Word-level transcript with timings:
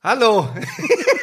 Hallo. 0.00 0.48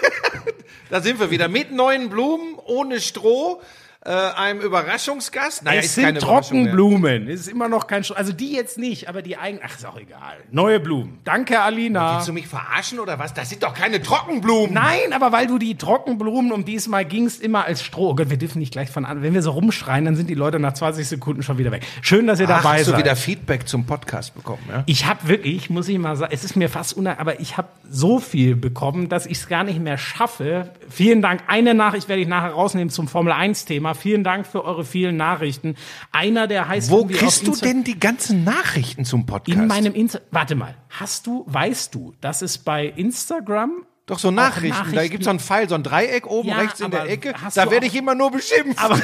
da 0.90 1.00
sind 1.00 1.18
wir 1.22 1.32
wieder 1.32 1.48
mit 1.48 1.72
neuen 1.72 2.10
Blumen, 2.10 2.60
ohne 2.66 3.00
Stroh, 3.00 3.62
äh, 4.06 4.12
einem 4.12 4.62
Überraschungsgast. 4.62 5.64
Naja, 5.64 5.82
es 5.82 5.96
sind. 5.96 6.20
Trockenblumen. 6.20 7.28
Es 7.28 7.42
ist 7.42 7.48
immer 7.48 7.68
noch 7.68 7.88
kein, 7.88 8.04
Sch- 8.04 8.14
also 8.14 8.32
die 8.32 8.54
jetzt 8.54 8.78
nicht, 8.78 9.10
aber 9.10 9.22
die 9.22 9.36
eigenen, 9.38 9.64
ach, 9.66 9.76
ist 9.76 9.86
auch 9.86 9.98
egal. 10.00 10.38
Neue 10.52 10.80
Blumen. 10.80 11.20
Danke, 11.24 11.60
Alina. 11.62 12.16
Willst 12.16 12.28
du 12.28 12.34
mich 12.34 12.48
verarschen 12.48 13.00
oder 13.00 13.18
was? 13.20 13.34
Das 13.34 13.50
sind 13.50 13.64
doch 13.64 13.74
keine 13.74 14.02
Trockenblumen. 14.02 14.74
Nein, 14.74 15.12
aber 15.12 15.32
weil 15.32 15.48
du 15.48 15.58
die 15.58 15.76
Trockenblumen, 15.76 16.52
um 16.52 16.66
diesmal 16.66 17.04
gingst, 17.04 17.42
immer 17.42 17.66
als 17.66 17.84
Stroh. 17.84 18.10
Oh 18.12 18.16
Gott, 18.16 18.30
wir 18.30 18.38
dürfen 18.38 18.60
nicht 18.60 18.72
gleich 18.72 18.90
von 18.92 19.06
an. 19.06 19.24
Wenn 19.24 19.34
wir 19.34 19.42
so 19.42 19.52
rumschreien, 19.52 20.06
dann 20.06 20.16
sind 20.16 20.30
die 20.30 20.36
Leute 20.36 20.60
nach 20.60 20.74
20 20.74 21.08
Sekunden 21.08 21.42
schon 21.42 21.58
wieder 21.58 21.72
weg. 21.72 21.82
Schön, 22.02 22.28
dass 22.28 22.40
ihr 22.40 22.46
Ach, 22.50 22.62
dabei 22.62 22.78
hast 22.80 22.88
du 22.88 22.92
seid. 22.92 23.00
wieder 23.00 23.16
Feedback 23.16 23.68
zum 23.68 23.86
Podcast 23.86 24.36
bekommen, 24.36 24.62
ja? 24.70 24.84
Ich 24.86 25.08
habe 25.08 25.28
wirklich, 25.28 25.72
muss 25.72 25.88
ich 25.88 25.98
mal 25.98 26.16
sagen, 26.16 26.32
es 26.32 26.44
ist 26.44 26.56
mir 26.56 26.70
fast 26.70 26.94
unangenehm, 26.96 27.22
aber 27.22 27.40
ich 27.40 27.58
habe 27.58 27.70
so 27.90 28.20
viel 28.20 28.56
bekommen, 28.56 29.10
dass 29.10 29.26
ich 29.26 29.40
es 29.40 29.48
gar 29.48 29.64
nicht 29.64 29.80
mehr 29.80 29.98
schaffe. 29.98 30.70
Vielen 30.90 31.24
Dank. 31.24 31.42
Eine 31.48 31.74
Nachricht 31.74 32.08
werde 32.08 32.22
ich 32.22 32.28
nachher 32.28 32.52
rausnehmen 32.52 32.92
zum 32.92 33.08
Formel 33.08 33.34
1 33.34 33.66
Thema. 33.66 33.95
Vielen 33.96 34.24
Dank 34.24 34.46
für 34.48 34.64
eure 34.66 34.86
vielen 34.86 35.18
Nachrichten. 35.18 35.76
Einer, 36.12 36.48
der 36.48 36.68
heißt 36.68 36.90
Wo 36.92 37.06
kriegst 37.06 37.48
du 37.48 37.56
denn 37.56 37.84
die 37.84 38.00
ganzen 38.00 38.44
Nachrichten 38.44 39.06
zum 39.06 39.26
Podcast? 39.26 39.58
in 39.60 39.68
meinem 39.68 39.94
Insta 39.96 40.20
Warte 40.32 40.56
mal, 40.56 40.76
hast 40.90 41.26
du, 41.28 41.44
weißt 41.48 41.94
du, 41.96 42.14
dass 42.22 42.42
es 42.42 42.58
bei 42.58 42.86
Instagram 42.86 43.86
Doch 44.08 44.20
so 44.20 44.30
Nachrichten. 44.32 44.70
Da 44.78 44.84
Nachrichten- 44.84 45.10
gibt's 45.12 45.26
so 45.26 45.32
ein 45.32 45.40
Pfeil, 45.40 45.68
so 45.68 45.74
ein 45.76 45.82
Dreieck 45.84 46.28
oben 46.28 46.50
Ja, 46.50 46.58
rechts 46.60 46.80
in 46.80 46.92
der 46.92 47.10
Ecke. 47.10 47.34
Da 47.56 47.72
werde 47.72 47.88
ich 47.88 47.96
immer 47.96 48.14
nur 48.14 48.30
beschimpft. 48.32 48.80
Aber 48.80 49.00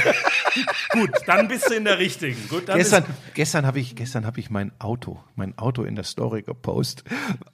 gut, 0.91 1.09
dann 1.25 1.47
bist 1.47 1.69
du 1.69 1.73
in 1.73 1.85
der 1.85 1.97
richtigen. 1.97 2.37
Gut, 2.49 2.67
gestern, 2.67 3.03
ist, 3.03 3.09
gestern 3.33 3.65
habe 3.65 3.79
ich, 3.79 3.95
gestern 3.95 4.25
habe 4.27 4.39
ich 4.39 4.49
mein 4.51 4.71
Auto, 4.79 5.19
mein 5.35 5.57
Auto 5.57 5.83
in 5.83 5.95
der 5.95 6.03
Story 6.03 6.43
gepostet. 6.43 7.05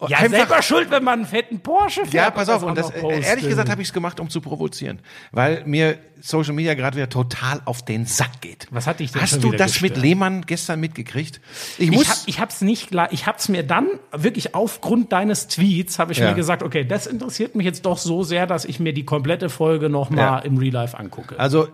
ja, 0.08 0.18
Einfach- 0.18 0.38
selber 0.38 0.62
schuld, 0.62 0.92
wenn 0.92 1.04
man 1.06 1.20
einen 1.20 1.28
fetten 1.28 1.60
Porsche 1.62 2.02
fährt. 2.02 2.14
Ja, 2.14 2.32
pass 2.32 2.50
auf, 2.50 2.64
und 2.64 2.78
das, 2.78 2.90
äh, 2.92 3.22
ehrlich 3.22 3.48
gesagt 3.48 3.70
habe 3.70 3.82
ich 3.82 3.88
es 3.90 3.94
gemacht, 3.94 4.20
um 4.20 4.30
zu 4.30 4.42
provozieren, 4.42 5.00
weil 5.32 5.64
mir 5.66 5.98
Social 6.22 6.54
Media 6.54 6.74
gerade 6.74 6.98
wieder 6.98 7.10
total 7.10 7.62
auf 7.66 7.84
den 7.86 8.06
Sack 8.06 8.42
geht. 8.42 8.68
Was 8.72 8.88
hat 8.88 9.00
dich 9.00 9.12
denn 9.12 9.22
Hast 9.22 9.44
du 9.44 9.52
das 9.52 9.82
mit 9.82 9.92
gestört? 9.94 9.98
Lehmann 9.98 10.42
gestern 10.46 10.80
mitgekriegt? 10.80 11.42
Ich 11.78 11.90
Ich, 11.90 11.92
muss, 11.92 12.10
hab, 12.10 12.18
ich 12.28 12.40
hab's 12.40 12.62
nicht, 12.62 12.92
gla- 12.92 13.08
ich 13.12 13.26
hab's 13.28 13.50
mir 13.50 13.64
dann 13.64 13.88
wirklich 14.12 14.56
aufgrund 14.56 15.12
deines 15.12 15.48
Tweets 15.48 16.00
habe 16.00 16.12
ich 16.12 16.18
Ja. 16.20 16.30
mir 16.30 16.36
gesagt, 16.36 16.64
okay, 16.64 16.84
das 16.86 17.08
interessiert 17.08 17.56
mich 17.56 17.66
jetzt 17.66 17.86
doch 17.86 17.98
so 17.98 18.24
sehr, 18.24 18.48
dass 18.48 18.66
ich 18.66 18.80
mir 18.80 18.94
die 18.94 19.06
komplette 19.06 19.50
Folge 19.50 19.90
noch 19.90 20.10
mal 20.10 20.18
Ja. 20.22 20.40
im 20.40 20.58
Real 20.58 20.74
Life 20.74 20.98
angucke. 20.98 21.40
also, 21.40 21.68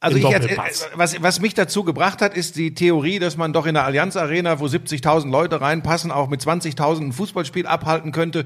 also 0.00 0.16
ich, 0.16 0.24
äh, 0.24 0.56
was, 0.94 1.20
was 1.20 1.40
mich 1.40 1.54
dazu 1.54 1.82
gebracht 1.82 2.22
hat, 2.22 2.36
ist 2.36 2.54
die 2.54 2.72
Theorie, 2.72 3.18
dass 3.18 3.36
man 3.36 3.52
doch 3.52 3.66
in 3.66 3.74
der 3.74 3.84
Allianz 3.84 4.14
Arena, 4.16 4.60
wo 4.60 4.66
70.000 4.66 5.28
Leute 5.32 5.60
reinpassen, 5.60 6.12
auch 6.12 6.28
mit 6.28 6.40
20.000 6.40 7.06
ein 7.08 7.12
Fußballspiel 7.12 7.66
abhalten 7.66 8.12
könnte. 8.12 8.44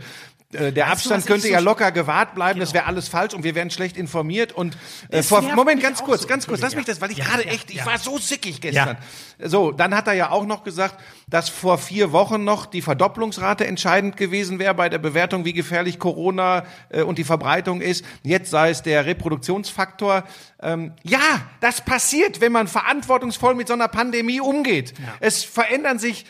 Äh, 0.53 0.73
Der 0.73 0.89
Abstand 0.89 1.27
könnte 1.27 1.47
so 1.47 1.53
ja 1.53 1.59
locker 1.61 1.93
gewahrt 1.93 2.35
bleiben, 2.35 2.61
das 2.61 2.75
wäre 2.75 2.87
alles 2.87 3.09
falsch 3.09 3.35
und 3.35 3.43
wir 3.45 3.55
wären 3.55 3.71
schlecht 3.71 3.97
informiert 3.97 4.53
und 4.53 4.77
äh, 5.11 5.23
vor, 5.23 5.43
Moment, 5.43 5.83
ganz 5.83 6.03
kurz, 6.03 6.23
so. 6.23 6.29
ganz 6.29 6.47
kurz, 6.47 6.61
lass 6.61 6.75
mich 6.75 6.87
Ja. 6.87 6.93
das, 6.93 7.01
weil 7.01 7.11
ich 7.11 7.19
Ja, 7.19 7.25
gerade 7.25 7.45
ja, 7.47 7.53
echt, 7.53 7.71
ich 7.71 7.77
ja. 7.77 7.87
war 7.87 7.99
so 7.99 8.19
sickig 8.19 8.61
gestern. 8.61 8.97
So, 9.43 9.73
dann 9.73 9.95
hat 9.97 10.07
er 10.07 10.13
ja 10.13 10.31
auch 10.31 10.45
noch 10.47 10.63
gesagt, 10.65 10.97
dass 11.29 11.49
vor 11.49 11.79
vier 11.79 12.13
Wochen 12.13 12.45
noch 12.45 12.67
die 12.67 12.83
Verdopplungsrate 12.83 13.67
entscheidend 13.67 14.17
gewesen 14.17 14.59
wäre 14.59 14.75
bei 14.75 14.89
der 14.89 14.99
Bewertung, 14.99 15.45
wie 15.45 15.53
gefährlich 15.53 15.99
Corona 15.99 16.65
äh, 16.91 17.03
und 17.03 17.19
die 17.19 17.25
Verbreitung 17.25 17.81
ist. 17.81 18.05
Jetzt 18.23 18.51
sei 18.51 18.71
es 18.71 18.83
der 18.83 19.07
Reproduktionsfaktor. 19.07 20.25
Ähm, 20.61 20.93
ja, 21.03 21.19
das 21.61 21.81
passiert, 21.81 22.41
wenn 22.41 22.53
man 22.53 22.69
verantwortungsvoll 22.69 23.55
mit 23.55 23.69
so 23.69 23.75
einer 23.75 23.89
Pandemie 23.89 24.41
umgeht. 24.41 24.95
Es 25.21 25.43
verändern 25.45 25.99
sich 25.99 26.25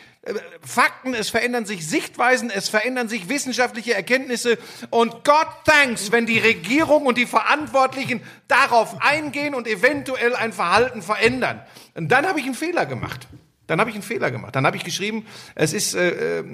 Fakten, 0.60 1.14
es 1.14 1.30
verändern 1.30 1.66
sich 1.66 1.88
Sichtweisen, 1.88 2.48
es 2.48 2.68
verändern 2.68 3.08
sich 3.08 3.28
wissenschaftliche 3.28 3.94
Erkenntnisse 3.94 4.56
und 4.90 5.24
God 5.24 5.48
thanks, 5.64 6.12
wenn 6.12 6.26
die 6.26 6.38
Regierung 6.38 7.06
und 7.06 7.18
die 7.18 7.26
Verantwortlichen 7.26 8.22
darauf 8.46 9.02
eingehen 9.02 9.54
und 9.54 9.66
eventuell 9.66 10.36
ein 10.36 10.52
Verhalten 10.52 11.02
verändern. 11.02 11.60
Und 11.94 12.08
dann 12.08 12.26
habe 12.26 12.38
ich 12.38 12.46
einen 12.46 12.54
Fehler 12.54 12.86
gemacht. 12.86 13.26
Dann 13.66 13.80
habe 13.80 13.90
ich 13.90 13.96
einen 13.96 14.04
Fehler 14.04 14.30
gemacht. 14.30 14.54
Dann 14.54 14.64
habe 14.64 14.76
ich 14.76 14.84
geschrieben, 14.84 15.26
es 15.56 15.72
ist 15.72 15.94
äh, 15.94 16.40
äh, 16.40 16.44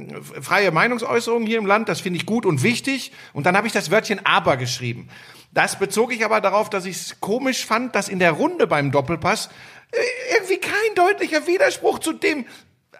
freie 0.41 0.71
Meinungsäußerung 0.71 1.45
hier 1.45 1.59
im 1.59 1.67
Land, 1.67 1.91
das 1.91 2.00
finde 2.00 2.19
ich 2.19 2.25
gut 2.25 2.47
und 2.47 2.62
wichtig. 2.62 3.12
Und 3.35 3.45
dann 3.45 3.56
habe 3.56 3.67
ich 3.67 3.73
das 3.75 3.91
Wörtchen 3.91 4.25
aber 4.25 4.56
geschrieben. 4.56 5.09
Das 5.53 5.79
bezog 5.79 6.12
ich 6.15 6.25
aber 6.25 6.41
darauf, 6.41 6.71
dass 6.71 6.87
ich 6.87 6.97
es 6.97 7.21
komisch 7.21 7.67
fand, 7.67 7.95
dass 7.95 8.09
in 8.09 8.19
der 8.19 8.33
Runde 8.33 8.67
beim 8.67 8.93
Doppelpass 8.93 9.50
äh, 9.91 9.99
irgendwie 10.37 10.59
kein 10.59 10.95
deutlicher 10.95 11.47
Widerspruch 11.47 11.99
zu 11.99 12.15
dem, 12.15 12.47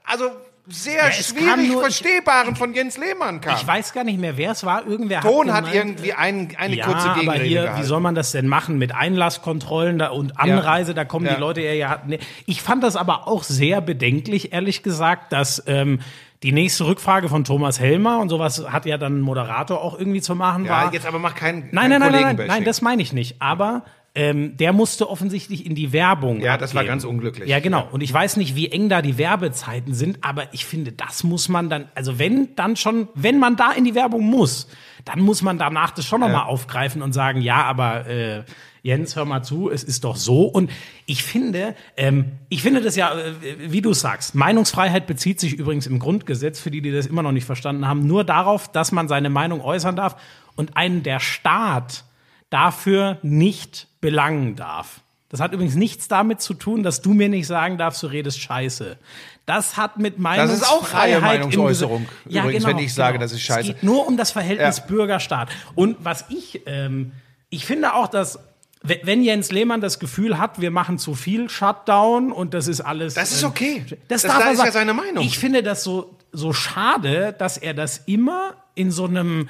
also 0.05 0.31
sehr 0.71 1.01
kam 1.01 1.12
schwierig 1.12 1.69
nur- 1.73 1.81
Verstehbaren 1.83 2.55
von 2.56 2.75
Jens 2.75 2.99
Lehmann 2.99 3.41
kam. 3.41 3.56
ich 3.56 3.67
weiß 3.67 3.93
gar 3.93 4.05
nicht 4.05 4.21
mehr, 4.21 4.37
wer 4.37 4.53
es 4.53 4.65
war. 4.65 4.87
Irgendwer 4.87 5.21
Ton 5.23 5.53
hat 5.53 5.65
gemeint, 5.73 5.75
irgendwie 5.75 6.12
ein, 6.12 6.49
eine 6.59 6.77
ja, 6.77 6.84
kurze 6.84 7.11
aber 7.11 7.21
Gegenrede 7.21 7.45
hier, 7.45 7.62
gehalten. 7.62 7.83
wie 7.83 7.87
soll 7.87 8.01
man 8.01 8.15
das 8.15 8.33
denn 8.33 8.47
machen 8.49 8.77
mit 8.79 8.95
Einlasskontrollen 8.95 9.99
da 9.99 10.09
und 10.09 10.39
Anreise? 10.39 10.95
Da 10.95 11.05
kommen 11.05 11.27
Ja. 11.27 11.34
die 11.34 11.41
Leute 11.41 11.61
eher 11.62 11.75
ja. 11.75 12.03
Nee. 12.06 12.19
Ich 12.47 12.62
fand 12.62 12.83
das 12.83 12.97
aber 12.97 13.27
auch 13.29 13.43
sehr 13.45 13.81
bedenklich, 13.81 14.53
ehrlich 14.53 14.83
gesagt, 14.83 15.33
dass 15.33 15.62
ähm, 15.67 16.01
die 16.43 16.53
nächste 16.53 16.87
Rückfrage 16.87 17.29
von 17.29 17.43
Thomas 17.45 17.81
Helmer 17.81 18.19
und 18.21 18.29
sowas 18.29 18.65
hat 18.71 18.87
ja 18.87 18.97
dann 18.97 19.19
ein 19.19 19.21
Moderator 19.23 19.83
auch 19.83 19.99
irgendwie 19.99 20.21
zu 20.21 20.35
machen. 20.37 20.67
ja, 20.67 20.71
war, 20.71 20.93
jetzt 20.93 21.06
aber 21.06 21.19
mach 21.19 21.35
keinen 21.35 21.69
Nein, 21.73 21.91
nein, 21.91 21.91
nein, 21.91 22.00
kein 22.00 22.00
nein, 22.00 22.12
nein, 22.12 22.12
Kollegenbashing. 22.12 22.49
nein, 22.53 22.65
das 22.65 22.81
meine 22.83 23.03
ich 23.03 23.12
nicht. 23.12 23.43
Aber 23.43 23.83
ähm, 24.19 24.56
der 24.56 24.73
musste 24.73 25.09
offensichtlich 25.09 25.65
in 25.65 25.77
die 25.77 25.93
Werbung. 25.93 26.41
Ja, 26.41 26.59
das 26.59 26.75
war 26.75 26.81
abgeben. 26.81 26.95
ganz 26.95 27.05
unglücklich. 27.05 27.49
Ja, 27.49 27.61
genau. 27.61 27.87
Und 27.93 28.01
ich 28.01 28.12
weiß 28.12 28.37
nicht, 28.37 28.56
wie 28.56 28.67
eng 28.67 28.89
da 28.89 29.01
die 29.01 29.17
Werbezeiten 29.17 29.95
sind, 29.95 30.19
aber 30.25 30.53
ich 30.53 30.67
finde, 30.67 30.91
das 30.91 31.23
muss 31.23 31.49
man 31.49 31.71
dann, 31.71 31.84
also 31.95 32.19
wenn 32.19 32.56
dann 32.56 32.75
schon, 32.75 33.06
wenn 33.15 33.39
man 33.39 33.55
da 33.55 33.71
in 33.71 33.84
die 33.84 33.95
Werbung 33.95 34.23
muss, 34.23 34.67
dann 35.05 35.21
muss 35.21 35.43
man 35.43 35.56
danach 35.56 35.93
das 35.93 36.05
schon 36.05 36.21
nochmal 36.21 36.49
aufgreifen 36.49 37.01
und 37.01 37.12
sagen, 37.12 37.41
ja, 37.41 37.62
aber 37.62 38.09
äh, 38.09 38.43
Jens, 38.83 39.15
hör 39.15 39.25
mal 39.25 39.45
zu, 39.45 39.71
es 39.71 39.84
ist 39.84 40.03
doch 40.03 40.17
so. 40.17 40.47
Und 40.47 40.73
ich 41.06 41.23
finde, 41.23 41.77
ähm, 41.97 42.33
ich 42.49 42.61
finde 42.62 42.81
das 42.81 42.97
ja, 42.97 43.17
äh, 43.17 43.35
wie 43.71 43.83
du 43.83 43.93
sagst, 43.93 44.35
Meinungsfreiheit 44.35 45.06
bezieht 45.06 45.39
sich 45.39 45.55
übrigens 45.55 45.87
im 45.87 46.00
Grundgesetz, 46.00 46.59
für 46.59 46.73
die, 46.73 46.83
die 46.83 46.91
das 46.91 47.06
immer 47.06 47.23
noch 47.23 47.33
nicht 47.33 47.45
verstanden 47.45 47.87
haben, 47.87 48.05
nur 48.05 48.25
darauf, 48.25 48.67
dass 48.67 48.91
man 48.91 49.06
seine 49.06 49.31
Meinung 49.31 49.61
äußern 49.61 49.95
darf 49.95 50.17
und 50.56 50.77
einen 50.77 51.05
der 51.05 51.21
Staat 51.21 52.03
dafür 52.51 53.19
nicht 53.23 53.89
belangen 54.01 54.57
darf. 54.57 55.01
Das 55.31 55.41
hat 55.41 55.53
übrigens 55.53 55.75
nichts 55.75 56.09
damit 56.09 56.41
zu 56.41 56.55
tun, 56.55 56.83
dass 56.83 57.03
du 57.03 57.13
mir 57.13 57.29
nicht 57.29 57.47
sagen 57.47 57.77
darfst, 57.77 58.03
du 58.03 58.07
redest 58.07 58.41
Scheiße. 58.41 58.97
Das 59.45 59.77
hat 59.77 59.99
mit 59.99 60.15
Das 60.15 60.21
Meinungsfreiheit 60.23 60.63
ist 60.63 60.71
auch 60.71 60.87
freie 60.87 61.21
Meinungsäußerung, 61.21 62.09
Ja, 62.27 62.43
übrigens, 62.43 62.65
genau, 62.65 62.77
wenn 62.79 62.85
ich 62.85 62.95
sage, 62.95 63.15
genau. 63.15 63.25
das 63.25 63.33
ist 63.33 63.43
Scheiße. 63.43 63.61
Es 63.61 63.67
geht 63.67 63.83
nur 63.83 64.07
um 64.07 64.17
das 64.17 64.31
Verhältnis 64.31 64.79
Ja. 64.79 64.85
Bürger-Staat. 64.87 65.51
Und 65.75 65.97
was 66.01 66.25
ich, 66.31 66.63
ähm, 66.67 67.13
ich 67.51 67.67
finde 67.67 67.93
auch, 67.95 68.09
dass 68.09 68.39
we- 68.83 69.01
wenn 69.03 69.23
Jens 69.23 69.51
Lehmann 69.53 69.83
das 69.83 69.99
Gefühl 69.99 70.39
hat, 70.39 70.61
wir 70.63 70.71
machen 70.71 70.99
zu 70.99 71.15
viel 71.15 71.51
Shutdown 71.51 72.33
und 72.33 72.55
das 72.55 72.67
ist 72.69 72.81
alles. 72.81 73.13
Das 73.15 73.33
ist 73.33 73.43
ähm, 73.43 73.49
okay. 73.51 73.85
Das, 74.09 74.23
Das 74.23 74.33
darf 74.33 74.39
da 74.43 74.47
er 74.47 74.53
ist 74.53 74.65
ja 74.65 74.73
seine 74.73 74.95
Meinung. 74.95 75.25
Ich 75.25 75.39
finde 75.39 75.63
das 75.63 75.83
so, 75.85 76.17
so 76.33 76.55
schade, 76.55 77.35
dass 77.39 77.59
er 77.59 77.75
das 77.75 77.99
immer 78.07 78.55
in 78.75 78.91
so 78.91 79.05
einem 79.07 79.49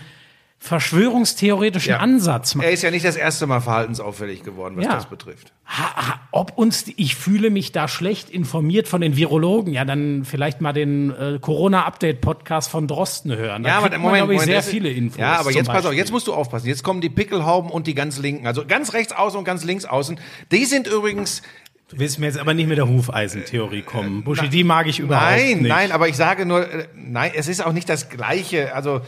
verschwörungstheoretischen 0.60 1.90
Ja. 1.92 1.98
Ansatz 1.98 2.54
macht. 2.54 2.66
Er 2.66 2.72
ist 2.72 2.82
ja 2.82 2.90
nicht 2.90 3.04
das 3.04 3.16
erste 3.16 3.46
Mal 3.46 3.60
verhaltensauffällig 3.60 4.42
geworden, 4.42 4.76
was 4.76 4.84
Ja. 4.84 4.94
das 4.94 5.06
betrifft. 5.06 5.52
Ha, 5.66 5.96
ha, 5.96 6.20
ob 6.32 6.56
uns, 6.58 6.84
ich 6.96 7.14
fühle 7.14 7.50
mich 7.50 7.72
da 7.72 7.86
schlecht 7.88 8.28
informiert 8.30 8.88
von 8.88 9.00
den 9.00 9.16
Virologen, 9.16 9.72
ja, 9.72 9.84
dann 9.84 10.24
vielleicht 10.24 10.60
mal 10.60 10.72
den 10.72 11.10
äh, 11.10 11.38
Corona-Update-Podcast 11.40 12.70
von 12.70 12.86
Drosten 12.88 13.34
hören. 13.36 13.62
Da 13.62 13.68
Ja, 13.68 13.78
aber 13.78 13.88
kriegt 13.90 14.00
Moment, 14.00 14.12
man, 14.12 14.18
glaube 14.20 14.32
ich, 14.34 14.38
Moment, 14.40 14.46
sehr 14.50 14.56
das- 14.56 14.68
viele 14.68 14.90
Infos. 14.90 15.18
Ja, 15.20 15.36
aber 15.38 15.52
jetzt 15.52 15.68
pass 15.68 15.86
auf, 15.86 15.92
jetzt 15.92 16.10
musst 16.10 16.26
du 16.26 16.34
aufpassen. 16.34 16.66
Jetzt 16.66 16.82
kommen 16.82 17.00
die 17.00 17.10
Pickelhauben 17.10 17.70
und 17.70 17.86
die 17.86 17.94
ganz 17.94 18.18
linken, 18.18 18.46
also 18.46 18.64
ganz 18.66 18.92
rechts 18.94 19.12
außen 19.12 19.38
und 19.38 19.44
ganz 19.44 19.64
links 19.64 19.84
außen. 19.84 20.18
Die 20.52 20.64
sind 20.64 20.86
übrigens 20.86 21.42
Du 21.90 21.98
willst 21.98 22.18
mir 22.18 22.26
jetzt 22.26 22.36
aber 22.38 22.52
nicht 22.52 22.68
mit 22.68 22.76
der 22.76 22.86
Hufeisentheorie 22.86 23.80
kommen. 23.80 24.22
Buschi, 24.22 24.50
die 24.50 24.62
mag 24.62 24.86
ich 24.88 24.98
überhaupt 25.00 25.30
Nein, 25.30 25.58
nicht. 25.60 25.68
nein, 25.68 25.90
aber 25.90 26.06
ich 26.06 26.16
sage 26.16 26.44
nur, 26.44 26.70
äh, 26.70 26.86
nein, 26.94 27.30
es 27.34 27.48
ist 27.48 27.64
auch 27.64 27.72
nicht 27.72 27.88
das 27.88 28.10
Gleiche. 28.10 28.74
Also 28.74 29.00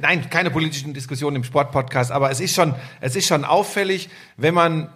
nein, 0.00 0.28
keine 0.30 0.50
politischen 0.50 0.94
Diskussionen 0.94 1.36
im 1.36 1.44
Sportpodcast, 1.44 2.10
aber 2.12 2.30
es 2.30 2.40
ist 2.40 2.54
schon, 2.54 2.74
es 3.00 3.16
ist 3.16 3.26
schon 3.26 3.44
auffällig, 3.44 4.08
wenn 4.36 4.54
man 4.54 4.92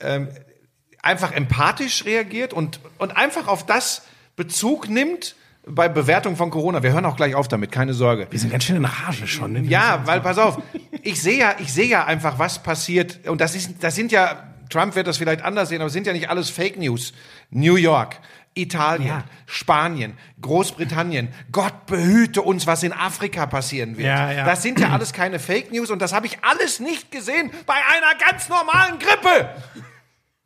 ähm, 0.00 0.28
einfach 1.02 1.32
empathisch 1.32 2.04
reagiert 2.04 2.52
und 2.52 2.80
und 2.98 3.16
einfach 3.16 3.48
auf 3.48 3.66
das 3.66 4.02
Bezug 4.36 4.88
nimmt 4.88 5.36
bei 5.66 5.88
Bewertung 5.88 6.36
von 6.36 6.50
Corona. 6.50 6.82
Wir 6.82 6.92
hören 6.92 7.06
auch 7.06 7.16
gleich 7.16 7.34
auf 7.34 7.48
damit, 7.48 7.72
keine 7.72 7.94
Sorge. 7.94 8.26
Wir 8.30 8.38
sind 8.38 8.50
ganz 8.50 8.64
schön 8.64 8.76
in 8.76 8.84
Rage 8.84 9.26
schon. 9.26 9.52
Ne? 9.52 9.60
Ja, 9.60 10.02
weil 10.04 10.20
pass 10.20 10.38
auf, 10.38 10.58
ich 11.02 11.20
sehe 11.20 11.38
ja, 11.38 11.54
ich 11.58 11.72
sehe 11.72 11.86
ja 11.86 12.04
einfach, 12.04 12.38
was 12.38 12.62
passiert 12.62 13.26
und 13.26 13.40
das 13.40 13.54
ist, 13.54 13.82
das 13.82 13.94
sind 13.94 14.12
ja, 14.12 14.44
Trump 14.70 14.94
wird 14.94 15.06
das 15.06 15.16
vielleicht 15.16 15.42
anders 15.42 15.68
sehen, 15.68 15.80
aber 15.80 15.86
es 15.86 15.92
sind 15.92 16.06
ja 16.06 16.12
nicht 16.12 16.28
alles 16.28 16.50
Fake 16.50 16.78
News. 16.78 17.12
New 17.50 17.76
York, 17.76 18.16
Italien, 18.54 19.08
Ja. 19.08 19.24
Spanien, 19.46 20.16
Großbritannien. 20.40 21.32
Gott 21.50 21.86
behüte 21.86 22.40
uns, 22.42 22.66
was 22.66 22.82
in 22.82 22.92
Afrika 22.92 23.46
passieren 23.46 23.96
wird. 23.96 24.06
Ja, 24.06 24.30
ja. 24.32 24.44
Das 24.44 24.62
sind 24.62 24.78
ja 24.78 24.90
alles 24.90 25.12
keine 25.12 25.38
Fake 25.40 25.72
News 25.72 25.90
und 25.90 26.00
das 26.00 26.12
habe 26.12 26.26
ich 26.26 26.38
alles 26.44 26.78
nicht 26.80 27.10
gesehen 27.10 27.50
bei 27.66 27.74
einer 27.74 28.14
ganz 28.18 28.48
normalen 28.48 28.98
Grippe. 28.98 29.50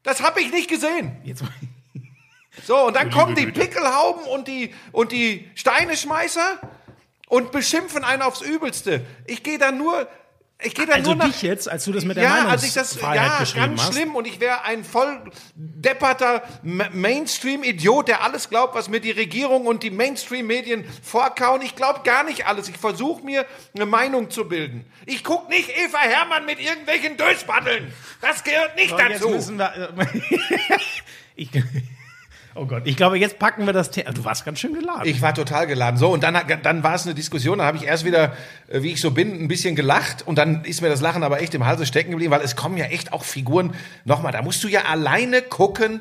Das 0.02 0.22
habe 0.22 0.40
ich 0.40 0.50
nicht 0.52 0.68
gesehen. 0.70 1.16
Jetzt, 1.22 1.42
So, 2.66 2.86
und 2.86 2.96
dann 2.96 3.10
kommen 3.10 3.34
die 3.36 3.46
Pickelhauben 3.46 4.24
und 4.24 4.48
die, 4.48 4.74
und 4.90 5.12
die 5.12 5.48
Steineschmeißer 5.54 6.58
und 7.28 7.52
beschimpfen 7.52 8.04
einen 8.04 8.22
aufs 8.22 8.40
Übelste. 8.40 9.04
Ich 9.26 9.42
gehe 9.42 9.58
da 9.58 9.70
nur, 9.70 10.08
ich 10.60 10.74
gehe 10.74 10.86
da 10.86 10.94
Also 10.94 11.10
nur 11.10 11.16
nach. 11.16 11.26
dich 11.26 11.42
jetzt, 11.42 11.68
als 11.68 11.84
du 11.84 11.92
das 11.92 12.04
mit 12.04 12.16
der 12.16 12.24
ja, 12.24 12.46
als 12.48 12.64
ich 12.64 12.72
das, 12.74 12.96
Meinungsfreiheit 12.96 13.32
ja, 13.32 13.38
geschrieben 13.38 13.66
ganz 13.66 13.82
hast. 13.82 13.94
schlimm 13.94 14.16
und 14.16 14.26
ich 14.26 14.40
wäre 14.40 14.64
ein 14.64 14.82
voll 14.82 15.22
depperter 15.54 16.42
Ma- 16.64 16.88
Mainstream-Idiot, 16.92 18.08
der 18.08 18.22
alles 18.24 18.48
glaubt, 18.48 18.74
was 18.74 18.88
mir 18.88 19.00
die 19.00 19.12
Regierung 19.12 19.66
und 19.66 19.82
die 19.84 19.90
Mainstream-Medien 19.90 20.84
vorkauen. 21.02 21.62
Ich 21.62 21.76
glaube 21.76 22.00
gar 22.02 22.24
nicht 22.24 22.46
alles. 22.46 22.68
Ich 22.68 22.76
versuche 22.76 23.24
mir 23.24 23.46
eine 23.74 23.86
Meinung 23.86 24.30
zu 24.30 24.48
bilden. 24.48 24.84
Ich 25.06 25.22
guck 25.22 25.48
nicht 25.48 25.70
Eva 25.70 25.98
Hermann 26.00 26.44
mit 26.46 26.58
irgendwelchen 26.60 27.16
Döspaddeln. 27.16 27.92
Das 28.20 28.42
gehört 28.42 28.74
nicht 28.74 28.90
So, 28.90 28.98
jetzt 28.98 29.12
dazu. 29.22 29.28
müssen 29.30 29.56
wir, 29.58 29.92
äh, 29.96 30.78
ich, 31.36 31.50
oh 32.54 32.66
Gott, 32.66 32.82
ich 32.84 32.96
glaube, 32.96 33.18
jetzt 33.18 33.38
packen 33.38 33.66
wir 33.66 33.72
das 33.72 33.90
Thema. 33.90 34.12
Du 34.12 34.24
warst 34.24 34.44
ganz 34.44 34.58
schön 34.60 34.74
geladen. 34.74 35.02
Ich 35.04 35.22
war 35.22 35.34
total 35.34 35.66
geladen. 35.66 35.98
So, 35.98 36.10
und 36.10 36.22
dann, 36.22 36.38
dann 36.62 36.82
war 36.82 36.94
es 36.94 37.04
eine 37.04 37.14
Diskussion, 37.14 37.58
da 37.58 37.64
habe 37.64 37.76
ich 37.76 37.84
erst 37.84 38.04
wieder, 38.04 38.32
äh, 38.68 38.82
wie 38.82 38.92
ich 38.92 39.00
so 39.00 39.10
bin, 39.10 39.42
ein 39.42 39.48
bisschen 39.48 39.76
gelacht 39.76 40.26
und 40.26 40.36
dann 40.36 40.64
ist 40.64 40.80
mir 40.80 40.88
das 40.88 41.00
Lachen 41.00 41.22
aber 41.22 41.40
echt 41.40 41.54
im 41.54 41.66
Halse 41.66 41.86
stecken 41.86 42.10
geblieben, 42.10 42.30
weil 42.30 42.42
es 42.42 42.56
kommen 42.56 42.76
ja 42.76 42.86
echt 42.86 43.12
auch 43.12 43.24
Figuren. 43.24 43.74
Nochmal, 44.04 44.32
da 44.32 44.42
musst 44.42 44.62
du 44.64 44.68
ja 44.68 44.82
alleine 44.84 45.42
gucken. 45.42 46.00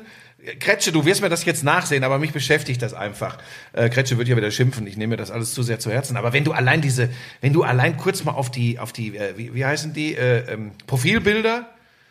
Kretsche, 0.60 0.92
du 0.92 1.04
wirst 1.04 1.20
mir 1.20 1.28
das 1.28 1.44
jetzt 1.44 1.64
nachsehen, 1.64 2.04
aber 2.04 2.18
mich 2.18 2.32
beschäftigt 2.32 2.80
das 2.80 2.94
einfach. 2.94 3.38
Äh, 3.72 3.88
Kretsche 3.88 4.18
wird 4.18 4.28
ja 4.28 4.36
wieder 4.36 4.50
schimpfen, 4.52 4.86
ich 4.86 4.96
nehme 4.96 5.12
mir 5.12 5.16
das 5.16 5.32
alles 5.32 5.52
zu 5.52 5.62
sehr 5.62 5.80
zu 5.80 5.90
Herzen. 5.90 6.16
Aber 6.16 6.32
wenn 6.32 6.44
du 6.44 6.52
allein 6.52 6.80
diese, 6.80 7.10
wenn 7.40 7.52
du 7.52 7.64
allein 7.64 7.96
kurz 7.96 8.22
mal 8.24 8.32
auf 8.32 8.50
die, 8.50 8.78
auf 8.78 8.92
die, 8.92 9.16
äh, 9.16 9.36
wie, 9.36 9.54
wie 9.54 9.64
heißen 9.64 9.92
die, 9.92 10.14
äh, 10.14 10.52
ähm, 10.52 10.72
Profilbilder 10.86 11.68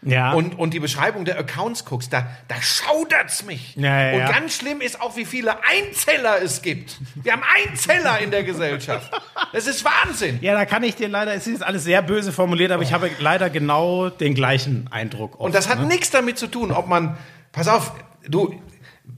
ja. 0.09 0.33
und, 0.33 0.57
und 0.57 0.73
die 0.73 0.79
Beschreibung 0.79 1.25
der 1.25 1.37
Accounts 1.39 1.85
guckst, 1.85 2.11
da, 2.11 2.27
da 2.47 2.55
schaudert's 2.61 3.45
mich. 3.45 3.75
Ja, 3.75 4.11
ja, 4.11 4.17
und 4.17 4.33
ganz 4.33 4.55
schlimm 4.55 4.81
ist 4.81 5.01
auch, 5.01 5.15
wie 5.15 5.25
viele 5.25 5.55
Einzeller 5.63 6.41
es 6.41 6.61
gibt. 6.61 6.97
Wir 7.15 7.33
haben 7.33 7.43
Einzeller 7.63 8.19
in 8.19 8.31
der 8.31 8.43
Gesellschaft. 8.43 9.11
Das 9.53 9.67
ist 9.67 9.85
Wahnsinn. 9.85 10.39
ja, 10.41 10.53
da 10.53 10.65
kann 10.65 10.83
ich 10.83 10.95
dir 10.95 11.07
leider, 11.07 11.33
es 11.33 11.47
ist 11.47 11.63
alles 11.63 11.83
sehr 11.83 12.01
böse 12.01 12.31
formuliert, 12.31 12.71
aber 12.71 12.83
ich 12.83 12.93
habe 12.93 13.09
leider 13.19 13.49
genau 13.49 14.09
den 14.09 14.33
gleichen 14.33 14.87
Eindruck. 14.91 15.33
Oft, 15.35 15.41
Und 15.41 15.55
das 15.55 15.69
hat 15.69 15.79
ne? 15.79 15.85
nichts 15.85 16.09
damit 16.11 16.37
zu 16.37 16.47
tun, 16.47 16.71
ob 16.71 16.87
man, 16.87 17.17
pass 17.51 17.67
auf, 17.67 17.93
du, 18.27 18.59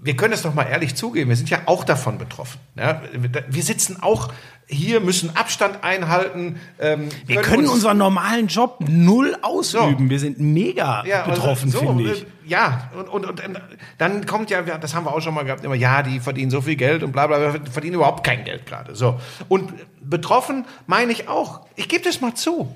wir 0.02 0.16
können 0.16 0.34
es 0.34 0.42
doch 0.44 0.54
mal 0.54 0.64
ehrlich 0.64 0.96
zugeben, 0.96 1.30
wir 1.30 1.36
sind 1.36 1.50
ja 1.50 1.60
auch 1.66 1.84
davon 1.84 2.18
betroffen. 2.18 2.60
Ja? 2.78 3.02
Wir 3.50 3.64
sitzen 3.64 4.02
auch 4.02 4.32
hier, 4.68 5.00
müssen 5.00 5.36
Abstand 5.36 5.84
einhalten. 5.84 6.60
Ähm, 6.80 7.10
Wir 7.26 7.42
können 7.42 7.64
uns- 7.64 7.72
unseren 7.74 7.98
normalen 7.98 8.48
Job 8.48 8.78
null 8.88 9.36
ausüben. 9.42 10.10
Wir 10.10 10.20
sind 10.20 10.40
mega 10.40 11.04
Ja, 11.06 11.24
also 11.24 11.32
betroffen, 11.42 11.72
so, 11.72 11.80
finde 11.80 12.12
ich. 12.14 12.22
äh, 12.22 12.26
Ja, 12.46 12.90
und, 12.96 13.10
und, 13.26 13.26
und 13.42 13.62
dann 13.98 14.26
kommt 14.28 14.52
ja, 14.52 14.62
das 14.62 14.94
haben 14.94 15.06
wir 15.06 15.14
auch 15.14 15.22
schon 15.22 15.34
mal 15.34 15.44
gehabt, 15.44 15.64
immer, 15.66 15.76
ja, 15.76 16.04
die 16.04 16.20
verdienen 16.20 16.52
so 16.52 16.62
viel 16.62 16.76
Geld 16.76 17.02
und 17.04 17.12
bla 17.12 17.26
bla, 17.28 17.50
bla 17.50 17.72
verdienen 17.72 17.96
überhaupt 17.96 18.24
kein 18.24 18.44
Geld 18.46 18.66
gerade. 18.68 18.96
So. 18.96 19.20
Und 19.48 19.74
betroffen 20.02 20.66
meine 20.88 21.12
ich 21.12 21.28
auch, 21.28 21.62
ich 21.76 21.90
gebe 21.90 22.04
das 22.04 22.22
mal 22.22 22.36
zu. 22.36 22.74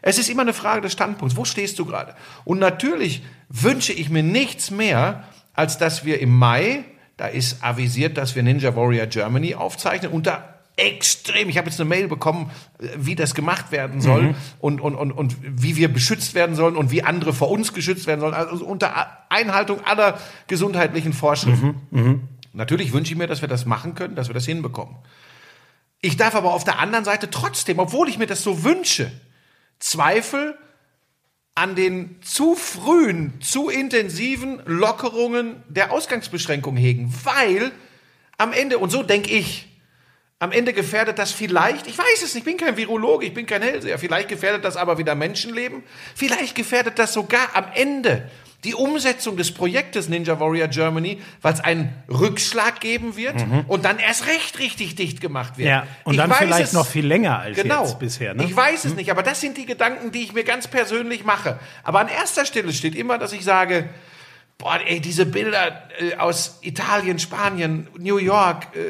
Es 0.00 0.18
ist 0.18 0.28
immer 0.30 0.42
eine 0.42 0.52
Frage 0.54 0.80
des 0.80 0.92
Standpunkts. 0.92 1.36
Wo 1.36 1.44
stehst 1.44 1.78
du 1.78 1.84
gerade? 1.86 2.14
Und 2.44 2.58
natürlich 2.60 3.22
wünsche 3.48 3.92
ich 3.92 4.10
mir 4.10 4.22
nichts 4.22 4.70
mehr, 4.70 5.24
als 5.54 5.78
dass 5.78 6.04
wir 6.04 6.20
im 6.20 6.36
Mai, 6.36 6.84
da 7.16 7.26
ist 7.26 7.62
avisiert, 7.62 8.16
dass 8.16 8.34
wir 8.34 8.42
Ninja 8.42 8.74
Warrior 8.74 9.06
Germany 9.06 9.54
aufzeichnen, 9.54 10.12
unter 10.12 10.48
extrem, 10.76 11.50
ich 11.50 11.58
habe 11.58 11.68
jetzt 11.68 11.78
eine 11.78 11.88
Mail 11.88 12.08
bekommen, 12.08 12.50
äh, 12.78 12.88
wie 12.96 13.14
das 13.14 13.34
gemacht 13.34 13.72
werden 13.72 14.00
soll 14.00 14.22
Mhm. 14.22 14.34
und, 14.58 14.80
und, 14.80 14.94
und, 14.94 15.12
und 15.12 15.36
wie 15.42 15.76
wir 15.76 15.92
beschützt 15.92 16.34
werden 16.34 16.56
sollen 16.56 16.76
und 16.76 16.90
wie 16.90 17.02
andere 17.02 17.34
vor 17.34 17.50
uns 17.50 17.74
geschützt 17.74 18.06
werden 18.06 18.20
sollen, 18.20 18.34
also 18.34 18.64
unter 18.64 19.06
Einhaltung 19.28 19.84
aller 19.84 20.18
gesundheitlichen 20.46 21.12
Vorschriften. 21.12 21.74
Mhm. 21.90 22.22
Natürlich 22.54 22.92
wünsche 22.92 23.12
ich 23.12 23.18
mir, 23.18 23.26
dass 23.26 23.42
wir 23.42 23.48
das 23.48 23.66
machen 23.66 23.94
können, 23.94 24.14
dass 24.14 24.28
wir 24.28 24.34
das 24.34 24.46
hinbekommen. 24.46 24.96
Ich 26.00 26.16
darf 26.16 26.34
aber 26.34 26.52
auf 26.54 26.64
der 26.64 26.78
anderen 26.78 27.04
Seite 27.04 27.30
trotzdem, 27.30 27.78
obwohl 27.78 28.08
ich 28.08 28.18
mir 28.18 28.26
das 28.26 28.42
so 28.42 28.64
wünsche, 28.64 29.12
Zweifel 29.78 30.56
an 31.54 31.74
den 31.74 32.16
zu 32.22 32.54
frühen, 32.54 33.40
zu 33.40 33.68
intensiven 33.68 34.62
Lockerungen 34.64 35.62
der 35.68 35.92
Ausgangsbeschränkung 35.92 36.76
hegen, 36.76 37.12
weil 37.24 37.72
am 38.38 38.52
Ende, 38.52 38.78
und 38.78 38.90
so 38.90 39.02
denke 39.02 39.30
ich, 39.30 39.68
am 40.38 40.50
Ende 40.50 40.72
gefährdet 40.72 41.18
das 41.18 41.30
vielleicht, 41.30 41.86
ich 41.86 41.96
weiß 41.96 42.22
es 42.24 42.34
nicht, 42.34 42.44
ich 42.44 42.44
bin 42.44 42.56
kein 42.56 42.76
Virologe, 42.76 43.26
ich 43.26 43.34
bin 43.34 43.46
kein 43.46 43.62
Hellseher, 43.62 43.98
vielleicht 43.98 44.28
gefährdet 44.28 44.64
das 44.64 44.76
aber 44.76 44.98
wieder 44.98 45.14
Menschenleben, 45.14 45.84
vielleicht 46.16 46.56
gefährdet 46.56 46.98
das 46.98 47.12
sogar 47.12 47.54
am 47.54 47.66
Ende 47.74 48.28
die 48.64 48.74
Umsetzung 48.74 49.36
des 49.36 49.52
Projektes 49.52 50.08
Ninja 50.08 50.38
Warrior 50.38 50.68
Germany, 50.68 51.20
weil 51.40 51.52
es 51.54 51.60
einen 51.60 51.92
Rückschlag 52.08 52.80
geben 52.80 53.16
wird 53.16 53.34
und 53.66 53.84
dann 53.84 53.98
erst 53.98 54.26
recht 54.28 54.58
richtig 54.60 54.94
dicht 54.94 55.20
gemacht 55.20 55.58
wird. 55.58 55.66
Mhm. 55.66 55.70
Ja, 55.70 55.86
und 56.04 56.14
Ich 56.14 56.18
dann 56.20 56.30
weiß 56.30 56.38
vielleicht 56.38 56.64
es- 56.68 56.72
noch 56.72 56.86
viel 56.86 57.04
länger 57.06 57.40
als 57.40 57.56
Genau. 57.56 57.82
jetzt 57.84 57.98
bisher. 57.98 58.34
Ne? 58.34 58.44
Ich 58.44 58.54
weiß 58.56 58.84
es 58.84 58.94
nicht, 58.94 59.10
aber 59.10 59.22
das 59.24 59.40
sind 59.40 59.56
die 59.56 59.66
Gedanken, 59.66 60.12
die 60.12 60.22
ich 60.22 60.32
mir 60.32 60.44
ganz 60.44 60.68
persönlich 60.68 61.24
mache. 61.24 61.58
Aber 61.82 62.00
an 62.00 62.08
erster 62.08 62.44
Stelle 62.46 62.72
steht 62.72 62.94
immer, 62.94 63.18
dass 63.18 63.32
ich 63.32 63.42
sage, 63.44 63.88
boah, 64.58 64.78
ey, 64.86 65.00
diese 65.00 65.26
Bilder 65.26 65.88
äh, 65.98 66.14
aus 66.16 66.58
Italien, 66.62 67.18
Spanien, 67.18 67.88
New 67.98 68.18
York, 68.18 68.68
äh, 68.76 68.80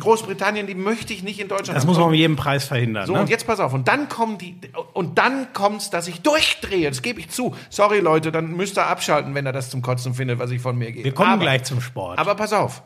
Großbritannien, 0.00 0.66
die 0.66 0.74
möchte 0.74 1.12
ich 1.12 1.22
nicht 1.22 1.38
in 1.38 1.48
Deutschland. 1.48 1.76
das 1.76 1.86
muss 1.86 1.96
man 1.96 2.08
um 2.08 2.14
jeden 2.14 2.36
Preis 2.36 2.64
verhindern. 2.64 3.06
So, 3.06 3.14
ne? 3.14 3.20
und 3.20 3.30
jetzt 3.30 3.46
pass 3.46 3.60
auf. 3.60 3.72
Und 3.72 3.88
dann 3.88 4.08
kommen 4.08 4.38
die, 4.38 4.58
und 4.92 5.18
dann 5.18 5.52
kommt's, 5.52 5.90
dass 5.90 6.08
ich 6.08 6.22
durchdrehe. 6.22 6.88
Das 6.88 7.02
gebe 7.02 7.20
ich 7.20 7.30
zu. 7.30 7.54
Sorry, 7.68 8.00
Leute, 8.00 8.32
dann 8.32 8.56
müsst 8.56 8.78
ihr 8.78 8.86
abschalten, 8.86 9.34
wenn 9.34 9.46
ihr 9.46 9.52
das 9.52 9.70
zum 9.70 9.82
Kotzen 9.82 10.14
findet, 10.14 10.38
was 10.38 10.50
ich 10.50 10.60
von 10.60 10.76
mir 10.76 10.92
gebe. 10.92 11.04
Wir 11.04 11.14
kommen 11.14 11.30
aber, 11.30 11.42
gleich 11.42 11.64
zum 11.64 11.80
Sport. 11.80 12.18
Aber 12.18 12.34
pass 12.34 12.52
auf. 12.52 12.82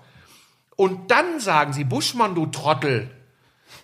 Und 0.76 1.11
dann 1.11 1.40
sagen 1.40 1.72
sie, 1.72 1.84
Buschmann, 1.84 2.34
du 2.34 2.46
Trottel, 2.46 3.11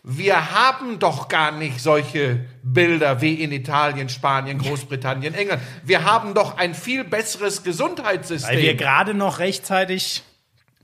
wir 0.02 0.52
haben 0.52 0.98
doch 0.98 1.28
gar 1.28 1.52
nicht 1.52 1.80
solche 1.80 2.46
Bilder 2.62 3.20
wie 3.20 3.34
in 3.34 3.52
Italien, 3.52 4.08
Spanien, 4.08 4.58
Großbritannien, 4.58 5.34
England. 5.34 5.62
Wir 5.84 6.04
haben 6.04 6.32
doch 6.32 6.56
ein 6.56 6.74
viel 6.74 7.04
besseres 7.04 7.62
Gesundheitssystem. 7.62 8.56
Weil 8.56 8.62
wir 8.62 8.74
gerade 8.76 9.14
noch 9.14 9.38
rechtzeitig 9.38 10.22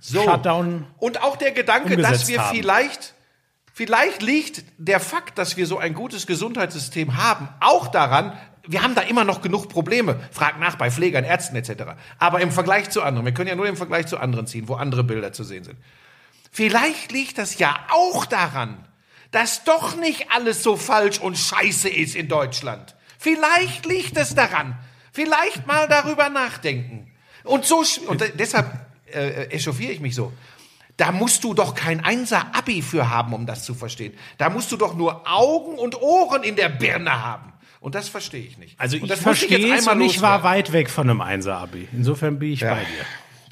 so. 0.06 0.22
Shutdown 0.22 0.86
Und 0.98 1.22
auch 1.22 1.36
der 1.36 1.52
Gedanke, 1.52 1.96
dass 1.96 2.28
wir 2.28 2.40
haben. 2.46 2.56
vielleicht, 2.56 3.14
vielleicht 3.72 4.22
liegt 4.22 4.64
der 4.78 5.00
Fakt, 5.00 5.38
dass 5.38 5.56
wir 5.56 5.66
so 5.66 5.78
ein 5.78 5.94
gutes 5.94 6.26
Gesundheitssystem 6.26 7.16
haben, 7.16 7.48
auch 7.60 7.88
daran, 7.88 8.38
wir 8.68 8.82
haben 8.82 8.94
da 8.96 9.02
immer 9.02 9.22
noch 9.24 9.42
genug 9.42 9.68
Probleme. 9.68 10.18
Frag 10.32 10.58
nach 10.58 10.76
bei 10.76 10.90
Pflegern, 10.90 11.24
Ärzten 11.24 11.54
etc. 11.56 11.92
Aber 12.18 12.40
im 12.40 12.50
Vergleich 12.50 12.90
zu 12.90 13.02
anderen, 13.02 13.24
wir 13.24 13.32
können 13.32 13.48
ja 13.48 13.54
nur 13.54 13.66
den 13.66 13.76
Vergleich 13.76 14.06
zu 14.06 14.18
anderen 14.18 14.46
ziehen, 14.46 14.66
wo 14.68 14.74
andere 14.74 15.04
Bilder 15.04 15.32
zu 15.32 15.44
sehen 15.44 15.62
sind. 15.64 15.78
Vielleicht 16.50 17.12
liegt 17.12 17.38
das 17.38 17.58
ja 17.58 17.78
auch 17.92 18.26
daran, 18.26 18.84
dass 19.30 19.64
doch 19.64 19.96
nicht 19.96 20.30
alles 20.32 20.62
so 20.62 20.76
falsch 20.76 21.18
und 21.18 21.36
scheiße 21.36 21.88
ist 21.88 22.14
in 22.16 22.28
Deutschland. 22.28 22.94
Vielleicht 23.18 23.86
liegt 23.86 24.16
es 24.16 24.34
daran. 24.34 24.78
Vielleicht 25.12 25.66
mal 25.66 25.86
darüber 25.88 26.28
nachdenken. 26.28 27.12
Und 27.44 27.64
so 27.66 27.84
und 28.08 28.20
de- 28.20 28.32
deshalb 28.36 28.66
äh, 29.12 29.44
echauffiere 29.50 29.92
ich 29.92 30.00
mich 30.00 30.14
so. 30.14 30.32
Da 30.96 31.12
musst 31.12 31.44
du 31.44 31.52
doch 31.52 31.74
kein 31.74 32.02
Einser-Abi 32.02 32.80
für 32.80 33.10
haben, 33.10 33.34
um 33.34 33.44
das 33.44 33.64
zu 33.64 33.74
verstehen. 33.74 34.14
Da 34.38 34.48
musst 34.48 34.72
du 34.72 34.76
doch 34.76 34.96
nur 34.96 35.30
Augen 35.30 35.78
und 35.78 36.00
Ohren 36.00 36.42
in 36.42 36.56
der 36.56 36.70
Birne 36.70 37.22
haben. 37.22 37.52
Und 37.80 37.94
das 37.94 38.08
verstehe 38.08 38.44
ich 38.44 38.56
nicht. 38.56 38.80
Also 38.80 38.96
ich 38.96 39.12
verstehe 39.12 39.78
und 39.78 40.00
ich 40.00 40.22
war 40.22 40.42
weit 40.42 40.72
weg 40.72 40.88
von 40.90 41.08
einem 41.08 41.20
Einser-Abi. 41.20 41.88
Insofern 41.92 42.38
bin 42.38 42.52
ich 42.52 42.60
bei 42.60 42.80
dir. 42.80 43.04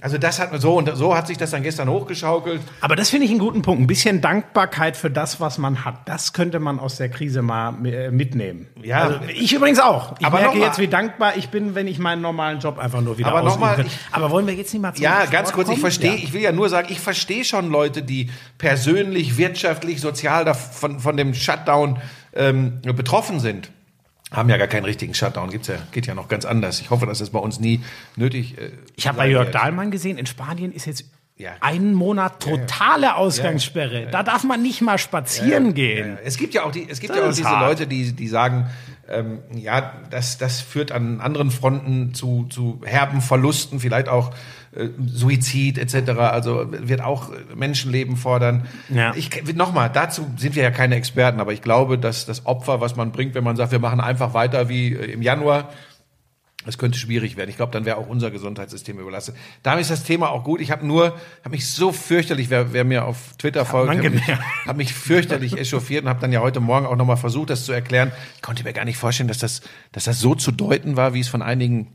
Also 0.05 0.19
das 0.19 0.39
hat 0.39 0.51
so 0.61 0.77
und 0.77 0.95
so 0.97 1.17
hat 1.17 1.27
sich 1.29 1.39
das 1.39 1.51
dann 1.53 1.63
gestern 1.63 1.89
hochgeschaukelt. 1.89 2.61
Aber 2.83 2.95
das 2.95 3.09
finde 3.09 3.25
ich 3.25 3.31
einen 3.31 3.41
guten 3.41 3.63
Punkt. 3.63 3.81
Ein 3.81 3.87
bisschen 3.87 4.21
Dankbarkeit 4.21 4.99
für 4.99 5.11
das, 5.11 5.41
was 5.41 5.57
man 5.57 5.87
hat. 5.87 6.07
Das 6.07 6.35
könnte 6.35 6.61
man 6.61 6.79
aus 6.79 6.97
der 6.99 7.09
Krise 7.09 7.41
mal 7.41 7.75
äh, 7.87 8.11
mitnehmen. 8.11 8.67
Ja. 8.83 9.05
Also 9.05 9.21
ich 9.35 9.55
übrigens 9.55 9.81
auch. 9.81 10.15
Ich 10.19 10.27
Aber 10.27 10.41
merke 10.41 10.59
jetzt, 10.59 10.79
wie 10.79 10.89
dankbar 10.89 11.39
ich 11.39 11.49
bin, 11.49 11.75
wenn 11.75 11.87
ich 11.87 11.99
meinen 11.99 12.21
normalen 12.21 12.59
Job 12.61 12.79
einfach 12.79 13.01
nur 13.01 13.17
wieder 13.17 13.29
Aber 13.31 13.41
ausüben 13.45 13.61
mal, 13.61 13.77
kann. 13.77 13.87
ich- 13.87 13.99
Aber 14.13 14.31
wollen 14.31 14.47
wir 14.47 14.53
jetzt 14.53 14.75
nicht 14.75 14.83
mal 14.83 14.93
zum 14.93 15.03
Ja, 15.03 15.21
Sport 15.21 15.31
ganz 15.31 15.53
kurz, 15.53 15.69
ich 15.69 15.73
kommen? 15.77 15.81
verstehe, 15.81 16.11
Ja. 16.11 16.17
ich 16.23 16.33
will 16.35 16.43
ja 16.43 16.53
nur 16.53 16.69
sagen, 16.69 16.89
ich 16.91 17.01
verstehe 17.01 17.43
schon 17.47 17.71
Leute, 17.71 18.03
die 18.03 18.29
persönlich, 18.59 19.39
wirtschaftlich, 19.39 20.03
sozial 20.03 20.45
davon, 20.45 21.01
von 21.01 21.17
dem 21.17 21.33
Shutdown 21.33 21.99
ähm, 22.35 22.83
betroffen 22.83 23.41
sind. 23.41 23.71
Haben 24.35 24.49
ja 24.49 24.57
gar 24.57 24.67
keinen 24.67 24.85
richtigen 24.85 25.15
Shutdown, 25.15 25.51
gibt's 25.51 25.69
ja, 25.69 25.77
geht 25.93 26.07
ja 26.07 26.15
noch 26.15 26.29
ganz 26.29 26.45
anders. 26.45 26.81
Ich 26.81 26.91
hoffe, 26.91 27.07
dass 27.07 27.19
das 27.21 27.31
bei 27.31 27.39
uns 27.39 27.61
nie 27.61 27.81
nötig 28.17 28.59
äh, 28.59 28.71
Ich 28.97 29.07
habe 29.07 29.19
bei 29.19 29.29
Jörg 29.31 29.47
wird. 29.47 29.55
Dahlmann 29.55 29.91
gesehen, 29.91 30.19
in 30.19 30.27
Spanien 30.27 30.73
ist 30.73 30.87
jetzt 30.87 31.05
Ja. 31.37 31.53
einen 31.61 31.95
Monat 31.95 32.41
totale 32.41 33.17
Ausgangssperre. 33.17 34.09
Da 34.11 34.23
darf 34.23 34.45
man 34.45 34.63
nicht 34.63 34.81
mal 34.83 34.99
spazieren 34.99 35.75
gehen. 35.75 36.19
Es 36.25 36.37
gibt 36.37 36.55
ja 36.55 36.65
auch 36.65 36.73
die, 36.73 36.89
es 36.89 37.01
gibt 37.01 37.11
Das 37.11 37.19
ja 37.19 37.29
auch 37.29 37.35
diese 37.35 37.49
hart. 37.49 37.69
Leute, 37.69 37.87
die, 37.87 38.13
die 38.13 38.29
sagen, 38.29 38.67
ähm, 39.09 39.41
ja, 39.55 39.93
das, 40.11 40.39
das 40.39 40.61
führt 40.61 40.93
an 40.93 41.21
anderen 41.21 41.51
Fronten 41.51 42.15
zu, 42.15 42.47
zu 42.51 42.81
herben 42.85 43.21
Verlusten, 43.21 43.81
vielleicht 43.81 44.09
auch 44.09 44.33
äh, 44.75 44.89
Suizid 45.07 45.79
etc. 45.79 46.11
Also 46.19 46.67
wird 46.71 47.01
auch 47.01 47.31
Menschenleben 47.55 48.17
fordern. 48.17 48.67
Ja. 48.89 49.13
Ich 49.15 49.55
nochmal, 49.55 49.91
dazu 49.93 50.27
sind 50.37 50.57
wir 50.57 50.63
ja 50.63 50.71
keine 50.71 50.97
Experten, 50.97 51.41
aber 51.41 51.53
ich 51.53 51.63
glaube, 51.63 51.99
dass 51.99 52.27
das 52.27 52.47
Opfer, 52.47 52.81
was 52.81 52.97
man 52.97 53.13
bringt, 53.13 53.35
wenn 53.35 53.45
man 53.45 53.57
sagt, 53.57 53.73
wir 53.73 53.79
machen 53.79 54.01
einfach 54.01 54.35
weiter 54.35 54.69
wie 54.69 54.95
äh, 54.95 55.13
im 55.13 55.23
Januar, 55.23 55.71
Es 56.67 56.79
könnte 56.79 56.99
schwierig 56.99 57.37
werden. 57.37 57.51
Ich 57.51 57.57
glaube, 57.57 57.73
dann 57.73 57.85
wäre 57.85 57.97
auch 57.97 58.09
unser 58.09 58.31
Gesundheitssystem 58.31 58.99
überlastet. 58.99 59.37
Damit 59.63 59.83
ist 59.83 59.91
das 59.91 60.05
Thema 60.05 60.31
auch 60.31 60.45
gut. 60.45 60.61
Ich 60.61 60.71
habe 60.71 60.87
nur, 60.87 61.15
habe 61.43 61.51
mich 61.51 61.71
so 61.71 61.93
fürchterlich, 61.93 62.51
wer, 62.51 62.73
wer 62.73 62.85
mir 62.85 63.05
auf 63.05 63.35
Twitter 63.39 63.65
folgt, 63.65 63.97
habe 63.97 64.11
mich, 64.11 64.23
hab 64.67 64.77
mich 64.77 64.95
fürchterlich 64.95 65.59
echauffiert 65.59 66.05
und 66.05 66.09
habe 66.09 66.21
dann 66.21 66.33
ja 66.33 66.41
heute 66.41 66.61
Morgen 66.61 66.87
auch 66.87 66.97
nochmal 66.97 67.17
versucht, 67.17 67.51
das 67.51 67.65
zu 67.65 67.73
erklären. 67.73 68.13
Ich 68.37 68.43
konnte 68.43 68.65
mir 68.65 68.73
gar 68.73 68.85
nicht 68.85 68.99
vorstellen, 68.99 69.29
dass 69.29 69.39
das, 69.39 69.63
dass 69.93 70.05
das 70.05 70.21
so 70.21 70.35
zu 70.35 70.53
deuten 70.53 70.97
war, 70.97 71.15
wie 71.15 71.21
es 71.21 71.29
von 71.29 71.43
einigen 71.43 71.89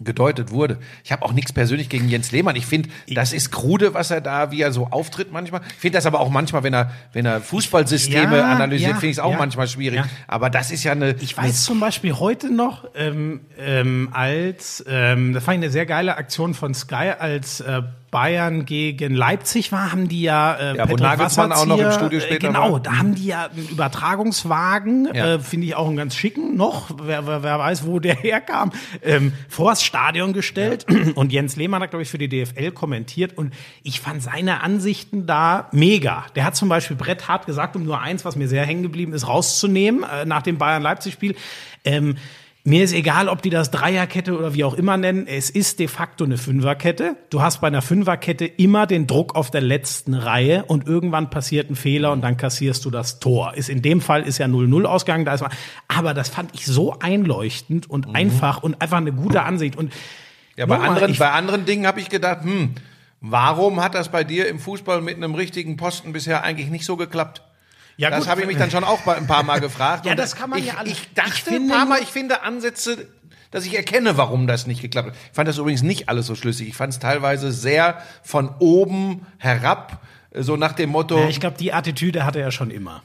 gedeutet 0.00 0.50
wurde. 0.50 0.78
Ich 1.04 1.12
habe 1.12 1.24
auch 1.24 1.32
nichts 1.32 1.52
persönlich 1.52 1.88
gegen 1.88 2.08
Jens 2.08 2.32
Lehmann. 2.32 2.56
Ich 2.56 2.66
finde, 2.66 2.88
das 3.08 3.32
ist 3.32 3.50
krude, 3.50 3.94
was 3.94 4.10
er 4.10 4.20
da, 4.20 4.50
wie 4.50 4.60
er 4.60 4.72
so 4.72 4.88
auftritt 4.88 5.32
manchmal. 5.32 5.60
Ich 5.68 5.80
finde 5.80 5.98
das 5.98 6.06
aber 6.06 6.20
auch 6.20 6.30
manchmal, 6.30 6.62
wenn 6.62 6.74
er, 6.74 6.90
wenn 7.12 7.26
er 7.26 7.40
Fußballsysteme 7.40 8.38
Ja, 8.38 8.50
analysiert, 8.50 8.92
ja, 8.92 8.96
finde 8.96 9.08
ich 9.08 9.18
es 9.18 9.18
auch 9.18 9.32
ja, 9.32 9.38
manchmal 9.38 9.68
schwierig. 9.68 10.00
Aber 10.26 10.50
das 10.50 10.70
ist 10.70 10.84
ja 10.84 10.92
eine. 10.92 11.14
Ich 11.20 11.36
weiß 11.36 11.64
zum 11.64 11.78
Beispiel 11.78 12.14
heute 12.14 12.50
noch, 12.50 12.86
ähm, 12.94 13.40
ähm, 13.58 14.08
als, 14.12 14.84
ähm, 14.88 15.34
das 15.34 15.44
fand 15.44 15.58
ich 15.58 15.64
eine 15.64 15.72
sehr 15.72 15.86
geile 15.86 16.16
Aktion 16.16 16.54
von 16.54 16.74
Sky, 16.74 17.12
als 17.18 17.60
äh, 17.60 17.82
Bayern 18.12 18.64
gegen 18.66 19.14
Leipzig 19.14 19.72
war, 19.72 19.90
haben 19.90 20.06
die 20.06 20.22
ja, 20.22 20.54
äh, 20.54 20.76
Ja, 20.76 20.82
Patrick 20.84 21.00
Nagelsmann 21.00 21.50
auch 21.50 21.66
noch 21.66 21.78
im 21.80 21.90
Studio 21.90 22.18
äh, 22.18 22.22
später 22.22 22.46
Genau, 22.48 22.74
war. 22.74 22.80
da 22.80 22.98
haben 22.98 23.16
die 23.16 23.24
ja 23.26 23.46
einen 23.46 23.66
Übertragungswagen, 23.68 25.08
Ja. 25.14 25.34
äh, 25.34 25.38
finde 25.40 25.66
ich 25.66 25.74
auch 25.74 25.88
einen 25.88 25.96
ganz 25.96 26.14
schicken 26.14 26.54
noch, 26.56 26.90
wer, 27.02 27.26
wer, 27.26 27.42
wer 27.42 27.58
weiß, 27.58 27.86
wo 27.86 27.98
der 27.98 28.14
herkam, 28.22 28.70
ähm, 29.02 29.32
vors 29.48 29.82
Stadion 29.82 30.32
gestellt. 30.32 30.86
Und 31.14 31.32
Jens 31.32 31.56
Lehmann 31.56 31.82
hat, 31.82 31.90
glaube 31.90 32.02
ich, 32.02 32.10
für 32.10 32.18
die 32.18 32.28
DFL 32.28 32.70
kommentiert 32.72 33.36
und 33.36 33.52
ich 33.82 34.00
fand 34.00 34.22
seine 34.22 34.62
Ansichten 34.62 35.26
da 35.26 35.68
mega. 35.72 36.26
Der 36.36 36.44
hat 36.44 36.54
zum 36.54 36.68
Beispiel 36.68 36.96
Brett 36.96 37.28
hart 37.28 37.46
gesagt, 37.46 37.76
um 37.76 37.84
nur 37.84 38.00
eins, 38.00 38.24
was 38.24 38.36
mir 38.36 38.46
sehr 38.46 38.64
hängen 38.66 38.82
geblieben 38.82 39.12
ist, 39.14 39.26
rauszunehmen, 39.26 40.04
äh, 40.04 40.26
nach 40.26 40.42
dem 40.42 40.58
Bayern-Leipzig-Spiel. 40.58 41.34
Ähm, 41.84 42.16
mir 42.64 42.84
ist 42.84 42.92
egal, 42.92 43.28
ob 43.28 43.42
die 43.42 43.50
das 43.50 43.72
Dreierkette 43.72 44.38
oder 44.38 44.54
wie 44.54 44.62
auch 44.62 44.74
immer 44.74 44.96
nennen. 44.96 45.26
Es 45.26 45.50
ist 45.50 45.80
de 45.80 45.88
facto 45.88 46.24
eine 46.24 46.38
Fünferkette. 46.38 47.16
Du 47.30 47.42
hast 47.42 47.60
bei 47.60 47.66
einer 47.66 47.82
Fünferkette 47.82 48.44
immer 48.44 48.86
den 48.86 49.08
Druck 49.08 49.34
auf 49.34 49.50
der 49.50 49.62
letzten 49.62 50.14
Reihe 50.14 50.64
und 50.66 50.86
irgendwann 50.86 51.28
passiert 51.28 51.70
ein 51.70 51.74
Fehler 51.74 52.12
und 52.12 52.20
dann 52.20 52.36
kassierst 52.36 52.84
du 52.84 52.90
das 52.90 53.18
Tor. 53.18 53.54
Ist 53.54 53.68
in 53.68 53.82
dem 53.82 54.00
Fall 54.00 54.22
ist 54.22 54.38
ja 54.38 54.46
0-0 54.46 54.84
ausgegangen, 54.84 55.24
da 55.24 55.34
ist 55.34 55.40
man, 55.40 55.50
aber 55.88 56.14
das 56.14 56.28
fand 56.28 56.54
ich 56.54 56.64
so 56.66 56.96
einleuchtend 57.00 57.90
und 57.90 58.14
einfach 58.14 58.62
und 58.62 58.80
einfach 58.80 58.98
eine 58.98 59.12
gute 59.12 59.42
Ansicht 59.42 59.76
und 59.76 59.92
Ja, 60.56 60.66
bei 60.66 60.78
anderen, 60.78 61.10
ich- 61.10 61.18
bei 61.18 61.30
anderen 61.32 61.64
Dingen 61.64 61.86
habe 61.86 61.98
ich 61.98 62.10
gedacht, 62.10 62.44
hm, 62.44 62.74
warum 63.20 63.82
hat 63.82 63.94
das 63.96 64.08
bei 64.10 64.22
dir 64.22 64.46
im 64.48 64.60
Fußball 64.60 65.00
mit 65.00 65.16
einem 65.16 65.34
richtigen 65.34 65.76
Posten 65.76 66.12
bisher 66.12 66.44
eigentlich 66.44 66.68
nicht 66.70 66.84
so 66.84 66.96
geklappt? 66.96 67.42
Ja, 67.96 68.10
das 68.10 68.26
habe 68.28 68.40
ich 68.40 68.46
mich 68.46 68.56
dann 68.56 68.70
schon 68.70 68.84
auch 68.84 69.06
ein 69.06 69.26
paar 69.26 69.42
Mal 69.42 69.60
gefragt. 69.60 70.04
Ja, 70.06 70.14
das 70.14 70.34
kann 70.36 70.50
man 70.50 70.58
ich, 70.58 70.66
ja 70.66 70.74
alles- 70.78 70.92
Ich 70.92 71.12
dachte 71.14 71.50
ich 71.50 71.56
ein 71.56 71.68
paar 71.68 71.86
Mal, 71.86 72.00
ich 72.02 72.08
finde 72.08 72.42
Ansätze, 72.42 73.06
dass 73.50 73.66
ich 73.66 73.76
erkenne, 73.76 74.16
warum 74.16 74.46
das 74.46 74.66
nicht 74.66 74.80
geklappt 74.80 75.08
hat. 75.10 75.14
Ich 75.30 75.36
fand 75.36 75.48
das 75.48 75.58
übrigens 75.58 75.82
nicht 75.82 76.08
alles 76.08 76.26
so 76.26 76.34
schlüssig. 76.34 76.68
Ich 76.68 76.76
fand 76.76 76.92
es 76.92 76.98
teilweise 76.98 77.52
sehr 77.52 78.02
von 78.22 78.48
oben 78.60 79.26
herab, 79.38 80.00
so 80.34 80.56
nach 80.56 80.72
dem 80.72 80.88
Motto, 80.90 81.18
Ja, 81.18 81.28
ich 81.28 81.38
glaube, 81.40 81.58
die 81.58 81.72
Attitüde 81.74 82.24
hatte 82.24 82.40
er 82.40 82.50
schon 82.50 82.70
immer. 82.70 83.02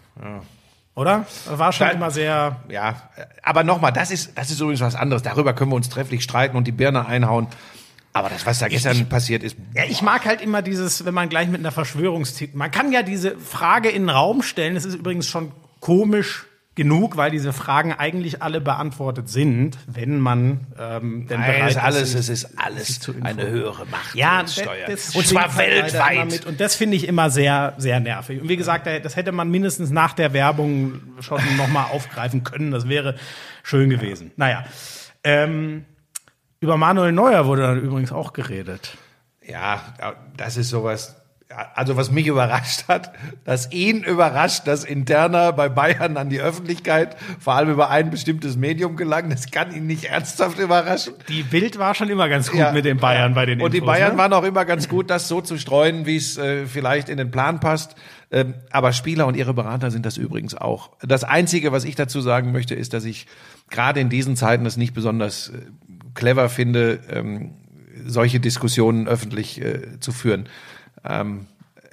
Oder? 0.96 1.25
Er 1.48 1.60
war 1.60 1.72
schon 1.74 1.88
Da- 1.88 1.94
immer 1.94 2.10
sehr. 2.10 2.56
Ja, 2.70 3.10
aber 3.44 3.63
nochmal, 3.63 3.91
das 3.91 4.10
ist, 4.10 4.38
das 4.38 4.50
ist 4.50 4.60
übrigens 4.62 4.82
was 4.82 4.96
anderes. 4.96 5.22
Darüber 5.22 5.53
können 5.53 5.72
wir 5.72 5.75
uns 5.75 5.89
trefflich 5.89 6.24
streiten 6.24 6.58
und 6.58 6.65
die 6.65 6.72
Birne 6.72 7.06
einhauen. 7.06 7.48
Aber 8.14 8.30
das, 8.30 8.46
was 8.46 8.60
da 8.60 8.68
gestern 8.68 9.08
passiert 9.10 9.44
ist, 9.44 9.56
Ja, 9.76 9.84
ich 9.88 10.02
mag 10.02 10.26
halt 10.26 10.42
immer 10.42 10.62
dieses, 10.62 11.06
wenn 11.06 11.14
man 11.14 11.30
gleich 11.30 11.48
mit 11.50 11.60
einer 11.60 11.72
Verschwörungstheorie. 11.72 12.56
Man 12.56 12.72
kann 12.72 12.92
ja 12.92 13.04
diese 13.04 13.38
Frage 13.38 13.90
in 13.90 14.04
den 14.04 14.10
Raum 14.10 14.42
stellen. 14.42 14.74
Das 14.76 14.86
ist 14.86 14.96
übrigens 14.96 15.28
schon 15.28 15.52
komisch 15.80 16.46
genug, 16.74 17.18
weil 17.18 17.32
diese 17.32 17.54
Fragen 17.54 17.92
eigentlich 17.92 18.44
alle 18.44 18.62
beantwortet 18.62 19.30
sind, 19.30 19.76
wenn 19.88 20.20
man 20.20 20.68
ähm, 20.80 21.26
denn 21.28 21.40
Nein, 21.40 21.52
bereit 21.52 21.70
es 21.72 21.76
ist 21.76 21.82
alles, 21.84 22.12
sich- 22.12 22.20
es 22.20 22.30
ist 22.30 22.60
alles 22.60 23.00
zu 23.00 23.16
eine 23.22 23.48
höhere 23.48 23.86
Macht. 23.88 24.14
Ja, 24.14 24.42
uns 24.42 24.54
das, 24.56 24.64
steuert. 24.64 24.90
und 25.16 25.28
zwar 25.28 25.56
halt 25.56 25.58
weltweit. 25.58 26.30
Mit. 26.32 26.46
Und 26.46 26.60
das 26.60 26.76
finde 26.76 26.96
ich 26.98 27.08
immer 27.08 27.32
sehr, 27.32 27.74
sehr 27.80 28.00
nervig. 28.00 28.42
Und 28.42 28.50
wie 28.50 28.58
gesagt, 28.58 28.86
das 28.88 29.16
hätte 29.16 29.32
man 29.32 29.50
mindestens 29.50 29.90
nach 29.90 30.14
der 30.14 30.34
Werbung 30.34 31.02
schon 31.20 31.42
nochmal 31.58 31.86
aufgreifen 31.92 32.44
können. 32.44 32.70
Das 32.70 32.88
wäre 32.88 33.16
schön 33.64 33.90
gewesen. 33.90 34.32
Naja. 34.38 34.64
Ähm, 35.24 35.84
über 36.60 36.78
Manuel 36.78 37.12
Neuer 37.12 37.46
wurde 37.46 37.64
dann 37.64 37.80
übrigens 37.80 38.12
auch 38.12 38.34
geredet. 38.34 38.98
Ja, 39.46 39.82
das 40.36 40.58
ist 40.58 40.70
sowas. 40.70 41.16
Also 41.76 41.96
was 41.96 42.12
mich 42.12 42.28
überrascht 42.28 42.90
hat, 42.90 43.14
dass 43.46 43.72
ihn 43.72 44.04
überrascht, 44.04 44.68
dass 44.68 44.84
interner 44.84 45.54
bei 45.54 45.70
Bayern 45.70 46.18
an 46.18 46.30
die 46.30 46.42
Öffentlichkeit, 46.42 47.16
vor 47.40 47.54
allem 47.54 47.70
über 47.72 47.90
ein 47.90 48.10
bestimmtes 48.12 48.58
Medium 48.58 48.98
gelangt, 48.98 49.32
das 49.32 49.50
kann 49.50 49.74
ihn 49.74 49.88
nicht 49.88 50.04
ernsthaft 50.04 50.60
überraschen. 50.60 51.14
Die 51.30 51.44
Bild 51.44 51.80
war 51.80 51.96
schon 51.96 52.10
immer 52.10 52.28
ganz 52.28 52.52
gut 52.52 52.60
Ja. 52.60 52.74
mit 52.74 52.84
den 52.84 52.98
Bayern 52.98 53.34
bei 53.34 53.46
den 53.46 53.62
Und 53.62 53.74
die 53.74 53.78
Infos, 53.78 53.94
Bayern 53.94 54.12
ne? 54.14 54.18
waren 54.18 54.34
auch 54.34 54.44
immer 54.44 54.66
ganz 54.66 54.90
gut, 54.90 55.10
das 55.10 55.30
so 55.30 55.40
zu 55.40 55.58
streuen, 55.58 56.06
wie 56.06 56.18
es 56.18 56.38
äh, 56.38 56.66
vielleicht 56.66 57.08
in 57.08 57.16
den 57.18 57.32
Plan 57.32 57.62
passt. 57.62 57.96
Ähm, 58.30 58.56
aber 58.72 58.92
Spieler 58.92 59.26
und 59.26 59.38
ihre 59.38 59.54
Berater 59.54 59.90
sind 59.90 60.06
das 60.06 60.18
übrigens 60.18 60.54
auch. 60.54 60.92
Das 61.00 61.24
Einzige, 61.24 61.72
was 61.72 61.86
ich 61.86 61.96
dazu 61.96 62.20
sagen 62.20 62.52
möchte, 62.52 62.76
ist, 62.76 62.94
dass 62.94 63.06
ich 63.06 63.26
gerade 63.70 64.02
in 64.02 64.10
diesen 64.10 64.36
Zeiten 64.36 64.66
es 64.66 64.76
nicht 64.76 64.94
besonders 64.94 65.48
äh, 65.48 65.62
clever 66.17 66.50
finde, 66.50 67.00
ähm, 67.09 67.51
solche 68.05 68.41
Diskussionen 68.41 69.07
öffentlich 69.07 69.62
äh, 69.62 70.00
zu 70.01 70.12
führen. 70.12 70.50
Ähm, 71.05 71.45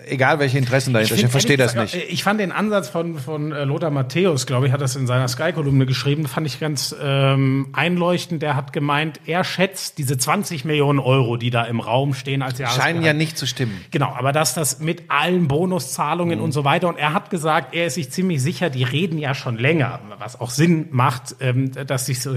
egal 0.08 0.38
welche 0.38 0.58
Interessen 0.58 0.92
dahinter 0.92 1.14
stehen, 1.14 1.30
find, 1.30 1.32
verstehe 1.32 1.56
das 1.56 1.74
nicht. 1.74 1.94
Ich 1.94 2.22
fand 2.22 2.40
den 2.40 2.52
Ansatz 2.52 2.88
von, 2.88 3.18
von 3.18 3.52
äh, 3.52 3.64
Lothar 3.64 3.90
Matthäus, 3.90 4.46
glaube 4.46 4.66
ich, 4.66 4.72
hat 4.72 4.80
das 4.80 4.96
in 4.96 5.06
seiner 5.06 5.28
Sky-Kolumne 5.28 5.86
geschrieben, 5.86 6.26
fand 6.26 6.46
ich 6.46 6.60
ganz 6.60 6.94
ähm, 7.02 7.68
einleuchtend. 7.72 8.42
Der 8.42 8.56
hat 8.56 8.72
gemeint, 8.72 9.20
er 9.26 9.44
schätzt 9.44 9.98
diese 9.98 10.16
20 10.18 10.64
Millionen 10.64 10.98
Euro, 10.98 11.36
die 11.36 11.50
da 11.50 11.64
im 11.64 11.80
Raum 11.80 12.14
stehen 12.14 12.42
als 12.42 12.58
Scheinen 12.58 12.66
Jahresgehalt. 12.68 13.04
ja 13.06 13.12
nicht 13.12 13.38
zu 13.38 13.46
stimmen. 13.46 13.80
Genau, 13.90 14.12
aber 14.14 14.32
dass 14.32 14.54
das 14.54 14.80
mit 14.80 15.04
allen 15.08 15.48
Bonuszahlungen 15.48 16.38
Mhm. 16.38 16.44
und 16.44 16.52
so 16.52 16.64
weiter. 16.64 16.88
Und 16.88 16.96
er 16.96 17.12
hat 17.12 17.30
gesagt, 17.30 17.74
er 17.74 17.86
ist 17.86 17.94
sich 17.94 18.10
ziemlich 18.10 18.42
sicher, 18.42 18.70
die 18.70 18.82
reden 18.84 19.18
ja 19.18 19.34
schon 19.34 19.58
länger, 19.58 20.00
was 20.18 20.40
auch 20.40 20.50
Sinn 20.50 20.86
macht, 20.90 21.36
ähm, 21.40 21.70
dass 21.86 22.06
sich 22.06 22.20
so, 22.20 22.36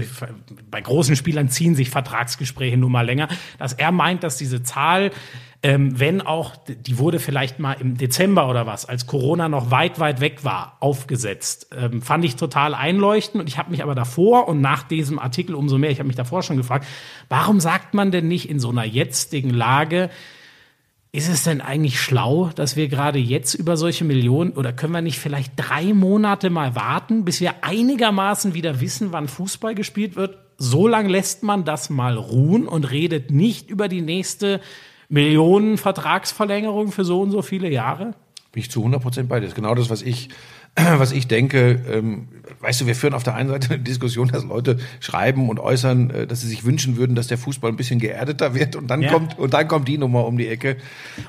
bei 0.70 0.80
großen 0.80 1.16
Spielern 1.16 1.48
ziehen 1.48 1.74
sich 1.74 1.90
Vertragsgespräche 1.90 2.76
nun 2.76 2.92
mal 2.92 3.06
länger, 3.06 3.28
dass 3.58 3.72
er 3.72 3.92
meint, 3.92 4.22
dass 4.22 4.36
diese 4.36 4.62
Zahl, 4.62 5.10
ähm, 5.62 5.98
wenn 5.98 6.20
auch, 6.20 6.54
die 6.68 6.98
wurde 6.98 7.18
vielleicht 7.18 7.58
mal 7.58 7.72
im 7.72 7.96
Dezember 7.96 8.48
oder 8.48 8.66
was, 8.66 8.84
als 8.84 9.06
Corona 9.06 9.48
noch 9.48 9.72
weit, 9.72 9.98
weit 9.98 10.20
weg 10.20 10.44
war, 10.44 10.76
aufgesetzt. 10.78 11.70
Ähm, 11.76 12.00
fand 12.00 12.24
ich 12.24 12.36
total 12.36 12.74
einleuchtend 12.74 13.40
und 13.40 13.48
ich 13.48 13.58
habe 13.58 13.72
mich 13.72 13.82
aber 13.82 13.96
davor 13.96 14.46
und 14.46 14.60
nach 14.60 14.84
diesem 14.84 15.18
Artikel 15.18 15.56
umso 15.56 15.76
mehr, 15.76 15.90
ich 15.90 15.98
habe 15.98 16.06
mich 16.06 16.16
davor 16.16 16.44
schon 16.44 16.56
gefragt, 16.56 16.86
warum 17.28 17.58
sagt 17.58 17.92
man 17.92 18.12
denn 18.12 18.28
nicht 18.28 18.48
in 18.48 18.60
so 18.60 18.70
einer 18.70 18.84
jetzigen 18.84 19.50
Lage, 19.50 20.10
ist 21.10 21.28
es 21.28 21.42
denn 21.42 21.60
eigentlich 21.60 22.00
schlau, 22.00 22.50
dass 22.54 22.76
wir 22.76 22.86
gerade 22.86 23.18
jetzt 23.18 23.54
über 23.54 23.76
solche 23.76 24.04
Millionen 24.04 24.52
oder 24.52 24.72
können 24.72 24.92
wir 24.92 25.00
nicht 25.00 25.18
vielleicht 25.18 25.54
drei 25.56 25.92
Monate 25.92 26.50
mal 26.50 26.76
warten, 26.76 27.24
bis 27.24 27.40
wir 27.40 27.64
einigermaßen 27.64 28.54
wieder 28.54 28.80
wissen, 28.80 29.10
wann 29.10 29.26
Fußball 29.26 29.74
gespielt 29.74 30.14
wird? 30.14 30.38
So 30.58 30.86
lang 30.86 31.08
lässt 31.08 31.42
man 31.42 31.64
das 31.64 31.90
mal 31.90 32.16
ruhen 32.16 32.68
und 32.68 32.90
redet 32.90 33.32
nicht 33.32 33.70
über 33.70 33.88
die 33.88 34.02
nächste 34.02 34.60
Millionen-Vertragsverlängerung 35.08 36.92
für 36.92 37.04
so 37.04 37.20
und 37.22 37.30
so 37.30 37.42
viele 37.42 37.70
Jahre? 37.70 38.14
Bin 38.52 38.62
ich 38.62 38.70
zu 38.70 38.80
100 38.80 39.02
Prozent 39.02 39.28
bei 39.28 39.36
dir. 39.36 39.42
Das 39.42 39.50
ist 39.52 39.56
genau 39.56 39.74
das, 39.74 39.90
was 39.90 40.02
ich, 40.02 40.30
was 40.76 41.12
ich 41.12 41.28
denke. 41.28 41.80
Ähm, 41.90 42.28
weißt 42.60 42.80
du, 42.80 42.86
wir 42.86 42.94
führen 42.94 43.14
auf 43.14 43.22
der 43.22 43.34
einen 43.34 43.48
Seite 43.50 43.74
eine 43.74 43.82
Diskussion, 43.82 44.28
dass 44.28 44.44
Leute 44.44 44.78
schreiben 45.00 45.48
und 45.50 45.60
äußern, 45.60 46.10
äh, 46.10 46.26
dass 46.26 46.40
sie 46.40 46.48
sich 46.48 46.64
wünschen 46.64 46.96
würden, 46.96 47.14
dass 47.14 47.26
der 47.26 47.38
Fußball 47.38 47.70
ein 47.70 47.76
bisschen 47.76 47.98
geerdeter 48.00 48.54
wird 48.54 48.74
und 48.74 48.88
dann 48.88 49.02
Ja. 49.02 49.12
kommt, 49.12 49.38
und 49.38 49.52
dann 49.54 49.68
kommt 49.68 49.86
die 49.88 49.98
Nummer 49.98 50.24
um 50.26 50.38
die 50.38 50.48
Ecke. 50.48 50.78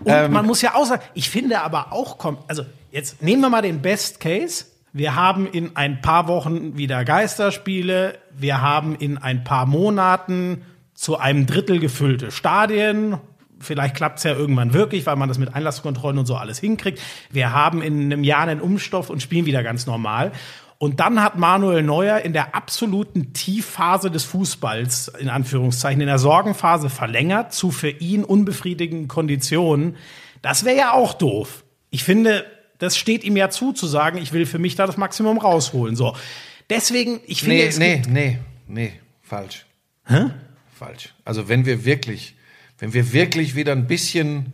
Und 0.02 0.12
Ähm, 0.14 0.32
man 0.32 0.46
muss 0.46 0.62
ja 0.62 0.76
auch 0.76 0.86
sagen, 0.86 1.02
ich 1.14 1.30
finde 1.30 1.62
aber 1.62 1.92
auch, 1.92 2.18
kommt, 2.18 2.40
also 2.48 2.64
jetzt 2.92 3.22
nehmen 3.22 3.42
wir 3.42 3.50
mal 3.50 3.62
den 3.62 3.82
Best 3.82 4.20
Case. 4.20 4.66
Wir 4.94 5.16
haben 5.16 5.46
in 5.46 5.76
ein 5.76 6.02
paar 6.02 6.28
Wochen 6.28 6.78
wieder 6.78 7.04
Geisterspiele. 7.06 8.18
Wir 8.36 8.62
haben 8.62 8.96
in 8.96 9.18
ein 9.20 9.44
paar 9.44 9.66
Monaten 9.68 10.64
zu 10.96 11.18
einem 11.18 11.46
Drittel 11.46 11.80
gefüllte 11.80 12.32
Stadien. 12.32 13.18
Vielleicht 13.60 13.96
klappt 13.96 14.20
es 14.20 14.24
ja 14.24 14.34
irgendwann 14.34 14.74
wirklich, 14.74 15.06
weil 15.06 15.16
man 15.16 15.30
das 15.30 15.38
mit 15.38 15.54
Einlasskontrollen 15.54 16.18
und 16.18 16.26
so 16.26 16.36
alles 16.36 16.60
hinkriegt. 16.60 17.00
Wir 17.30 17.52
haben 17.54 17.82
in 17.82 18.06
einem 18.06 18.24
Jahr 18.24 18.48
einen 18.48 18.62
Umstoff 18.62 19.10
und 19.10 19.22
spielen 19.22 19.46
wieder 19.46 19.64
ganz 19.64 19.86
normal. 19.86 20.32
Und 20.78 21.02
dann 21.02 21.22
hat 21.22 21.38
Manuel 21.38 21.84
Neuer 21.84 22.20
in 22.20 22.32
der 22.32 22.56
absoluten 22.56 23.34
Tiefphase 23.34 24.10
des 24.10 24.24
Fußballs, 24.24 25.10
in 25.20 25.28
Anführungszeichen, 25.28 26.00
in 26.00 26.08
der 26.08 26.20
Sorgenphase 26.20 26.90
verlängert, 26.90 27.54
zu 27.54 27.70
für 27.70 27.90
ihn 27.90 28.24
unbefriedigenden 28.24 29.10
Konditionen. 29.10 29.98
Das 30.42 30.64
wäre 30.64 30.78
ja 30.78 30.94
auch 30.94 31.14
doof. 31.14 31.66
Ich 31.90 32.06
finde, 32.06 32.46
das 32.78 32.98
steht 32.98 33.26
ihm 33.26 33.36
ja 33.36 33.50
zu, 33.50 33.74
zu 33.74 33.88
sagen, 33.88 34.20
ich 34.20 34.32
will 34.32 34.46
für 34.46 34.58
mich 34.58 34.76
da 34.76 34.88
das 34.88 34.96
Maximum 34.96 35.38
rausholen. 35.38 35.98
So. 35.98 36.16
Deswegen, 36.70 37.20
ich 37.26 37.42
finde, 37.42 37.56
nee, 37.56 37.66
es 37.66 37.78
nee, 37.78 38.02
nee, 38.08 38.40
nee, 38.68 38.94
falsch. 39.22 39.66
Hä? 40.06 40.28
Falsch. 40.74 41.14
Also 41.26 41.50
wenn 41.50 41.66
wir 41.66 41.84
wirklich, 41.84 42.36
wenn 42.80 42.94
wir 42.94 43.12
wirklich 43.14 43.56
wieder 43.56 43.72
ein 43.74 43.88
bisschen 43.88 44.54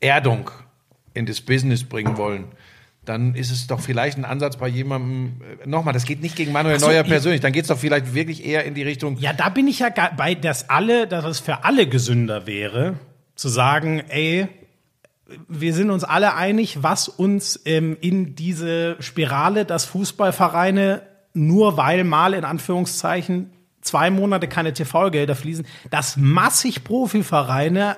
Erdung 0.00 0.50
in 1.14 1.26
das 1.26 1.40
Business 1.40 1.84
bringen 1.84 2.16
wollen, 2.16 2.46
dann 3.04 3.34
ist 3.34 3.50
es 3.50 3.66
doch 3.66 3.80
vielleicht 3.80 4.16
ein 4.16 4.24
Ansatz 4.24 4.56
bei 4.56 4.68
jemandem, 4.68 5.40
äh, 5.62 5.66
nochmal, 5.68 5.92
das 5.92 6.04
geht 6.04 6.22
nicht 6.22 6.36
gegen 6.36 6.52
Manuel 6.52 6.78
so, 6.78 6.86
Neuer 6.86 7.02
ich- 7.02 7.08
persönlich, 7.08 7.40
dann 7.40 7.52
geht 7.52 7.62
es 7.62 7.68
doch 7.68 7.78
vielleicht 7.78 8.14
wirklich 8.14 8.44
eher 8.44 8.64
in 8.64 8.74
die 8.74 8.82
Richtung, 8.82 9.16
Ja, 9.18 9.32
da 9.32 9.48
bin 9.48 9.66
ich 9.66 9.80
ja 9.80 9.90
bei, 10.16 10.34
dass 10.34 10.70
alle, 10.70 11.06
dass 11.08 11.24
es 11.24 11.40
für 11.40 11.64
alle 11.64 11.88
gesünder 11.88 12.46
wäre, 12.46 12.94
zu 13.34 13.48
sagen, 13.48 14.00
ey, 14.08 14.46
wir 15.48 15.74
sind 15.74 15.90
uns 15.90 16.04
alle 16.04 16.34
einig, 16.34 16.82
was 16.82 17.08
uns 17.08 17.60
ähm, 17.64 17.96
in 18.00 18.34
diese 18.36 18.96
Spirale, 19.00 19.64
dass 19.64 19.84
Fußballvereine 19.86 21.02
nur 21.34 21.76
weil 21.76 22.04
mal 22.04 22.34
in 22.34 22.44
Anführungszeichen 22.44 23.50
zwei 23.82 24.10
Monate 24.10 24.48
keine 24.48 24.72
TV-Gelder 24.72 25.34
fließen, 25.36 25.66
dass 25.90 26.16
massig 26.16 26.84
Profivereine 26.84 27.96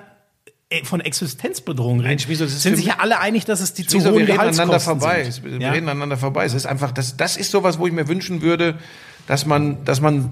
äh, 0.69 0.83
von 0.83 0.99
Existenzbedrohung 0.99 1.99
reden. 2.01 2.21
Das 2.27 2.41
ist 2.41 2.61
sind 2.61 2.75
sich 2.75 2.87
ja 2.87 2.95
alle 2.99 3.19
einig, 3.19 3.45
dass 3.45 3.61
es 3.61 3.73
die 3.73 3.85
zu 3.85 3.97
Wieso, 3.97 4.09
hohen 4.11 4.27
wir 4.27 4.33
reden 4.33 4.39
aneinander 4.39 4.79
vorbei. 4.79 5.23
sind. 5.29 5.45
Wir 5.45 5.59
Ja? 5.59 5.71
reden 5.71 5.87
aneinander 5.89 6.17
vorbei. 6.17 6.45
Es 6.45 6.53
ist 6.53 6.65
einfach, 6.65 6.91
das, 6.91 7.17
das 7.17 7.37
ist 7.37 7.51
sowas, 7.51 7.79
wo 7.79 7.87
ich 7.87 7.93
mir 7.93 8.07
wünschen 8.07 8.41
würde, 8.41 8.77
dass 9.27 9.45
man, 9.45 9.85
dass 9.85 10.01
man, 10.01 10.31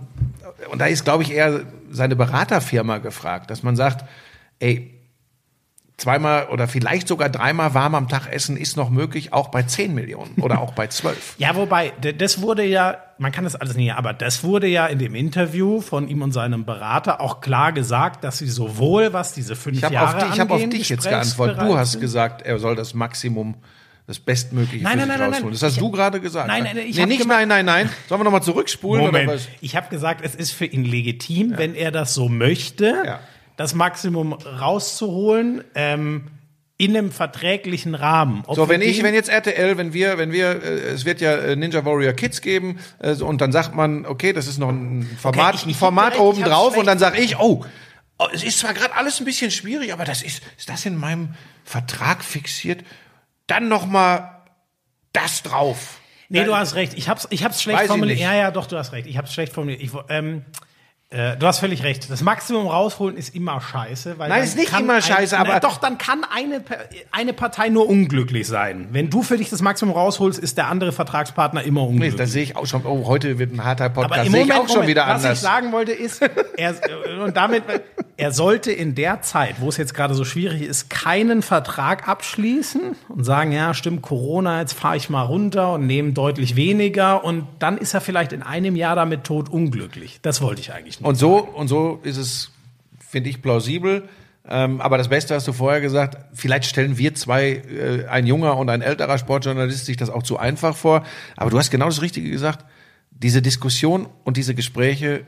und 0.71 0.79
da 0.79 0.85
ist, 0.85 1.03
glaube 1.03 1.23
ich, 1.23 1.31
eher 1.31 1.61
seine 1.91 2.15
Beraterfirma 2.15 2.97
gefragt, 2.97 3.49
dass 3.51 3.63
man 3.63 3.75
sagt, 3.75 4.05
ey, 4.59 4.92
zweimal 6.03 6.47
oder 6.49 6.67
vielleicht 6.67 7.07
sogar 7.07 7.29
dreimal 7.29 7.73
warm 7.73 7.95
am 7.95 8.07
Tag 8.09 8.27
essen 8.31 8.57
ist 8.57 8.77
noch 8.77 8.89
möglich, 8.89 9.31
auch 9.33 9.47
bei 9.49 9.63
10 9.63 9.93
Millionen 9.93 10.35
oder 10.41 10.59
auch 10.61 10.73
bei 10.73 10.87
12. 10.87 11.35
Ja, 11.37 11.55
wobei, 11.55 11.93
das 12.17 12.41
wurde 12.41 12.63
ja, 12.65 12.97
man 13.17 13.31
kann 13.31 13.43
das 13.45 13.55
alles 13.55 13.75
nicht, 13.75 13.93
aber 13.93 14.13
das 14.13 14.43
wurde 14.43 14.67
ja 14.67 14.85
in 14.87 14.99
dem 14.99 15.15
Interview 15.15 15.81
von 15.81 16.07
ihm 16.07 16.21
und 16.21 16.31
seinem 16.31 16.65
Berater 16.65 17.21
auch 17.21 17.41
klar 17.41 17.71
gesagt, 17.71 18.23
dass 18.23 18.37
sie 18.37 18.47
sowohl, 18.47 19.13
was 19.13 19.33
diese 19.33 19.55
fünf 19.55 19.77
Ich 19.77 19.83
habe 19.83 19.93
Jahre 19.95 20.17
auf, 20.17 20.23
dich- 20.23 20.33
ich 20.33 20.39
hab 20.39 20.51
auf 20.51 20.69
dich 20.69 20.89
jetzt 20.89 21.07
geantwortet. 21.07 21.61
Du 21.61 21.77
hast 21.77 21.99
gesagt, 21.99 22.41
er 22.41 22.59
soll 22.59 22.75
das 22.75 22.93
Maximum, 22.93 23.55
das 24.05 24.19
Bestmögliche 24.19 24.83
Nein, 24.83 24.93
für 24.93 24.97
nein, 24.99 25.07
sich 25.07 25.07
nein, 25.07 25.19
nein, 25.19 25.29
rausholen. 25.29 25.43
nein. 25.45 25.51
Das 25.53 25.63
hast 25.63 25.73
Ich- 25.73 25.79
du 25.79 25.91
gerade 25.91 26.19
gesagt. 26.19 26.47
Nein, 26.47 26.63
nein, 26.63 26.77
ich 26.77 26.95
nee, 26.97 27.01
hab 27.03 27.07
nicht 27.09 27.25
nein, 27.25 27.47
nein, 27.47 27.65
nein. 27.65 27.89
Sollen 28.09 28.19
wir 28.19 28.25
nochmal 28.25 28.43
zurückspulen 28.43 29.05
Moment, 29.05 29.47
ich 29.61 29.75
habe 29.77 29.87
gesagt, 29.89 30.19
es 30.25 30.35
ist 30.35 30.51
für 30.51 30.65
ihn 30.65 30.83
legitim, 30.83 31.53
wenn 31.57 31.73
er 31.73 31.91
das 31.91 32.13
so 32.13 32.27
möchte, 32.27 32.93
Ja. 33.05 33.19
Das 33.57 33.73
Maximum 33.75 34.33
rauszuholen, 34.33 35.63
ähm, 35.75 36.27
in 36.77 36.97
einem 36.97 37.11
verträglichen 37.11 37.93
Rahmen. 37.95 38.43
Ob 38.47 38.55
So, 38.55 38.67
wenn 38.67 38.81
ich, 38.81 39.03
wenn 39.03 39.13
jetzt 39.13 39.29
RTL, 39.29 39.77
wenn 39.77 39.93
wir, 39.93 40.17
wenn 40.17 40.31
wir, 40.31 40.61
äh, 40.63 40.79
es 40.89 41.05
wird 41.05 41.21
ja 41.21 41.33
äh, 41.35 41.55
Ninja 41.55 41.85
Warrior 41.85 42.13
Kids 42.13 42.41
geben, 42.41 42.79
äh, 42.99 43.13
so, 43.13 43.27
und 43.27 43.39
dann 43.41 43.51
sagt 43.51 43.75
man, 43.75 44.05
okay, 44.05 44.33
das 44.33 44.47
ist 44.47 44.57
noch 44.57 44.69
ein 44.69 45.07
Format, 45.21 45.55
ich- 45.55 45.61
ich 45.61 45.67
ein 45.67 45.73
Format 45.75 46.17
oben 46.19 46.43
drauf, 46.43 46.75
und 46.75 46.85
dann 46.87 46.97
sage 46.99 47.19
ich, 47.21 47.37
oh, 47.37 47.63
oh, 48.17 48.27
es 48.33 48.43
ist 48.43 48.59
zwar 48.59 48.73
gerade 48.73 48.95
alles 48.95 49.19
ein 49.19 49.25
bisschen 49.25 49.51
schwierig, 49.51 49.93
aber 49.93 50.03
das 50.03 50.23
ist, 50.23 50.41
ist 50.57 50.67
das 50.67 50.85
in 50.85 50.97
meinem 50.97 51.29
Vertrag 51.63 52.23
fixiert? 52.23 52.83
Dann 53.47 53.67
noch 53.67 53.85
mal 53.85 54.41
das 55.13 55.43
drauf. 55.43 55.99
Nee, 56.29 56.43
du 56.45 56.55
hast 56.55 56.73
recht. 56.73 56.93
Ich 56.95 57.07
hab's, 57.07 57.27
ich 57.29 57.43
hab's 57.43 57.61
schlecht 57.61 57.77
formuliert. 57.85 58.17
Ja, 58.19 58.33
ja, 58.33 58.49
doch, 58.51 58.65
du 58.65 58.77
hast 58.77 58.91
recht. 58.93 59.05
Ich 59.07 59.17
hab's 59.17 59.31
schlecht 59.33 59.53
formuliert. 59.53 59.81
Ich, 59.81 59.91
ähm, 60.09 60.43
äh, 61.13 61.37
du 61.37 61.45
hast 61.47 61.59
völlig 61.59 61.83
recht. 61.83 62.09
Das 62.09 62.21
Maximum 62.21 62.67
rausholen 62.67 63.15
ist 63.15 63.33
immer 63.35 63.61
scheiße. 63.61 64.17
Weil 64.19 64.29
Nein, 64.29 64.43
ist 64.43 64.57
nicht 64.57 64.77
immer 64.77 64.95
ein- 64.95 65.01
scheiße, 65.01 65.35
Na, 65.37 65.41
aber- 65.49 65.59
doch, 65.59 65.77
dann 65.77 65.97
kann 65.97 66.25
eine, 66.33 66.63
eine 67.11 67.33
Partei 67.33 67.69
nur 67.69 67.87
unglücklich 67.87 68.47
sein. 68.47 68.87
Wenn 68.91 69.09
du 69.09 69.21
für 69.21 69.37
dich 69.37 69.49
das 69.49 69.61
Maximum 69.61 69.93
rausholst, 69.95 70.39
ist 70.39 70.57
der 70.57 70.67
andere 70.67 70.91
Vertragspartner 70.91 71.63
immer 71.63 71.81
Nee, 71.81 71.87
unglücklich. 71.87 72.15
das 72.15 72.31
sehe 72.31 72.43
ich 72.43 72.55
auch 72.55 72.65
schon. 72.65 72.85
Oh, 72.85 73.05
heute 73.07 73.39
wird 73.39 73.53
ein 73.53 73.63
harter 73.63 73.89
Podcast. 73.89 74.13
Aber 74.19 74.25
im 74.25 74.31
Moment, 74.31 74.49
ich 74.49 74.55
auch 74.55 74.67
schon 74.67 74.75
Moment, 74.77 74.89
wieder 74.89 75.07
was 75.07 75.21
ich 75.21 75.25
anders. 75.27 75.41
sagen 75.41 75.71
wollte 75.71 75.91
ist, 75.91 76.21
er, 76.57 76.75
und 77.23 77.37
damit, 77.37 77.63
er 78.17 78.31
sollte 78.31 78.71
in 78.71 78.95
der 78.95 79.21
Zeit, 79.21 79.55
wo 79.59 79.69
es 79.69 79.77
jetzt 79.77 79.93
gerade 79.93 80.13
so 80.15 80.25
schwierig 80.25 80.61
ist, 80.63 80.89
keinen 80.89 81.41
Vertrag 81.41 82.07
abschließen 82.07 82.95
und 83.09 83.23
sagen, 83.23 83.51
ja, 83.51 83.73
stimmt, 83.73 84.01
Corona, 84.01 84.59
jetzt 84.61 84.73
fahre 84.73 84.97
ich 84.97 85.09
mal 85.09 85.21
runter 85.23 85.73
und 85.73 85.85
nehme 85.87 86.13
deutlich 86.13 86.55
weniger 86.55 87.23
und 87.23 87.45
dann 87.59 87.77
ist 87.77 87.93
er 87.93 88.01
vielleicht 88.01 88.33
in 88.33 88.41
einem 88.43 88.75
Jahr 88.75 88.95
damit 88.95 89.23
tot 89.23 89.49
unglücklich. 89.49 90.19
Das 90.21 90.41
wollte 90.41 90.61
ich 90.61 90.73
eigentlich. 90.73 91.02
Und 91.03 91.15
so, 91.15 91.37
und 91.39 91.67
so 91.67 91.99
ist 92.03 92.17
es, 92.17 92.51
finde 92.99 93.29
ich, 93.29 93.41
plausibel. 93.41 94.07
Ähm, 94.47 94.81
aber 94.81 94.97
das 94.97 95.07
Beste 95.07 95.35
hast 95.35 95.47
du 95.47 95.53
vorher 95.53 95.79
gesagt, 95.79 96.17
vielleicht 96.33 96.65
stellen 96.65 96.97
wir 96.97 97.15
zwei, 97.15 97.51
äh, 97.51 98.07
ein 98.07 98.27
junger 98.27 98.57
und 98.57 98.69
ein 98.69 98.81
älterer 98.81 99.17
Sportjournalist, 99.17 99.85
sich 99.85 99.95
das 99.97 100.09
auch 100.09 100.23
zu 100.23 100.37
einfach 100.37 100.75
vor. 100.75 101.05
Aber 101.37 101.49
du 101.49 101.57
hast 101.57 101.69
genau 101.71 101.85
das 101.85 102.01
Richtige 102.01 102.29
gesagt. 102.29 102.65
Diese 103.11 103.41
Diskussion 103.41 104.07
und 104.25 104.35
diese 104.35 104.53
Gespräche 104.53 105.25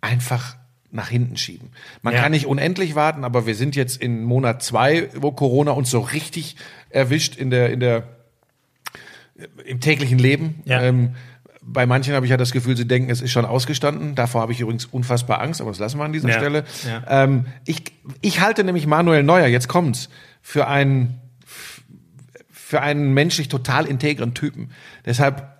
einfach 0.00 0.56
nach 0.92 1.08
hinten 1.08 1.36
schieben. 1.36 1.70
Man 2.02 2.14
Ja. 2.14 2.20
kann 2.22 2.32
nicht 2.32 2.46
unendlich 2.46 2.94
warten, 2.94 3.24
aber 3.24 3.46
wir 3.46 3.54
sind 3.54 3.74
jetzt 3.76 4.00
in 4.00 4.22
Monat 4.24 4.62
zwei, 4.62 5.08
wo 5.14 5.32
Corona 5.32 5.72
uns 5.72 5.90
so 5.90 6.00
richtig 6.00 6.56
erwischt 6.88 7.36
in 7.36 7.50
der, 7.50 7.70
in 7.70 7.80
der, 7.80 8.04
im 9.64 9.80
täglichen 9.80 10.18
Leben. 10.18 10.62
Ja. 10.66 10.82
Ähm, 10.82 11.14
bei 11.62 11.86
manchen 11.86 12.14
habe 12.14 12.26
ich 12.26 12.30
ja 12.30 12.36
das 12.36 12.52
Gefühl, 12.52 12.76
sie 12.76 12.86
denken, 12.86 13.10
es 13.10 13.20
ist 13.20 13.32
schon 13.32 13.44
ausgestanden. 13.44 14.14
Davor 14.14 14.40
habe 14.40 14.52
ich 14.52 14.60
übrigens 14.60 14.86
unfassbar 14.86 15.40
Angst, 15.40 15.60
aber 15.60 15.70
das 15.70 15.78
lassen 15.78 15.98
wir 15.98 16.04
an 16.04 16.12
dieser 16.12 16.28
Ja. 16.30 16.38
Stelle. 16.38 16.64
Ja. 16.88 17.24
Ähm, 17.24 17.46
ich, 17.66 17.82
ich 18.20 18.40
halte 18.40 18.64
nämlich 18.64 18.86
Manuel 18.86 19.22
Neuer, 19.22 19.46
jetzt 19.46 19.68
kommt's, 19.68 20.08
für 20.40 20.66
einen, 20.68 21.20
für 22.50 22.80
einen 22.80 23.12
menschlich 23.12 23.48
total 23.48 23.86
integren 23.86 24.32
Typen. 24.34 24.70
Deshalb 25.04 25.59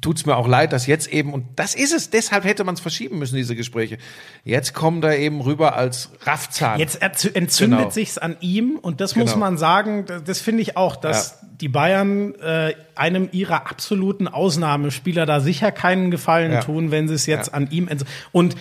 tut's 0.00 0.26
mir 0.26 0.36
auch 0.36 0.48
leid, 0.48 0.72
dass 0.72 0.86
jetzt 0.86 1.06
eben, 1.12 1.32
und 1.32 1.44
das 1.56 1.74
ist 1.76 1.92
es, 1.92 2.10
deshalb 2.10 2.44
hätte 2.44 2.64
man 2.64 2.74
es 2.74 2.80
verschieben 2.80 3.18
müssen, 3.18 3.36
diese 3.36 3.54
Gespräche. 3.54 3.98
Jetzt 4.44 4.74
kommen 4.74 5.00
da 5.00 5.12
eben 5.14 5.40
rüber 5.40 5.76
als 5.76 6.10
Raffzahn. 6.22 6.80
Jetzt 6.80 7.00
entzündet 7.00 7.78
Genau. 7.78 7.90
sich's 7.90 8.18
an 8.18 8.36
ihm 8.40 8.76
und 8.80 9.00
das 9.00 9.14
muss 9.14 9.26
Genau. 9.34 9.38
man 9.46 9.56
sagen, 9.56 10.04
das, 10.06 10.24
das 10.24 10.40
finde 10.40 10.62
ich 10.62 10.76
auch, 10.76 10.96
dass 10.96 11.38
die 11.60 11.68
Bayern 11.68 12.34
äh, 12.36 12.74
einem 12.96 13.28
ihrer 13.32 13.68
absoluten 13.68 14.26
Ausnahmespieler 14.28 15.26
da 15.26 15.40
sicher 15.40 15.70
keinen 15.72 16.10
Gefallen 16.10 16.52
Ja. 16.52 16.60
tun, 16.60 16.90
wenn 16.90 17.06
sie 17.08 17.14
es 17.14 17.26
jetzt 17.26 17.48
Ja. 17.48 17.54
an 17.54 17.70
ihm 17.70 17.86
ents 17.88 18.04
und 18.32 18.56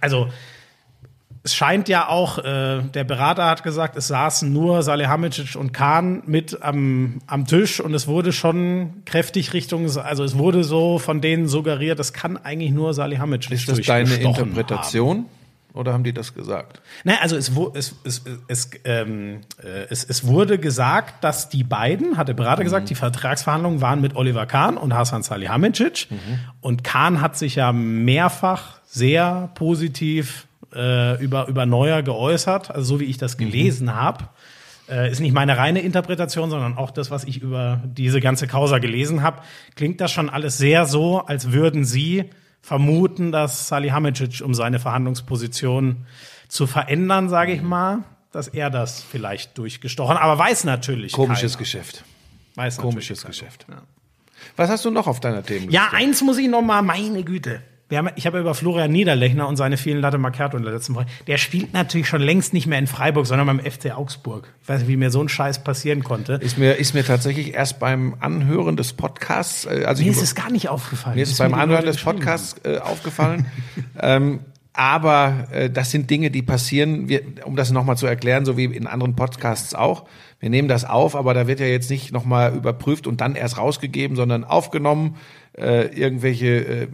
also 0.00 0.28
es 1.42 1.54
scheint 1.54 1.88
ja 1.88 2.08
auch, 2.08 2.38
äh, 2.38 2.82
der 2.82 3.04
Berater 3.04 3.46
hat 3.46 3.62
gesagt, 3.62 3.96
es 3.96 4.08
saßen 4.08 4.52
nur 4.52 4.82
Salihamidzic 4.82 5.56
und 5.56 5.72
Kahn 5.72 6.22
mit 6.26 6.62
am, 6.62 7.20
am 7.26 7.46
Tisch 7.46 7.80
und 7.80 7.94
es 7.94 8.06
wurde 8.06 8.32
schon 8.32 9.02
kräftig 9.06 9.54
Richtung, 9.54 9.84
also 9.98 10.22
es 10.22 10.36
wurde 10.36 10.64
so 10.64 10.98
von 10.98 11.22
denen 11.22 11.48
suggeriert, 11.48 11.98
das 11.98 12.12
kann 12.12 12.36
eigentlich 12.36 12.72
nur 12.72 12.92
Salihamidzic 12.92 13.52
ist 13.52 13.68
das 13.68 13.80
deine 13.80 14.04
durchgestochen 14.04 14.36
haben. 14.36 14.48
Interpretation? 14.50 15.26
Oder 15.72 15.92
haben 15.92 16.02
die 16.02 16.12
das 16.12 16.34
gesagt? 16.34 16.82
Nein, 17.04 17.18
also 17.20 17.36
es, 17.36 17.52
es, 17.74 17.94
es, 18.02 18.22
es, 18.48 18.70
ähm, 18.84 19.42
äh, 19.62 19.86
es, 19.88 20.02
es 20.02 20.26
wurde 20.26 20.58
gesagt, 20.58 21.22
dass 21.22 21.48
die 21.48 21.62
beiden, 21.62 22.16
hat 22.16 22.26
der 22.26 22.34
Berater 22.34 22.64
gesagt, 22.64 22.90
die 22.90 22.96
Vertragsverhandlungen 22.96 23.80
waren 23.80 24.00
mit 24.00 24.16
Oliver 24.16 24.46
Kahn 24.46 24.76
und 24.76 24.92
Hasan 24.94 25.22
Salihamidzic. 25.22 26.08
Und 26.60 26.82
Kahn 26.82 27.20
hat 27.20 27.38
sich 27.38 27.54
ja 27.54 27.72
mehrfach 27.72 28.80
sehr 28.84 29.50
positiv 29.54 30.48
äh, 30.74 31.22
über, 31.22 31.48
über 31.48 31.66
Neuer 31.66 32.02
geäußert, 32.02 32.70
also 32.70 32.94
so 32.94 33.00
wie 33.00 33.04
ich 33.04 33.18
das 33.18 33.36
gelesen 33.36 33.94
habe. 33.94 34.28
Äh, 34.88 35.10
ist 35.10 35.20
nicht 35.20 35.32
meine 35.32 35.56
reine 35.56 35.80
Interpretation, 35.80 36.50
sondern 36.50 36.76
auch 36.76 36.90
das, 36.90 37.10
was 37.10 37.24
ich 37.24 37.40
über 37.40 37.80
diese 37.84 38.20
ganze 38.20 38.46
Causa 38.46 38.78
gelesen 38.78 39.22
habe. 39.22 39.42
Klingt 39.76 40.00
das 40.00 40.10
schon 40.10 40.28
alles 40.28 40.58
sehr 40.58 40.86
so, 40.86 41.20
als 41.20 41.52
würden 41.52 41.84
sie 41.84 42.30
vermuten, 42.60 43.32
dass 43.32 43.68
Salihamidzic, 43.68 44.42
um 44.44 44.54
seine 44.54 44.78
Verhandlungsposition 44.78 46.06
zu 46.48 46.66
verändern, 46.66 47.28
sage 47.28 47.52
ich 47.52 47.62
mal, 47.62 48.00
dass 48.32 48.48
er 48.48 48.70
das 48.70 49.02
vielleicht 49.02 49.56
durchgestochen, 49.58 50.16
aber 50.16 50.38
weiß 50.38 50.64
natürlich 50.64 51.12
Komisches 51.12 51.52
keiner. 51.52 51.58
Geschäft. 51.58 52.04
Weiß 52.56 52.76
Komisches 52.76 53.24
natürlich 53.24 53.40
Geschäft. 53.40 53.66
keiner. 53.66 53.82
Was 54.56 54.70
hast 54.70 54.84
du 54.84 54.90
noch 54.90 55.06
auf 55.06 55.20
deiner 55.20 55.42
Themenliste? 55.42 55.74
Ja, 55.74 55.90
eins 55.92 56.22
muss 56.22 56.38
ich 56.38 56.48
noch 56.48 56.62
mal, 56.62 56.82
meine 56.82 57.22
Güte. 57.22 57.62
Haben, 57.98 58.10
ich 58.16 58.26
habe 58.26 58.38
über 58.38 58.54
Florian 58.54 58.90
Niederlechner 58.92 59.48
und 59.48 59.56
seine 59.56 59.76
vielen 59.76 60.00
Latte 60.00 60.18
Macchiato 60.18 60.56
in 60.56 60.62
der 60.62 60.72
letzten 60.72 60.94
Woche. 60.94 61.06
Der 61.26 61.38
spielt 61.38 61.72
natürlich 61.72 62.08
schon 62.08 62.22
längst 62.22 62.52
nicht 62.52 62.66
mehr 62.66 62.78
in 62.78 62.86
Freiburg, 62.86 63.26
sondern 63.26 63.46
beim 63.46 63.60
FC 63.60 63.96
Augsburg. 63.96 64.52
Ich 64.62 64.68
weiß 64.68 64.80
nicht, 64.80 64.88
wie 64.88 64.96
mir 64.96 65.10
so 65.10 65.22
ein 65.22 65.28
Scheiß 65.28 65.64
passieren 65.64 66.04
konnte. 66.04 66.34
Ist 66.34 66.58
mir, 66.58 66.76
ist 66.76 66.94
mir 66.94 67.04
tatsächlich 67.04 67.54
erst 67.54 67.78
beim 67.80 68.14
Anhören 68.20 68.76
des 68.76 68.92
Podcasts, 68.92 69.66
äh, 69.66 69.84
also 69.84 70.02
Mir 70.02 70.10
ist 70.10 70.22
es 70.22 70.34
gar 70.34 70.50
nicht 70.50 70.68
aufgefallen. 70.68 71.16
mir 71.16 71.22
ist 71.22 71.32
es 71.32 71.38
beim 71.38 71.52
die 71.52 71.58
Anhören 71.58 71.84
des 71.84 72.02
Podcasts 72.02 72.60
äh, 72.64 72.78
aufgefallen. 72.78 73.46
ähm, 74.00 74.40
aber 74.72 75.48
äh, 75.50 75.68
das 75.68 75.90
sind 75.90 76.10
Dinge, 76.10 76.30
die 76.30 76.42
passieren, 76.42 77.08
wir, 77.08 77.22
um 77.44 77.56
das 77.56 77.70
nochmal 77.70 77.96
zu 77.96 78.06
erklären, 78.06 78.44
so 78.44 78.56
wie 78.56 78.64
in 78.64 78.86
anderen 78.86 79.16
Podcasts 79.16 79.74
auch. 79.74 80.06
Wir 80.38 80.48
nehmen 80.48 80.68
das 80.68 80.84
auf, 80.84 81.16
aber 81.16 81.34
da 81.34 81.46
wird 81.46 81.60
ja 81.60 81.66
jetzt 81.66 81.90
nicht 81.90 82.12
nochmal 82.12 82.54
überprüft 82.54 83.06
und 83.06 83.20
dann 83.20 83.34
erst 83.34 83.58
rausgegeben, 83.58 84.16
sondern 84.16 84.44
aufgenommen, 84.44 85.16
äh, 85.58 85.86
irgendwelche 85.88 86.46
äh, 86.46 86.82
äh, 86.82 86.88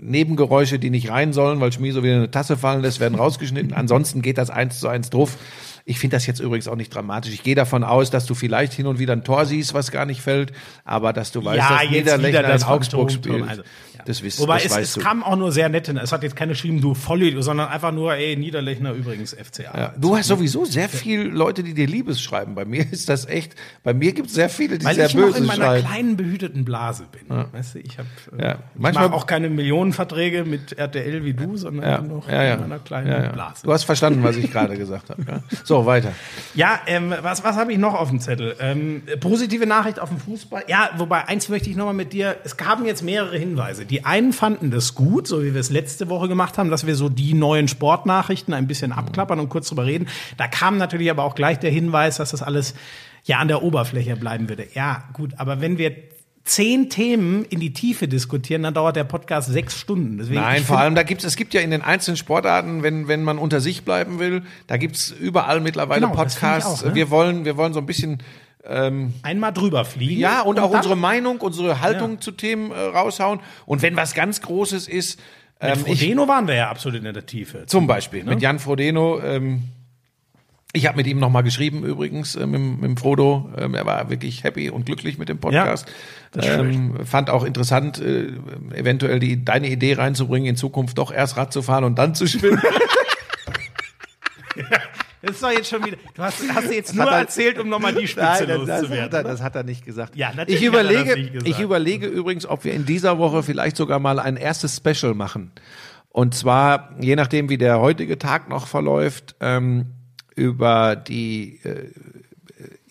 Nebengeräusche, 0.00 0.78
die 0.78 0.90
nicht 0.90 1.10
rein 1.10 1.32
sollen, 1.32 1.60
weil 1.60 1.72
Schmieso 1.72 2.02
wieder 2.02 2.16
eine 2.16 2.30
Tasse 2.30 2.56
fallen 2.56 2.82
lässt, 2.82 3.00
werden 3.00 3.14
rausgeschnitten. 3.16 3.74
Ansonsten 3.74 4.22
geht 4.22 4.38
das 4.38 4.50
eins 4.50 4.80
zu 4.80 4.88
eins 4.88 5.10
drauf. 5.10 5.36
Ich 5.84 5.98
finde 5.98 6.16
das 6.16 6.26
jetzt 6.26 6.40
übrigens 6.40 6.68
auch 6.68 6.76
nicht 6.76 6.94
dramatisch. 6.94 7.32
Ich 7.32 7.42
gehe 7.42 7.54
davon 7.54 7.84
aus, 7.84 8.10
dass 8.10 8.26
du 8.26 8.34
vielleicht 8.34 8.72
hin 8.72 8.86
und 8.86 8.98
wieder 8.98 9.12
ein 9.14 9.24
Tor 9.24 9.44
siehst, 9.46 9.74
was 9.74 9.90
gar 9.90 10.06
nicht 10.06 10.20
fällt, 10.20 10.52
aber 10.84 11.12
dass 11.12 11.32
du 11.32 11.44
weißt, 11.44 11.58
Ja, 11.58 11.80
dass 11.82 11.90
Niederlechner 11.90 12.40
wieder 12.40 12.48
das 12.48 12.62
in 12.62 12.68
Augsburg 12.68 13.10
Phantom, 13.12 13.32
spielt. 13.32 13.48
also, 13.48 13.62
ja. 14.00 14.04
Das, 14.06 14.22
wisst, 14.22 14.40
Wobei 14.40 14.54
das 14.62 14.76
es, 14.76 14.96
es 14.96 15.02
kam 15.02 15.22
auch 15.22 15.36
nur 15.36 15.52
sehr 15.52 15.68
nett. 15.68 15.88
Es 15.88 16.12
hat 16.12 16.22
jetzt 16.22 16.36
keine 16.36 16.52
geschrieben, 16.52 16.80
du 16.80 16.94
Vollidiot, 16.94 17.44
sondern 17.44 17.68
einfach 17.68 17.92
nur, 17.92 18.14
ey, 18.14 18.36
Niederlechner 18.36 18.92
übrigens 18.92 19.34
FCA. 19.34 19.76
Ja, 19.78 19.94
du 19.96 20.16
hast 20.16 20.26
sowieso 20.28 20.64
sehr 20.64 20.88
viele 20.88 21.24
Leute, 21.24 21.62
die 21.62 21.74
dir 21.74 21.86
Liebes 21.86 22.20
schreiben. 22.20 22.54
Bei 22.54 22.64
mir 22.64 22.84
ist 22.90 23.08
das 23.08 23.26
echt, 23.26 23.54
bei 23.82 23.94
mir 23.94 24.12
gibt 24.12 24.28
es 24.28 24.34
sehr 24.34 24.48
viele, 24.48 24.78
die 24.78 24.84
Weil 24.84 24.94
sehr 24.94 25.06
ich 25.06 25.14
noch 25.14 25.24
böse 25.26 25.38
in 25.38 25.46
meiner 25.46 25.64
schreiben. 25.64 25.86
kleinen 25.86 26.16
behüteten 26.16 26.64
Blase 26.64 27.04
bin. 27.12 27.28
Weißt 27.52 27.74
du, 27.76 27.78
ich 27.78 27.98
habe 27.98 28.08
Ja. 28.38 28.52
äh, 28.52 28.56
Manchmal- 28.74 29.04
ich 29.06 29.10
mach 29.10 29.16
auch 29.18 29.26
keine 29.26 29.48
Millionenverträge 29.50 30.44
mit 30.44 30.72
RTL 30.78 31.24
wie 31.24 31.34
du, 31.34 31.56
sondern 31.56 31.88
Ja, 31.90 32.00
noch 32.00 32.28
ja, 32.28 32.42
ja. 32.42 32.54
in 32.54 32.60
meiner 32.60 32.78
kleinen 32.78 33.08
ja, 33.08 33.22
ja. 33.24 33.32
Blase. 33.32 33.62
Du 33.64 33.72
hast 33.72 33.84
verstanden, 33.84 34.22
was 34.22 34.36
ich 34.36 34.50
gerade 34.52 34.76
gesagt 34.76 35.10
habe. 35.10 35.22
Ja. 35.26 35.40
So, 35.64 35.86
weiter. 35.86 36.12
Ja, 36.54 36.80
ähm, 36.86 37.14
was, 37.22 37.44
was 37.44 37.56
habe 37.56 37.72
ich 37.72 37.78
noch 37.78 37.94
auf 37.94 38.08
dem 38.10 38.20
Zettel? 38.20 38.56
Ähm, 38.60 39.02
positive 39.20 39.66
Nachricht 39.66 39.98
auf 40.00 40.08
dem 40.08 40.18
Fußball. 40.18 40.64
Ja, 40.68 40.90
wobei 40.96 41.26
eins 41.28 41.48
möchte 41.48 41.70
ich 41.70 41.76
nochmal 41.76 41.94
mit 41.94 42.12
dir. 42.12 42.36
Es 42.44 42.56
gaben 42.56 42.84
jetzt 42.86 43.02
mehrere 43.02 43.36
Hinweise. 43.38 43.84
Die 43.90 44.04
einen 44.04 44.32
fanden 44.32 44.70
das 44.70 44.94
gut, 44.94 45.26
so 45.26 45.42
wie 45.42 45.52
wir 45.52 45.60
es 45.60 45.70
letzte 45.70 46.08
Woche 46.08 46.28
gemacht 46.28 46.56
haben, 46.58 46.70
dass 46.70 46.86
wir 46.86 46.94
so 46.94 47.08
die 47.08 47.34
neuen 47.34 47.68
Sportnachrichten 47.68 48.54
ein 48.54 48.66
bisschen 48.66 48.92
abklappern 48.92 49.40
und 49.40 49.48
kurz 49.48 49.68
drüber 49.68 49.84
reden. 49.84 50.06
Da 50.36 50.46
kam 50.48 50.78
natürlich 50.78 51.10
aber 51.10 51.24
auch 51.24 51.34
gleich 51.34 51.58
der 51.58 51.70
Hinweis, 51.70 52.16
dass 52.16 52.30
das 52.30 52.42
alles 52.42 52.74
ja 53.24 53.38
an 53.38 53.48
der 53.48 53.62
Oberfläche 53.62 54.16
bleiben 54.16 54.48
würde. 54.48 54.66
Ja, 54.74 55.04
gut, 55.12 55.32
aber 55.36 55.60
wenn 55.60 55.76
wir 55.76 55.94
zehn 56.44 56.88
Themen 56.88 57.44
in 57.44 57.60
die 57.60 57.72
Tiefe 57.72 58.08
diskutieren, 58.08 58.62
dann 58.62 58.74
dauert 58.74 58.96
der 58.96 59.04
Podcast 59.04 59.50
sechs 59.52 59.78
Stunden. 59.78 60.18
Deswegen, 60.18 60.40
Nein, 60.40 60.64
vor 60.64 60.78
allem, 60.78 60.94
da 60.94 61.02
gibt's, 61.02 61.24
es 61.24 61.36
gibt 61.36 61.52
ja 61.52 61.60
in 61.60 61.70
den 61.70 61.82
einzelnen 61.82 62.16
Sportarten, 62.16 62.82
wenn, 62.82 63.08
wenn 63.08 63.22
man 63.22 63.38
unter 63.38 63.60
sich 63.60 63.84
bleiben 63.84 64.18
will, 64.18 64.42
da 64.66 64.76
gibt's 64.76 65.10
überall 65.10 65.60
mittlerweile 65.60 66.06
Genau, 66.06 66.14
Podcasts. 66.14 66.82
auch, 66.82 66.86
ne? 66.88 66.94
Wir 66.94 67.10
wollen, 67.10 67.44
wir 67.44 67.56
wollen 67.56 67.72
so 67.74 67.80
ein 67.80 67.86
bisschen, 67.86 68.22
einmal 68.62 69.52
drüber 69.52 69.84
fliegen. 69.84 70.20
ja, 70.20 70.42
und, 70.42 70.58
auch 70.60 70.68
dann- 70.70 70.78
unsere 70.78 70.96
Meinung, 70.96 71.40
unsere 71.40 71.80
Haltung 71.80 72.20
zu 72.20 72.30
Themen 72.32 72.70
äh, 72.72 72.78
raushauen. 72.78 73.40
Und 73.66 73.82
wenn 73.82 73.96
was 73.96 74.14
ganz 74.14 74.40
Großes 74.42 74.86
ist, 74.88 75.18
Mit 75.62 75.70
ähm, 75.70 75.78
ich, 75.86 75.98
Frodeno 75.98 76.28
waren 76.28 76.46
wir 76.46 76.54
ja 76.54 76.70
absolut 76.70 77.02
in 77.02 77.12
der 77.12 77.26
Tiefe. 77.26 77.66
zum 77.66 77.86
Beispiel 77.86 78.24
mit 78.24 78.42
Jan 78.42 78.58
Frodeno, 78.58 79.20
ähm, 79.20 79.64
ich 80.72 80.86
habe 80.86 80.98
mit 80.98 81.06
ihm 81.08 81.18
nochmal 81.18 81.42
geschrieben 81.42 81.82
übrigens, 81.84 82.36
äh, 82.36 82.46
mit, 82.46 82.80
mit 82.80 83.00
Frodo. 83.00 83.50
Ähm, 83.58 83.74
er 83.74 83.86
war 83.86 84.08
wirklich 84.08 84.44
happy 84.44 84.70
und 84.70 84.86
glücklich 84.86 85.18
mit 85.18 85.28
dem 85.28 85.38
Podcast. 85.38 85.88
stimmt. 86.38 86.74
ähm, 86.74 87.06
fand 87.06 87.28
auch 87.28 87.42
interessant, 87.44 87.98
äh, 87.98 88.28
eventuell 88.74 89.18
die, 89.18 89.44
deine 89.44 89.68
Idee 89.68 89.94
reinzubringen, 89.94 90.48
in 90.50 90.56
Zukunft 90.56 90.98
doch 90.98 91.10
erst 91.12 91.36
Rad 91.36 91.52
zu 91.52 91.62
fahren 91.62 91.82
und 91.84 91.98
dann 91.98 92.14
zu 92.14 92.26
schwimmen. 92.28 92.60
Das 95.22 95.40
doch 95.40 95.50
jetzt 95.50 95.68
schon 95.68 95.84
wieder. 95.84 95.96
Du 96.14 96.22
hast, 96.22 96.42
hast 96.54 96.68
du 96.68 96.74
jetzt 96.74 96.94
nur 96.94 97.04
er- 97.06 97.18
erzählt, 97.18 97.58
um 97.58 97.68
nochmal 97.68 97.94
die 97.94 98.06
Spitze 98.08 98.46
Nein, 98.46 98.48
das, 98.48 98.58
das, 98.66 98.68
hat 98.68 98.80
loszuwerden. 98.82 99.12
er, 99.14 99.20
oder? 99.20 99.28
das 99.30 99.42
hat 99.42 99.54
er 99.56 99.62
nicht 99.64 99.84
gesagt. 99.84 100.16
Ja, 100.16 100.32
natürlich 100.34 100.62
ich 100.62 100.66
er 100.66 100.72
das 100.72 100.90
überlege, 100.90 101.30
gesagt. 101.30 101.48
ich 101.48 101.60
überlege 101.60 102.06
übrigens, 102.06 102.46
ob 102.46 102.64
wir 102.64 102.72
in 102.72 102.86
dieser 102.86 103.18
Woche 103.18 103.42
vielleicht 103.42 103.76
sogar 103.76 103.98
mal 103.98 104.18
ein 104.18 104.36
erstes 104.36 104.76
Special 104.76 105.14
machen. 105.14 105.52
Und 106.08 106.34
zwar, 106.34 106.94
je 107.00 107.16
nachdem, 107.16 107.48
wie 107.50 107.58
der 107.58 107.80
heutige 107.80 108.18
Tag 108.18 108.48
noch 108.48 108.66
verläuft, 108.66 109.36
ähm, 109.40 109.86
über 110.34 110.96
die 110.96 111.60
äh, 111.64 111.90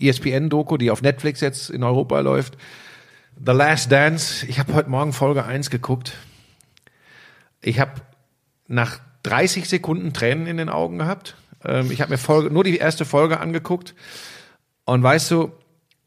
ESPN-Doku, 0.07 0.77
die 0.77 0.91
auf 0.91 1.01
Netflix 1.01 1.41
jetzt 1.41 1.69
in 1.69 1.83
Europa 1.83 2.19
läuft. 2.19 2.57
The 3.43 3.51
Last 3.53 3.91
Dance. 3.91 4.45
Ich 4.47 4.59
habe 4.59 4.73
heute 4.73 4.89
Morgen 4.89 5.13
Folge 5.13 5.45
1 5.45 5.69
geguckt. 5.69 6.13
Ich 7.61 7.79
habe 7.79 7.93
nach 8.67 8.99
30 9.23 9.67
Sekunden 9.67 10.13
Tränen 10.13 10.47
in 10.47 10.57
den 10.57 10.69
Augen 10.69 10.99
gehabt. 10.99 11.35
Ähm, 11.63 11.91
ich 11.91 12.01
habe 12.01 12.11
mir 12.11 12.17
Folge, 12.17 12.51
nur 12.51 12.63
die 12.63 12.77
erste 12.77 13.05
Folge 13.05 13.39
angeguckt. 13.39 13.95
Und 14.85 15.03
weißt 15.03 15.31
du, 15.31 15.51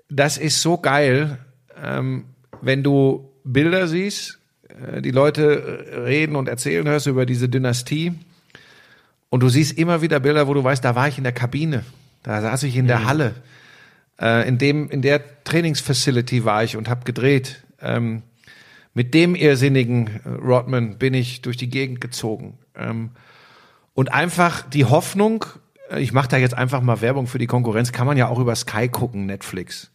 das 0.08 0.38
ist 0.38 0.60
so 0.60 0.78
geil, 0.78 1.38
ähm, 1.82 2.24
wenn 2.60 2.82
du 2.82 3.30
Bilder 3.44 3.88
siehst, 3.88 4.38
äh, 4.68 5.02
die 5.02 5.10
Leute 5.10 6.04
reden 6.04 6.36
und 6.36 6.48
erzählen 6.48 6.86
hörst 6.86 7.06
über 7.06 7.26
diese 7.26 7.48
Dynastie. 7.48 8.12
Und 9.30 9.40
du 9.42 9.48
siehst 9.48 9.78
immer 9.78 10.02
wieder 10.02 10.20
Bilder, 10.20 10.46
wo 10.46 10.54
du 10.54 10.62
weißt, 10.62 10.84
da 10.84 10.94
war 10.94 11.08
ich 11.08 11.18
in 11.18 11.24
der 11.24 11.32
Kabine, 11.32 11.84
da 12.22 12.42
saß 12.42 12.64
ich 12.64 12.76
in 12.76 12.86
der 12.86 13.06
Halle, 13.06 13.34
äh, 14.20 14.46
in 14.46 14.58
dem, 14.58 14.90
in 14.90 15.02
der 15.02 15.44
Trainingsfacility 15.44 16.44
war 16.44 16.64
ich 16.64 16.76
und 16.76 16.88
habe 16.88 17.04
gedreht. 17.04 17.62
Ähm, 17.80 18.22
mit 18.94 19.14
dem 19.14 19.34
irrsinnigen 19.34 20.08
äh, 20.24 20.28
Rodman 20.28 20.98
bin 20.98 21.14
ich 21.14 21.42
durch 21.42 21.56
die 21.56 21.70
Gegend 21.70 22.00
gezogen. 22.00 22.58
Ähm, 22.76 23.10
und 23.94 24.12
einfach 24.12 24.62
die 24.68 24.85
Hoffnung, 24.85 25.44
äh, 25.90 26.00
ich 26.00 26.12
mache 26.12 26.28
da 26.28 26.37
jetzt 26.37 26.55
einfach 26.55 26.81
mal 26.81 27.00
Werbung 27.00 27.26
für 27.26 27.38
die 27.38 27.46
Konkurrenz, 27.46 27.92
kann 27.92 28.07
man 28.07 28.16
ja 28.16 28.28
auch 28.28 28.38
über 28.38 28.55
Sky 28.55 28.88
gucken, 28.88 29.26
Netflix. 29.26 29.90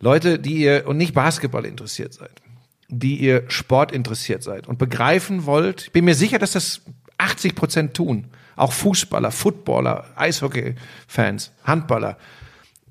Leute, 0.00 0.38
die 0.38 0.56
ihr 0.56 0.86
und 0.86 0.96
nicht 0.96 1.14
Basketball 1.14 1.64
interessiert 1.64 2.12
seid, 2.14 2.42
die 2.88 3.16
ihr 3.16 3.44
Sport 3.48 3.92
interessiert 3.92 4.42
seid 4.42 4.66
und 4.66 4.78
begreifen 4.78 5.46
wollt, 5.46 5.82
ich 5.82 5.92
bin 5.92 6.04
mir 6.04 6.14
sicher, 6.14 6.38
dass 6.38 6.52
das 6.52 6.82
80 7.18 7.54
Prozent 7.54 7.94
tun. 7.94 8.26
Auch 8.56 8.72
Fußballer, 8.72 9.30
Footballer, 9.30 10.06
Eishockey-Fans, 10.16 11.52
Handballer. 11.64 12.18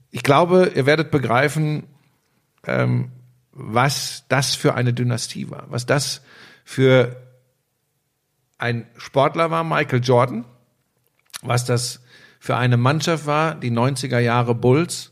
Ich 0.09 0.23
glaube, 0.23 0.71
ihr 0.73 0.85
werdet 0.85 1.11
begreifen, 1.11 1.83
ähm, 2.65 3.11
was 3.51 4.23
das 4.29 4.55
für 4.55 4.73
eine 4.75 4.93
Dynastie 4.93 5.49
war, 5.49 5.65
was 5.69 5.85
das 5.85 6.21
für 6.63 7.15
ein 8.61 8.85
Sportler 8.97 9.49
war, 9.49 9.63
Michael 9.63 10.01
Jordan, 10.03 10.45
was 11.41 11.65
das 11.65 12.01
für 12.39 12.57
eine 12.57 12.77
Mannschaft 12.77 13.25
war, 13.25 13.55
die 13.55 13.71
90er 13.71 14.19
Jahre 14.19 14.53
Bulls, 14.53 15.11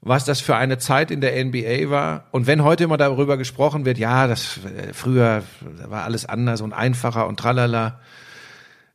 was 0.00 0.24
das 0.24 0.40
für 0.40 0.54
eine 0.54 0.78
Zeit 0.78 1.10
in 1.10 1.20
der 1.20 1.42
NBA 1.44 1.90
war. 1.90 2.26
Und 2.30 2.46
wenn 2.46 2.62
heute 2.62 2.84
immer 2.84 2.98
darüber 2.98 3.36
gesprochen 3.38 3.84
wird, 3.84 3.98
ja, 3.98 4.26
das 4.26 4.58
äh, 4.58 4.92
früher 4.92 5.42
war 5.60 6.04
alles 6.04 6.26
anders 6.26 6.60
und 6.60 6.72
einfacher 6.72 7.26
und 7.26 7.40
tralala, 7.40 8.00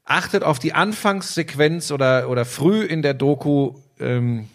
achtet 0.06 0.44
auf 0.44 0.60
die 0.60 0.74
Anfangssequenz 0.74 1.92
oder, 1.92 2.30
oder 2.30 2.46
früh 2.46 2.84
in 2.84 3.02
der 3.02 3.16
Doku, 3.16 3.74
ähm, 4.00 4.50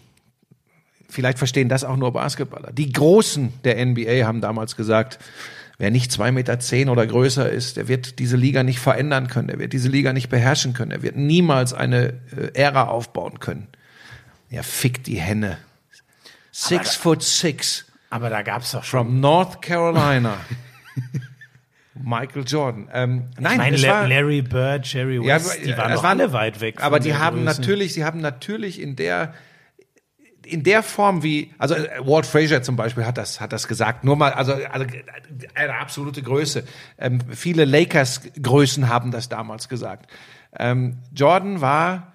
vielleicht 1.08 1.38
verstehen 1.38 1.68
das 1.68 1.82
auch 1.82 1.96
nur 1.96 2.12
Basketballer. 2.12 2.72
Die 2.72 2.92
Großen 2.92 3.52
der 3.64 3.84
NBA 3.84 4.24
haben 4.26 4.40
damals 4.40 4.76
gesagt, 4.76 5.18
wer 5.78 5.90
nicht 5.90 6.10
zwei 6.12 6.32
Meter 6.32 6.58
zehn 6.60 6.88
oder 6.88 7.06
größer 7.06 7.48
ist, 7.48 7.76
der 7.76 7.88
wird 7.88 8.18
diese 8.18 8.36
Liga 8.36 8.62
nicht 8.62 8.80
verändern 8.80 9.28
können, 9.28 9.48
der 9.48 9.58
wird 9.58 9.72
diese 9.72 9.88
Liga 9.88 10.12
nicht 10.12 10.28
beherrschen 10.28 10.74
können, 10.74 10.90
er 10.90 11.02
wird 11.02 11.16
niemals 11.16 11.72
eine 11.72 12.20
äh, 12.36 12.52
Ära 12.54 12.88
aufbauen 12.88 13.38
können. 13.40 13.68
Ja, 14.50 14.62
fick 14.62 15.04
die 15.04 15.20
Henne. 15.20 15.58
Six 16.50 16.96
foot 16.96 17.22
six 17.22 17.84
Aber 18.10 18.30
da 18.30 18.42
gab's 18.42 18.72
doch 18.72 18.82
schon. 18.82 19.06
from 19.06 19.20
North 19.20 19.62
Carolina. 19.62 20.38
Michael 22.00 22.44
Jordan. 22.46 22.88
Ähm, 22.92 23.24
nein, 23.38 23.52
Ich 23.52 23.58
meine, 23.58 23.76
es 23.76 23.86
war, 23.86 24.08
Larry 24.08 24.42
Bird, 24.42 24.86
Jerry 24.92 25.16
ja, 25.16 25.36
West, 25.36 25.58
die 25.64 25.76
waren 25.76 25.92
doch 25.92 26.04
alle 26.04 26.32
weit 26.32 26.60
weg. 26.60 26.82
Aber 26.82 27.00
die 27.00 27.08
der 27.08 27.18
haben 27.18 27.44
Größe. 27.44 27.60
natürlich, 27.60 27.92
sie 27.94 28.04
haben 28.04 28.20
natürlich 28.20 28.80
in 28.80 28.96
der 28.96 29.34
in 30.48 30.62
der 30.62 30.82
Form 30.82 31.22
wie, 31.22 31.52
also 31.58 31.74
äh, 31.74 31.88
Walt 32.00 32.26
Frazier 32.26 32.62
zum 32.62 32.76
Beispiel 32.76 33.04
hat 33.04 33.18
das, 33.18 33.40
hat 33.40 33.52
das 33.52 33.68
gesagt. 33.68 34.04
Nur 34.04 34.16
mal, 34.16 34.32
also, 34.32 34.52
also 34.52 34.86
eine 35.54 35.74
absolute 35.74 36.22
Größe. 36.22 36.64
Ähm, 36.98 37.20
viele 37.30 37.64
Lakers-Größen 37.64 38.88
haben 38.88 39.10
das 39.10 39.28
damals 39.28 39.68
gesagt. 39.68 40.10
Ähm, 40.58 40.98
Jordan 41.14 41.60
war 41.60 42.12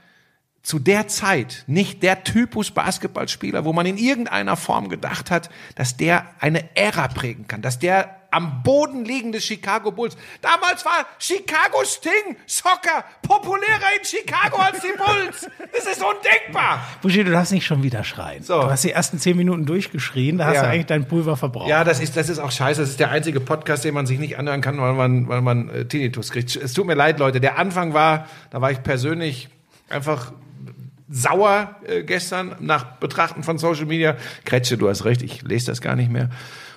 zu 0.64 0.80
der 0.80 1.08
Zeit 1.08 1.64
nicht 1.68 2.02
der 2.04 2.24
Typus 2.24 2.72
Basketballspieler, 2.72 3.66
wo 3.66 3.74
man 3.74 3.86
in 3.86 3.98
irgendeiner 3.98 4.56
Form 4.56 4.90
gedacht 4.90 5.30
hat, 5.30 5.50
dass 5.76 5.98
der 5.98 6.26
eine 6.40 6.76
Ära 6.76 7.10
prägen 7.10 7.48
kann, 7.48 7.62
dass 7.62 7.80
der 7.80 8.23
am 8.34 8.64
Boden 8.64 9.06
liegende 9.06 9.40
Chicago 9.40 9.92
Bulls. 9.92 10.18
Damals 10.42 10.84
war 10.86 11.06
Chicago 11.20 11.84
Sting 11.86 12.36
Soccer 12.46 13.04
populärer 13.22 13.94
in 14.00 14.04
Chicago 14.06 14.58
als 14.58 14.82
die 14.82 14.94
Bulls. 14.98 15.48
Das 15.72 15.86
ist 15.86 16.02
undenkbar. 16.04 16.84
Buschi, 17.02 17.24
du 17.24 17.32
darfst 17.32 17.52
nicht 17.52 17.66
schon 17.66 17.84
wieder 17.84 18.04
schreien. 18.04 18.44
So. 18.44 18.62
Du 18.62 18.70
hast 18.70 18.84
die 18.84 18.92
ersten 18.92 19.20
zehn 19.20 19.38
Minuten 19.38 19.66
durchgeschrien, 19.66 20.38
da 20.38 20.46
hast 20.48 20.56
Ja. 20.56 20.62
du 20.64 20.68
eigentlich 20.70 20.86
dein 20.88 21.08
Pulver 21.08 21.38
verbraucht. 21.38 21.70
Ja, 21.70 21.84
das 21.84 22.00
ist, 22.00 22.18
das 22.18 22.30
ist 22.30 22.40
auch 22.40 22.52
scheiße. 22.52 22.82
Das 22.82 22.90
ist 22.90 23.00
der 23.00 23.12
einzige 23.12 23.40
Podcast, 23.40 23.84
den 23.84 23.94
man 23.94 24.06
sich 24.06 24.20
nicht 24.20 24.38
anhören 24.38 24.62
kann, 24.62 24.80
weil 24.82 24.94
man, 24.94 25.28
weil 25.28 25.42
man 25.42 25.70
äh, 25.70 25.86
Tinnitus 25.86 26.32
kriegt. 26.32 26.56
Es 26.56 26.74
tut 26.74 26.86
mir 26.88 26.96
leid, 26.96 27.20
Leute. 27.20 27.40
Der 27.40 27.58
Anfang 27.60 27.94
war, 27.94 28.28
da 28.50 28.62
war 28.62 28.72
ich 28.72 28.82
persönlich 28.84 29.50
einfach 29.90 30.32
sauer 31.10 31.76
äh, 31.88 32.04
gestern 32.04 32.56
nach 32.60 32.84
Betrachten 32.98 33.44
von 33.44 33.58
Social 33.58 33.86
Media. 33.86 34.16
Kretsche, 34.46 34.78
du 34.78 34.90
hast 34.90 35.06
recht, 35.06 35.22
ich 35.22 35.42
lese 35.44 35.68
das 35.68 35.82
gar 35.82 35.96
nicht 35.96 36.12
mehr. 36.12 36.30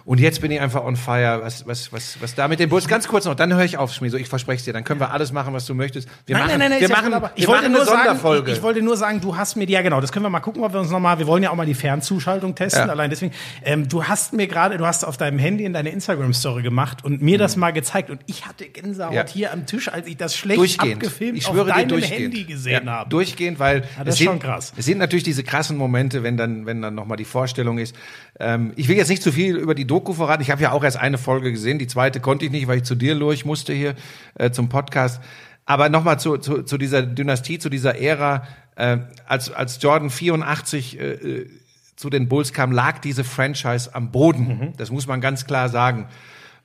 Und 0.06 0.20
jetzt 0.20 0.40
bin 0.40 0.50
ich 0.52 0.60
einfach 0.60 0.84
on 0.84 0.94
fire. 0.96 1.40
Was, 1.42 1.66
was, 1.66 1.92
was, 1.92 2.16
was 2.20 2.34
da 2.36 2.46
mit 2.48 2.60
den 2.60 2.68
Bulls? 2.68 2.86
Ganz 2.86 3.08
kurz 3.08 3.24
noch, 3.24 3.34
dann 3.34 3.52
höre 3.52 3.64
ich 3.64 3.76
auf, 3.76 3.92
Schmieso. 3.92 4.16
Ich 4.16 4.28
verspreche 4.28 4.58
es 4.58 4.64
dir. 4.64 4.72
Dann 4.72 4.84
können 4.84 5.00
wir 5.00 5.10
alles 5.10 5.32
machen, 5.32 5.52
was 5.52 5.66
du 5.66 5.74
möchtest. 5.74 6.08
Wir 6.26 6.38
machen, 6.38 6.60
wir 6.60 6.70
ist 6.78 6.80
ja 6.80 6.88
machen, 6.88 7.10
wir 7.10 7.30
ich 7.34 7.48
wollte 7.48 7.68
nur 7.68 7.84
Sonderfolge. 7.84 8.46
Sagen, 8.46 8.56
ich 8.56 8.62
wollte 8.62 8.82
nur 8.82 8.96
sagen, 8.96 9.20
du 9.20 9.36
hast 9.36 9.56
mir, 9.56 9.68
ja 9.68 9.82
genau, 9.82 10.00
das 10.00 10.12
können 10.12 10.24
wir 10.24 10.30
mal 10.30 10.38
gucken, 10.40 10.62
ob 10.62 10.72
wir 10.72 10.78
uns 10.80 10.90
nochmal, 10.90 11.18
wir 11.18 11.26
wollen 11.26 11.42
ja 11.42 11.50
auch 11.50 11.56
mal 11.56 11.66
die 11.66 11.74
Fernzuschaltung 11.74 12.54
testen, 12.54 12.86
Ja. 12.86 12.92
allein 12.92 13.10
deswegen. 13.10 13.32
Ähm, 13.64 13.88
du 13.88 14.04
hast 14.04 14.32
mir 14.32 14.46
gerade, 14.46 14.78
du 14.78 14.86
hast 14.86 15.04
auf 15.04 15.16
deinem 15.16 15.40
Handy 15.40 15.64
in 15.64 15.72
deine 15.72 15.90
Instagram-Story 15.90 16.62
gemacht 16.62 17.04
und 17.04 17.20
mir 17.20 17.36
das 17.38 17.56
mal 17.56 17.72
gezeigt 17.72 18.08
und 18.08 18.20
ich 18.26 18.46
hatte 18.46 18.66
Gänsehaut 18.66 19.10
Mhm. 19.10 19.16
Ja. 19.16 19.26
hier 19.26 19.52
am 19.52 19.66
Tisch, 19.66 19.88
als 19.88 20.06
ich 20.06 20.16
das 20.16 20.36
schlecht 20.36 20.58
durchgehend. 20.60 20.94
abgefilmt 20.96 21.38
ich 21.38 21.46
auf 21.46 21.52
schwöre 21.54 21.66
dir 21.66 21.72
deinem 21.74 21.88
durchgehend. 21.88 22.22
Handy 22.34 22.44
gesehen 22.44 22.82
ja, 22.86 22.92
habe. 22.92 23.10
Durchgehend, 23.10 23.58
weil 23.58 23.80
das 23.80 23.88
es 24.02 24.08
ist 24.10 24.18
sind, 24.18 24.26
schon 24.28 24.38
krass. 24.38 24.72
Es 24.76 24.84
sind 24.84 24.98
natürlich 24.98 25.24
diese 25.24 25.42
krassen 25.42 25.76
Momente, 25.76 26.22
wenn 26.22 26.36
dann, 26.36 26.64
wenn 26.64 26.80
dann 26.80 26.94
nochmal 26.94 27.16
die 27.16 27.24
Vorstellung 27.24 27.78
ist. 27.78 27.96
Ähm, 28.38 28.72
ich 28.76 28.86
will 28.88 28.96
jetzt 28.96 29.08
nicht 29.08 29.22
zu 29.22 29.32
viel 29.32 29.56
über 29.56 29.74
die 29.74 29.86
Doku 29.96 30.12
verraten. 30.12 30.42
Ich 30.42 30.50
habe 30.50 30.60
ja 30.60 30.72
auch 30.72 30.84
erst 30.84 30.98
eine 30.98 31.16
Folge 31.16 31.50
gesehen. 31.50 31.78
Die 31.78 31.86
zweite 31.86 32.20
konnte 32.20 32.44
ich 32.44 32.50
nicht, 32.50 32.66
weil 32.66 32.78
ich 32.78 32.84
zu 32.84 32.94
dir 32.94 33.18
durch 33.18 33.46
musste 33.46 33.72
hier 33.72 33.94
äh, 34.34 34.50
zum 34.50 34.68
Podcast. 34.68 35.22
Aber 35.64 35.88
nochmal 35.88 36.20
zu, 36.20 36.36
zu, 36.36 36.64
zu 36.64 36.76
dieser 36.76 37.00
Dynastie, 37.00 37.58
zu 37.58 37.70
dieser 37.70 37.98
Ära, 37.98 38.46
äh, 38.76 38.98
als, 39.26 39.50
als 39.50 39.80
Jordan 39.80 40.10
84 40.10 41.00
äh, 41.00 41.12
äh, 41.12 41.50
zu 41.96 42.10
den 42.10 42.28
Bulls 42.28 42.52
kam, 42.52 42.72
lag 42.72 42.98
diese 42.98 43.24
Franchise 43.24 43.94
am 43.94 44.12
Boden. 44.12 44.46
Mhm. 44.46 44.72
Das 44.76 44.90
muss 44.90 45.06
man 45.06 45.22
ganz 45.22 45.46
klar 45.46 45.70
sagen. 45.70 46.08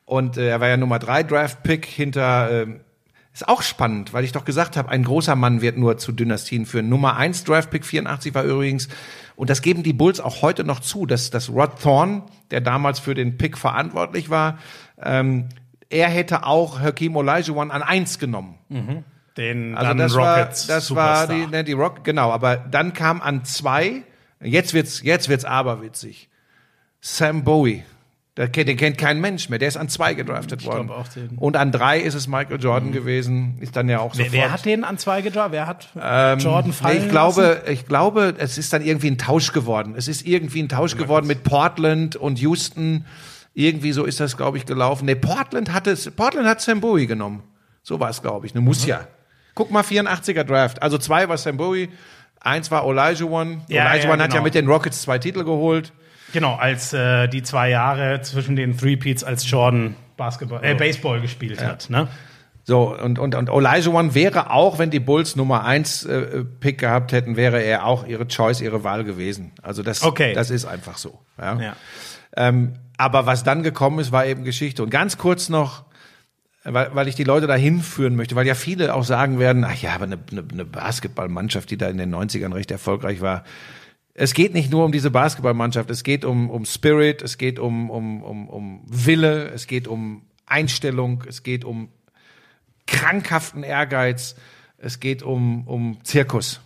Und 0.04 0.36
äh, 0.36 0.50
er 0.50 0.60
war 0.60 0.68
ja 0.68 0.76
Nummer 0.76 1.00
drei 1.00 1.24
Draft-Pick 1.24 1.86
hinter, 1.86 2.52
äh, 2.52 2.68
ist 3.34 3.48
auch 3.48 3.62
spannend, 3.62 4.14
weil 4.14 4.24
ich 4.26 4.34
doch 4.34 4.44
gesagt 4.44 4.76
habe, 4.76 4.90
ein 4.90 5.04
großer 5.04 5.36
Mann 5.36 5.62
wird 5.62 5.78
nur 5.78 5.98
zu 5.98 6.12
Dynastien 6.12 6.66
führen. 6.66 6.90
Nummer 6.90 7.16
eins 7.16 7.44
Draft-Pick 7.44 7.86
84 7.86 8.34
war 8.34 8.44
übrigens, 8.44 8.90
und 9.36 9.50
das 9.50 9.62
geben 9.62 9.84
die 9.84 9.94
Bulls 9.94 10.20
auch 10.20 10.42
heute 10.42 10.64
noch 10.64 10.82
zu, 10.82 11.06
dass, 11.06 11.30
dass 11.30 11.50
Rod 11.50 11.82
Thorne, 11.82 12.24
der 12.52 12.62
damals 12.62 13.00
für 13.00 13.14
den 13.14 13.38
Pick 13.38 13.58
verantwortlich 13.58 14.30
war, 14.30 14.60
ähm, 15.02 15.48
er 15.90 16.10
hätte 16.10 16.46
auch 16.46 16.80
Hakeem 16.80 17.16
Olajuwon 17.16 17.72
an 17.72 17.84
eins 17.84 18.20
genommen. 18.20 18.56
Den 19.38 19.76
Also 19.76 19.90
dann 19.90 19.98
das 19.98 20.16
Rockets 20.16 20.68
war, 20.68 20.76
das 20.76 20.96
war 20.96 21.28
die, 21.28 21.48
ne, 21.48 21.64
die 21.64 21.72
Rock, 21.72 22.04
genau. 22.04 22.32
Aber 22.32 22.58
dann 22.58 22.94
kam 22.94 23.22
an 23.22 23.46
zwei, 23.46 24.04
jetzt 24.42 24.74
wird's, 24.74 25.02
jetzt 25.04 25.30
wird's 25.30 25.46
aberwitzig. 25.46 26.30
Sam 27.00 27.44
Bowie. 27.44 27.84
Der 28.38 28.48
kennt, 28.48 28.70
den 28.70 28.78
kennt 28.78 28.98
kein 28.98 29.20
Mensch 29.20 29.50
mehr. 29.50 29.60
Der 29.60 29.68
ist 29.68 29.76
an 29.76 29.90
zwei 29.90 30.14
gedraftet 30.14 30.66
worden. 30.66 30.88
glaub 30.88 31.00
auch 31.00 31.08
den. 31.10 31.32
Und 31.38 31.58
an 31.58 31.74
drei 31.74 32.00
ist 32.00 32.14
es 32.14 32.28
Michael 32.30 32.62
Jordan 32.62 32.94
gewesen. 32.94 33.58
Ist 33.60 33.76
dann 33.76 33.90
ja 33.90 34.00
auch 34.00 34.14
Wer, 34.16 34.26
sofort. 34.26 34.32
wer 34.34 34.52
hat 34.54 34.66
den 34.66 34.84
an 34.86 34.98
zwei 34.98 35.22
gedraft? 35.22 35.52
Wer 35.52 35.68
hat 35.68 35.90
Ähm, 36.02 36.40
Jordan 36.40 36.68
nee, 36.72 36.74
fallen 36.74 37.04
ich 37.04 37.10
glaube, 37.10 37.64
ich 37.68 37.86
glaube, 37.88 38.36
es 38.38 38.58
ist 38.58 38.72
dann 38.72 38.82
irgendwie 38.86 39.12
ein 39.12 39.18
Tausch 39.18 39.52
geworden. 39.52 39.96
Es 39.98 40.08
ist 40.08 40.26
irgendwie 40.26 40.64
ein 40.64 40.70
Tausch 40.70 40.96
geworden 40.96 41.28
mit 41.28 41.44
Portland 41.44 42.16
und 42.16 42.40
Houston. 42.40 43.06
Irgendwie 43.54 43.92
so 43.92 44.06
ist 44.06 44.22
das, 44.22 44.38
glaube 44.38 44.58
ich, 44.58 44.66
gelaufen. 44.66 45.06
Nee, 45.08 45.16
Portland 45.16 45.74
hat 45.74 45.86
es, 45.88 46.10
Portland 46.12 46.48
hat 46.48 46.62
Sam 46.62 46.80
Bowie 46.80 47.08
genommen. 47.08 47.44
So 47.84 48.00
war 48.00 48.10
es, 48.10 48.22
glaube 48.22 48.46
ich. 48.46 48.54
Ne, 48.54 48.62
Mhm. 48.62 48.66
muss 48.68 48.86
ja. 48.86 49.02
Guck 49.56 49.72
mal, 49.72 49.84
84er 49.84 50.46
Draft. 50.46 50.82
Also 50.82 50.98
zwei 50.98 51.28
war 51.28 51.38
Sam 51.38 51.58
Bowie, 51.58 51.90
eins 52.40 52.72
war 52.72 52.86
Olajuwon. 52.86 53.64
Ja, 53.68 53.82
Olajuwon 53.88 54.20
ja, 54.20 54.24
hat 54.24 54.30
ja 54.32 54.36
genau. 54.36 54.44
mit 54.44 54.56
den 54.56 54.68
Rockets 54.68 55.02
zwei 55.02 55.20
Titel 55.20 55.44
geholt. 55.44 55.92
Genau, 56.34 56.56
als 56.56 56.94
äh, 56.94 57.28
die 57.28 57.44
zwei 57.44 57.70
Jahre 57.70 58.22
zwischen 58.22 58.56
den 58.56 58.78
Three 58.78 58.96
Peats, 58.96 59.24
als 59.24 59.50
Jordan 59.50 59.96
Basketball, 60.18 60.64
äh, 60.64 60.76
Baseball 60.76 61.22
gespielt 61.22 61.64
hat. 61.64 61.90
Ne? 61.90 62.08
So, 62.64 62.96
und, 62.96 63.18
und, 63.18 63.34
und 63.34 63.50
Olajuwon 63.50 64.14
wäre 64.14 64.52
auch, 64.52 64.78
wenn 64.78 64.92
die 64.92 65.00
Bulls 65.00 65.36
Nummer 65.36 65.66
eins 65.66 66.06
äh, 66.06 66.46
Pick 66.60 66.78
gehabt 66.80 67.12
hätten, 67.12 67.36
wäre 67.36 67.62
er 67.62 67.86
auch 67.86 68.06
ihre 68.06 68.28
Choice, 68.28 68.62
ihre 68.62 68.84
Wahl 68.84 69.04
gewesen. 69.04 69.52
Also 69.62 69.82
das, 69.82 70.04
Okay. 70.04 70.34
das 70.34 70.52
ist 70.52 70.66
einfach 70.66 70.98
so. 70.98 71.20
Ja. 71.40 71.60
Ja. 71.60 71.76
Ähm, 72.38 72.74
aber 72.98 73.26
was 73.26 73.44
dann 73.44 73.64
gekommen 73.64 74.00
ist, 74.00 74.12
war 74.12 74.26
eben 74.26 74.44
Geschichte. 74.44 74.84
Und 74.84 74.92
ganz 74.92 75.18
kurz 75.18 75.50
noch, 75.50 75.86
weil, 76.64 76.90
weil 76.94 77.08
ich 77.08 77.16
die 77.16 77.24
Leute 77.24 77.48
da 77.48 77.56
hinführen 77.56 78.16
möchte, 78.16 78.36
weil 78.36 78.46
ja 78.46 78.54
viele 78.54 78.94
auch 78.94 79.04
sagen 79.04 79.40
werden, 79.40 79.64
ach 79.66 79.76
ja, 79.82 79.96
aber 79.96 80.04
eine, 80.04 80.20
eine, 80.32 80.44
eine 80.52 80.66
Basketballmannschaft, 80.66 81.72
die 81.72 81.78
da 81.78 81.88
in 81.88 81.98
den 81.98 82.14
90ern 82.14 82.54
recht 82.54 82.70
erfolgreich 82.70 83.22
war. 83.22 83.44
Es 84.22 84.36
geht 84.36 84.54
nicht 84.54 84.70
nur 84.70 84.86
um 84.86 84.92
diese 84.92 85.10
Basketballmannschaft, 85.10 85.90
es 85.90 86.04
geht 86.04 86.26
um, 86.26 86.52
um 86.52 86.64
Spirit, 86.66 87.24
es 87.24 87.40
geht 87.40 87.58
um, 87.58 87.90
um, 87.90 88.22
um, 88.22 88.50
um 88.50 88.82
Wille, 88.86 89.50
es 89.50 89.66
geht 89.66 89.88
um 89.88 90.22
Einstellung, 90.46 91.24
es 91.28 91.42
geht 91.42 91.66
um 91.66 91.90
krankhaften 92.86 93.64
Ehrgeiz, 93.64 94.36
es 94.78 95.00
geht 95.00 95.24
um, 95.24 95.68
um 95.68 95.98
Zirkus. 96.04 96.62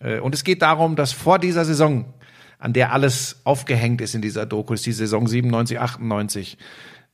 Äh, 0.00 0.20
Und 0.20 0.32
es 0.32 0.44
geht 0.44 0.62
darum, 0.62 0.94
dass 0.94 1.10
vor 1.10 1.40
dieser 1.40 1.64
Saison, 1.64 2.04
an 2.60 2.72
der 2.72 2.92
alles 2.92 3.40
aufgehängt 3.42 4.00
ist 4.00 4.14
in 4.14 4.22
dieser 4.22 4.46
Doku, 4.46 4.74
ist 4.74 4.86
die 4.86 4.92
Saison 4.92 5.26
97, 5.26 5.80
98, 5.80 6.56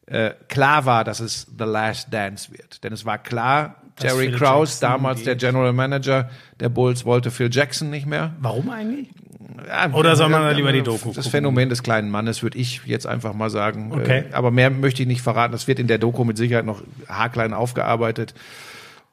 äh, 0.05 0.33
klar 0.49 0.85
war, 0.85 1.03
dass 1.03 1.21
es 1.21 1.47
The 1.59 1.65
Last 1.65 2.13
Dance 2.13 2.53
wird. 2.53 2.85
Denn 2.85 2.93
es 2.93 3.07
war 3.07 3.17
klar, 3.17 3.77
Jerry 4.03 4.33
Krause, 4.33 4.81
damals 4.83 5.23
der 5.23 5.35
geht. 5.35 5.41
General 5.41 5.73
Manager 5.73 6.29
der 6.61 6.69
Bulls, 6.69 7.07
wollte 7.07 7.31
Phil 7.31 7.49
Jackson 7.51 7.89
nicht 7.89 8.07
mehr. 8.07 8.35
Warum 8.39 8.69
eigentlich? 8.69 9.09
Ja, 9.67 9.93
Oder 9.93 10.17
soll 10.17 10.29
man 10.29 10.43
da 10.43 10.51
lieber 10.51 10.73
die 10.73 10.83
Doku 10.83 11.09
Das 11.09 11.17
gucken? 11.17 11.31
Phänomen 11.31 11.69
des 11.69 11.83
kleinen 11.83 12.11
Mannes 12.11 12.43
würde 12.43 12.59
ich 12.59 12.83
jetzt 12.87 13.07
einfach 13.07 13.35
mal 13.35 13.51
sagen. 13.51 13.93
Okay. 13.93 14.25
Äh, 14.31 14.35
aber 14.35 14.51
mehr 14.51 14.71
möchte 14.71 15.03
ich 15.03 15.09
nicht 15.09 15.23
verraten. 15.23 15.53
Das 15.53 15.67
wird 15.67 15.79
in 15.79 15.87
der 15.87 15.99
Doku 15.99 16.25
mit 16.25 16.37
Sicherheit 16.37 16.65
noch 16.65 16.83
haarklein 17.09 17.53
aufgearbeitet. 17.55 18.35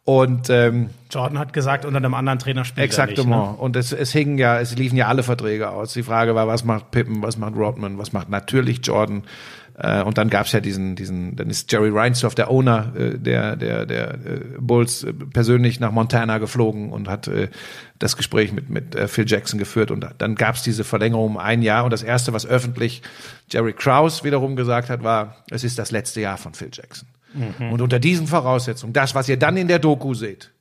Und 0.05 0.51
ähm, 0.51 0.91
Jordan 1.09 1.39
hat 1.39 1.51
gesagt, 1.51 1.83
unter 1.83 1.97
einem 1.97 2.13
anderen 2.13 2.37
Trainer 2.37 2.63
spielt 2.63 2.77
er 2.79 2.85
Exaktement. 2.85 3.27
nicht. 3.27 3.37
Ne? 3.37 3.55
Und 3.57 3.75
es, 3.75 3.91
es 3.91 4.11
hingen 4.11 4.37
ja, 4.37 4.59
es 4.59 4.75
liefen 4.77 4.97
ja 4.97 5.07
alle 5.07 5.23
Verträge 5.23 5.71
aus. 5.71 5.93
Die 5.93 6.03
Frage 6.03 6.35
war, 6.35 6.47
was 6.47 6.63
macht 6.63 6.91
Pippen, 6.91 7.23
was 7.23 7.37
macht 7.37 7.55
Rodman, 7.55 7.97
was 7.97 8.13
macht 8.13 8.29
natürlich 8.29 8.81
Jordan. 8.83 9.23
Äh, 9.77 10.03
und 10.03 10.17
dann 10.17 10.29
gab's 10.29 10.51
ja 10.51 10.59
diesen, 10.59 10.95
diesen, 10.95 11.35
dann 11.35 11.49
ist 11.49 11.71
Jerry 11.71 11.89
Reinsdorf, 11.89 12.35
der 12.35 12.49
Owner 12.49 12.93
äh, 12.95 13.17
der, 13.17 13.55
der, 13.55 13.85
der 13.85 14.13
äh, 14.13 14.17
Bulls, 14.59 15.03
äh, 15.03 15.13
persönlich 15.13 15.79
nach 15.79 15.91
Montana 15.91 16.37
geflogen 16.37 16.91
und 16.91 17.09
hat 17.09 17.27
äh, 17.27 17.49
das 17.99 18.17
Gespräch 18.17 18.53
mit, 18.53 18.69
mit 18.69 18.95
äh, 18.95 19.07
Phil 19.07 19.25
Jackson 19.27 19.59
geführt. 19.59 19.91
Und 19.91 20.07
dann 20.17 20.35
gab's 20.35 20.63
diese 20.63 20.83
Verlängerung 20.83 21.31
um 21.31 21.37
ein 21.37 21.61
Jahr. 21.61 21.83
Und 21.83 21.91
das 21.91 22.03
erste, 22.03 22.33
was 22.33 22.45
öffentlich 22.45 23.01
Jerry 23.49 23.73
Krause 23.73 24.23
wiederum 24.23 24.55
gesagt 24.55 24.89
hat, 24.89 25.03
war, 25.03 25.37
es 25.49 25.63
ist 25.63 25.77
das 25.77 25.91
letzte 25.91 26.21
Jahr 26.21 26.37
von 26.37 26.53
Phil 26.53 26.69
Jackson. 26.71 27.07
Und 27.59 27.81
unter 27.81 27.99
diesen 27.99 28.27
Voraussetzungen, 28.27 28.93
das, 28.93 29.13
was 29.13 29.27
ihr 29.27 29.35
dann 29.35 29.57
in 29.57 29.67
der 29.67 29.79
Doku 29.79 30.13
seht, 30.13 30.51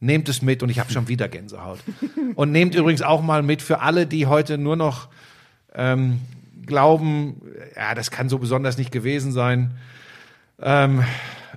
Nehmt 0.00 0.28
es 0.28 0.42
mit 0.42 0.62
und 0.62 0.68
ich 0.68 0.78
habe 0.78 0.92
schon 0.92 1.08
wieder 1.08 1.28
Gänsehaut. 1.28 1.80
Und 2.36 2.52
nehmt 2.52 2.76
übrigens 2.76 3.02
auch 3.02 3.20
mal 3.20 3.42
mit 3.42 3.62
für 3.62 3.80
alle, 3.80 4.06
die 4.06 4.26
heute 4.26 4.56
nur 4.56 4.76
noch 4.76 5.08
ähm, 5.74 6.20
glauben, 6.68 7.42
ja, 7.76 7.94
das 7.96 8.10
kann 8.12 8.28
so 8.28 8.38
besonders 8.38 8.78
nicht 8.78 8.92
gewesen 8.92 9.32
sein. 9.32 9.72
Ähm, 10.60 11.04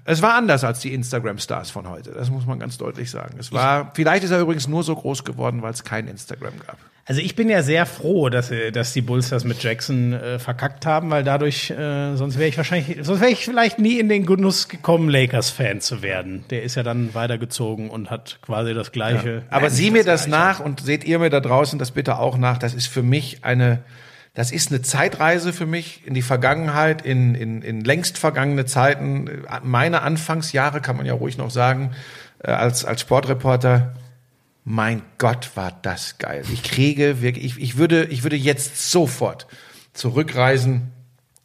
es 0.05 0.21
war 0.21 0.35
anders 0.35 0.63
als 0.63 0.79
die 0.79 0.93
Instagram-Stars 0.93 1.69
von 1.69 1.87
heute. 1.89 2.11
Das 2.11 2.29
muss 2.31 2.45
man 2.45 2.57
ganz 2.59 2.77
deutlich 2.77 3.11
sagen. 3.11 3.35
Es 3.39 3.51
war, 3.51 3.91
vielleicht 3.93 4.23
ist 4.23 4.31
er 4.31 4.39
übrigens 4.39 4.67
nur 4.67 4.83
so 4.83 4.95
groß 4.95 5.23
geworden, 5.23 5.61
weil 5.61 5.73
es 5.73 5.83
kein 5.83 6.07
Instagram 6.07 6.53
gab. 6.65 6.77
Also 7.05 7.19
ich 7.19 7.35
bin 7.35 7.49
ja 7.49 7.61
sehr 7.63 7.85
froh, 7.87 8.29
dass, 8.29 8.47
sie- 8.49 8.71
dass 8.71 8.93
die 8.93 9.01
Bulls 9.01 9.29
das 9.29 9.43
mit 9.43 9.61
Jackson 9.61 10.13
äh, 10.13 10.39
verkackt 10.39 10.85
haben, 10.85 11.09
weil 11.09 11.23
dadurch, 11.23 11.71
äh, 11.71 12.15
sonst 12.15 12.37
wäre 12.37 12.47
ich 12.47 12.57
wahrscheinlich, 12.57 12.99
sonst 13.05 13.19
wäre 13.21 13.31
ich 13.31 13.43
vielleicht 13.43 13.79
nie 13.79 13.99
in 13.99 14.07
den 14.07 14.25
Genuss 14.25 14.67
gekommen, 14.69 15.09
Lakers-Fan 15.09 15.81
zu 15.81 16.03
werden. 16.03 16.45
Der 16.51 16.63
ist 16.63 16.75
ja 16.75 16.83
dann 16.83 17.13
weitergezogen 17.13 17.89
und 17.89 18.11
hat 18.11 18.39
quasi 18.43 18.73
das 18.73 18.91
gleiche. 18.91 19.41
Aber 19.49 19.63
Nein, 19.63 19.71
sieh 19.71 19.91
mir 19.91 20.03
das 20.03 20.25
Gleiche. 20.25 20.43
nach 20.43 20.59
und 20.61 20.79
seht 20.81 21.03
ihr 21.03 21.17
mir 21.19 21.31
da 21.31 21.39
draußen 21.41 21.79
das 21.79 21.91
bitte 21.91 22.17
auch 22.17 22.37
nach. 22.37 22.59
Das 22.59 22.73
ist 22.75 22.87
für 22.87 23.03
mich 23.03 23.43
eine, 23.43 23.79
das 24.33 24.51
ist 24.51 24.71
eine 24.71 24.81
Zeitreise 24.81 25.51
für 25.51 25.65
mich 25.65 26.05
in 26.05 26.13
die 26.13 26.21
Vergangenheit, 26.21 27.01
in, 27.01 27.35
in, 27.35 27.61
in 27.61 27.81
längst 27.81 28.17
vergangene 28.17 28.65
Zeiten. 28.65 29.29
Meine 29.61 30.03
Anfangsjahre 30.03 30.79
kann 30.79 30.95
man 30.95 31.05
ja 31.05 31.13
ruhig 31.13 31.37
noch 31.37 31.51
sagen, 31.51 31.91
äh, 32.39 32.51
als, 32.51 32.85
als 32.85 33.01
Sportreporter. 33.01 33.93
Mein 34.63 35.01
Gott, 35.17 35.51
war 35.55 35.77
das 35.81 36.17
geil. 36.17 36.43
Ich 36.53 36.63
kriege 36.63 37.21
wirklich, 37.21 37.43
ich, 37.43 37.61
ich 37.61 37.77
würde, 37.77 38.05
ich 38.05 38.23
würde 38.23 38.37
jetzt 38.37 38.89
sofort 38.89 39.47
zurückreisen 39.93 40.91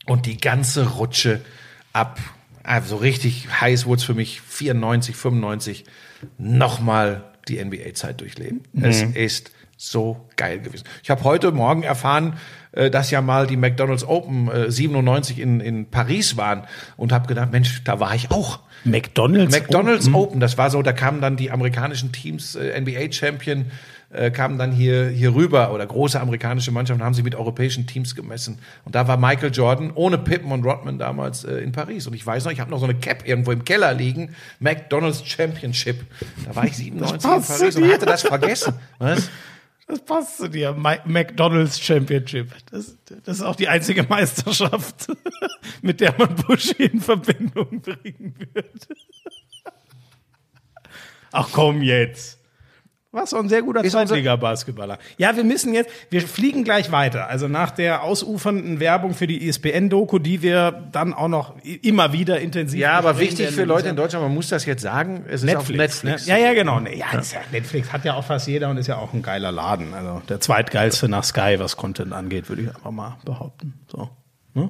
und 0.04 0.26
die 0.26 0.36
ganze 0.36 0.90
Rutsche 0.90 1.40
ab, 1.92 2.20
also 2.62 2.96
richtig 2.96 3.48
heiß 3.60 3.86
wurde 3.86 4.00
es 4.00 4.04
für 4.04 4.14
mich, 4.14 4.42
94, 4.42 5.16
95, 5.16 5.84
nochmal 6.38 7.24
die 7.48 7.64
NBA-Zeit 7.64 8.20
durchleben. 8.20 8.62
Es 8.80 9.02
ist 9.02 9.50
so 9.76 10.26
geil 10.36 10.60
gewesen. 10.60 10.84
Ich 11.02 11.10
habe 11.10 11.22
heute 11.24 11.52
Morgen 11.52 11.82
erfahren, 11.82 12.34
äh, 12.72 12.90
dass 12.90 13.10
ja 13.10 13.20
mal 13.20 13.46
die 13.46 13.56
McDonald's 13.56 14.04
Open 14.04 14.48
äh, 14.48 14.70
97 14.70 15.38
in, 15.38 15.60
in 15.60 15.90
Paris 15.90 16.36
waren 16.36 16.64
und 16.96 17.12
habe 17.12 17.26
gedacht, 17.26 17.52
Mensch, 17.52 17.82
da 17.84 18.00
war 18.00 18.14
ich 18.14 18.30
auch. 18.30 18.60
McDonalds. 18.84 19.54
McDonald's 19.54 20.06
Open. 20.08 20.14
Open, 20.14 20.40
das 20.40 20.58
war 20.58 20.70
so, 20.70 20.82
da 20.82 20.92
kamen 20.92 21.20
dann 21.20 21.36
die 21.36 21.50
amerikanischen 21.50 22.12
Teams, 22.12 22.54
äh, 22.54 22.80
NBA-Champion, 22.80 23.66
äh, 24.10 24.30
kamen 24.30 24.58
dann 24.58 24.72
hier, 24.72 25.08
hier 25.08 25.34
rüber 25.34 25.72
oder 25.72 25.84
große 25.84 26.20
amerikanische 26.20 26.70
Mannschaften 26.70 27.02
haben 27.02 27.14
sich 27.14 27.24
mit 27.24 27.34
europäischen 27.34 27.86
Teams 27.86 28.14
gemessen. 28.14 28.58
Und 28.84 28.94
da 28.94 29.08
war 29.08 29.16
Michael 29.16 29.50
Jordan 29.52 29.90
ohne 29.94 30.18
Pippen 30.18 30.52
und 30.52 30.64
Rodman 30.64 30.98
damals 30.98 31.44
äh, 31.44 31.56
in 31.56 31.72
Paris. 31.72 32.06
Und 32.06 32.14
ich 32.14 32.24
weiß 32.24 32.44
noch, 32.44 32.52
ich 32.52 32.60
habe 32.60 32.70
noch 32.70 32.78
so 32.78 32.84
eine 32.84 32.94
Cap 32.94 33.26
irgendwo 33.26 33.52
im 33.52 33.64
Keller 33.64 33.92
liegen, 33.94 34.34
McDonald's 34.60 35.26
Championship. 35.26 36.04
Da 36.46 36.54
war 36.54 36.64
ich 36.64 36.76
97 36.76 37.30
in 37.30 37.42
Paris 37.42 37.76
und 37.76 37.92
hatte 37.92 38.06
das 38.06 38.22
vergessen. 38.22 38.74
Was? 38.98 39.28
Das 39.88 40.04
passt 40.04 40.36
zu 40.38 40.48
dir. 40.48 40.72
Ma- 40.72 40.98
McDonald's 41.04 41.80
Championship. 41.80 42.52
Das, 42.70 42.96
das 43.24 43.36
ist 43.38 43.42
auch 43.42 43.54
die 43.56 43.68
einzige 43.68 44.02
Meisterschaft, 44.02 45.06
mit 45.82 46.00
der 46.00 46.14
man 46.18 46.34
Buschi 46.34 46.84
in 46.84 47.00
Verbindung 47.00 47.80
bringen 47.80 48.34
wird. 48.52 48.88
Ach 51.32 51.48
komm 51.52 51.82
jetzt. 51.82 52.38
Was 53.16 53.30
so 53.30 53.38
ein 53.38 53.48
sehr 53.48 53.62
guter 53.62 53.82
Zweitliga-Basketballer. 53.82 54.98
Ja, 55.16 55.34
wir 55.34 55.42
müssen 55.42 55.72
jetzt, 55.72 55.90
wir 56.10 56.20
fliegen 56.20 56.64
gleich 56.64 56.92
weiter. 56.92 57.28
Also 57.28 57.48
nach 57.48 57.70
der 57.70 58.02
ausufernden 58.02 58.78
Werbung 58.78 59.14
für 59.14 59.26
die 59.26 59.42
E 59.42 59.48
ISBN-Doku, 59.48 60.18
die 60.18 60.42
wir 60.42 60.86
dann 60.92 61.14
auch 61.14 61.28
noch 61.28 61.54
immer 61.80 62.12
wieder 62.12 62.40
intensiv 62.40 62.78
Ja, 62.78 62.92
aber 62.92 63.18
wichtig 63.18 63.52
für 63.52 63.64
Leute 63.64 63.88
in 63.88 63.96
Deutschland, 63.96 64.22
man 64.22 64.34
muss 64.34 64.50
das 64.50 64.66
jetzt 64.66 64.82
sagen, 64.82 65.24
es 65.28 65.42
ist 65.42 65.56
auf 65.56 65.66
Netflix. 65.70 66.04
Netflix. 66.04 66.26
Ne? 66.26 66.34
Ja, 66.34 66.46
ja, 66.48 66.52
genau. 66.52 66.78
Ja, 66.80 67.06
ja, 67.14 67.22
Netflix 67.52 67.90
hat 67.90 68.04
ja 68.04 68.14
auch 68.16 68.24
fast 68.24 68.48
jeder 68.48 68.68
und 68.68 68.76
ist 68.76 68.86
ja 68.86 68.98
auch 68.98 69.14
ein 69.14 69.22
geiler 69.22 69.50
Laden. 69.50 69.94
Also 69.94 70.20
der 70.28 70.40
zweitgeilste 70.42 71.08
nach 71.08 71.24
Sky, 71.24 71.56
was 71.56 71.78
Content 71.78 72.12
angeht, 72.12 72.50
würde 72.50 72.62
ich 72.62 72.68
einfach 72.68 72.90
mal 72.90 73.16
behaupten. 73.24 73.80
So. 73.90 74.10
Ne? 74.52 74.68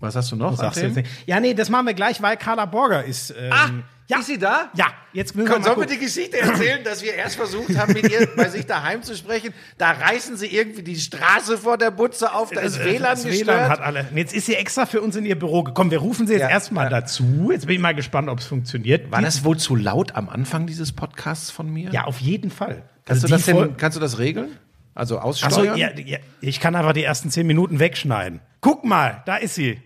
Was 0.00 0.14
hast 0.14 0.30
du 0.30 0.36
noch? 0.36 0.56
Sagst 0.56 0.78
du 0.78 0.84
Erzählen? 0.84 1.04
jetzt? 1.04 1.26
Ja, 1.26 1.40
nee, 1.40 1.54
das 1.54 1.70
machen 1.70 1.86
wir 1.86 1.94
gleich, 1.94 2.22
weil 2.22 2.36
Carla 2.36 2.66
Borger 2.66 3.04
ist. 3.04 3.30
Ähm, 3.36 3.50
Ah, 3.52 3.68
ja. 4.06 4.18
ist 4.20 4.26
sie 4.26 4.38
da? 4.38 4.70
Ja, 4.74 4.86
jetzt 5.12 5.34
müssen 5.34 5.48
wir 5.48 5.52
Können, 5.54 5.64
mal 5.64 5.74
sollen 5.74 5.88
wir 5.88 5.96
die 5.96 5.98
Geschichte 6.02 6.38
erzählen, 6.38 6.84
dass 6.84 7.02
wir 7.02 7.14
erst 7.14 7.34
versucht 7.34 7.76
haben, 7.76 7.92
mit 7.94 8.08
ihr 8.08 8.28
bei 8.36 8.48
sich 8.48 8.64
daheim 8.64 9.02
zu 9.02 9.16
sprechen? 9.16 9.52
Da 9.76 9.90
reißen 9.90 10.36
sie 10.36 10.46
irgendwie 10.46 10.82
die 10.84 10.94
Straße 10.96 11.58
vor 11.58 11.76
der 11.78 11.90
Butze 11.90 12.32
auf, 12.32 12.50
da 12.50 12.60
ist 12.60 12.78
WLAN 12.78 13.02
das 13.02 13.24
gestört. 13.24 13.48
WLAN 13.48 13.68
hat 13.70 13.80
alle. 13.80 14.06
Jetzt 14.14 14.34
ist 14.34 14.46
sie 14.46 14.54
extra 14.54 14.86
für 14.86 15.00
uns 15.02 15.16
in 15.16 15.24
ihr 15.26 15.36
Büro 15.38 15.64
gekommen. 15.64 15.90
Wir 15.90 15.98
rufen 15.98 16.28
sie 16.28 16.34
jetzt 16.34 16.42
Ja, 16.42 16.48
erstmal 16.48 16.84
ja. 16.84 16.90
dazu. 17.00 17.50
Jetzt 17.52 17.66
bin 17.66 17.74
ich 17.74 17.82
mal 17.82 17.94
gespannt, 17.94 18.28
ob 18.28 18.38
es 18.38 18.46
funktioniert. 18.46 19.10
War 19.10 19.20
das 19.20 19.42
wohl 19.42 19.56
zu 19.56 19.74
laut 19.74 20.14
am 20.14 20.28
Anfang 20.28 20.66
dieses 20.68 20.92
Podcasts 20.92 21.50
von 21.50 21.68
mir? 21.72 21.90
Ja, 21.90 22.04
auf 22.04 22.20
jeden 22.20 22.50
Fall. 22.52 22.84
Kannst, 23.04 23.24
Also 23.24 23.26
du 23.26 23.32
das 23.32 23.44
denn, 23.46 23.76
kannst 23.76 23.96
du 23.96 24.00
das 24.00 24.18
regeln? 24.20 24.56
Also 24.94 25.18
Achso, 25.18 25.28
aussteuern? 25.28 25.76
ja, 25.76 25.90
ja, 25.96 26.18
ich 26.40 26.60
kann 26.60 26.74
einfach 26.76 26.92
die 26.92 27.04
ersten 27.04 27.30
zehn 27.30 27.46
Minuten 27.48 27.78
wegschneiden. 27.78 28.40
Guck 28.60 28.84
mal, 28.84 29.22
da 29.26 29.36
ist 29.36 29.54
sie. 29.56 29.80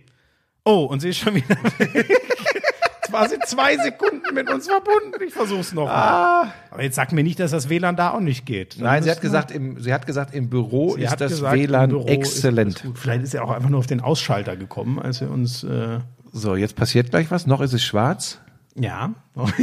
Oh, 0.64 0.84
und 0.84 1.00
sie 1.00 1.10
ist 1.10 1.18
schon 1.18 1.34
wieder 1.34 1.56
weg. 1.78 2.08
Jetzt 2.08 3.12
war 3.12 3.28
sie 3.28 3.38
zwei 3.40 3.76
Sekunden 3.76 4.32
mit 4.32 4.48
uns 4.48 4.66
verbunden. 4.68 5.22
Ich 5.26 5.34
versuch's 5.34 5.72
noch 5.72 5.86
mal. 5.86 6.52
Aber 6.70 6.82
jetzt 6.82 6.94
sag 6.94 7.12
mir 7.12 7.24
nicht, 7.24 7.40
dass 7.40 7.50
das 7.50 7.68
WLAN 7.68 7.96
da 7.96 8.10
auch 8.12 8.20
nicht 8.20 8.46
geht. 8.46 8.76
Dann 8.78 8.86
Ah. 8.86 8.90
Nein, 8.92 9.02
sie 9.02 9.10
hat 9.10 9.20
gesagt, 9.20 9.50
im, 9.50 9.80
sie 9.80 9.92
hat 9.92 10.06
gesagt, 10.06 10.34
im 10.34 10.48
Büro 10.48 10.94
ist 10.94 11.00
sie 11.00 11.08
hat 11.08 11.20
das 11.20 11.32
gesagt, 11.32 11.56
WLAN 11.56 11.90
Büro 11.90 12.06
exzellent. 12.06 12.84
Vielleicht 12.94 13.24
ist 13.24 13.34
er 13.34 13.44
auch 13.44 13.50
einfach 13.50 13.68
nur 13.68 13.80
auf 13.80 13.86
den 13.86 14.00
Ausschalter 14.00 14.56
gekommen, 14.56 14.98
als 15.00 15.20
wir 15.20 15.30
uns, 15.30 15.64
äh, 15.64 15.98
So, 16.32 16.54
jetzt 16.56 16.76
passiert 16.76 17.10
gleich 17.10 17.30
was. 17.30 17.46
Noch 17.46 17.60
ist 17.60 17.72
es 17.72 17.82
schwarz. 17.82 18.38
ja. 18.76 19.12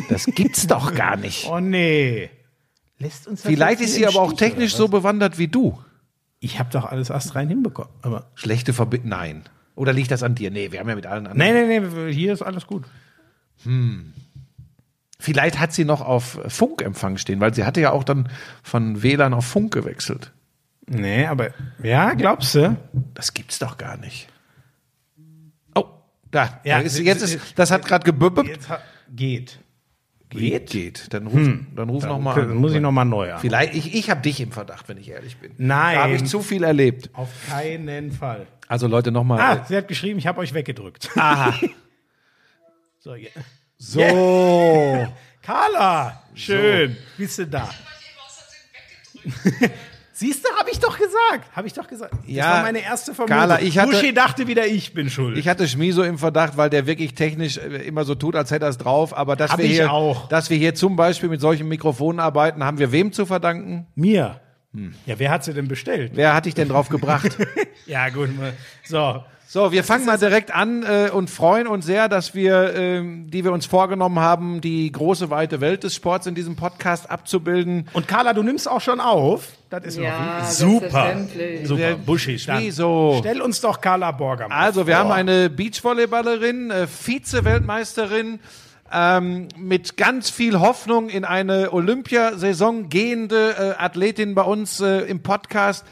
Das 0.10 0.26
gibt's 0.26 0.68
doch 0.68 0.94
gar 0.94 1.16
nicht. 1.16 1.48
Oh 1.50 1.60
nee. 1.60 2.30
Lässt 2.98 3.28
uns 3.28 3.42
Vielleicht 3.44 3.80
ist 3.82 3.94
sie 3.94 4.06
aber 4.06 4.20
auch 4.20 4.34
technisch 4.34 4.76
so 4.76 4.88
bewandert 4.90 5.38
wie 5.38 5.48
du. 5.48 5.80
Ich 6.42 6.60
habe 6.60 6.70
doch 6.72 6.86
alles 6.86 7.10
astrein 7.10 7.48
hinbekommen. 7.48 7.92
Aber 8.02 8.28
Schlechte 8.36 8.74
Verbindung. 8.74 9.10
Nein. 9.10 9.44
Oder 9.80 9.94
liegt 9.94 10.12
das 10.12 10.24
an 10.24 10.36
dir? 10.36 10.52
Nee, 10.52 10.74
wir 10.74 10.82
haben 10.82 10.90
ja 10.90 10.96
mit 10.96 11.06
allen 11.06 11.26
anderen. 11.26 11.54
nee, 11.54 11.80
nee, 11.80 11.80
nee, 11.80 12.12
hier 12.14 12.34
ist 12.34 12.42
alles 12.42 12.68
gut. 12.68 12.84
Vielleicht 15.18 15.58
hat 15.58 15.72
sie 15.72 15.86
noch 15.86 16.02
auf 16.02 16.38
Funkempfang 16.48 17.18
stehen, 17.18 17.40
weil 17.40 17.54
sie 17.54 17.64
hatte 17.64 17.80
ja 17.80 17.92
auch 17.92 18.04
dann 18.04 18.28
von 18.62 19.02
WLAN 19.04 19.34
auf 19.34 19.46
Funk 19.46 19.74
gewechselt. 19.74 20.34
Nee, 20.86 21.28
aber 21.28 21.52
ja, 21.82 22.14
glaubst 22.14 22.56
du? 22.56 22.76
Das 23.14 23.34
gibt's 23.34 23.58
doch 23.60 23.78
gar 23.78 23.96
nicht. 23.96 24.28
Oh, 25.76 25.86
da. 26.30 26.60
Ja, 26.66 26.80
da 26.80 26.84
ist, 26.84 27.00
jetzt 27.00 27.22
ist, 27.22 27.40
das 27.56 27.72
hat 27.72 27.86
gerade 27.86 28.04
gebüppelt. 28.04 28.60
Geht. 29.16 29.60
Geht? 30.30 30.70
Geht. 30.70 31.14
Dann 31.14 31.26
ruf, 31.28 31.48
dann 31.76 31.90
ruf 31.90 32.06
noch 32.06 32.20
mal 32.20 32.36
Dann 32.36 32.52
an. 32.52 32.58
muss 32.58 32.74
ich 32.74 32.82
noch 32.82 32.92
mal 32.92 33.04
neu 33.06 33.34
an. 33.34 33.40
Vielleicht, 33.40 33.74
ich, 33.74 33.96
ich 33.96 34.10
habe 34.12 34.22
dich 34.22 34.40
im 34.40 34.52
Verdacht, 34.52 34.88
wenn 34.88 34.98
ich 34.98 35.10
ehrlich 35.10 35.38
bin. 35.38 35.54
Nein. 35.58 35.96
Da 35.96 36.04
habe 36.04 36.14
ich 36.14 36.26
zu 36.26 36.42
viel 36.42 36.64
erlebt. 36.64 37.10
Auf 37.14 37.30
keinen 37.50 38.12
Fall. 38.12 38.46
Also 38.68 38.86
Leute, 38.88 39.12
nochmal. 39.12 39.40
Ah, 39.42 39.66
sie 39.68 39.76
hat 39.76 39.88
geschrieben, 39.88 40.20
ich 40.20 40.28
habe 40.28 40.40
euch 40.42 40.54
weggedrückt. 40.54 41.10
Aha. 41.16 41.54
So, 43.02 43.16
ja. 43.16 43.30
So. 43.78 44.02
Carla, 45.42 46.22
schön. 46.36 46.98
Bist 47.18 47.40
du 47.40 47.48
da? 47.48 47.70
Siehst 50.20 50.44
du, 50.44 50.50
habe 50.60 50.70
ich 50.70 50.80
doch 50.80 50.98
gesagt. 50.98 51.56
Habe 51.56 51.68
ich 51.68 51.72
doch 51.74 51.88
gesagt. 51.88 52.12
Das 52.12 52.20
Ja, 52.28 52.56
war 52.56 52.62
meine 52.64 52.84
erste 52.84 53.14
Vermutung. 53.14 53.38
Carla, 53.38 53.62
ich 53.62 53.78
hatte- 53.80 53.92
Buschi 53.92 54.14
dachte 54.14 54.48
wieder, 54.48 54.68
ich 54.68 54.94
bin 54.94 55.10
schuld. 55.10 55.38
Ich 55.38 55.48
hatte 55.48 55.66
Schmiso 55.66 56.04
im 56.04 56.18
Verdacht, 56.18 56.58
weil 56.58 56.70
der 56.70 56.86
wirklich 56.88 57.14
technisch 57.16 57.58
äh, 57.58 57.88
immer 57.88 58.04
so 58.04 58.16
tut, 58.16 58.36
als 58.36 58.52
hätte 58.52 58.66
er 58.66 58.70
es 58.70 58.78
drauf. 58.78 59.16
Aber 59.16 59.38
dass 59.38 59.52
Hab 59.54 59.60
wir 59.60 59.66
hier, 59.68 59.94
auch. 59.94 60.28
dass 60.28 60.50
wir 60.50 60.58
hier 60.58 60.76
zum 60.76 60.98
Beispiel 60.98 61.30
mit 61.30 61.40
solchen 61.40 61.70
Mikrofonen 61.70 62.20
arbeiten, 62.20 62.66
haben 62.66 62.80
wir 62.80 62.92
wem 62.92 63.14
zu 63.14 63.26
verdanken? 63.26 63.88
Mir. 63.96 64.42
Ja, 65.06 65.18
wer 65.18 65.32
hat 65.32 65.46
sie 65.46 65.54
denn 65.54 65.68
bestellt? 65.70 66.12
Wer 66.16 66.34
hat 66.36 66.46
dich 66.46 66.54
denn 66.54 66.68
drauf 66.68 66.90
gebracht? 66.90 67.38
Ja, 67.88 68.10
gut. 68.10 68.30
So. 68.84 69.24
So, 69.52 69.72
wir 69.72 69.84
fangen 69.84 70.06
mal 70.06 70.20
direkt 70.20 70.54
an 70.54 70.84
äh, 70.84 71.10
und 71.12 71.28
freuen 71.28 71.66
uns 71.66 71.84
sehr, 71.88 72.08
dass 72.08 72.36
wir, 72.36 72.76
ähm, 72.76 73.32
die 73.32 73.44
wir 73.44 73.52
uns 73.52 73.66
vorgenommen 73.66 74.20
haben, 74.20 74.62
die 74.62 74.92
große 74.92 75.32
weite 75.32 75.60
Welt 75.60 75.84
des 75.84 75.96
Sports 75.96 76.28
in 76.28 76.36
diesem 76.36 76.56
Podcast 76.56 77.10
abzubilden. 77.10 77.90
Und 77.94 78.08
Carla, 78.08 78.34
du 78.34 78.44
nimmst 78.44 78.70
auch 78.70 78.80
schon 78.80 79.00
auf. 79.00 79.48
Das 79.72 79.86
ist 79.86 79.98
Ja, 79.98 80.46
super. 80.46 81.16
Super. 81.64 81.96
Buschi, 81.96 82.38
dann 82.46 82.60
Schmiso. 82.60 83.16
stell 83.22 83.42
uns 83.42 83.60
doch 83.60 83.82
Carla 83.82 84.12
Borger 84.12 84.50
mal 84.50 84.56
Also, 84.56 84.86
wir 84.86 84.94
vor. 84.98 85.06
haben 85.06 85.12
eine 85.14 85.50
Beachvolleyballerin, 85.50 86.70
äh, 86.70 86.86
Vize-Weltmeisterin, 86.86 88.40
ähm, 88.94 89.48
mit 89.58 89.98
ganz 89.98 90.30
viel 90.30 90.60
Hoffnung 90.60 91.10
in 91.10 91.26
eine 91.26 91.74
Olympiasaison 91.74 92.90
gehende 92.90 93.56
äh, 93.80 93.82
Athletin 93.84 94.36
bei 94.36 94.44
uns 94.44 94.80
äh, 94.80 95.00
im 95.08 95.24
Podcast 95.24 95.88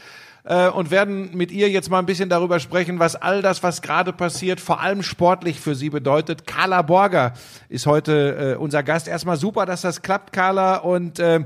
äh, 0.48 0.68
und 0.68 0.90
werden 0.90 1.36
mit 1.36 1.52
ihr 1.52 1.68
jetzt 1.68 1.90
mal 1.90 1.98
ein 1.98 2.06
bisschen 2.06 2.30
darüber 2.30 2.58
sprechen, 2.58 2.98
was 2.98 3.16
all 3.16 3.42
das, 3.42 3.62
was 3.62 3.82
gerade 3.82 4.14
passiert, 4.14 4.60
vor 4.60 4.80
allem 4.80 5.02
sportlich 5.02 5.60
für 5.60 5.74
sie 5.74 5.90
bedeutet. 5.90 6.46
Carla 6.46 6.80
Borger 6.82 7.34
ist 7.68 7.86
heute 7.86 8.54
äh, 8.54 8.56
unser 8.56 8.82
Gast. 8.82 9.08
Erstmal 9.08 9.36
super, 9.36 9.66
dass 9.66 9.82
das 9.82 10.00
klappt, 10.00 10.32
Carla. 10.32 10.76
Und 10.76 11.18
äh, 11.18 11.40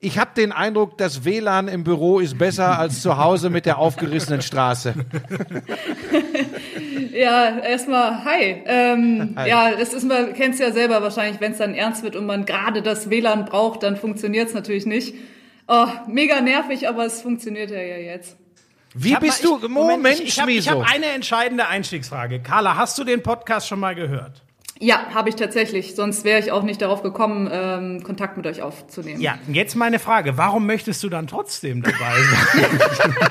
ich 0.00 0.18
habe 0.18 0.30
den 0.34 0.52
Eindruck, 0.52 0.96
das 0.96 1.26
WLAN 1.26 1.68
im 1.68 1.84
Büro 1.84 2.18
ist 2.18 2.38
besser 2.38 2.78
als 2.78 3.02
zu 3.02 3.18
Hause 3.18 3.50
mit 3.50 3.66
der 3.66 3.78
aufgerissenen 3.78 4.42
Straße. 4.42 4.94
Ja, 7.12 7.60
erstmal 7.60 8.24
hi. 8.26 8.62
Ähm, 8.66 9.32
Hi. 9.36 9.48
Ja, 9.48 9.70
das 9.70 9.94
ist 9.94 10.04
man 10.04 10.34
kennst 10.34 10.60
ja 10.60 10.70
selber 10.70 11.00
wahrscheinlich, 11.00 11.40
wenn 11.40 11.52
es 11.52 11.58
dann 11.58 11.72
ernst 11.72 12.02
wird 12.02 12.14
und 12.14 12.26
man 12.26 12.44
gerade 12.44 12.82
das 12.82 13.08
WLAN 13.08 13.46
braucht, 13.46 13.84
dann 13.84 13.96
funktioniert 13.96 14.48
es 14.48 14.54
natürlich 14.54 14.84
nicht. 14.84 15.14
Oh, 15.66 15.86
mega 16.08 16.42
nervig, 16.42 16.86
aber 16.88 17.06
es 17.06 17.22
funktioniert 17.22 17.70
ja 17.70 17.78
jetzt. 17.78 18.36
Wie 18.98 19.14
Hab 19.14 19.20
bist 19.20 19.44
mal- 19.44 19.58
du? 19.60 19.66
ich- 19.66 19.70
Moment, 19.70 20.20
ich, 20.20 20.38
ich 20.38 20.40
habe 20.70 20.80
hab 20.84 20.94
eine 20.94 21.06
entscheidende 21.06 21.66
Einstiegsfrage. 21.68 22.40
Carla, 22.40 22.76
hast 22.76 22.96
du 22.98 23.04
den 23.04 23.22
Podcast 23.22 23.68
schon 23.68 23.78
mal 23.78 23.94
gehört? 23.94 24.42
Ja, 24.78 25.06
habe 25.14 25.28
ich 25.28 25.36
tatsächlich. 25.36 25.94
Sonst 25.94 26.24
wäre 26.24 26.38
ich 26.40 26.50
auch 26.52 26.62
nicht 26.62 26.80
darauf 26.82 27.02
gekommen, 27.02 27.48
ähm, 27.52 28.02
Kontakt 28.02 28.36
mit 28.36 28.46
euch 28.46 28.62
aufzunehmen. 28.62 29.20
Ja, 29.20 29.38
jetzt 29.48 29.74
meine 29.74 29.98
Frage. 29.98 30.36
Warum 30.38 30.66
möchtest 30.66 31.02
du 31.02 31.08
dann 31.08 31.26
trotzdem 31.26 31.82
dabei 31.82 31.96
sein? 31.98 33.16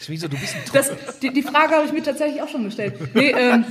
Schmiso, 0.00 0.28
du 0.28 0.36
bist 0.38 0.54
ein 0.54 0.62
Das, 0.72 0.92
die, 1.20 1.32
die 1.32 1.42
Frage 1.42 1.74
habe 1.74 1.86
ich 1.86 1.92
mir 1.92 2.02
tatsächlich 2.02 2.40
auch 2.42 2.48
schon 2.48 2.64
gestellt. 2.64 2.94
Nee, 3.14 3.30
ähm. 3.38 3.64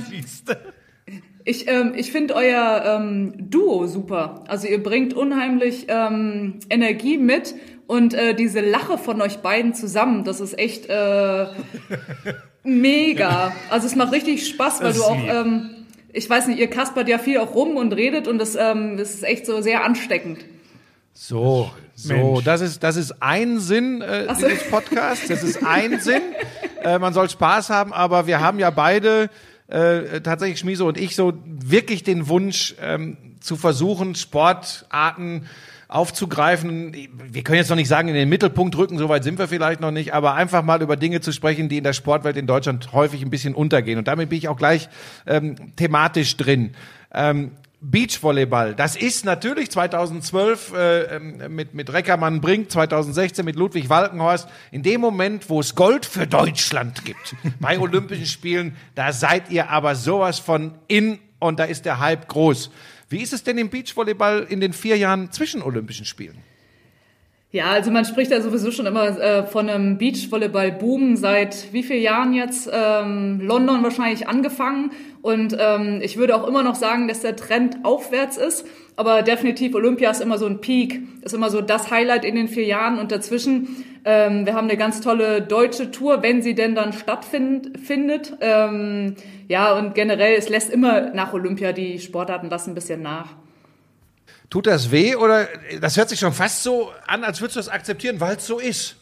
Ich, 1.48 1.68
ähm, 1.68 1.92
ich 1.96 2.10
finde 2.10 2.34
euer 2.34 2.82
ähm, 2.98 3.32
Duo 3.50 3.86
super. 3.86 4.42
Also 4.48 4.66
ihr 4.66 4.82
bringt 4.82 5.14
unheimlich 5.14 5.86
ähm, 5.88 6.58
Energie 6.68 7.18
mit 7.18 7.54
und 7.86 8.14
äh, 8.14 8.34
diese 8.34 8.60
Lache 8.60 8.98
von 8.98 9.20
euch 9.22 9.38
beiden 9.38 9.74
zusammen, 9.74 10.24
das 10.24 10.40
ist 10.40 10.58
echt 10.58 10.86
äh, 10.88 11.46
mega. 12.64 13.52
Also 13.70 13.86
es 13.86 13.94
macht 13.94 14.12
richtig 14.12 14.46
Spaß, 14.46 14.80
weil 14.80 14.88
Das 14.88 14.96
du 14.96 15.04
auch, 15.04 15.16
ähm, 15.16 15.70
ich 16.12 16.28
weiß 16.28 16.48
nicht, 16.48 16.58
ihr 16.58 16.68
kaspert 16.68 17.08
ja 17.08 17.18
viel 17.18 17.38
auch 17.38 17.54
rum 17.54 17.76
und 17.76 17.92
redet 17.92 18.26
und 18.26 18.38
das, 18.38 18.56
ähm, 18.56 18.96
das 18.96 19.14
ist 19.14 19.22
echt 19.22 19.46
so 19.46 19.60
sehr 19.60 19.84
ansteckend. 19.84 20.44
So, 21.12 21.70
so, 21.94 22.14
Mensch. 22.14 22.44
das 22.44 22.60
ist 22.60 22.82
das 22.82 22.96
ist 22.96 23.22
ein 23.22 23.58
Sinn 23.58 24.02
äh, 24.02 24.26
so. 24.34 24.46
dieses 24.46 24.68
Podcasts. 24.68 25.28
Das 25.28 25.42
ist 25.42 25.64
ein 25.64 26.00
Sinn. 26.00 26.22
Äh, 26.82 26.98
man 26.98 27.14
soll 27.14 27.30
Spaß 27.30 27.70
haben, 27.70 27.92
aber 27.92 28.26
wir 28.26 28.40
haben 28.40 28.58
ja 28.58 28.70
beide 28.70 29.30
äh, 29.68 30.20
tatsächlich 30.20 30.58
Schmiso 30.58 30.86
und 30.86 30.98
ich 30.98 31.16
so 31.16 31.32
wirklich 31.46 32.02
den 32.02 32.28
Wunsch 32.28 32.74
ähm, 32.82 33.16
zu 33.40 33.56
versuchen, 33.56 34.14
Sportarten 34.14 35.46
aufzugreifen. 35.88 36.92
Wir 37.30 37.42
können 37.44 37.58
jetzt 37.58 37.68
noch 37.68 37.76
nicht 37.76 37.88
sagen, 37.88 38.08
in 38.08 38.14
den 38.14 38.28
Mittelpunkt 38.28 38.76
rücken, 38.76 38.98
soweit 38.98 39.24
sind 39.24 39.38
wir 39.38 39.48
vielleicht 39.48 39.80
noch 39.80 39.92
nicht, 39.92 40.14
aber 40.14 40.34
einfach 40.34 40.62
mal 40.62 40.82
über 40.82 40.96
Dinge 40.96 41.20
zu 41.20 41.32
sprechen, 41.32 41.68
die 41.68 41.78
in 41.78 41.84
der 41.84 41.92
Sportwelt 41.92 42.36
in 42.36 42.46
Deutschland 42.46 42.92
häufig 42.92 43.22
ein 43.22 43.30
bisschen 43.30 43.54
untergehen. 43.54 43.98
Und 43.98 44.08
damit 44.08 44.28
bin 44.28 44.38
ich 44.38 44.48
auch 44.48 44.56
gleich 44.56 44.88
ähm, 45.26 45.76
thematisch 45.76 46.36
drin. 46.36 46.74
Ähm, 47.14 47.52
Beachvolleyball, 47.80 48.74
das 48.74 48.96
ist 48.96 49.24
natürlich 49.24 49.70
2012 49.70 50.72
äh, 50.72 51.02
ähm, 51.16 51.54
mit, 51.54 51.74
mit 51.74 51.92
Reckermann 51.92 52.40
Brink, 52.40 52.70
2016 52.70 53.44
mit 53.44 53.54
Ludwig 53.54 53.88
Walkenhorst, 53.88 54.48
in 54.72 54.82
dem 54.82 55.00
Moment, 55.00 55.48
wo 55.50 55.60
es 55.60 55.74
Gold 55.74 56.06
für 56.06 56.26
Deutschland 56.26 57.04
gibt, 57.04 57.36
bei 57.60 57.78
Olympischen 57.78 58.26
Spielen, 58.26 58.74
da 58.94 59.12
seid 59.12 59.50
ihr 59.50 59.70
aber 59.70 59.94
sowas 59.94 60.38
von 60.38 60.72
in 60.88 61.18
und 61.38 61.60
da 61.60 61.64
ist 61.64 61.84
der 61.84 62.00
Hype 62.00 62.28
groß. 62.28 62.70
Wie 63.08 63.22
ist 63.22 63.32
es 63.32 63.44
denn 63.44 63.56
im 63.58 63.70
Beachvolleyball 63.70 64.46
in 64.48 64.60
den 64.60 64.72
vier 64.72 64.96
Jahren 64.96 65.30
zwischen 65.30 65.62
Olympischen 65.62 66.06
Spielen? 66.06 66.38
Ja, 67.52 67.70
also 67.70 67.92
man 67.92 68.04
spricht 68.04 68.32
ja 68.32 68.40
sowieso 68.40 68.72
schon 68.72 68.86
immer 68.86 69.18
äh, 69.18 69.46
von 69.46 69.70
einem 69.70 69.96
Beachvolleyball-Boom 69.96 71.16
seit 71.16 71.72
wie 71.72 71.84
vielen 71.84 72.02
Jahren 72.02 72.34
jetzt? 72.34 72.68
Ähm, 72.70 73.40
London 73.40 73.82
wahrscheinlich 73.84 74.28
angefangen. 74.28 74.90
Und 75.22 75.56
ähm, 75.58 76.00
ich 76.02 76.16
würde 76.16 76.34
auch 76.34 76.46
immer 76.46 76.64
noch 76.64 76.74
sagen, 76.74 77.06
dass 77.06 77.20
der 77.20 77.36
Trend 77.36 77.78
aufwärts 77.84 78.36
ist. 78.36 78.66
Aber 78.96 79.22
definitiv 79.22 79.74
Olympia 79.74 80.10
ist 80.10 80.20
immer 80.20 80.38
so 80.38 80.46
ein 80.46 80.60
Peak, 80.60 81.00
ist 81.22 81.34
immer 81.34 81.50
so 81.50 81.60
das 81.60 81.90
Highlight 81.90 82.24
in 82.24 82.34
den 82.34 82.48
vier 82.48 82.64
Jahren. 82.64 82.98
Und 82.98 83.12
dazwischen, 83.12 83.84
ähm, 84.06 84.46
wir 84.46 84.54
haben 84.54 84.68
eine 84.68 84.76
ganz 84.76 85.00
tolle 85.00 85.42
deutsche 85.42 85.90
Tour, 85.90 86.22
wenn 86.22 86.40
sie 86.40 86.54
denn 86.54 86.76
dann 86.76 86.92
stattfindet. 86.92 88.34
Ähm, 88.40 89.16
ja, 89.48 89.72
und 89.74 89.96
generell, 89.96 90.36
es 90.36 90.48
lässt 90.48 90.70
immer 90.70 91.10
nach 91.10 91.32
Olympia, 91.32 91.72
die 91.72 91.98
Sportarten 91.98 92.48
lassen 92.48 92.70
ein 92.70 92.74
bisschen 92.76 93.02
nach. 93.02 93.34
Tut 94.48 94.68
das 94.68 94.92
weh 94.92 95.16
oder 95.16 95.48
das 95.80 95.96
hört 95.96 96.08
sich 96.08 96.20
schon 96.20 96.32
fast 96.32 96.62
so 96.62 96.92
an, 97.08 97.24
als 97.24 97.40
würdest 97.40 97.56
du 97.56 97.60
das 97.60 97.68
akzeptieren, 97.68 98.20
weil 98.20 98.36
es 98.36 98.46
so 98.46 98.60
ist? 98.60 98.94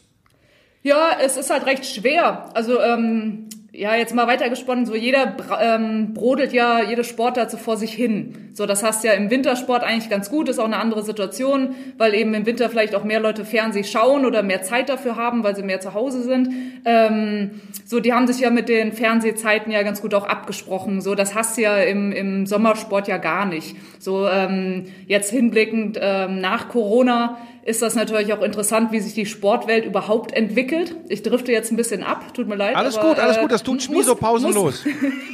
Ja, 0.81 1.17
es 1.21 1.37
ist 1.37 1.51
halt 1.51 1.67
recht 1.67 1.85
schwer. 1.85 2.49
Also 2.55 2.81
ähm, 2.81 3.47
ja, 3.77 3.95
jetzt 3.95 4.15
mal 4.15 4.27
weitergesponnen, 4.27 4.85
so 4.85 4.95
jeder 4.95 5.35
ähm, 5.61 6.13
brodelt 6.13 6.53
ja 6.53 6.81
jede 6.81 7.03
Sportart 7.03 7.51
so 7.51 7.57
vor 7.57 7.75
sich 7.75 7.91
hin. 7.91 8.49
So, 8.53 8.65
das 8.65 8.83
heißt 8.83 9.03
ja 9.03 9.11
im 9.11 9.29
Wintersport 9.29 9.83
eigentlich 9.83 10.09
ganz 10.09 10.29
gut, 10.29 10.47
ist 10.47 10.59
auch 10.59 10.65
eine 10.65 10.77
andere 10.77 11.03
Situation, 11.03 11.75
weil 11.97 12.13
eben 12.13 12.33
im 12.33 12.45
Winter 12.45 12.69
vielleicht 12.69 12.95
auch 12.95 13.03
mehr 13.03 13.19
Leute 13.19 13.43
Fernseh 13.43 13.83
schauen 13.83 14.25
oder 14.25 14.43
mehr 14.43 14.61
Zeit 14.61 14.87
dafür 14.87 15.17
haben, 15.17 15.43
weil 15.43 15.57
sie 15.57 15.63
mehr 15.63 15.81
zu 15.81 15.93
Hause 15.93 16.21
sind. 16.23 16.49
Ähm, 16.85 17.61
so, 17.85 17.99
die 17.99 18.13
haben 18.13 18.27
sich 18.27 18.39
ja 18.39 18.49
mit 18.49 18.69
den 18.69 18.93
Fernsehzeiten 18.93 19.71
ja 19.71 19.83
ganz 19.83 20.01
gut 20.01 20.13
auch 20.13 20.25
abgesprochen. 20.25 21.01
So, 21.01 21.13
das 21.13 21.35
hast 21.35 21.57
du 21.57 21.63
ja 21.63 21.77
im, 21.77 22.13
im 22.13 22.45
Sommersport 22.45 23.09
ja 23.09 23.17
gar 23.17 23.45
nicht. 23.45 23.75
So, 23.99 24.27
ähm, 24.27 24.85
jetzt 25.05 25.31
hinblickend 25.31 25.99
ähm, 26.01 26.39
nach 26.39 26.69
Corona 26.69 27.37
ist 27.65 27.81
das 27.81 27.95
natürlich 27.95 28.31
auch 28.31 28.43
interessant, 28.43 28.91
wie 28.91 28.99
sich 28.99 29.15
die 29.15 29.25
Sportwelt 29.25 29.85
überhaupt 29.85 30.31
entwickelt. 30.31 30.95
Ich 31.09 31.23
drifte 31.23 31.51
jetzt 31.51 31.71
ein 31.71 31.75
bisschen 31.75 32.03
ab, 32.03 32.31
tut 32.35 32.47
mir 32.47 32.55
leid. 32.55 32.75
Alles 32.75 32.95
aber, 32.95 33.09
gut, 33.09 33.19
alles 33.19 33.39
gut, 33.39 33.51
das 33.51 33.63
tut 33.63 33.81
Schmi 33.81 34.03
so 34.03 34.13
pausenlos. 34.13 34.85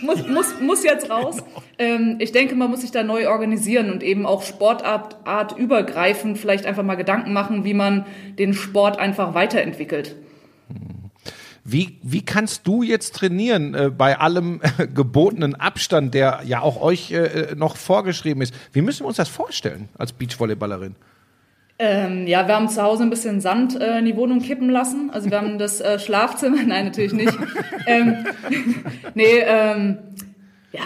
Muss, 0.01 0.17
muss, 0.25 0.27
muss, 0.29 0.61
muss 0.61 0.83
jetzt 0.85 1.09
raus. 1.09 1.43
Ähm, 1.77 2.15
ich 2.19 2.31
denke, 2.31 2.55
man 2.55 2.69
muss 2.69 2.81
sich 2.81 2.91
da 2.91 3.03
neu 3.03 3.27
organisieren 3.27 3.91
und 3.91 4.01
eben 4.01 4.25
auch 4.25 4.43
Sportart 4.43 5.17
Art 5.27 5.57
übergreifend 5.57 6.37
vielleicht 6.37 6.65
einfach 6.65 6.83
mal 6.83 6.95
Gedanken 6.95 7.33
machen, 7.33 7.65
wie 7.65 7.73
man 7.73 8.05
den 8.39 8.53
Sport 8.53 8.97
einfach 8.97 9.33
weiterentwickelt. 9.33 10.15
Wie, 11.65 11.99
wie 12.01 12.23
kannst 12.23 12.65
du 12.65 12.81
jetzt 12.81 13.13
trainieren 13.13 13.75
äh, 13.75 13.89
bei 13.89 14.17
allem 14.17 14.61
äh, 14.77 14.87
gebotenen 14.93 15.53
Abstand, 15.55 16.13
der 16.13 16.43
ja 16.45 16.61
auch 16.61 16.81
euch 16.81 17.11
äh, 17.11 17.55
noch 17.57 17.75
vorgeschrieben 17.75 18.41
ist? 18.41 18.53
Wie 18.71 18.81
müssen 18.81 19.01
wir 19.01 19.07
uns 19.07 19.17
das 19.17 19.27
vorstellen 19.27 19.89
als 19.97 20.13
Beachvolleyballerin? 20.13 20.95
Ähm, 21.83 22.27
ja, 22.27 22.47
wir 22.47 22.55
haben 22.55 22.69
zu 22.69 22.79
Hause 22.79 23.01
ein 23.01 23.09
bisschen 23.09 23.41
Sand 23.41 23.81
äh, 23.81 23.97
in 23.97 24.05
die 24.05 24.15
Wohnung 24.15 24.39
kippen 24.39 24.69
lassen. 24.69 25.09
Also 25.11 25.31
wir 25.31 25.39
haben 25.39 25.57
das 25.57 25.81
äh, 25.81 25.97
Schlafzimmer, 25.97 26.57
nein, 26.65 26.85
natürlich 26.85 27.11
nicht. 27.11 27.35
ähm, 27.87 28.23
nee, 29.15 29.39
ähm, 29.39 29.97
ja, 30.71 30.81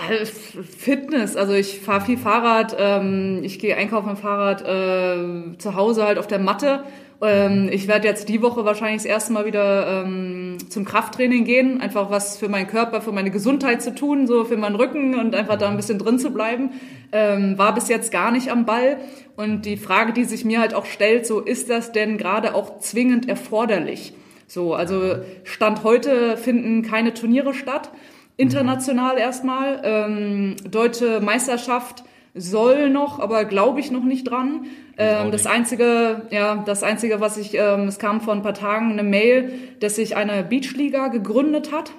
Fitness. 0.78 1.36
Also 1.36 1.52
ich 1.52 1.82
fahre 1.82 2.06
viel 2.06 2.18
Fahrrad, 2.18 2.78
ähm, 2.80 3.42
ich 3.44 3.60
gehe 3.60 3.76
einkaufen 3.76 4.08
mit 4.08 4.18
dem 4.18 4.22
Fahrrad, 4.22 4.62
äh, 4.62 5.58
zu 5.58 5.76
Hause 5.76 6.06
halt 6.06 6.18
auf 6.18 6.28
der 6.28 6.40
Matte 6.40 6.86
ähm, 7.28 7.70
ich 7.72 7.88
werde 7.88 8.08
jetzt 8.08 8.30
die 8.30 8.42
Woche 8.42 8.66
wahrscheinlich 8.66 9.04
das 9.04 9.06
erste 9.06 9.34
Mal 9.34 9.46
wieder 9.46 10.04
ähm, 10.04 10.58
zum 10.70 10.86
Krafttraining 10.86 11.44
gehen, 11.44 11.82
einfach 11.82 12.10
was 12.10 12.38
für 12.38 12.50
meinen 12.50 12.68
Körper, 12.68 13.02
für 13.02 13.12
meine 13.12 13.32
Gesundheit 13.32 13.82
zu 13.82 13.94
tun, 13.94 14.28
so 14.28 14.46
für 14.46 14.58
meinen 14.58 14.76
Rücken 14.76 15.20
und 15.20 15.36
einfach 15.36 15.58
da 15.58 15.70
ein 15.70 15.78
bisschen 15.78 16.00
drin 16.00 16.20
zu 16.20 16.32
bleiben. 16.32 16.72
Ähm, 17.12 17.58
war 17.58 17.74
bis 17.74 17.88
jetzt 17.90 18.12
gar 18.12 18.32
nicht 18.32 18.50
am 18.52 18.66
Ball. 18.66 18.98
Und 19.36 19.66
die 19.66 19.78
Frage, 19.78 20.14
die 20.14 20.24
sich 20.24 20.46
mir 20.46 20.60
halt 20.60 20.74
auch 20.74 20.86
stellt, 20.86 21.26
so 21.26 21.40
ist 21.40 21.70
das 21.70 21.92
denn 21.92 22.18
gerade 22.18 22.56
auch 22.56 22.80
zwingend 22.80 23.28
erforderlich? 23.28 24.14
So, 24.48 24.74
also 24.74 25.16
Stand 25.44 25.84
heute 25.84 26.38
finden 26.38 26.84
keine 26.84 27.14
Turniere 27.14 27.54
statt, 27.54 27.90
international 28.38 29.18
erstmal. 29.18 29.82
Ähm, 29.84 30.56
Deutsche 30.70 31.20
Meisterschaft 31.20 32.04
soll 32.36 32.90
noch, 32.90 33.20
aber 33.20 33.46
glaube 33.46 33.80
ich 33.80 33.92
noch 33.92 34.04
nicht 34.04 34.30
dran. 34.30 34.66
Ähm, 34.98 35.32
das 35.32 35.46
einzige, 35.46 36.24
ja, 36.30 36.64
das 36.66 36.84
einzige, 36.84 37.22
was 37.22 37.38
ich, 37.38 37.56
ähm, 37.56 37.88
es 37.88 37.98
kam 37.98 38.22
vor 38.22 38.34
ein 38.34 38.44
paar 38.44 38.54
Tagen 38.54 38.92
eine 38.92 39.04
Mail, 39.04 39.54
dass 39.80 39.96
sich 39.96 40.16
eine 40.16 40.44
Beachliga 40.44 41.08
gegründet 41.08 41.72
hat 41.72 41.92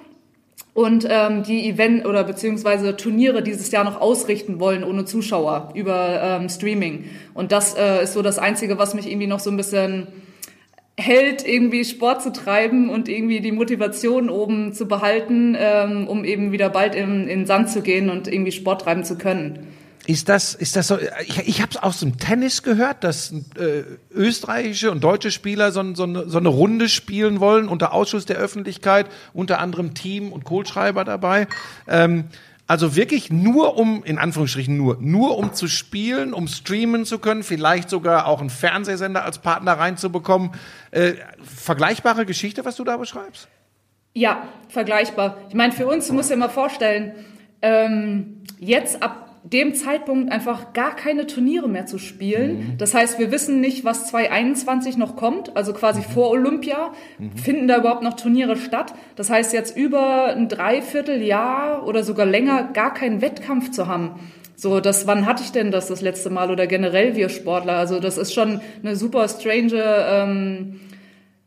und 0.73 1.07
ähm, 1.09 1.41
die 1.41 1.67
Event 1.67 2.05
oder 2.05 2.23
beziehungsweise 2.23 2.95
Turniere 2.95 3.41
dieses 3.41 3.71
Jahr 3.71 3.83
noch 3.83 3.99
ausrichten 3.99 4.59
wollen 4.59 4.83
ohne 4.83 5.05
Zuschauer 5.05 5.71
über 5.73 6.21
ähm, 6.21 6.49
Streaming. 6.49 7.05
Und 7.33 7.51
das 7.51 7.75
äh, 7.75 8.03
ist 8.03 8.13
so 8.13 8.21
das 8.21 8.37
einzige, 8.37 8.77
was 8.77 8.93
mich 8.93 9.09
irgendwie 9.09 9.25
noch 9.25 9.39
so 9.39 9.49
ein 9.49 9.57
bisschen 9.57 10.07
hält, 10.95 11.47
irgendwie 11.47 11.83
Sport 11.83 12.21
zu 12.21 12.31
treiben 12.31 12.89
und 12.89 13.09
irgendwie 13.09 13.39
die 13.39 13.51
Motivation 13.51 14.29
oben 14.29 14.73
zu 14.73 14.87
behalten, 14.87 15.55
ähm, 15.59 16.07
um 16.07 16.23
eben 16.25 16.51
wieder 16.51 16.69
bald 16.69 16.93
in, 16.93 17.27
in 17.27 17.39
den 17.39 17.45
Sand 17.47 17.69
zu 17.69 17.81
gehen 17.81 18.11
und 18.11 18.27
irgendwie 18.27 18.51
Sport 18.51 18.81
treiben 18.81 19.03
zu 19.03 19.17
können. 19.17 19.67
Ist 20.07 20.29
das, 20.29 20.55
ist 20.55 20.77
das 20.77 20.87
so? 20.87 20.97
Ich, 21.25 21.37
ich 21.39 21.61
habe 21.61 21.71
es 21.71 21.77
aus 21.77 21.99
dem 21.99 22.17
Tennis 22.17 22.63
gehört, 22.63 23.03
dass 23.03 23.33
äh, 23.33 23.83
österreichische 24.09 24.89
und 24.89 25.03
deutsche 25.03 25.31
Spieler 25.31 25.73
so, 25.73 25.93
so, 25.95 26.03
eine, 26.03 26.29
so 26.29 26.37
eine 26.37 26.47
Runde 26.47 26.87
spielen 26.87 27.41
wollen 27.41 27.67
unter 27.67 27.91
Ausschuss 27.91 28.25
der 28.25 28.37
Öffentlichkeit, 28.37 29.07
unter 29.33 29.59
anderem 29.59 29.95
Team 29.95 30.31
und 30.31 30.45
Kohlschreiber 30.45 31.03
dabei. 31.03 31.47
Ähm, 31.89 32.29
also 32.67 32.95
wirklich 32.95 33.31
nur 33.33 33.77
um, 33.77 34.01
in 34.05 34.17
Anführungsstrichen 34.17 34.77
nur, 34.77 34.95
nur 35.01 35.37
um 35.37 35.53
zu 35.53 35.67
spielen, 35.67 36.33
um 36.33 36.47
streamen 36.47 37.03
zu 37.03 37.19
können, 37.19 37.43
vielleicht 37.43 37.89
sogar 37.89 38.27
auch 38.27 38.39
einen 38.39 38.49
Fernsehsender 38.49 39.25
als 39.25 39.39
Partner 39.39 39.73
reinzubekommen. 39.73 40.51
Äh, 40.91 41.15
vergleichbare 41.43 42.25
Geschichte, 42.25 42.63
was 42.63 42.77
du 42.77 42.85
da 42.85 42.95
beschreibst? 42.95 43.49
Ja, 44.13 44.47
vergleichbar. 44.69 45.37
Ich 45.49 45.55
meine, 45.55 45.73
für 45.73 45.85
uns, 45.85 46.07
du 46.07 46.13
musst 46.13 46.31
dir 46.31 46.37
mal 46.37 46.47
vorstellen, 46.47 47.11
ähm, 47.61 48.43
jetzt 48.57 49.03
ab 49.03 49.26
dem 49.49 49.75
Zeitpunkt 49.75 50.31
einfach 50.31 50.73
gar 50.73 50.95
keine 50.95 51.27
Turniere 51.27 51.67
mehr 51.67 51.85
zu 51.85 51.97
spielen. 51.97 52.57
Mhm. 52.57 52.77
Das 52.77 52.93
heißt, 52.93 53.19
wir 53.19 53.31
wissen 53.31 53.59
nicht, 53.61 53.85
was 53.85 54.07
2021 54.07 54.97
noch 54.97 55.15
kommt, 55.15 55.55
also 55.55 55.73
quasi 55.73 55.99
mhm. 55.99 56.05
vor 56.05 56.29
Olympia. 56.31 56.91
Mhm. 57.17 57.37
Finden 57.37 57.67
da 57.67 57.77
überhaupt 57.77 58.03
noch 58.03 58.15
Turniere 58.15 58.57
statt? 58.57 58.93
Das 59.15 59.29
heißt, 59.29 59.53
jetzt 59.53 59.75
über 59.77 60.27
ein 60.27 60.49
Dreivierteljahr 60.49 61.87
oder 61.87 62.03
sogar 62.03 62.25
länger 62.25 62.69
gar 62.73 62.93
keinen 62.93 63.21
Wettkampf 63.21 63.71
zu 63.71 63.87
haben. 63.87 64.19
So, 64.55 64.79
das, 64.79 65.05
wann 65.05 65.27
hatte 65.27 65.43
ich 65.43 65.51
denn 65.51 65.69
das 65.69 65.87
das 65.87 66.01
letzte 66.01 66.31
Mal 66.31 66.49
oder 66.49 66.65
generell 66.65 67.15
wir 67.15 67.29
Sportler? 67.29 67.73
Also 67.73 67.99
das 67.99 68.17
ist 68.17 68.33
schon 68.33 68.59
eine 68.81 68.95
super 68.95 69.27
strange 69.27 69.73
ähm, 69.75 70.79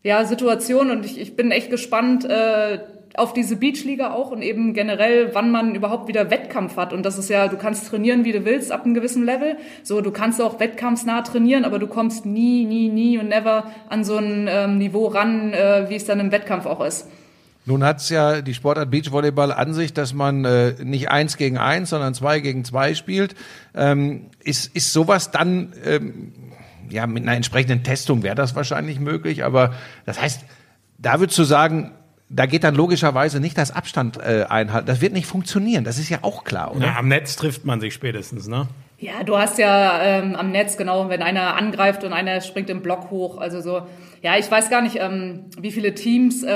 ja, 0.02 0.24
Situation 0.24 0.90
und 0.90 1.04
ich, 1.04 1.20
ich 1.20 1.34
bin 1.34 1.50
echt 1.50 1.70
gespannt, 1.70 2.24
äh, 2.24 2.78
auf 3.20 3.34
diese 3.34 3.56
Beachliga 3.56 4.12
auch 4.12 4.30
und 4.30 4.42
eben 4.42 4.72
generell, 4.72 5.34
wann 5.34 5.50
man 5.50 5.74
überhaupt 5.74 6.08
wieder 6.08 6.30
Wettkampf 6.30 6.76
hat. 6.76 6.92
Und 6.92 7.04
das 7.04 7.18
ist 7.18 7.28
ja, 7.28 7.48
du 7.48 7.56
kannst 7.56 7.86
trainieren, 7.88 8.24
wie 8.24 8.32
du 8.32 8.44
willst, 8.44 8.72
ab 8.72 8.84
einem 8.84 8.94
gewissen 8.94 9.24
Level. 9.24 9.56
So, 9.82 10.00
du 10.00 10.10
kannst 10.10 10.40
auch 10.40 10.58
wettkampfsnah 10.58 11.22
trainieren, 11.22 11.64
aber 11.64 11.78
du 11.78 11.86
kommst 11.86 12.24
nie, 12.24 12.64
nie, 12.64 12.88
nie 12.88 13.18
und 13.18 13.28
never 13.28 13.70
an 13.88 14.04
so 14.04 14.16
ein 14.16 14.48
ähm, 14.48 14.78
Niveau 14.78 15.06
ran, 15.08 15.52
äh, 15.52 15.86
wie 15.88 15.96
es 15.96 16.06
dann 16.06 16.18
im 16.18 16.32
Wettkampf 16.32 16.64
auch 16.64 16.82
ist. 16.82 17.08
Nun 17.66 17.84
hat 17.84 17.98
es 17.98 18.08
ja 18.08 18.40
die 18.40 18.54
Sportart 18.54 18.90
Beachvolleyball 18.90 19.52
an 19.52 19.74
sich, 19.74 19.92
dass 19.92 20.14
man 20.14 20.46
äh, 20.46 20.74
nicht 20.82 21.10
eins 21.10 21.36
gegen 21.36 21.58
eins, 21.58 21.90
sondern 21.90 22.14
zwei 22.14 22.40
gegen 22.40 22.64
zwei 22.64 22.94
spielt. 22.94 23.34
Ähm, 23.74 24.30
ist, 24.42 24.74
ist 24.74 24.94
sowas 24.94 25.30
dann, 25.30 25.74
ähm, 25.84 26.32
ja, 26.88 27.06
mit 27.06 27.22
einer 27.22 27.36
entsprechenden 27.36 27.82
Testung 27.82 28.22
wäre 28.22 28.34
das 28.34 28.56
wahrscheinlich 28.56 28.98
möglich, 28.98 29.44
aber 29.44 29.74
das 30.06 30.20
heißt, 30.20 30.40
da 30.96 31.20
würdest 31.20 31.38
du 31.38 31.44
sagen, 31.44 31.92
da 32.30 32.46
geht 32.46 32.62
dann 32.62 32.76
logischerweise 32.76 33.40
nicht 33.40 33.58
das 33.58 33.72
Abstand 33.72 34.16
äh, 34.18 34.46
einhalten. 34.48 34.86
Das 34.86 35.00
wird 35.00 35.12
nicht 35.12 35.26
funktionieren. 35.26 35.82
Das 35.82 35.98
ist 35.98 36.08
ja 36.08 36.18
auch 36.22 36.44
klar, 36.44 36.74
oder? 36.74 36.86
Ja, 36.86 36.96
am 36.96 37.08
Netz 37.08 37.34
trifft 37.34 37.64
man 37.64 37.80
sich 37.80 37.92
spätestens, 37.92 38.46
ne? 38.46 38.68
Ja, 38.98 39.24
du 39.24 39.36
hast 39.36 39.58
ja 39.58 40.00
ähm, 40.02 40.36
am 40.36 40.52
Netz 40.52 40.76
genau, 40.76 41.08
wenn 41.08 41.22
einer 41.22 41.56
angreift 41.56 42.04
und 42.04 42.12
einer 42.12 42.40
springt 42.42 42.70
im 42.70 42.82
Block 42.82 43.10
hoch, 43.10 43.38
also 43.38 43.60
so. 43.60 43.82
Ja, 44.22 44.36
ich 44.36 44.48
weiß 44.48 44.68
gar 44.68 44.82
nicht, 44.82 44.96
ähm, 45.00 45.46
wie 45.58 45.72
viele 45.72 45.94
Teams. 45.94 46.44
Äh, 46.44 46.48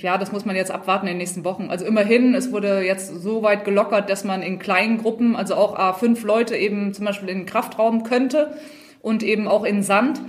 ja, 0.00 0.16
das 0.18 0.32
muss 0.32 0.44
man 0.44 0.54
jetzt 0.54 0.70
abwarten 0.70 1.06
in 1.06 1.14
den 1.14 1.18
nächsten 1.18 1.44
Wochen. 1.44 1.68
Also 1.68 1.84
immerhin, 1.84 2.34
es 2.34 2.52
wurde 2.52 2.82
jetzt 2.82 3.08
so 3.20 3.42
weit 3.42 3.64
gelockert, 3.64 4.08
dass 4.08 4.22
man 4.24 4.42
in 4.42 4.60
kleinen 4.60 4.98
Gruppen, 4.98 5.34
also 5.34 5.56
auch 5.56 5.76
a 5.76 5.92
fünf 5.92 6.22
Leute 6.22 6.56
eben 6.56 6.94
zum 6.94 7.04
Beispiel 7.04 7.28
in 7.28 7.38
den 7.38 7.46
Kraftraum 7.46 8.04
könnte 8.04 8.56
und 9.02 9.24
eben 9.24 9.48
auch 9.48 9.64
in 9.64 9.82
Sand. 9.82 10.20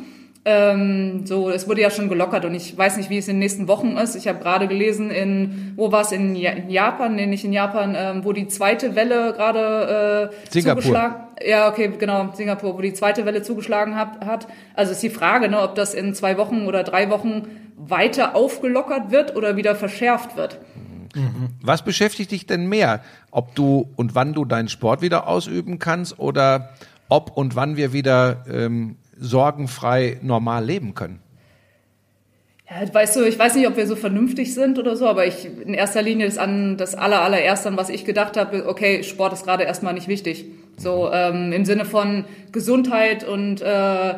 Ähm, 0.46 1.26
so, 1.26 1.50
es 1.50 1.68
wurde 1.68 1.82
ja 1.82 1.90
schon 1.90 2.08
gelockert 2.08 2.46
und 2.46 2.56
ich 2.56 2.78
weiß 2.78 2.96
nicht, 2.96 3.10
wie 3.10 3.18
es 3.18 3.28
in 3.28 3.36
den 3.36 3.40
nächsten 3.40 3.68
Wochen 3.68 3.98
ist. 3.98 4.16
Ich 4.16 4.28
habe 4.28 4.40
gerade 4.40 4.70
gelesen, 4.70 5.12
in 5.12 5.74
wo 5.76 5.92
war 5.92 6.02
es 6.02 6.14
in, 6.14 6.34
Japan, 6.36 7.16
nee, 7.16 7.26
nicht 7.26 7.44
in 7.44 7.52
Japan, 7.52 7.94
ähm, 7.98 8.24
wo 8.24 8.32
die 8.32 8.48
zweite 8.48 8.96
Welle 8.96 9.34
gerade 9.34 10.32
äh, 10.32 10.50
zugeschlagen. 10.50 11.16
Ja, 11.46 11.70
okay, 11.70 11.92
genau, 12.00 12.30
Singapur, 12.34 12.78
wo 12.78 12.82
die 12.82 12.94
zweite 12.94 13.26
Welle 13.26 13.44
zugeschlagen 13.44 13.96
hat. 13.96 14.26
hat. 14.26 14.48
Also 14.76 14.94
ist 14.94 15.04
die 15.04 15.10
Frage, 15.10 15.50
ne, 15.50 15.62
ob 15.62 15.76
das 15.76 15.94
in 15.94 16.14
zwei 16.14 16.38
Wochen 16.38 16.68
oder 16.68 16.84
drei 16.84 17.10
Wochen 17.10 17.48
weiter 17.76 18.36
aufgelockert 18.36 19.12
wird 19.12 19.36
oder 19.36 19.58
wieder 19.58 19.76
verschärft 19.76 20.38
wird. 20.38 20.60
Mhm. 21.16 21.50
Was 21.62 21.84
beschäftigt 21.84 22.32
dich 22.32 22.46
denn 22.46 22.68
mehr? 22.68 23.02
Ob 23.32 23.56
du 23.56 23.90
und 23.96 24.16
wann 24.16 24.34
du 24.34 24.46
deinen 24.46 24.70
Sport 24.70 25.02
wieder 25.02 25.28
ausüben 25.28 25.80
kannst 25.80 26.18
oder 26.20 26.70
ob 27.10 27.36
und 27.36 27.56
wann 27.56 27.76
wir 27.76 27.94
wieder 27.94 28.46
ähm, 28.50 28.96
sorgenfrei 29.20 30.18
normal 30.22 30.66
leben 30.66 30.96
können? 30.96 31.20
Ja, 32.70 32.94
weißt 32.94 33.16
du, 33.16 33.24
ich 33.24 33.38
weiß 33.38 33.56
nicht, 33.56 33.68
ob 33.68 33.78
wir 33.78 33.88
so 33.88 33.96
vernünftig 33.96 34.54
sind 34.54 34.78
oder 34.78 34.96
so, 34.96 35.08
aber 35.08 35.26
ich 35.26 35.50
in 35.66 35.74
erster 35.74 36.04
Linie 36.04 36.28
ist 36.28 36.38
an 36.38 36.78
das 36.78 36.94
aller, 36.94 37.22
allererste, 37.22 37.68
an 37.70 37.78
was 37.78 37.90
ich 37.90 38.06
gedacht 38.06 38.38
habe, 38.38 38.68
okay, 38.68 39.04
Sport 39.04 39.34
ist 39.34 39.44
gerade 39.44 39.64
erstmal 39.64 39.94
nicht 39.94 40.08
wichtig. 40.08 40.46
So 40.78 41.10
ähm, 41.12 41.52
im 41.52 41.66
Sinne 41.66 41.86
von 41.86 42.26
Gesundheit 42.52 43.28
und 43.28 43.62
äh, 43.62 44.14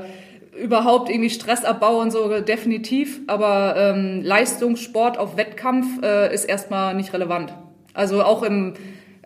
überhaupt 0.61 1.09
irgendwie 1.09 1.29
Stressabbau 1.29 2.01
und 2.01 2.11
so 2.11 2.41
definitiv, 2.41 3.21
aber 3.27 3.75
ähm, 3.77 4.21
Leistungssport 4.21 5.17
auf 5.17 5.37
Wettkampf 5.37 6.03
äh, 6.03 6.33
ist 6.33 6.43
erstmal 6.43 6.93
nicht 6.93 7.13
relevant. 7.13 7.53
Also 7.93 8.21
auch 8.23 8.43
im 8.43 8.73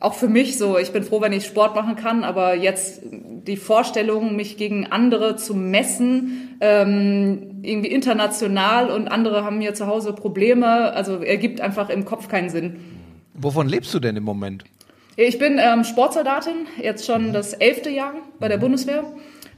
auch 0.06 0.14
für 0.14 0.28
mich 0.28 0.60
so, 0.60 0.78
ich 0.78 0.92
bin 0.92 1.04
froh, 1.04 1.20
wenn 1.20 1.34
ich 1.34 1.46
Sport 1.46 1.74
machen 1.74 1.96
kann, 1.96 2.24
aber 2.24 2.54
jetzt 2.54 3.02
die 3.04 3.58
Vorstellung, 3.58 4.36
mich 4.36 4.56
gegen 4.56 4.86
andere 4.86 5.36
zu 5.36 5.56
messen, 5.56 6.58
ähm, 6.62 7.62
irgendwie 7.64 7.90
international 7.90 8.92
und 8.92 9.08
andere 9.08 9.44
haben 9.44 9.60
hier 9.60 9.74
zu 9.74 9.88
Hause 9.88 10.14
Probleme, 10.14 10.94
also 10.94 11.24
ergibt 11.24 11.60
einfach 11.60 11.90
im 11.90 12.06
Kopf 12.06 12.28
keinen 12.28 12.50
Sinn. 12.50 12.80
Wovon 13.34 13.68
lebst 13.68 13.96
du 13.96 14.00
denn 14.00 14.16
im 14.16 14.24
Moment? 14.24 14.64
Ich 15.16 15.40
bin 15.40 15.60
ähm, 15.60 15.84
Sportsoldatin, 15.84 16.68
jetzt 16.80 17.08
schon 17.08 17.34
das 17.34 17.54
elfte 17.54 17.90
Jahr 17.90 18.14
bei 18.40 18.48
der 18.48 18.58
Bundeswehr. 18.58 19.04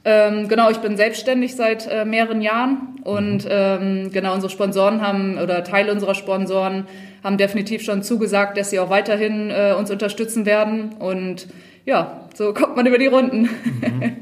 Ähm, 0.05 0.47
genau, 0.47 0.69
ich 0.69 0.77
bin 0.77 0.95
selbstständig 0.95 1.57
seit 1.57 1.87
äh, 1.87 2.05
mehreren 2.05 2.41
Jahren 2.41 3.01
und 3.03 3.45
ähm, 3.49 4.11
genau 4.13 4.33
unsere 4.33 4.49
Sponsoren 4.49 5.01
haben 5.01 5.37
oder 5.37 5.65
Teile 5.65 5.91
unserer 5.91 6.15
Sponsoren 6.15 6.87
haben 7.23 7.37
definitiv 7.37 7.83
schon 7.83 8.03
zugesagt, 8.03 8.57
dass 8.57 8.69
sie 8.69 8.79
auch 8.79 8.89
weiterhin 8.89 9.49
äh, 9.49 9.73
uns 9.77 9.91
unterstützen 9.91 10.45
werden 10.45 10.93
und 10.93 11.47
ja, 11.85 12.27
so 12.33 12.53
kommt 12.53 12.75
man 12.75 12.85
über 12.85 12.97
die 12.97 13.07
Runden. 13.07 13.43
Mhm. 13.43 14.17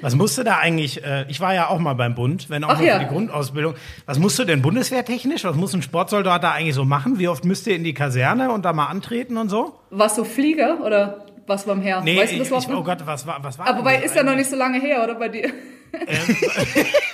Was 0.00 0.14
musste 0.14 0.42
da 0.42 0.56
eigentlich, 0.56 1.04
äh, 1.04 1.26
ich 1.28 1.38
war 1.40 1.54
ja 1.54 1.68
auch 1.68 1.78
mal 1.78 1.92
beim 1.92 2.14
Bund, 2.14 2.48
wenn 2.48 2.64
auch 2.64 2.70
Ach 2.70 2.78
nur 2.78 2.86
ja. 2.86 2.94
für 2.94 3.04
die 3.04 3.10
Grundausbildung. 3.10 3.74
Was 4.06 4.18
musst 4.18 4.38
du 4.38 4.44
denn 4.44 4.62
bundeswehrtechnisch? 4.62 5.44
Was 5.44 5.54
muss 5.54 5.74
ein 5.74 5.82
Sportsoldat 5.82 6.42
da 6.42 6.52
eigentlich 6.52 6.74
so 6.74 6.86
machen? 6.86 7.18
Wie 7.18 7.28
oft 7.28 7.44
müsst 7.44 7.66
ihr 7.66 7.76
in 7.76 7.84
die 7.84 7.92
Kaserne 7.92 8.50
und 8.50 8.64
da 8.64 8.72
mal 8.72 8.86
antreten 8.86 9.36
und 9.36 9.50
so? 9.50 9.74
Was 9.90 10.16
so 10.16 10.24
Flieger 10.24 10.80
oder 10.82 11.26
was 11.46 11.66
beim 11.66 11.82
Herr? 11.82 12.00
Nee, 12.00 12.18
weißt 12.18 12.32
du 12.32 12.38
das 12.38 12.64
ich, 12.64 12.70
oh 12.70 12.82
Gott, 12.82 13.04
was 13.04 13.26
war, 13.26 13.44
was 13.44 13.58
war 13.58 13.66
Aber 13.66 13.92
das 13.92 14.04
ist 14.04 14.16
ja 14.16 14.22
noch 14.22 14.36
nicht 14.36 14.48
so 14.48 14.56
lange 14.56 14.80
her, 14.80 15.04
oder 15.04 15.16
bei 15.16 15.28
dir? 15.28 15.50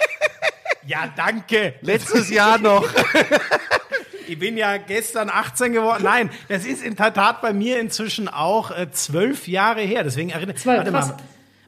Ja, 0.87 1.13
danke. 1.17 1.75
Letztes 1.81 2.31
Jahr 2.31 2.59
noch. 2.59 2.89
Ich 4.29 4.39
bin 4.39 4.57
ja 4.57 4.77
gestern 4.77 5.31
18 5.31 5.73
geworden. 5.73 6.03
Nein, 6.05 6.31
das 6.49 6.65
ist 6.65 6.83
in 6.83 6.97
der 6.97 7.13
Tat 7.13 7.41
bei 7.43 7.53
mir 7.53 7.81
inzwischen 7.81 8.29
auch 8.29 8.71
äh, 8.71 8.91
zwölf 8.91 9.49
Jahre 9.49 9.81
her. 9.83 10.05
Deswegen 10.05 10.31
erinnere 10.31 10.57
Zwölf, 10.57 10.79
Warte 10.79 10.91
mal. 10.91 11.17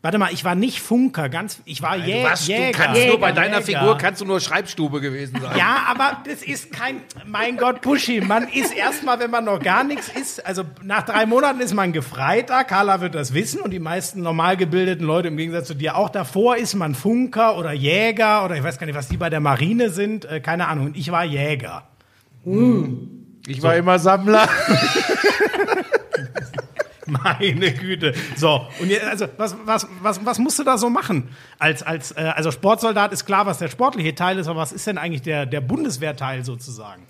Warte 0.00 0.18
mal, 0.18 0.32
ich 0.32 0.44
war 0.44 0.54
nicht 0.54 0.80
Funker, 0.80 1.28
ganz, 1.28 1.60
ich 1.64 1.82
war 1.82 1.96
Jä 1.96 2.22
Du, 2.22 2.28
warst, 2.28 2.46
du 2.46 2.52
Jäger. 2.52 2.70
kannst 2.70 3.04
nur 3.04 3.18
bei 3.18 3.30
Jäger, 3.30 3.40
deiner 3.40 3.58
Jäger. 3.60 3.80
Figur 3.80 3.98
kannst 3.98 4.20
du 4.20 4.24
nur 4.26 4.38
Schreibstube 4.40 5.00
gewesen 5.00 5.40
sein. 5.40 5.58
Ja, 5.58 5.86
aber 5.88 6.18
das 6.24 6.44
ist 6.44 6.70
kein, 6.70 7.00
mein 7.26 7.56
Gott, 7.56 7.80
Puschi, 7.80 8.20
man 8.20 8.46
ist 8.46 8.72
erstmal, 8.72 9.18
wenn 9.18 9.32
man 9.32 9.44
noch 9.44 9.58
gar 9.58 9.82
nichts 9.82 10.08
ist, 10.08 10.46
also 10.46 10.62
nach 10.84 11.02
drei 11.02 11.26
Monaten 11.26 11.58
ist 11.58 11.74
man 11.74 11.92
Gefreiter, 11.92 12.62
Carla 12.62 13.00
wird 13.00 13.16
das 13.16 13.34
wissen 13.34 13.60
und 13.60 13.72
die 13.72 13.80
meisten 13.80 14.22
normal 14.22 14.56
gebildeten 14.56 15.04
Leute 15.04 15.28
im 15.28 15.36
Gegensatz 15.36 15.66
zu 15.66 15.74
dir 15.74 15.96
auch. 15.96 16.10
Davor 16.10 16.56
ist 16.56 16.74
man 16.74 16.94
Funker 16.94 17.58
oder 17.58 17.72
Jäger 17.72 18.44
oder 18.44 18.54
ich 18.54 18.62
weiß 18.62 18.78
gar 18.78 18.86
nicht, 18.86 18.94
was 18.96 19.08
die 19.08 19.16
bei 19.16 19.30
der 19.30 19.40
Marine 19.40 19.90
sind, 19.90 20.26
äh, 20.26 20.38
keine 20.38 20.68
Ahnung. 20.68 20.86
Und 20.86 20.96
ich 20.96 21.10
war 21.10 21.24
Jäger. 21.24 21.87
Ich 23.46 23.62
war 23.62 23.76
immer 23.76 23.98
Sammler. 23.98 24.48
Meine 27.06 27.72
Güte. 27.72 28.12
So, 28.36 28.66
und 28.80 28.90
jetzt, 28.90 29.04
also 29.04 29.26
was, 29.36 29.56
was, 29.64 29.86
was, 30.02 30.24
was 30.24 30.38
musst 30.38 30.58
du 30.58 30.64
da 30.64 30.76
so 30.76 30.90
machen? 30.90 31.28
Als, 31.58 31.82
als, 31.82 32.12
äh, 32.12 32.32
also 32.34 32.50
Sportsoldat 32.50 33.12
ist 33.12 33.24
klar, 33.24 33.46
was 33.46 33.58
der 33.58 33.68
sportliche 33.68 34.14
Teil 34.14 34.38
ist, 34.38 34.46
aber 34.46 34.60
was 34.60 34.72
ist 34.72 34.86
denn 34.86 34.98
eigentlich 34.98 35.22
der, 35.22 35.46
der 35.46 35.62
Bundeswehrteil 35.62 36.44
sozusagen? 36.44 37.02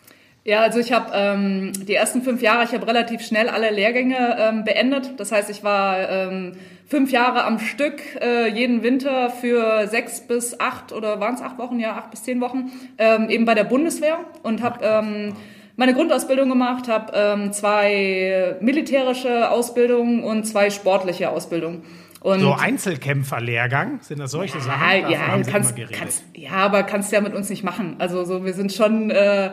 Ja, 0.45 0.62
also 0.62 0.78
ich 0.78 0.93
habe 0.93 1.11
ähm, 1.12 1.72
die 1.74 1.95
ersten 1.95 2.22
fünf 2.22 2.41
Jahre, 2.41 2.64
ich 2.64 2.72
habe 2.72 2.86
relativ 2.86 3.20
schnell 3.20 3.49
alle 3.49 3.70
Lehrgänge 3.70 4.36
ähm, 4.39 4.64
beendet. 4.64 5.18
Das 5.18 5.32
heißt, 5.32 5.51
ich 5.51 5.62
war 5.64 6.09
ähm, 6.09 6.53
fünf 6.89 7.12
Jahre 7.12 7.45
am 7.45 7.59
Stück, 7.59 8.01
äh, 8.20 8.49
jeden 8.49 8.82
Winter 8.82 9.30
für 9.30 9.86
sechs 9.86 10.20
bis 10.26 10.59
acht 10.59 10.93
oder 10.93 11.20
waren 11.20 11.34
es 11.34 11.43
acht 11.43 11.59
Wochen, 11.59 11.78
ja, 11.78 11.97
acht 11.97 12.11
bis 12.11 12.22
zehn 12.22 12.41
Wochen, 12.41 12.72
ähm, 12.97 13.28
eben 13.28 13.45
bei 13.45 13.55
der 13.55 13.64
Bundeswehr 13.64 14.18
und 14.43 14.62
habe 14.62 14.78
ähm, 14.82 15.34
meine 15.76 15.95
Grundausbildung 15.95 16.49
gemacht, 16.49 16.89
habe 16.89 17.12
ähm, 17.14 17.53
zwei 17.53 18.57
militärische 18.61 19.51
Ausbildungen 19.51 20.24
und 20.24 20.45
zwei 20.45 20.70
sportliche 20.70 21.30
Ausbildungen. 21.30 21.82
Und 22.20 22.41
So 22.41 22.53
Einzelkämpferlehrgang, 22.53 24.01
sind 24.01 24.18
das 24.18 24.32
solche 24.32 24.61
Sachen? 24.61 24.82
ja, 24.91 25.03
Davon 25.03 25.12
ja, 25.12 25.51
kannst, 25.51 25.76
kannst, 25.93 26.24
ja, 26.34 26.51
aber 26.51 26.82
kannst 26.82 27.12
ja 27.12 27.20
mit 27.20 27.32
uns 27.32 27.49
nicht 27.49 27.62
machen. 27.62 27.95
Also 27.99 28.24
so, 28.24 28.45
wir 28.45 28.55
sind 28.55 28.72
schon 28.72 29.11
äh, 29.11 29.51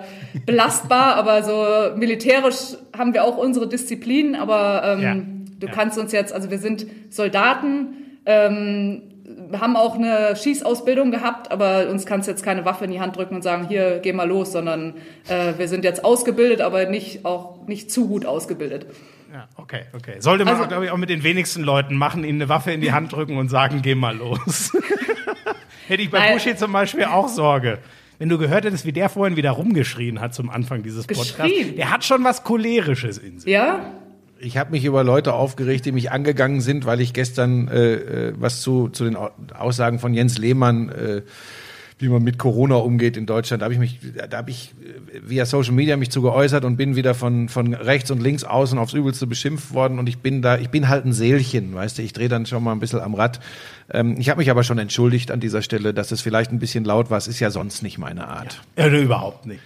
belastbar, 0.48 1.16
aber 1.18 1.44
so 1.44 1.96
militärisch 1.96 2.76
haben 2.98 3.14
wir 3.14 3.24
auch 3.24 3.38
unsere 3.38 3.68
Disziplin, 3.68 4.36
aber 4.36 4.82
ähm, 4.84 5.02
Ja, 5.02 5.16
du 5.66 5.70
ja. 5.70 5.74
kannst 5.74 5.98
uns 5.98 6.12
jetzt, 6.12 6.34
also 6.34 6.50
wir 6.50 6.60
sind 6.60 6.86
Soldaten, 7.10 8.20
ähm, 8.26 9.02
haben 9.60 9.76
auch 9.76 9.96
eine 9.96 10.36
Schießausbildung 10.36 11.12
gehabt, 11.12 11.52
aber 11.52 11.90
uns 11.90 12.06
kannst 12.06 12.28
jetzt 12.28 12.44
keine 12.44 12.64
Waffe 12.66 12.86
in 12.86 12.92
die 12.92 13.00
Hand 13.00 13.18
drücken 13.18 13.36
und 13.36 13.42
sagen, 13.42 13.68
hier, 13.68 14.00
geh 14.02 14.14
mal 14.14 14.28
los, 14.28 14.52
sondern 14.52 14.96
äh, 15.28 15.54
wir 15.58 15.68
sind 15.68 15.84
jetzt 15.84 16.06
ausgebildet, 16.06 16.62
aber 16.62 16.86
nicht 16.86 17.26
auch 17.26 17.68
nicht 17.68 17.92
zu 17.92 18.08
gut 18.08 18.26
ausgebildet. 18.26 18.86
Ja, 19.34 19.50
okay, 19.58 19.82
okay. 19.94 20.16
Sollte 20.20 20.46
man, 20.46 20.56
Also- 20.56 20.68
glaube 20.68 20.86
ich, 20.86 20.92
auch 20.92 20.98
mit 20.98 21.10
den 21.10 21.24
wenigsten 21.24 21.64
Leuten 21.64 21.96
machen, 21.96 22.24
ihnen 22.24 22.42
eine 22.42 22.50
Waffe 22.50 22.72
in 22.72 22.82
die 22.82 22.92
Hand 22.92 23.12
drücken 23.12 23.38
und 23.38 23.50
sagen, 23.50 23.82
geh 23.82 23.96
mal 23.96 24.16
los. 24.16 24.72
Hätte 25.88 26.02
ich 26.02 26.10
bei 26.10 26.20
Nein. 26.20 26.34
Buschi 26.34 26.56
zum 26.56 26.72
Beispiel 26.72 27.06
auch 27.06 27.28
Sorge. 27.28 27.80
Wenn 28.18 28.30
du 28.30 28.38
gehört 28.38 28.64
hättest, 28.64 28.86
wie 28.86 28.94
der 28.94 29.10
vorhin 29.10 29.36
wieder 29.36 29.52
rumgeschrien 29.52 30.22
hat 30.22 30.34
zum 30.34 30.50
Anfang 30.50 30.84
dieses 30.84 31.06
Podcasts. 31.06 31.76
Der 31.76 31.92
hat 31.92 32.06
schon 32.06 32.24
was 32.24 32.44
Cholerisches 32.44 33.18
in 33.18 33.40
sich. 33.40 33.52
Ja? 33.52 33.92
Ich 34.46 34.58
habe 34.58 34.72
mich 34.72 34.86
über 34.86 35.04
Leute 35.04 35.34
aufgeregt, 35.34 35.86
die 35.86 35.92
mich 35.92 36.12
angegangen 36.12 36.62
sind, 36.62 36.86
weil 36.86 37.02
ich 37.02 37.14
gestern 37.14 37.68
äh, 37.68 37.94
äh, 37.94 38.34
was 38.38 38.62
zu, 38.62 38.90
zu 38.90 39.04
den 39.04 39.16
Au- 39.16 39.32
Aussagen 39.58 39.98
von 39.98 40.14
Jens 40.14 40.38
Lehmann, 40.38 40.90
äh, 40.90 41.22
wie 41.98 42.10
man 42.10 42.22
mit 42.24 42.38
Corona 42.38 42.76
umgeht 42.76 43.16
in 43.16 43.26
Deutschland, 43.26 43.62
da 43.62 43.66
habe 43.66 43.74
ich 43.74 43.80
mich, 43.80 44.00
da 44.30 44.38
habe 44.38 44.52
ich 44.52 44.74
äh, 45.14 45.22
via 45.30 45.46
Social 45.46 45.72
Media 45.74 45.98
mich 45.98 46.12
zu 46.12 46.22
geäußert 46.22 46.64
und 46.66 46.76
bin 46.78 46.96
wieder 46.96 47.16
von 47.16 47.50
von 47.50 47.74
rechts 47.74 48.12
und 48.12 48.22
links 48.22 48.44
außen 48.44 48.78
aufs 48.78 48.94
Übelste 48.94 49.26
beschimpft 49.28 49.74
worden 49.74 49.98
und 49.98 50.08
ich 50.10 50.20
bin 50.20 50.42
da, 50.42 50.58
ich 50.58 50.70
bin 50.70 50.90
halt 50.90 51.06
ein 51.06 51.14
Seelchen, 51.14 51.74
weißt 51.74 51.98
du, 51.98 52.02
ich 52.04 52.14
drehe 52.14 52.30
dann 52.30 52.46
schon 52.46 52.64
mal 52.64 52.74
ein 52.74 52.80
bisschen 52.80 53.00
am 53.00 53.16
Rad. 53.16 53.40
Ähm, 53.90 54.16
ich 54.20 54.30
habe 54.30 54.40
mich 54.40 54.52
aber 54.52 54.64
schon 54.64 54.78
entschuldigt 54.78 55.32
an 55.32 55.40
dieser 55.40 55.62
Stelle, 55.62 55.94
dass 55.94 56.12
es 56.12 56.22
vielleicht 56.22 56.52
ein 56.52 56.60
bisschen 56.60 56.84
laut 56.84 57.10
war. 57.10 57.18
Es 57.18 57.28
ist 57.28 57.40
ja 57.40 57.50
sonst 57.50 57.82
nicht 57.82 57.98
meine 57.98 58.28
Art. 58.28 58.62
Ja, 58.78 58.88
überhaupt 58.90 59.46
nicht. 59.46 59.62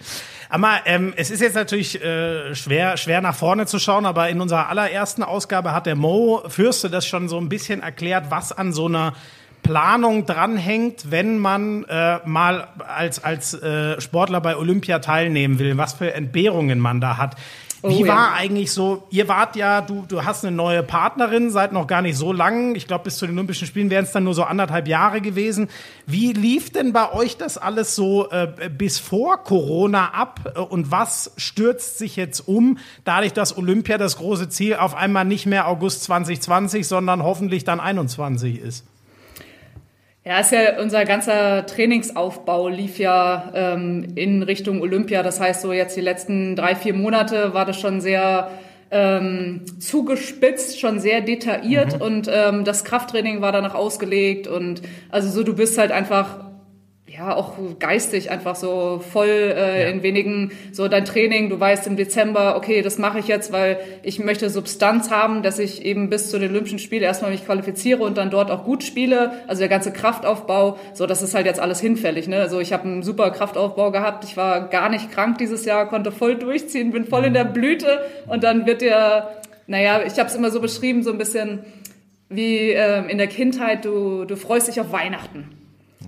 Aber 0.50 0.80
ähm, 0.84 1.12
es 1.16 1.30
ist 1.30 1.40
jetzt 1.40 1.54
natürlich 1.54 2.02
äh, 2.02 2.54
schwer, 2.56 2.96
schwer 2.96 3.20
nach 3.20 3.36
vorne 3.36 3.66
zu 3.66 3.78
schauen, 3.78 4.04
aber 4.04 4.28
in 4.28 4.40
unserer 4.40 4.68
allerersten 4.68 5.22
Ausgabe 5.22 5.72
hat 5.72 5.86
der 5.86 5.94
Mo 5.94 6.42
Fürste 6.48 6.90
das 6.90 7.06
schon 7.06 7.28
so 7.28 7.38
ein 7.38 7.48
bisschen 7.48 7.82
erklärt, 7.82 8.26
was 8.30 8.50
an 8.50 8.72
so 8.72 8.86
einer 8.86 9.14
Planung 9.62 10.26
dranhängt, 10.26 11.12
wenn 11.12 11.38
man 11.38 11.84
äh, 11.84 12.18
mal 12.24 12.66
als, 12.78 13.22
als 13.22 13.54
äh, 13.54 14.00
Sportler 14.00 14.40
bei 14.40 14.56
Olympia 14.56 14.98
teilnehmen 14.98 15.60
will, 15.60 15.76
was 15.76 15.94
für 15.94 16.12
Entbehrungen 16.12 16.80
man 16.80 17.00
da 17.00 17.16
hat. 17.16 17.36
Wie 17.82 18.02
Oh, 18.02 18.04
ja. 18.04 18.14
war 18.14 18.32
eigentlich 18.34 18.72
so, 18.72 19.04
ihr 19.10 19.26
wart 19.28 19.56
ja, 19.56 19.80
du, 19.80 20.04
du 20.06 20.24
hast 20.24 20.44
eine 20.44 20.54
neue 20.54 20.82
Partnerin, 20.82 21.50
seid 21.50 21.72
noch 21.72 21.86
gar 21.86 22.02
nicht 22.02 22.16
so 22.16 22.32
lang. 22.32 22.74
Ich 22.74 22.86
glaube, 22.86 23.04
bis 23.04 23.16
zu 23.16 23.26
den 23.26 23.36
Olympischen 23.36 23.66
Spielen 23.66 23.88
wären 23.90 24.04
es 24.04 24.12
dann 24.12 24.24
nur 24.24 24.34
so 24.34 24.44
anderthalb 24.44 24.86
Jahre 24.86 25.20
gewesen. 25.20 25.68
Wie 26.06 26.32
lief 26.32 26.70
denn 26.70 26.92
bei 26.92 27.12
euch 27.12 27.36
das 27.38 27.56
alles 27.56 27.94
so 27.96 28.28
äh, 28.30 28.48
bis 28.68 28.98
vor 28.98 29.38
Corona 29.44 30.10
ab? 30.12 30.52
Äh, 30.54 30.60
Und 30.60 30.90
was 30.90 31.32
stürzt 31.38 31.96
sich 31.98 32.16
jetzt 32.16 32.46
um, 32.46 32.78
dadurch, 33.04 33.32
dass 33.32 33.56
Olympia 33.56 33.96
das 33.96 34.18
große 34.18 34.48
Ziel 34.50 34.74
auf 34.76 34.94
einmal 34.94 35.24
nicht 35.24 35.46
mehr 35.46 35.66
August 35.66 36.04
2020, 36.04 36.86
sondern 36.86 37.22
hoffentlich 37.22 37.64
dann 37.64 37.80
21 37.80 38.60
ist? 38.60 38.84
Ja, 40.22 40.40
ist 40.40 40.52
ja 40.52 40.78
unser 40.78 41.06
ganzer 41.06 41.64
Trainingsaufbau 41.64 42.68
lief 42.68 42.98
ja 42.98 43.52
ähm, 43.54 44.12
in 44.16 44.42
Richtung 44.42 44.82
Olympia. 44.82 45.22
Das 45.22 45.40
heißt, 45.40 45.62
so 45.62 45.72
jetzt 45.72 45.96
die 45.96 46.02
letzten 46.02 46.56
drei, 46.56 46.74
vier 46.74 46.92
Monate 46.92 47.54
war 47.54 47.64
das 47.64 47.80
schon 47.80 48.02
sehr 48.02 48.50
ähm, 48.90 49.62
zugespitzt, 49.78 50.78
schon 50.78 51.00
sehr 51.00 51.22
detailliert 51.22 52.00
und 52.00 52.28
ähm, 52.32 52.64
das 52.64 52.84
Krafttraining 52.84 53.40
war 53.40 53.52
danach 53.52 53.74
ausgelegt 53.74 54.46
und 54.46 54.82
also 55.10 55.30
so 55.30 55.42
du 55.42 55.54
bist 55.54 55.78
halt 55.78 55.92
einfach 55.92 56.49
ja 57.20 57.36
auch 57.36 57.52
geistig 57.78 58.30
einfach 58.30 58.56
so 58.56 59.02
voll 59.12 59.28
äh, 59.28 59.82
Ja. 59.82 59.88
in 59.90 60.02
wenigen 60.02 60.52
so 60.72 60.88
dein 60.88 61.04
Training. 61.04 61.50
Du 61.50 61.60
weißt 61.60 61.86
im 61.86 61.96
Dezember, 61.96 62.56
okay, 62.56 62.80
das 62.80 62.96
mache 62.96 63.18
ich 63.18 63.28
jetzt, 63.28 63.52
weil 63.52 63.78
ich 64.02 64.18
möchte 64.18 64.48
Substanz 64.48 65.10
haben, 65.10 65.42
dass 65.42 65.58
ich 65.58 65.84
eben 65.84 66.08
bis 66.08 66.30
zu 66.30 66.38
den 66.38 66.50
Olympischen 66.50 66.78
Spielen 66.78 67.02
erstmal 67.02 67.30
mich 67.30 67.44
qualifiziere 67.44 68.02
und 68.02 68.16
dann 68.16 68.30
dort 68.30 68.50
auch 68.50 68.64
gut 68.64 68.82
spiele. 68.84 69.32
Also 69.46 69.60
der 69.60 69.68
ganze 69.68 69.92
Kraftaufbau, 69.92 70.78
so 70.94 71.06
das 71.06 71.20
ist 71.20 71.34
halt 71.34 71.44
jetzt 71.44 71.60
alles 71.60 71.78
hinfällig. 71.80 72.26
Ne? 72.26 72.38
Also 72.38 72.58
ich 72.58 72.72
habe 72.72 72.84
einen 72.84 73.02
super 73.02 73.30
Kraftaufbau 73.30 73.90
gehabt. 73.90 74.24
Ich 74.24 74.38
war 74.38 74.68
gar 74.68 74.88
nicht 74.88 75.12
krank 75.12 75.36
dieses 75.36 75.66
Jahr, 75.66 75.88
konnte 75.88 76.12
voll 76.12 76.36
durchziehen, 76.36 76.90
bin 76.90 77.04
voll 77.04 77.26
in 77.26 77.34
der 77.34 77.44
Blüte 77.44 78.00
und 78.28 78.44
dann 78.44 78.64
wird 78.64 78.80
dir, 78.80 79.28
naja, 79.66 80.00
ich 80.06 80.18
habe 80.18 80.30
es 80.30 80.34
immer 80.34 80.50
so 80.50 80.60
beschrieben, 80.60 81.02
so 81.02 81.12
ein 81.12 81.18
bisschen 81.18 81.64
wie 82.30 82.70
ähm, 82.70 83.10
in 83.10 83.18
der 83.18 83.26
Kindheit. 83.26 83.84
Du 83.84 84.24
du 84.24 84.36
freust 84.36 84.68
dich 84.68 84.80
auf 84.80 84.90
Weihnachten. 84.90 85.59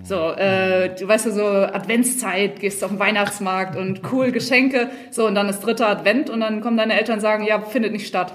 So, 0.04 0.30
äh, 0.32 0.94
du 0.96 1.06
weißt 1.06 1.26
ja 1.26 1.32
so, 1.32 1.46
Adventszeit, 1.46 2.58
gehst 2.58 2.82
auf 2.82 2.90
den 2.90 2.98
Weihnachtsmarkt 2.98 3.76
und 3.76 4.00
cool 4.12 4.32
Geschenke. 4.32 4.90
So, 5.10 5.26
und 5.26 5.34
dann 5.34 5.48
ist 5.48 5.60
dritter 5.60 5.88
Advent 5.88 6.28
und 6.28 6.40
dann 6.40 6.60
kommen 6.60 6.76
deine 6.76 6.98
Eltern 6.98 7.16
und 7.16 7.20
sagen, 7.20 7.44
ja, 7.44 7.60
findet 7.60 7.92
nicht 7.92 8.06
statt. 8.06 8.32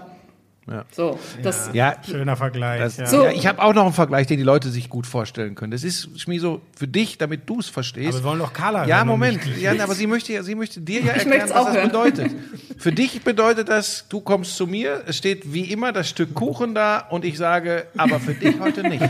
Ja. 0.69 0.85
So, 0.91 1.17
das, 1.43 1.69
Ja, 1.73 1.95
Schöner 2.05 2.35
Vergleich. 2.35 2.79
Das, 2.81 2.97
ja. 2.97 3.05
So. 3.05 3.23
ja, 3.23 3.31
ich 3.31 3.47
habe 3.47 3.61
auch 3.61 3.73
noch 3.73 3.85
einen 3.85 3.93
Vergleich, 3.93 4.27
den 4.27 4.37
die 4.37 4.43
Leute 4.43 4.69
sich 4.69 4.89
gut 4.89 5.07
vorstellen 5.07 5.55
können. 5.55 5.71
Das 5.71 5.83
ist, 5.83 6.19
Schmiso, 6.19 6.61
für 6.75 6.87
dich, 6.87 7.17
damit 7.17 7.49
du 7.49 7.59
es 7.59 7.69
verstehst. 7.69 8.09
Aber 8.09 8.17
wir 8.19 8.23
wollen 8.29 8.39
doch 8.39 8.51
Carla 8.53 8.85
Ja, 8.85 9.05
Moment. 9.05 9.39
Ja, 9.61 9.71
aber 9.81 9.95
sie 9.95 10.07
möchte, 10.07 10.43
sie 10.43 10.55
möchte 10.55 10.81
dir 10.81 11.01
ja 11.05 11.13
erklären, 11.13 11.49
was 11.49 11.65
das 11.65 11.73
hören. 11.73 11.87
bedeutet. 11.87 12.31
Für 12.77 12.91
dich 12.91 13.21
bedeutet 13.21 13.69
das, 13.69 14.05
du 14.09 14.19
kommst 14.19 14.55
zu 14.57 14.67
mir, 14.67 15.03
es 15.07 15.17
steht 15.17 15.53
wie 15.53 15.71
immer 15.71 15.91
das 15.93 16.09
Stück 16.09 16.33
Kuchen 16.33 16.75
da 16.75 16.99
und 17.09 17.23
ich 17.25 17.37
sage, 17.37 17.87
aber 17.97 18.19
für 18.19 18.33
dich 18.33 18.59
heute 18.59 18.83
nicht. 18.87 19.03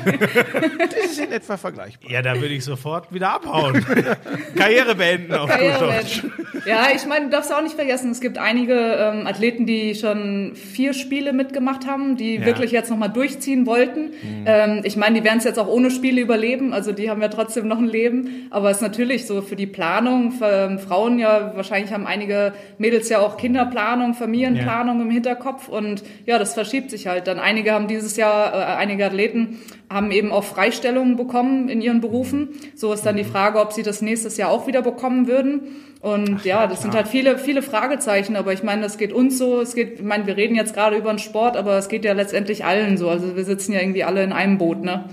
Das 0.90 1.12
ist 1.12 1.20
in 1.20 1.32
etwa 1.32 1.58
vergleichbar. 1.58 2.12
Ja, 2.12 2.22
da 2.22 2.36
würde 2.36 2.54
ich 2.54 2.64
sofort 2.64 3.14
wieder 3.14 3.32
abhauen. 3.34 3.86
Karriere 4.56 4.96
beenden 4.96 5.34
auf 5.34 5.50
gut 5.50 5.58
Karriere 5.60 5.80
Deutsch. 5.80 6.24
werden. 6.24 6.64
Ja, 6.66 6.88
ich 6.96 7.06
meine, 7.06 7.26
du 7.26 7.32
darfst 7.32 7.54
auch 7.54 7.62
nicht 7.62 7.76
vergessen, 7.76 8.12
es 8.12 8.20
gibt 8.22 8.38
einige 8.38 8.74
ähm, 8.74 9.28
Athleten, 9.28 9.66
die 9.66 9.96
schon 9.96 10.56
vier 10.56 10.94
Spiele 10.94 11.34
mitgemacht 11.48 11.88
haben, 11.88 12.18
die 12.18 12.36
Ja. 12.36 12.46
wirklich 12.46 12.72
jetzt 12.72 12.90
nochmal 12.90 13.10
durchziehen 13.10 13.66
wollten. 13.66 14.12
Ähm, 14.46 14.82
ich 14.84 14.96
meine, 14.98 15.20
die 15.20 15.24
werden 15.24 15.38
es 15.40 15.44
jetzt 15.46 15.58
auch 15.60 15.68
ohne 15.68 15.90
Spiele 15.92 16.22
überleben, 16.22 16.74
also 16.74 16.92
die 16.92 17.10
haben 17.10 17.22
ja 17.22 17.30
trotzdem 17.30 17.68
noch 17.68 17.78
ein 17.80 17.86
Leben. 17.88 18.48
Aber 18.50 18.70
es 18.70 18.78
ist 18.78 18.84
natürlich 18.84 19.26
so 19.26 19.42
für 19.42 19.56
die 19.56 19.68
Planung, 19.68 20.32
für 20.32 20.68
ähm, 20.70 20.80
Frauen 20.80 21.20
ja, 21.20 21.54
wahrscheinlich 21.56 21.92
haben 21.94 22.06
einige 22.06 22.54
Mädels 22.78 23.10
ja 23.10 23.20
auch 23.20 23.38
Kinderplanung, 23.38 24.14
Familienplanung 24.14 25.02
im 25.02 25.10
Hinterkopf 25.10 25.70
und 25.70 26.04
ja, 26.26 26.38
das 26.38 26.54
verschiebt 26.54 26.92
sich 26.92 27.08
halt. 27.08 27.28
Dann 27.28 27.40
einige 27.40 27.72
haben 27.72 27.88
dieses 27.88 28.18
Jahr, 28.18 28.54
äh, 28.54 28.76
einige 28.78 29.06
Athleten 29.06 29.60
haben 29.90 30.12
eben 30.12 30.32
auch 30.32 30.44
Freistellungen 30.44 31.16
bekommen 31.16 31.70
in 31.70 31.82
ihren 31.82 32.02
Berufen. 32.02 32.50
So 32.76 32.92
ist 32.92 33.06
dann 33.06 33.16
die 33.16 33.24
Frage, 33.24 33.60
ob 33.60 33.74
sie 33.74 33.84
das 33.84 34.02
nächstes 34.02 34.38
Jahr 34.38 34.50
auch 34.50 34.68
wieder 34.68 34.82
bekommen 34.82 35.28
würden. 35.28 35.62
Und 36.02 36.44
ja, 36.46 36.68
das 36.68 36.82
sind 36.82 36.94
halt 36.94 37.08
viele, 37.08 37.38
viele 37.38 37.62
Fragezeichen. 37.62 38.36
Aber 38.36 38.54
ich 38.54 38.64
meine, 38.64 38.82
das 38.82 38.98
geht 38.98 39.14
uns 39.14 39.38
so. 39.38 39.62
Es 39.62 39.76
geht, 39.76 40.00
ich 40.00 40.06
meine, 40.06 40.28
wir 40.28 40.38
reden 40.38 40.56
jetzt 40.56 40.74
gerade 40.74 40.98
über 40.98 41.12
den 41.12 41.20
Sport, 41.20 41.58
aber 41.58 41.78
es 41.78 41.90
geht 41.90 42.06
ja 42.06 42.14
letztendlich 42.14 42.66
allen 42.66 42.98
so. 42.98 43.10
Also 43.10 43.36
wir 43.36 43.46
sitzen 43.46 43.74
ja 43.74 43.80
irgendwie 43.80 44.04
alle 44.04 44.24
in 44.24 44.34
einem 44.34 44.58
Boot, 44.58 44.84
ne? 44.84 45.06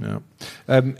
Ja. 0.00 0.20
Ähm, 0.66 0.96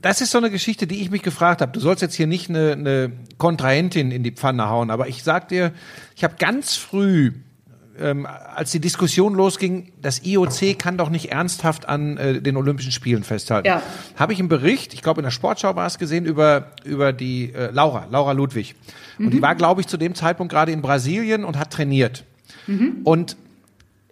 das 0.00 0.20
ist 0.20 0.30
so 0.30 0.38
eine 0.38 0.50
Geschichte, 0.50 0.86
die 0.86 1.02
ich 1.02 1.10
mich 1.10 1.22
gefragt 1.22 1.60
habe. 1.60 1.72
Du 1.72 1.80
sollst 1.80 2.02
jetzt 2.02 2.14
hier 2.14 2.28
nicht 2.28 2.48
eine, 2.48 2.72
eine 2.72 3.12
Kontrahentin 3.36 4.12
in 4.12 4.22
die 4.22 4.30
Pfanne 4.30 4.68
hauen, 4.70 4.90
aber 4.90 5.08
ich 5.08 5.24
sag 5.24 5.48
dir, 5.48 5.72
ich 6.16 6.24
habe 6.24 6.36
ganz 6.38 6.76
früh, 6.76 7.32
ähm, 8.00 8.26
als 8.26 8.70
die 8.70 8.80
Diskussion 8.80 9.34
losging, 9.34 9.92
das 10.00 10.24
IOC 10.24 10.78
kann 10.78 10.96
doch 10.96 11.10
nicht 11.10 11.30
ernsthaft 11.32 11.88
an 11.88 12.16
äh, 12.16 12.40
den 12.40 12.56
Olympischen 12.56 12.92
Spielen 12.92 13.24
festhalten. 13.24 13.68
Ja. 13.68 13.82
Habe 14.16 14.32
ich 14.32 14.38
einen 14.38 14.48
Bericht, 14.48 14.94
ich 14.94 15.02
glaube 15.02 15.20
in 15.20 15.24
der 15.24 15.30
Sportschau 15.30 15.76
war 15.76 15.86
es 15.86 15.98
gesehen, 15.98 16.24
über, 16.24 16.72
über 16.84 17.12
die 17.12 17.52
äh, 17.52 17.70
Laura, 17.70 18.06
Laura 18.10 18.32
Ludwig. 18.32 18.74
Und 19.18 19.30
die 19.30 19.42
war, 19.42 19.56
glaube 19.56 19.80
ich, 19.80 19.88
zu 19.88 19.96
dem 19.96 20.14
Zeitpunkt 20.14 20.52
gerade 20.52 20.70
in 20.70 20.80
Brasilien 20.80 21.44
und 21.44 21.58
hat 21.58 21.72
trainiert. 21.72 22.24
Und 23.04 23.36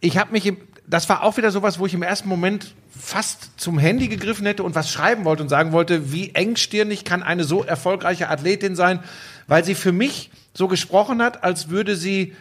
ich 0.01 0.18
habe 0.18 0.32
mich, 0.32 0.47
im, 0.47 0.57
das 0.87 1.09
war 1.09 1.22
auch 1.22 1.37
wieder 1.37 1.51
sowas, 1.51 1.78
wo 1.78 1.87
ich 1.87 1.95
im 1.95 2.03
ersten 2.03 2.28
Moment 2.28 2.74
fast 2.99 3.61
zum 3.61 3.78
Handy 3.78 4.09
gegriffen 4.09 4.47
hätte 4.47 4.62
und 4.62 4.74
was 4.74 4.91
schreiben 4.91 5.24
wollte 5.24 5.43
und 5.43 5.49
sagen 5.49 5.72
wollte, 5.72 6.12
wie 6.12 6.34
engstirnig 6.34 7.05
kann 7.05 7.22
eine 7.22 7.45
so 7.45 7.62
erfolgreiche 7.62 8.30
Athletin 8.30 8.74
sein, 8.74 9.01
weil 9.47 9.64
sie 9.64 9.74
für 9.74 9.93
mich 9.93 10.30
so 10.55 10.68
gesprochen 10.68 11.22
hat, 11.22 11.45
als 11.45 11.68
würde 11.68 11.97
sie 11.97 12.34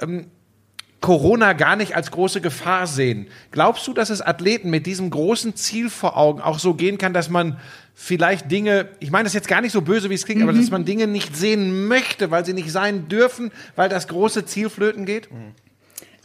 ähm, 0.00 0.26
Corona 1.00 1.52
gar 1.52 1.76
nicht 1.76 1.94
als 1.94 2.10
große 2.10 2.40
Gefahr 2.40 2.86
sehen. 2.86 3.28
Glaubst 3.50 3.86
du, 3.86 3.92
dass 3.92 4.10
es 4.10 4.22
Athleten 4.22 4.70
mit 4.70 4.86
diesem 4.86 5.10
großen 5.10 5.54
Ziel 5.54 5.90
vor 5.90 6.16
Augen 6.16 6.40
auch 6.40 6.58
so 6.58 6.74
gehen 6.74 6.98
kann, 6.98 7.12
dass 7.12 7.28
man 7.28 7.58
vielleicht 7.94 8.50
Dinge, 8.50 8.88
ich 9.00 9.10
meine 9.10 9.24
das 9.24 9.34
jetzt 9.34 9.48
gar 9.48 9.60
nicht 9.60 9.72
so 9.72 9.82
böse, 9.82 10.10
wie 10.10 10.14
es 10.14 10.24
klingt, 10.24 10.42
aber 10.42 10.52
dass 10.52 10.70
man 10.70 10.84
Dinge 10.84 11.06
nicht 11.06 11.36
sehen 11.36 11.86
möchte, 11.86 12.30
weil 12.30 12.44
sie 12.44 12.52
nicht 12.52 12.70
sein 12.70 13.08
dürfen, 13.08 13.52
weil 13.74 13.88
das 13.88 14.08
große 14.08 14.46
Ziel 14.46 14.68
flöten 14.68 15.06
geht? 15.06 15.28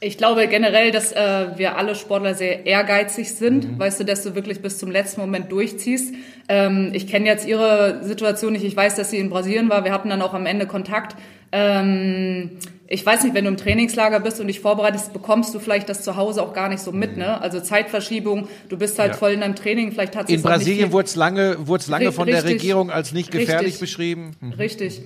Ich 0.04 0.18
glaube 0.18 0.48
generell, 0.48 0.92
dass 0.92 1.12
äh, 1.12 1.50
wir 1.58 1.78
alle 1.78 1.94
Sportler 1.94 2.34
sehr 2.34 2.66
ehrgeizig 2.66 3.36
sind, 3.36 3.78
weißt 3.78 4.00
du, 4.00 4.04
dass 4.04 4.24
du 4.24 4.34
wirklich 4.34 4.62
bis 4.62 4.80
zum 4.80 4.90
letzten 4.90 5.22
Moment 5.22 5.52
durchziehst. 5.52 6.16
Ähm, 6.50 6.90
ich 6.94 7.06
kenne 7.06 7.28
jetzt 7.28 7.48
ihre 7.48 8.04
Situation 8.04 8.54
nicht. 8.54 8.66
Ich 8.66 8.76
weiß, 8.76 8.96
dass 8.96 9.12
sie 9.12 9.20
in 9.20 9.30
Brasilien 9.30 9.70
war. 9.70 9.84
Wir 9.84 9.94
hatten 9.94 10.10
dann 10.10 10.24
auch 10.24 10.34
am 10.34 10.48
Ende 10.48 10.66
Kontakt. 10.66 11.16
Ähm, 11.52 12.58
ich 12.94 13.06
weiß 13.06 13.24
nicht, 13.24 13.34
wenn 13.34 13.46
du 13.46 13.52
im 13.52 13.58
Trainingslager 13.58 14.20
bist 14.20 14.42
und 14.42 14.48
dich 14.48 14.60
vorbereitest, 14.60 15.14
bekommst 15.14 15.56
du 15.56 15.60
vielleicht 15.60 15.88
das 15.88 16.04
zu 16.04 16.18
Hause 16.18 16.44
auch 16.44 16.54
gar 16.54 16.68
nicht 16.68 16.82
so 16.82 16.92
mit, 16.92 17.16
ne? 17.16 17.42
Also 17.42 17.62
Zeitverschiebung, 17.62 18.50
du 18.68 18.78
bist 18.78 19.00
halt 19.00 19.12
Ja. 19.14 19.18
voll 19.18 19.32
in 19.32 19.39
deinem 19.39 19.56
Training, 19.56 19.94
vielleicht 19.94 20.18
hat 20.18 20.30
In 20.30 20.42
Brasilien 20.42 20.92
wurde 20.92 21.06
es 21.06 21.16
lange, 21.16 21.68
wurde 21.68 21.82
es 21.82 21.88
lange 21.88 22.12
von 22.12 22.28
der 22.28 22.44
Richtig. 22.44 22.56
Regierung 22.56 22.92
als 22.92 23.14
nicht 23.14 23.32
gefährlich 23.32 23.68
Richtig. 23.74 23.80
beschrieben. 23.80 24.32
Richtig. 24.60 25.02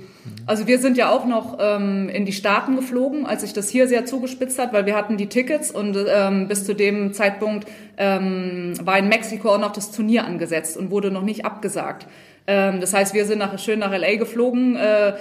Also 0.47 0.65
wir 0.65 0.79
sind 0.79 0.97
ja 0.97 1.11
auch 1.11 1.25
noch 1.25 1.59
ähm, 1.61 2.09
in 2.09 2.25
die 2.25 2.33
Staaten 2.33 2.75
geflogen, 2.75 3.27
als 3.27 3.41
sich 3.41 3.53
das 3.53 3.69
hier 3.69 3.87
sehr 3.87 4.05
zugespitzt 4.05 4.57
hat, 4.57 4.73
weil 4.73 4.87
wir 4.87 4.95
hatten 4.95 5.17
die 5.17 5.27
Tickets 5.27 5.69
und 5.69 5.95
ähm, 6.09 6.47
bis 6.47 6.65
zu 6.65 6.73
dem 6.73 7.13
Zeitpunkt 7.13 7.67
ähm, 7.97 8.73
war 8.81 8.97
in 8.97 9.07
Mexiko 9.09 9.49
auch 9.49 9.59
noch 9.59 9.71
das 9.73 9.91
Turnier 9.91 10.25
angesetzt 10.25 10.75
und 10.75 10.89
wurde 10.89 11.11
noch 11.11 11.21
nicht 11.21 11.45
abgesagt. 11.45 12.07
Ähm, 12.47 12.79
das 12.79 12.93
heißt, 12.93 13.13
wir 13.13 13.25
sind 13.25 13.39
nach, 13.39 13.57
schön 13.57 13.79
nach 13.79 13.91
LA 13.91 14.15
geflogen. 14.17 14.75
Äh, 14.75 15.13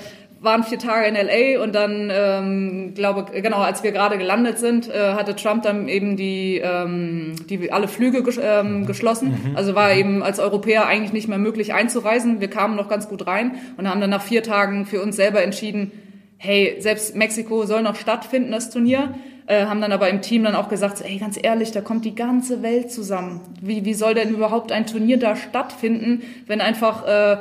waren 0.45 0.63
vier 0.63 0.79
Tage 0.79 1.07
in 1.07 1.15
LA 1.15 1.63
und 1.63 1.75
dann, 1.75 2.11
ähm, 2.13 2.95
glaube 2.95 3.41
genau, 3.41 3.59
als 3.59 3.83
wir 3.83 3.93
gerade 3.93 4.19
gelandet 4.19 4.59
sind, 4.59 4.89
äh, 4.89 5.15
hatte 5.15 5.35
Trump 5.35 5.63
dann 5.63 5.89
eben 5.89 6.17
die, 6.17 6.61
ähm, 6.63 7.35
die 7.49 7.73
alle 7.73 7.89
Flüge 7.89 8.23
ges 8.23 8.39
ähm, 8.43 8.87
geschlossen. 8.87 9.53
Also 9.55 9.75
war 9.75 9.93
eben 9.93 10.23
als 10.23 10.39
Europäer 10.39 10.87
eigentlich 10.87 11.13
nicht 11.13 11.29
mehr 11.29 11.39
möglich 11.39 11.75
einzureisen. 11.75 12.41
Wir 12.41 12.49
kamen 12.49 12.77
noch 12.77 12.89
ganz 12.89 13.09
gut 13.09 13.27
rein 13.27 13.57
und 13.77 13.89
haben 13.89 14.01
dann 14.01 14.11
nach 14.11 14.23
vier 14.23 14.43
Tagen 14.43 14.87
für 14.87 15.03
uns 15.03 15.17
selber 15.17 15.43
entschieden, 15.43 15.93
hey, 16.37 16.77
selbst 16.79 17.17
Mexiko 17.17 17.65
soll 17.65 17.83
noch 17.83 17.97
stattfinden, 17.97 18.53
das 18.53 18.71
Turnier. 18.71 19.15
Äh, 19.47 19.67
haben 19.67 19.83
dann 19.83 19.93
aber 19.93 20.09
im 20.09 20.23
Team 20.23 20.43
dann 20.45 20.55
auch 20.55 20.71
gesagt, 20.71 20.99
so, 20.99 21.05
ey, 21.05 21.19
ganz 21.19 21.39
ehrlich, 21.41 21.71
da 21.71 21.83
kommt 21.83 22.07
die 22.07 22.15
ganze 22.15 22.63
Welt 22.63 22.91
zusammen. 22.91 23.43
Wie, 23.61 23.85
wie 23.85 23.93
soll 23.93 24.15
denn 24.15 24.31
überhaupt 24.31 24.73
ein 24.73 24.87
Turnier 24.87 25.19
da 25.19 25.37
stattfinden, 25.37 26.23
wenn 26.47 26.63
einfach 26.63 27.07
äh, 27.07 27.37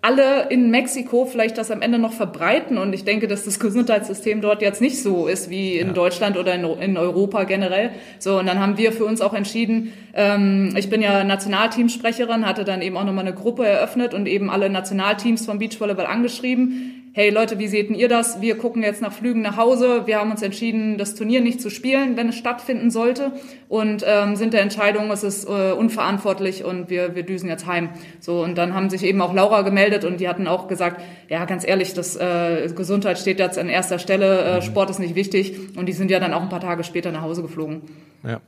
alle 0.00 0.48
in 0.48 0.70
Mexiko 0.70 1.24
vielleicht 1.24 1.58
das 1.58 1.70
am 1.70 1.82
Ende 1.82 1.98
noch 1.98 2.12
verbreiten. 2.12 2.78
Und 2.78 2.92
ich 2.92 3.04
denke, 3.04 3.26
dass 3.26 3.44
das 3.44 3.58
Gesundheitssystem 3.58 4.40
dort 4.40 4.62
jetzt 4.62 4.80
nicht 4.80 5.02
so 5.02 5.26
ist 5.26 5.50
wie 5.50 5.78
in 5.78 5.92
Deutschland 5.92 6.36
oder 6.36 6.54
in, 6.54 6.64
in 6.64 6.96
Europa 6.96 7.44
generell. 7.44 7.90
So, 8.18 8.38
und 8.38 8.46
dann 8.46 8.60
haben 8.60 8.78
wir 8.78 8.92
für 8.92 9.04
uns 9.04 9.20
auch 9.20 9.34
entschieden, 9.34 9.92
ähm, 10.14 10.72
ich 10.76 10.88
bin 10.88 11.02
ja 11.02 11.24
Nationalteamsprecherin, 11.24 12.46
hatte 12.46 12.64
dann 12.64 12.80
eben 12.80 12.96
auch 12.96 13.04
nochmal 13.04 13.26
eine 13.26 13.34
Gruppe 13.34 13.66
eröffnet 13.66 14.14
und 14.14 14.28
eben 14.28 14.50
alle 14.50 14.70
Nationalteams 14.70 15.44
vom 15.46 15.58
Beachvolleyball 15.58 16.06
angeschrieben. 16.06 16.97
Hey 17.18 17.30
Leute, 17.30 17.58
wie 17.58 17.66
seht 17.66 17.88
denn 17.88 17.96
ihr 17.96 18.08
das? 18.08 18.40
Wir 18.42 18.56
gucken 18.56 18.84
jetzt 18.84 19.02
nach 19.02 19.12
Flügen 19.12 19.42
nach 19.42 19.56
Hause. 19.56 20.06
Wir 20.06 20.20
haben 20.20 20.30
uns 20.30 20.40
entschieden, 20.40 20.98
das 20.98 21.16
Turnier 21.16 21.40
nicht 21.40 21.60
zu 21.60 21.68
spielen, 21.68 22.16
wenn 22.16 22.28
es 22.28 22.36
stattfinden 22.36 22.92
sollte. 22.92 23.32
Und 23.68 24.04
ähm, 24.06 24.36
sind 24.36 24.54
der 24.54 24.62
Entscheidung, 24.62 25.10
es 25.10 25.24
ist 25.24 25.44
äh, 25.48 25.72
unverantwortlich 25.72 26.62
und 26.62 26.90
wir, 26.90 27.16
wir 27.16 27.24
düsen 27.24 27.48
jetzt 27.48 27.66
heim. 27.66 27.88
So, 28.20 28.44
und 28.44 28.56
dann 28.56 28.72
haben 28.72 28.88
sich 28.88 29.02
eben 29.02 29.20
auch 29.20 29.34
Laura 29.34 29.62
gemeldet 29.62 30.04
und 30.04 30.20
die 30.20 30.28
hatten 30.28 30.46
auch 30.46 30.68
gesagt, 30.68 31.02
ja, 31.28 31.44
ganz 31.44 31.66
ehrlich, 31.66 31.92
das 31.92 32.14
äh, 32.14 32.68
Gesundheit 32.72 33.18
steht 33.18 33.40
jetzt 33.40 33.58
an 33.58 33.68
erster 33.68 33.98
Stelle, 33.98 34.58
äh, 34.58 34.62
Sport 34.62 34.88
ist 34.90 35.00
nicht 35.00 35.16
wichtig. 35.16 35.76
Und 35.76 35.86
die 35.86 35.94
sind 35.94 36.12
ja 36.12 36.20
dann 36.20 36.32
auch 36.32 36.42
ein 36.42 36.50
paar 36.50 36.60
Tage 36.60 36.84
später 36.84 37.10
nach 37.10 37.22
Hause 37.22 37.42
geflogen. 37.42 37.82
Ja. 38.22 38.40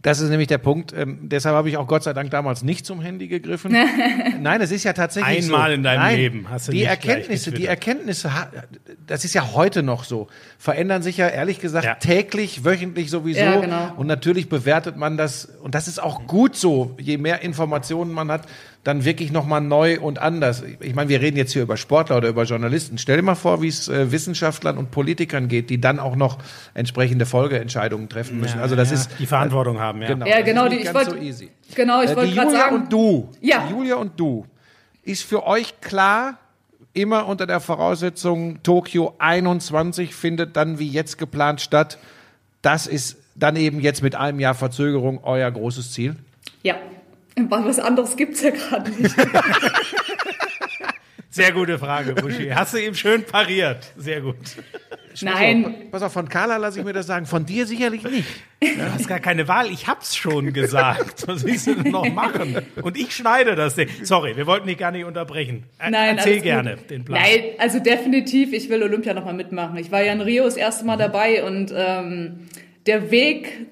Das 0.00 0.20
ist 0.20 0.30
nämlich 0.30 0.46
der 0.46 0.58
Punkt. 0.58 0.92
Ähm, 0.92 1.18
deshalb 1.22 1.56
habe 1.56 1.68
ich 1.68 1.76
auch 1.76 1.88
Gott 1.88 2.04
sei 2.04 2.12
Dank 2.12 2.30
damals 2.30 2.62
nicht 2.62 2.86
zum 2.86 3.00
Handy 3.00 3.26
gegriffen. 3.26 3.74
Nein, 4.40 4.60
es 4.60 4.70
ist 4.70 4.84
ja 4.84 4.92
tatsächlich 4.92 5.46
so. 5.46 5.54
Einmal 5.54 5.72
in 5.72 5.82
deinem 5.82 6.00
Nein, 6.00 6.16
Leben 6.16 6.46
hast 6.48 6.68
du 6.68 6.72
die 6.72 6.78
nicht 6.78 6.88
Erkenntnisse, 6.88 7.50
die 7.50 7.66
Erkenntnisse, 7.66 8.30
das 9.06 9.24
ist 9.24 9.34
ja 9.34 9.54
heute 9.54 9.82
noch 9.82 10.04
so, 10.04 10.28
verändern 10.56 11.02
sich 11.02 11.16
ja 11.16 11.26
ehrlich 11.28 11.58
gesagt 11.60 11.84
Ja. 11.84 11.94
täglich, 11.96 12.64
wöchentlich 12.64 13.10
sowieso. 13.10 13.40
Ja, 13.40 13.60
genau. 13.60 13.92
Und 13.96 14.06
natürlich 14.06 14.48
bewertet 14.48 14.96
man 14.96 15.16
das 15.16 15.46
und 15.46 15.74
das 15.74 15.88
ist 15.88 16.00
auch 16.00 16.26
gut 16.26 16.54
so. 16.54 16.94
Je 17.00 17.18
mehr 17.18 17.42
Informationen 17.42 18.12
man 18.12 18.30
hat, 18.30 18.42
dann 18.88 19.04
wirklich 19.04 19.30
noch 19.30 19.44
mal 19.46 19.60
neu 19.60 20.00
und 20.00 20.18
anders. 20.18 20.62
Ich 20.80 20.94
meine, 20.94 21.10
wir 21.10 21.20
reden 21.20 21.36
jetzt 21.36 21.52
hier 21.52 21.60
über 21.62 21.76
Sportler 21.76 22.16
oder 22.16 22.28
über 22.28 22.44
Journalisten. 22.44 22.96
Stell 22.96 23.16
dir 23.18 23.22
mal 23.22 23.34
vor, 23.34 23.60
wie 23.60 23.68
es 23.68 23.86
äh, 23.88 24.10
Wissenschaftlern 24.10 24.78
und 24.78 24.90
Politikern 24.90 25.46
geht, 25.48 25.68
die 25.68 25.78
dann 25.80 25.98
auch 25.98 26.16
noch 26.16 26.38
entsprechende 26.74 27.26
Folgeentscheidungen 27.26 28.08
treffen 28.08 28.40
müssen. 28.40 28.58
also 28.60 28.74
das 28.76 28.88
ja, 28.88 28.94
ist 28.96 29.10
die 29.18 29.26
Verantwortung 29.26 29.78
haben, 29.78 30.00
ja. 30.00 30.08
Genau, 30.08 30.26
Ja, 30.26 30.36
das 30.38 30.44
genau, 30.46 30.64
ist 30.64 30.70
die- 30.70 30.76
nicht 30.76 30.86
ich 30.86 30.92
ganz 30.94 31.06
wollt- 31.08 31.18
so 31.20 31.22
easy. 31.24 31.50
Genau, 31.74 32.02
ich 32.02 32.10
Äh, 32.10 32.16
wollte 32.16 32.28
die 32.30 32.34
gerade 32.34 32.48
Julia 32.48 32.62
sagen. 32.64 32.76
und 32.76 32.92
du, 32.92 33.28
Ja. 33.42 33.66
die 33.68 33.72
Julia 33.74 33.96
und 33.96 34.18
du, 34.18 34.46
ist 35.04 35.22
für 35.22 35.46
euch 35.46 35.80
klar, 35.82 36.38
immer 36.94 37.26
unter 37.28 37.46
der 37.46 37.60
Voraussetzung, 37.60 38.62
Tokio 38.62 39.14
21 39.18 40.14
findet 40.14 40.56
dann 40.56 40.78
wie 40.78 40.88
jetzt 40.88 41.18
geplant 41.18 41.60
statt. 41.60 41.98
Das 42.62 42.86
ist 42.86 43.18
dann 43.34 43.54
eben 43.56 43.80
jetzt 43.80 44.02
mit 44.02 44.14
einem 44.16 44.40
Jahr 44.40 44.54
Verzögerung 44.54 45.20
euer 45.22 45.50
großes 45.50 45.92
Ziel? 45.92 46.16
Ja. 46.62 46.74
Was 47.48 47.78
anderes 47.78 48.16
gibt's 48.16 48.42
ja 48.42 48.50
gerade 48.50 48.90
nicht. 48.90 49.14
Sehr 51.30 51.52
gute 51.52 51.78
Frage, 51.78 52.14
Buschi. 52.14 52.48
Hast 52.48 52.74
du 52.74 52.78
eben 52.78 52.96
schön 52.96 53.22
pariert. 53.22 53.92
Sehr 53.96 54.22
gut. 54.22 54.36
Nein. 55.20 55.74
Pass 55.90 56.02
auf, 56.02 56.12
von 56.12 56.28
Carla 56.28 56.56
lasse 56.56 56.78
ich 56.80 56.84
mir 56.84 56.92
das 56.92 57.06
sagen, 57.06 57.26
von 57.26 57.44
dir 57.44 57.66
sicherlich 57.66 58.02
nicht. 58.04 58.26
Du 58.60 58.92
hast 58.92 59.08
gar 59.08 59.20
keine 59.20 59.46
Wahl, 59.46 59.70
ich 59.70 59.86
hab's 59.86 60.16
schon 60.16 60.52
gesagt. 60.52 61.26
Was 61.26 61.44
willst 61.44 61.66
du 61.66 61.74
denn 61.74 61.92
noch 61.92 62.08
machen? 62.12 62.56
Und 62.82 62.96
ich 62.96 63.14
schneide 63.14 63.54
das 63.56 63.74
Ding. 63.74 63.88
Sorry, 64.02 64.36
wir 64.36 64.46
wollten 64.46 64.66
dich 64.68 64.78
gar 64.78 64.90
nicht 64.90 65.04
unterbrechen. 65.04 65.64
Er 65.78 65.90
Nein, 65.90 66.18
Erzähl 66.18 66.40
gerne 66.40 66.76
gut. 66.76 66.90
den 66.90 67.04
Plan. 67.04 67.20
Nein, 67.20 67.40
also 67.58 67.78
definitiv, 67.78 68.52
ich 68.52 68.68
will 68.68 68.82
Olympia 68.82 69.12
nochmal 69.14 69.34
mitmachen. 69.34 69.76
Ich 69.76 69.90
war 69.92 70.02
ja 70.02 70.12
in 70.12 70.20
Rio 70.20 70.44
das 70.44 70.56
erste 70.56 70.84
Mal 70.86 70.96
dabei 70.96 71.44
und 71.44 71.72
ähm, 71.76 72.48
der 72.86 73.10
Weg 73.10 73.66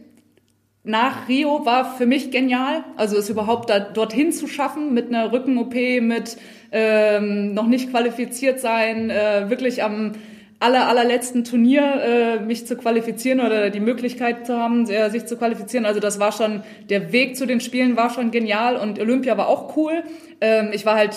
nach 0.86 1.28
Rio 1.28 1.66
war 1.66 1.96
für 1.96 2.06
mich 2.06 2.30
genial. 2.30 2.84
Also 2.96 3.16
es 3.16 3.28
überhaupt 3.28 3.70
da, 3.70 3.80
dorthin 3.80 4.30
zu 4.30 4.46
schaffen 4.46 4.94
mit 4.94 5.08
einer 5.08 5.32
Rücken-OP, 5.32 5.74
mit 6.00 6.36
ähm, 6.70 7.54
noch 7.54 7.66
nicht 7.66 7.90
qualifiziert 7.90 8.60
sein, 8.60 9.10
äh, 9.10 9.50
wirklich 9.50 9.82
am 9.82 10.12
aller, 10.60 10.88
allerletzten 10.88 11.44
Turnier 11.44 11.82
äh, 11.82 12.40
mich 12.40 12.66
zu 12.66 12.76
qualifizieren 12.76 13.40
oder 13.40 13.70
die 13.70 13.80
Möglichkeit 13.80 14.46
zu 14.46 14.56
haben, 14.56 14.88
äh, 14.88 15.10
sich 15.10 15.26
zu 15.26 15.36
qualifizieren. 15.36 15.86
Also 15.86 15.98
das 15.98 16.20
war 16.20 16.30
schon, 16.30 16.62
der 16.88 17.12
Weg 17.12 17.36
zu 17.36 17.46
den 17.46 17.60
Spielen 17.60 17.96
war 17.96 18.10
schon 18.10 18.30
genial 18.30 18.76
und 18.76 19.00
Olympia 19.00 19.36
war 19.36 19.48
auch 19.48 19.76
cool. 19.76 20.04
Ähm, 20.40 20.70
ich 20.72 20.86
war 20.86 20.94
halt 20.94 21.16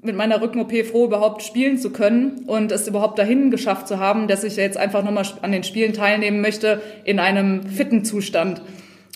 mit 0.00 0.16
meiner 0.16 0.40
Rücken-OP 0.40 0.72
froh, 0.84 1.04
überhaupt 1.04 1.42
spielen 1.42 1.76
zu 1.76 1.90
können 1.90 2.44
und 2.46 2.72
es 2.72 2.88
überhaupt 2.88 3.18
dahin 3.18 3.50
geschafft 3.50 3.86
zu 3.86 3.98
haben, 3.98 4.28
dass 4.28 4.44
ich 4.44 4.56
jetzt 4.56 4.78
einfach 4.78 5.04
nochmal 5.04 5.26
an 5.42 5.52
den 5.52 5.62
Spielen 5.62 5.92
teilnehmen 5.92 6.40
möchte 6.40 6.80
in 7.04 7.18
einem 7.18 7.64
fitten 7.64 8.04
Zustand. 8.04 8.62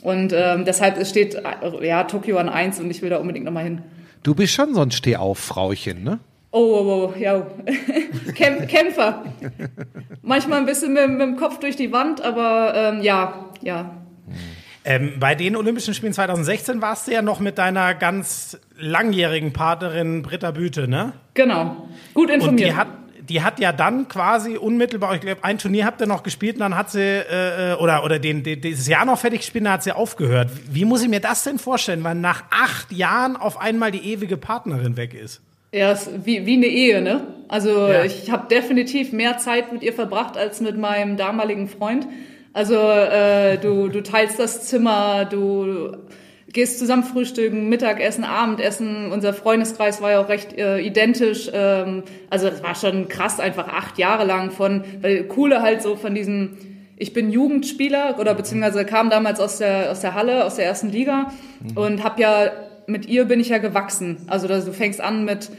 Und 0.03 0.33
ähm, 0.33 0.65
deshalb 0.65 0.97
es 0.97 1.11
steht 1.11 1.41
ja 1.83 2.05
Tokio 2.05 2.39
an 2.39 2.49
eins 2.49 2.79
und 2.79 2.91
ich 2.91 3.03
will 3.03 3.11
da 3.11 3.17
unbedingt 3.19 3.45
nochmal 3.45 3.65
hin. 3.65 3.83
Du 4.23 4.35
bist 4.35 4.53
schon 4.53 4.75
so 4.75 4.81
ein 4.81 4.91
Stehauf-Frauchen, 4.91 6.03
ne? 6.05 6.21
Oh, 6.51 6.59
oh, 6.59 7.13
oh, 7.15 7.19
ja. 7.19 7.47
Kämp 8.35 8.69
Kämpfer. 8.69 9.25
Manchmal 10.23 10.61
ein 10.61 10.67
bisschen 10.67 10.93
mit, 10.95 11.09
mit 11.11 11.21
dem 11.21 11.37
Kopf 11.37 11.59
durch 11.61 11.77
die 11.77 11.93
Wand, 11.93 12.23
aber 12.23 12.73
ähm, 12.75 13.03
ja, 13.03 13.51
ja. 13.61 13.95
Ähm, 14.85 15.15
bei 15.21 15.35
den 15.35 15.57
Olympischen 15.57 15.93
Spielen 15.93 16.15
2016 16.15 16.81
warst 16.81 17.07
du 17.07 17.13
ja 17.13 17.21
noch 17.21 17.41
mit 17.41 17.59
deiner 17.59 17.95
ganz 17.95 18.59
langjährigen 18.79 19.53
Partnerin 19.53 20.23
Britta 20.23 20.53
Büte, 20.53 20.89
ne? 20.89 21.13
Genau. 21.35 21.89
Gut 22.15 22.29
Und 22.31 22.37
informiert. 22.37 22.71
die 22.71 22.75
hat, 22.75 22.89
die 23.29 23.43
hat 23.43 23.61
ja 23.61 23.73
dann 23.73 24.09
quasi 24.09 24.57
unmittelbar, 24.57 25.15
ich 25.15 25.21
glaube, 25.21 25.43
ein 25.45 25.59
Turnier 25.59 25.85
habt 25.85 26.01
ihr 26.01 26.07
noch 26.07 26.23
gespielt 26.23 26.57
und 26.57 26.61
dann 26.61 26.77
hat 26.77 26.91
sie, 26.91 27.01
äh, 27.03 27.75
oder, 27.81 28.05
oder 28.05 28.19
den, 28.19 28.43
den, 28.43 28.61
dieses 28.61 28.87
Jahr 28.89 29.05
noch 29.05 29.19
fertig 29.19 29.41
gespielt, 29.41 29.65
dann 29.67 29.73
hat 29.75 29.83
sie 29.83 29.93
aufgehört. 29.93 30.51
Wie 30.71 30.85
muss 30.85 31.03
ich 31.03 31.09
mir 31.09 31.21
das 31.21 31.45
denn 31.45 31.59
vorstellen, 31.59 32.03
weil 32.05 32.15
nach 32.15 32.45
acht 32.51 32.91
Jahren 32.93 33.37
auf 33.37 33.61
einmal 33.61 33.91
die 33.91 34.13
ewige 34.13 34.37
Partnerin 34.37 34.97
weg 34.97 35.15
ist? 35.15 35.41
Ja, 35.73 35.93
ist 35.93 36.09
wie, 36.25 36.47
wie 36.47 36.55
eine 36.57 36.67
Ehe, 36.67 37.03
ne? 37.03 37.27
Also 37.49 37.89
Ja. 37.89 38.05
ich 38.05 38.31
habe 38.31 38.49
definitiv 38.49 39.13
mehr 39.13 39.37
Zeit 39.39 39.73
mit 39.73 39.83
ihr 39.83 39.93
verbracht 39.93 40.37
als 40.39 40.61
mit 40.61 40.79
meinem 40.79 41.17
damaligen 41.19 41.69
Freund. 41.69 42.07
Also 42.55 42.77
äh, 42.77 43.59
du, 43.59 43.89
du 43.89 44.03
teilst 44.03 44.39
das 44.39 44.67
Zimmer, 44.67 45.27
du 45.27 45.93
gehst 46.53 46.79
zusammen 46.79 47.05
frühstücken, 47.05 47.69
Mittagessen, 47.69 48.25
Abendessen. 48.25 49.13
Unser 49.13 49.35
Freundeskreis 49.35 50.01
war 50.01 50.13
ja 50.13 50.21
auch 50.21 50.29
recht 50.29 50.57
äh, 50.57 50.81
identisch. 50.81 51.51
Ähm, 51.53 52.03
also 52.31 52.49
es 52.49 52.63
war 52.63 52.75
schon 52.75 53.09
krass, 53.09 53.41
einfach 53.41 53.69
acht 53.69 53.99
Jahre 53.99 54.25
lang 54.25 54.51
von, 54.51 54.83
weil 55.01 55.25
coole 55.25 55.63
halt 55.63 55.83
so 55.83 55.97
von 55.97 56.15
diesem 56.15 56.57
ich 57.01 57.13
bin 57.13 57.31
Jugendspieler 57.31 58.19
oder 58.19 58.35
beziehungsweise 58.35 58.85
kam 58.85 59.09
damals 59.09 59.39
aus 59.39 59.59
der 59.59 59.93
aus 59.93 60.01
der 60.01 60.15
Halle, 60.15 60.45
aus 60.45 60.57
der 60.57 60.65
ersten 60.65 60.91
Liga 60.91 61.31
und 61.77 62.03
habe 62.03 62.21
ja 62.21 62.51
mit 62.89 63.07
ihr 63.07 63.27
bin 63.27 63.39
ich 63.39 63.51
ja 63.51 63.59
gewachsen. 63.59 64.17
Also 64.27 64.49
du 64.49 64.73
fängst 64.73 65.01
an 65.01 65.25
mit 65.25 65.51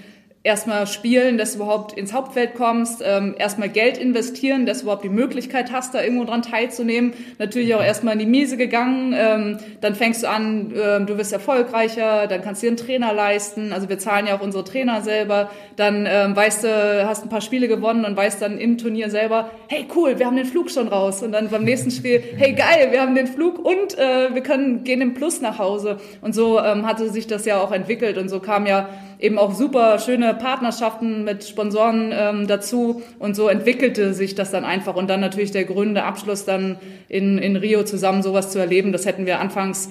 erstmal 0.42 0.88
spielen, 0.88 1.38
dass 1.38 1.52
du 1.52 1.58
überhaupt 1.58 1.98
ins 1.98 2.14
Hauptfeld 2.14 2.56
kommst, 2.56 3.04
ähm, 3.06 3.36
erstmal 3.38 3.68
Geld 3.68 3.98
investieren, 3.98 4.66
dass 4.66 4.80
du 4.80 4.84
überhaupt 4.84 5.04
die 5.04 5.10
Möglichkeit 5.10 5.72
hast, 5.74 5.94
da 5.94 6.02
irgendwo 6.02 6.24
dran 6.24 6.42
teilzunehmen. 6.42 7.14
Natürlich 7.40 7.76
auch 7.76 7.84
erstmal 7.84 8.14
in 8.14 8.20
die 8.20 8.26
Miese 8.26 8.56
gegangen. 8.56 9.14
Ähm, 9.18 9.58
dann 9.82 9.96
fängst 9.96 10.24
du 10.24 10.30
an, 10.30 10.74
ähm, 10.82 11.08
du 11.08 11.18
wirst 11.18 11.34
erfolgreicher, 11.34 12.28
dann 12.28 12.42
kannst 12.42 12.62
du 12.62 12.68
dir 12.68 12.70
einen 12.70 12.78
Trainer 12.78 13.14
leisten. 13.14 13.74
Also 13.74 13.90
wir 13.90 14.00
zahlen 14.00 14.28
ja 14.28 14.38
auch 14.38 14.42
unsere 14.42 14.64
Trainer 14.64 15.02
selber. 15.02 15.50
Dann 15.76 16.08
ähm, 16.10 16.36
weißt 16.36 16.64
du, 16.64 17.06
hast 17.06 17.24
ein 17.24 17.30
paar 17.30 17.42
Spiele 17.42 17.68
gewonnen 17.68 18.06
und 18.06 18.16
weißt 18.16 18.42
dann 18.42 18.60
im 18.60 18.78
Turnier 18.78 19.10
selber, 19.10 19.52
hey 19.68 19.88
cool, 19.94 20.20
wir 20.20 20.26
haben 20.26 20.38
den 20.38 20.46
Flug 20.46 20.72
schon 20.72 20.88
raus. 20.88 21.22
Und 21.22 21.34
dann 21.34 21.50
beim 21.50 21.66
nächsten 21.66 21.92
Spiel, 21.92 22.24
hey 22.38 22.54
geil, 22.54 22.88
wir 22.92 23.02
haben 23.02 23.14
den 23.14 23.28
Flug 23.28 23.60
und 23.60 23.98
äh, 23.98 24.34
wir 24.34 24.42
können 24.42 24.86
gehen 24.86 25.02
im 25.02 25.16
Plus 25.16 25.42
nach 25.42 25.60
Hause. 25.60 25.98
Und 26.22 26.34
so 26.34 26.62
ähm, 26.62 26.86
hatte 26.86 27.10
sich 27.10 27.28
das 27.28 27.44
ja 27.46 27.62
auch 27.62 27.74
entwickelt 27.74 28.18
und 28.18 28.30
so 28.30 28.40
kam 28.40 28.66
ja 28.66 28.88
eben 29.20 29.38
auch 29.38 29.54
super 29.54 30.00
schöne 30.00 30.34
Partnerschaften 30.34 31.24
mit 31.24 31.44
Sponsoren 31.44 32.12
ähm, 32.14 32.48
dazu 32.48 33.02
und 33.20 33.36
so 33.36 33.50
entwickelte 33.50 34.14
sich 34.14 34.34
das 34.34 34.50
dann 34.50 34.64
einfach 34.64 34.96
und 34.96 35.10
dann 35.10 35.20
natürlich 35.20 35.52
der 35.52 35.66
grüne 35.66 36.04
Abschluss 36.04 36.46
dann 36.46 36.80
in, 37.10 37.38
in 37.38 37.58
Rio 37.58 37.84
zusammen 37.84 38.24
sowas 38.24 38.52
zu 38.52 38.60
erleben, 38.60 38.92
das 38.92 39.06
hätten 39.06 39.26
wir 39.26 39.40
anfangs 39.40 39.90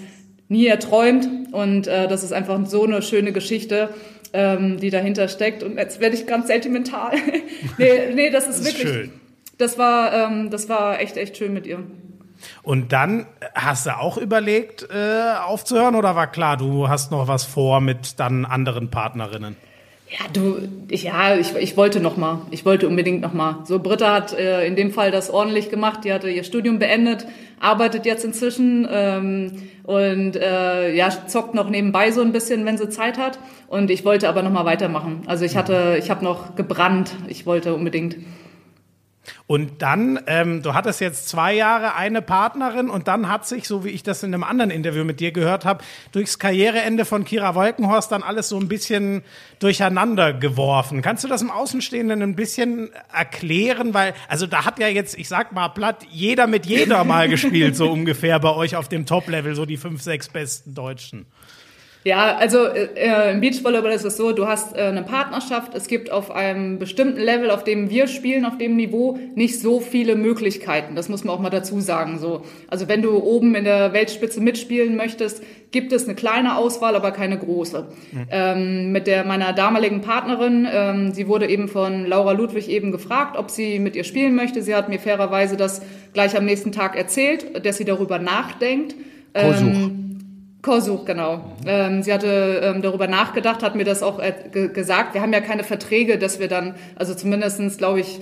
nie 0.49 0.67
erträumt 0.67 1.29
und 1.53 1.87
äh, 1.87 2.09
das 2.09 2.25
ist 2.25 2.33
einfach 2.33 2.59
so 2.67 2.85
eine 2.85 3.03
schöne 3.03 3.33
Geschichte, 3.33 3.91
ähm, 4.33 4.79
die 4.79 4.91
dahinter 4.91 5.29
steckt 5.29 5.63
und 5.63 5.77
jetzt 5.77 6.01
werde 6.01 6.17
ich 6.17 6.27
ganz 6.27 6.47
sentimental. 6.47 7.13
nee, 7.79 8.15
nee, 8.15 8.31
das 8.31 8.49
ist 8.49 8.61
Das 8.61 8.69
ist 8.69 8.79
wirklich, 8.79 8.95
schön. 8.95 9.11
das 9.59 9.77
war, 9.77 10.31
ähm, 10.31 10.49
das 10.51 10.71
war 10.71 11.01
echt, 11.01 11.19
echt 11.19 11.37
schön 11.37 11.53
mit 11.53 11.67
ihr. 11.67 11.81
Und 12.63 12.93
dann 12.93 13.27
hast 13.55 13.87
du 13.87 13.99
auch 13.99 14.17
überlegt, 14.17 14.89
äh, 14.91 15.39
aufzuhören 15.45 15.95
oder 15.95 16.17
war 16.17 16.27
klar, 16.27 16.57
du 16.57 16.89
hast 16.89 17.11
noch 17.11 17.29
was 17.29 17.45
vor 17.45 17.81
mit 17.81 18.19
dann 18.21 18.45
anderen 18.45 18.91
Partnerinnen? 18.91 19.57
Ja, 20.11 20.25
du, 20.33 20.57
ja, 20.91 21.37
ich, 21.37 21.55
ich 21.55 21.77
wollte 21.77 22.01
noch 22.01 22.17
mal. 22.17 22.41
Ich 22.51 22.65
wollte 22.65 22.89
unbedingt 22.89 23.21
noch 23.21 23.35
mal. 23.35 23.59
So, 23.65 23.79
Britta 23.79 24.15
hat 24.15 24.33
äh, 24.33 24.67
in 24.67 24.75
dem 24.75 24.91
Fall 24.91 25.11
das 25.11 25.29
ordentlich 25.29 25.69
gemacht. 25.69 26.05
Die 26.05 26.13
hatte 26.13 26.31
ihr 26.31 26.45
Studium 26.45 26.79
beendet, 26.79 27.27
arbeitet 27.61 28.07
jetzt 28.07 28.25
inzwischen 28.25 28.89
ähm, 28.91 29.69
und 29.83 30.37
äh, 30.37 30.95
ja, 30.95 31.11
zockt 31.27 31.55
noch 31.55 31.69
nebenbei 31.69 32.11
so 32.11 32.23
ein 32.23 32.33
bisschen, 32.33 32.65
wenn 32.65 32.79
sie 32.79 32.89
Zeit 32.89 33.19
hat. 33.19 33.39
Und 33.67 33.91
ich 33.91 34.07
wollte 34.07 34.31
aber 34.31 34.43
noch 34.43 34.51
mal 34.51 34.65
weitermachen. 34.65 35.25
Also 35.27 35.45
ich 35.45 35.59
hatte, 35.59 35.97
ich 35.99 36.09
habe 36.09 36.25
noch 36.25 36.57
gebrannt. 36.57 37.15
Ich 37.27 37.45
wollte 37.45 37.75
unbedingt. 37.75 38.17
Und 39.49 39.81
dann, 39.81 40.21
ähm, 40.27 40.61
du 40.63 40.75
hattest 40.75 41.01
jetzt 41.01 41.27
zwei 41.31 41.55
Jahre 41.55 41.95
eine 41.95 42.21
Partnerin 42.21 42.91
und 42.91 43.09
dann 43.09 43.31
hat 43.31 43.49
sich, 43.49 43.67
so 43.67 43.83
wie 43.83 43.89
ich 43.89 44.03
das 44.03 44.23
in 44.23 44.35
einem 44.35 44.45
anderen 44.45 44.71
Interview 44.71 45.05
mit 45.05 45.21
dir 45.21 45.33
gehört 45.33 45.65
habe, 45.65 45.83
durchs 46.13 46.39
Karriereende 46.39 47.07
von 47.07 47.25
Kira 47.25 47.55
Wolkenhorst 47.55 48.13
dann 48.13 48.23
alles 48.23 48.51
so 48.51 48.61
ein 48.61 48.69
bisschen 48.69 49.23
durcheinander 49.59 50.35
geworfen. 50.35 51.01
Kannst 51.01 51.25
du 51.25 51.29
das 51.29 51.41
im 51.41 51.51
Außenstehenden 51.51 52.21
ein 52.21 52.37
bisschen 52.37 52.91
erklären? 53.11 53.95
Weil, 53.95 54.13
also 54.29 54.47
da 54.47 54.67
hat 54.67 54.79
ja 54.79 54.89
jetzt, 54.89 55.17
ich 55.17 55.29
sag 55.29 55.51
mal 55.53 55.69
platt, 55.69 56.05
jeder 56.11 56.47
mit 56.47 56.67
jeder 56.67 57.03
mal 57.05 57.27
gespielt, 57.27 57.75
so 57.75 57.91
ungefähr 57.91 58.39
bei 58.41 58.55
euch 58.55 58.77
auf 58.77 58.91
dem 58.91 59.07
Top-Level, 59.07 59.55
so 59.55 59.65
die 59.65 59.79
fünf, 59.79 60.03
sechs 60.03 60.29
besten 60.29 60.75
Deutschen. 60.75 61.25
Ja, 62.05 62.37
also 62.37 62.65
äh, 62.65 63.33
im 63.33 63.41
Beachvolleyball 63.41 63.91
ist 63.91 64.05
es 64.05 64.17
so, 64.17 64.33
du 64.33 64.47
hast 64.47 64.77
äh, 64.77 64.83
eine 64.83 65.03
Partnerschaft, 65.03 65.75
es 65.75 65.89
gibt 65.89 66.13
auf 66.13 66.31
einem 66.31 66.79
bestimmten 66.79 67.21
Level, 67.21 67.51
auf 67.51 67.65
dem 67.65 67.91
wir 67.91 68.07
spielen, 68.07 68.45
auf 68.45 68.57
dem 68.57 68.77
Niveau, 68.77 69.19
nicht 69.35 69.61
so 69.61 69.81
viele 69.81 70.15
Möglichkeiten. 70.15 70.95
Das 70.95 71.09
muss 71.09 71.25
man 71.25 71.35
auch 71.35 71.41
mal 71.41 71.51
dazu 71.51 71.81
sagen. 71.81 72.19
So. 72.19 72.43
Also 72.69 72.89
wenn 72.89 73.03
du 73.03 73.17
oben 73.17 73.55
in 73.57 73.65
der 73.65 73.93
Weltspitze 73.93 74.41
mitspielen 74.41 74.97
möchtest, 74.97 75.43
gibt 75.73 75.93
es 75.93 76.05
eine 76.05 76.15
kleine 76.15 76.57
Auswahl, 76.57 76.95
aber 76.95 77.11
keine 77.11 77.37
große. 77.37 77.89
Ähm, 78.31 78.93
mit 78.93 79.07
der 79.07 79.25
meiner 79.25 79.53
damaligen 79.53 80.01
Partnerin, 80.01 80.67
ähm, 80.73 81.13
sie 81.13 81.27
wurde 81.27 81.49
eben 81.49 81.69
von 81.69 82.07
Laura 82.07 82.33
Ludwig 82.33 82.69
eben 82.71 82.93
gefragt, 82.93 83.37
ob 83.37 83.51
sie 83.51 83.79
mit 83.81 83.97
ihr 83.97 84.05
spielen 84.05 84.35
möchte. 84.35 84.63
Sie 84.63 84.75
hat 84.75 84.89
mir 84.89 84.99
fairerweise 84.99 85.57
das 85.57 85.83
gleich 86.15 86.37
am 86.37 86.45
nächsten 86.47 86.73
Tag 86.73 86.97
erzählt, 86.97 87.67
dass 87.67 87.77
sie 87.77 87.85
darüber 87.85 88.19
nachdenkt. 88.19 88.95
Kosuch. 89.35 89.67
Ähm, 89.67 90.08
Korsuch, 90.63 91.05
genau. 91.05 91.57
Ähm, 91.67 92.03
sie 92.03 92.13
hatte 92.13 92.61
ähm, 92.65 92.83
darüber 92.83 93.07
nachgedacht, 93.07 93.63
hat 93.63 93.77
mir 93.77 93.85
das 93.85 94.03
auch 94.03 94.19
äh, 94.19 94.33
ge 94.53 94.69
gesagt. 94.73 95.15
Wir 95.15 95.23
haben 95.23 95.33
ja 95.33 95.41
keine 95.41 95.63
Verträge, 95.63 96.19
dass 96.19 96.41
wir 96.41 96.49
dann, 96.49 96.75
also 96.97 97.15
zumindestens 97.15 97.79
glaube 97.79 98.01
ich, 98.01 98.21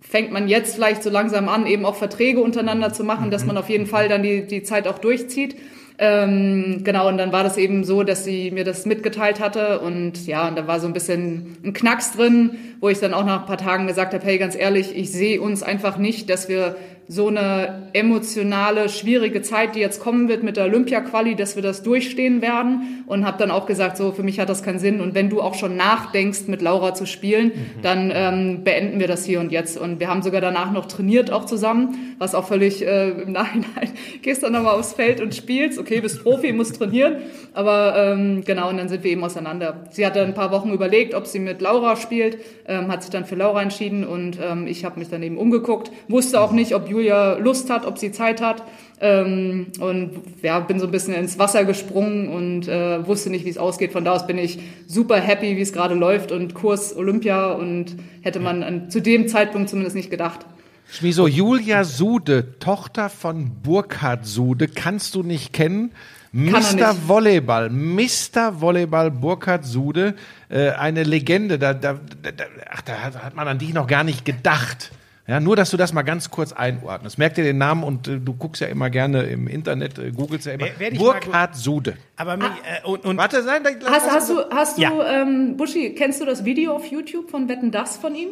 fängt 0.00 0.30
man 0.30 0.46
jetzt 0.46 0.76
vielleicht 0.76 1.02
so 1.02 1.10
langsam 1.10 1.48
an, 1.48 1.66
eben 1.66 1.84
auch 1.84 1.96
Verträge 1.96 2.40
untereinander 2.40 2.92
zu 2.92 3.02
machen, 3.02 3.32
dass 3.32 3.44
man 3.44 3.56
auf 3.56 3.68
jeden 3.68 3.86
Fall 3.86 4.08
dann 4.08 4.22
die, 4.22 4.46
die 4.46 4.62
Zeit 4.62 4.86
auch 4.86 4.98
durchzieht. 4.98 5.56
Ähm, 5.96 6.80
genau, 6.82 7.08
und 7.08 7.18
dann 7.18 7.32
war 7.32 7.44
das 7.44 7.56
eben 7.56 7.84
so, 7.84 8.02
dass 8.02 8.24
sie 8.24 8.50
mir 8.50 8.64
das 8.64 8.84
mitgeteilt 8.84 9.38
hatte 9.38 9.78
und 9.80 10.26
ja, 10.26 10.48
und 10.48 10.56
da 10.56 10.66
war 10.66 10.80
so 10.80 10.88
ein 10.88 10.92
bisschen 10.92 11.56
ein 11.64 11.72
Knacks 11.72 12.12
drin, 12.12 12.58
wo 12.80 12.88
ich 12.88 12.98
dann 12.98 13.14
auch 13.14 13.24
nach 13.24 13.40
ein 13.40 13.46
paar 13.46 13.58
Tagen 13.58 13.86
gesagt 13.86 14.12
habe, 14.12 14.24
hey, 14.24 14.38
ganz 14.38 14.56
ehrlich, 14.56 14.96
ich 14.96 15.12
sehe 15.12 15.40
uns 15.40 15.62
einfach 15.62 15.96
nicht, 15.96 16.30
dass 16.30 16.48
wir 16.48 16.76
so 17.08 17.28
eine 17.28 17.88
emotionale, 17.92 18.88
schwierige 18.88 19.42
Zeit, 19.42 19.74
die 19.74 19.80
jetzt 19.80 20.00
kommen 20.00 20.28
wird 20.28 20.42
mit 20.42 20.56
der 20.56 20.64
Olympia-Quali, 20.64 21.34
dass 21.34 21.56
wir 21.56 21.62
das 21.62 21.82
durchstehen 21.82 22.42
werden. 22.42 23.04
Und 23.06 23.26
habe 23.26 23.38
dann 23.38 23.50
auch 23.50 23.66
gesagt, 23.66 23.96
so 23.96 24.12
für 24.12 24.22
mich 24.22 24.40
hat 24.40 24.48
das 24.48 24.62
keinen 24.62 24.78
Sinn. 24.78 25.00
Und 25.00 25.14
wenn 25.14 25.30
du 25.30 25.42
auch 25.42 25.54
schon 25.54 25.76
nachdenkst, 25.76 26.48
mit 26.48 26.62
Laura 26.62 26.94
zu 26.94 27.06
spielen, 27.06 27.48
mhm. 27.48 27.82
dann 27.82 28.12
ähm, 28.14 28.64
beenden 28.64 29.00
wir 29.00 29.08
das 29.08 29.24
hier 29.24 29.40
und 29.40 29.52
jetzt. 29.52 29.76
Und 29.76 30.00
wir 30.00 30.08
haben 30.08 30.22
sogar 30.22 30.40
danach 30.40 30.72
noch 30.72 30.86
trainiert 30.86 31.30
auch 31.30 31.44
zusammen, 31.44 32.14
was 32.18 32.34
auch 32.34 32.46
völlig 32.46 32.86
äh, 32.86 33.10
im 33.10 33.32
Nachhinein, 33.32 33.90
gehst 34.22 34.42
dann 34.42 34.52
nochmal 34.52 34.74
aufs 34.74 34.92
Feld 34.92 35.20
und 35.20 35.34
spielst, 35.34 35.78
okay, 35.78 36.00
bist 36.00 36.22
Profi, 36.22 36.52
musst 36.52 36.76
trainieren, 36.76 37.16
aber 37.52 37.94
ähm, 37.96 38.42
genau 38.44 38.70
und 38.70 38.78
dann 38.78 38.88
sind 38.88 39.04
wir 39.04 39.10
eben 39.10 39.24
auseinander. 39.24 39.84
Sie 39.90 40.06
hatte 40.06 40.22
ein 40.22 40.34
paar 40.34 40.50
Wochen 40.50 40.72
überlegt, 40.72 41.14
ob 41.14 41.26
sie 41.26 41.38
mit 41.38 41.60
Laura 41.60 41.96
spielt, 41.96 42.38
ähm, 42.66 42.88
hat 42.88 43.02
sich 43.02 43.10
dann 43.10 43.24
für 43.24 43.34
Laura 43.34 43.62
entschieden. 43.62 44.04
Und 44.04 44.38
ähm, 44.42 44.66
ich 44.66 44.84
habe 44.84 44.98
mich 44.98 45.08
dann 45.08 45.22
eben 45.22 45.36
umgeguckt, 45.36 45.90
wusste 46.08 46.40
auch 46.40 46.52
nicht, 46.52 46.74
ob 46.74 46.88
Julia 46.94 47.34
Lust 47.38 47.70
hat, 47.70 47.84
ob 47.86 47.98
sie 47.98 48.12
Zeit 48.12 48.40
hat. 48.40 48.62
Ähm, 49.00 49.66
und 49.80 50.12
ja, 50.42 50.60
bin 50.60 50.78
so 50.78 50.86
ein 50.86 50.92
bisschen 50.92 51.14
ins 51.14 51.38
Wasser 51.38 51.64
gesprungen 51.64 52.28
und 52.28 52.68
äh, 52.68 53.04
wusste 53.06 53.28
nicht, 53.30 53.44
wie 53.44 53.50
es 53.50 53.58
ausgeht. 53.58 53.92
Von 53.92 54.04
da 54.04 54.12
aus 54.12 54.26
bin 54.26 54.38
ich 54.38 54.60
super 54.86 55.16
happy, 55.20 55.56
wie 55.56 55.60
es 55.60 55.72
gerade 55.72 55.94
läuft 55.94 56.30
und 56.30 56.54
Kurs 56.54 56.96
Olympia 56.96 57.52
und 57.52 57.96
hätte 58.22 58.38
man 58.38 58.62
an, 58.62 58.90
zu 58.90 59.00
dem 59.00 59.26
Zeitpunkt 59.26 59.68
zumindest 59.68 59.96
nicht 59.96 60.10
gedacht. 60.10 60.46
Schmieso, 60.88 61.26
Julia 61.26 61.82
Sude, 61.82 62.58
Tochter 62.60 63.08
von 63.08 63.50
Burkhard 63.62 64.26
Sude, 64.26 64.68
kannst 64.68 65.16
du 65.16 65.24
nicht 65.24 65.52
kennen. 65.52 65.90
Mr. 66.30 66.96
Volleyball, 67.06 67.70
Mr. 67.70 68.60
Volleyball 68.60 69.10
Burkhard 69.10 69.64
Sude, 69.64 70.14
äh, 70.48 70.70
eine 70.70 71.02
Legende. 71.02 71.58
Da, 71.58 71.74
da, 71.74 71.94
da, 72.22 72.44
ach, 72.70 72.82
da 72.82 72.92
hat 73.02 73.34
man 73.34 73.48
an 73.48 73.58
dich 73.58 73.72
noch 73.72 73.86
gar 73.86 74.04
nicht 74.04 74.24
gedacht. 74.24 74.92
Ja, 75.26 75.40
nur, 75.40 75.56
dass 75.56 75.70
du 75.70 75.78
das 75.78 75.94
mal 75.94 76.02
ganz 76.02 76.30
kurz 76.30 76.52
einordnest. 76.52 77.16
Merk 77.16 77.34
dir 77.34 77.44
den 77.44 77.56
Namen 77.56 77.82
und 77.82 78.08
äh, 78.08 78.18
du 78.18 78.34
guckst 78.34 78.60
ja 78.60 78.68
immer 78.68 78.90
gerne 78.90 79.22
im 79.22 79.48
Internet, 79.48 79.98
äh, 79.98 80.10
googelst 80.10 80.46
ja 80.46 80.52
immer. 80.52 80.66
Burkhard 80.98 81.56
Sude. 81.56 81.96
Aber 82.16 82.36
mich, 82.36 82.46
äh, 82.46 82.86
und, 82.86 83.06
und 83.06 83.16
Warte, 83.16 83.42
nein, 83.42 83.64
dann, 83.64 83.90
hast, 83.90 84.10
hast 84.10 84.28
du, 84.28 84.42
hast 84.50 84.78
ja. 84.78 84.90
du, 84.90 85.00
ähm, 85.00 85.56
Buschi, 85.56 85.94
kennst 85.94 86.20
du 86.20 86.26
das 86.26 86.44
Video 86.44 86.76
auf 86.76 86.86
YouTube 86.86 87.30
von 87.30 87.48
Wetten 87.48 87.70
das 87.70 87.96
von 87.96 88.14
ihm? 88.14 88.28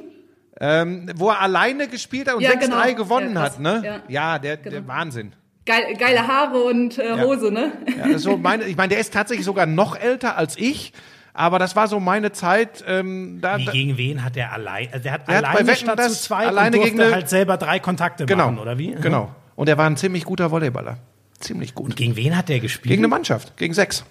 Ähm, 0.61 1.11
wo 1.17 1.31
er 1.31 1.41
alleine 1.41 1.89
gespielt 1.89 2.29
hat 2.29 2.35
und 2.35 2.43
ja, 2.43 2.51
6-3 2.51 2.59
genau. 2.61 2.95
gewonnen 2.95 3.35
ja, 3.35 3.41
hat, 3.41 3.59
ne? 3.59 3.83
Ja, 3.83 4.03
ja 4.09 4.39
der, 4.39 4.59
genau. 4.59 4.71
der 4.71 4.87
Wahnsinn. 4.87 5.33
Geil, 5.65 5.95
geile 5.99 6.27
Haare 6.27 6.63
und 6.63 6.99
äh, 6.99 7.23
Hose, 7.23 7.51
ne? 7.51 7.73
Ja, 7.97 8.19
so 8.19 8.37
meine, 8.37 8.65
ich 8.65 8.77
meine, 8.77 8.91
der 8.91 8.99
ist 8.99 9.15
tatsächlich 9.15 9.47
sogar 9.47 9.65
noch 9.65 9.99
älter 9.99 10.37
als 10.37 10.59
ich. 10.59 10.93
Aber 11.35 11.59
das 11.59 11.77
war 11.77 11.89
so 11.89 11.99
meine 11.99 12.33
Zeit. 12.33 12.85
Ähm, 12.87 13.39
da, 13.41 13.59
Wie, 13.59 13.65
gegen 13.67 13.97
wen 13.97 14.23
hat 14.23 14.37
er 14.37 14.53
allein? 14.53 14.89
Also 14.93 15.05
der 15.05 15.13
hat 15.13 15.29
der 15.29 15.37
alleine 15.39 15.71
hat 15.71 15.79
statt 15.79 16.03
zu 16.03 16.15
zweit 16.15 16.49
alleine 16.49 16.77
und 16.77 16.85
gegen 16.85 17.01
eine, 17.01 17.13
halt 17.13 17.29
selber 17.29 17.57
drei 17.57 17.79
Kontakte 17.79 18.27
genau, 18.27 18.47
machen, 18.47 18.59
oder 18.59 18.79
wie? 18.79 18.95
Genau. 19.01 19.35
Und 19.57 19.69
er 19.69 19.79
war 19.79 19.87
ein 19.87 19.97
ziemlich 19.97 20.25
guter 20.25 20.51
Volleyballer. 20.51 20.99
Ziemlich 21.39 21.75
gut. 21.75 21.87
Und 21.91 21.97
gegen 21.97 22.17
wen 22.17 22.37
hat 22.37 22.49
der 22.49 22.61
gespielt? 22.61 22.91
Gegen 22.91 23.01
eine 23.01 23.09
Mannschaft, 23.09 23.57
gegen 23.57 23.75
sechs. 23.75 24.05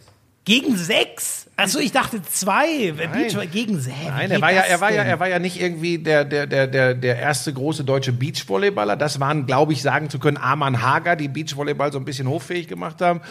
Gegen 0.43 0.75
sechs? 0.75 1.47
Achso, 1.55 1.77
ich 1.77 1.91
dachte 1.91 2.21
zwei. 2.23 2.93
Nein. 2.97 3.51
gegen 3.51 3.79
sechs. 3.79 3.95
Nein, 4.07 4.31
er 4.31 4.41
war 4.41 4.51
ja, 4.51 4.61
er 4.61 4.81
war 4.81 4.91
ja, 4.91 5.03
er 5.03 5.19
war 5.19 5.27
ja 5.27 5.37
nicht 5.37 5.61
irgendwie 5.61 5.99
der, 5.99 6.25
der, 6.25 6.47
der, 6.47 6.65
der, 6.65 6.95
der 6.95 7.19
erste 7.19 7.53
große 7.53 7.83
deutsche 7.83 8.11
Beachvolleyballer. 8.11 8.95
Das 8.95 9.19
waren, 9.19 9.45
glaube 9.45 9.73
ich, 9.73 9.83
sagen 9.83 10.09
zu 10.09 10.17
können, 10.17 10.37
Arman 10.37 10.81
Hager, 10.81 11.15
die 11.15 11.27
Beachvolleyball 11.27 11.91
so 11.91 11.99
ein 11.99 12.05
bisschen 12.05 12.27
hoffähig 12.27 12.67
gemacht 12.67 13.01
haben. 13.01 13.21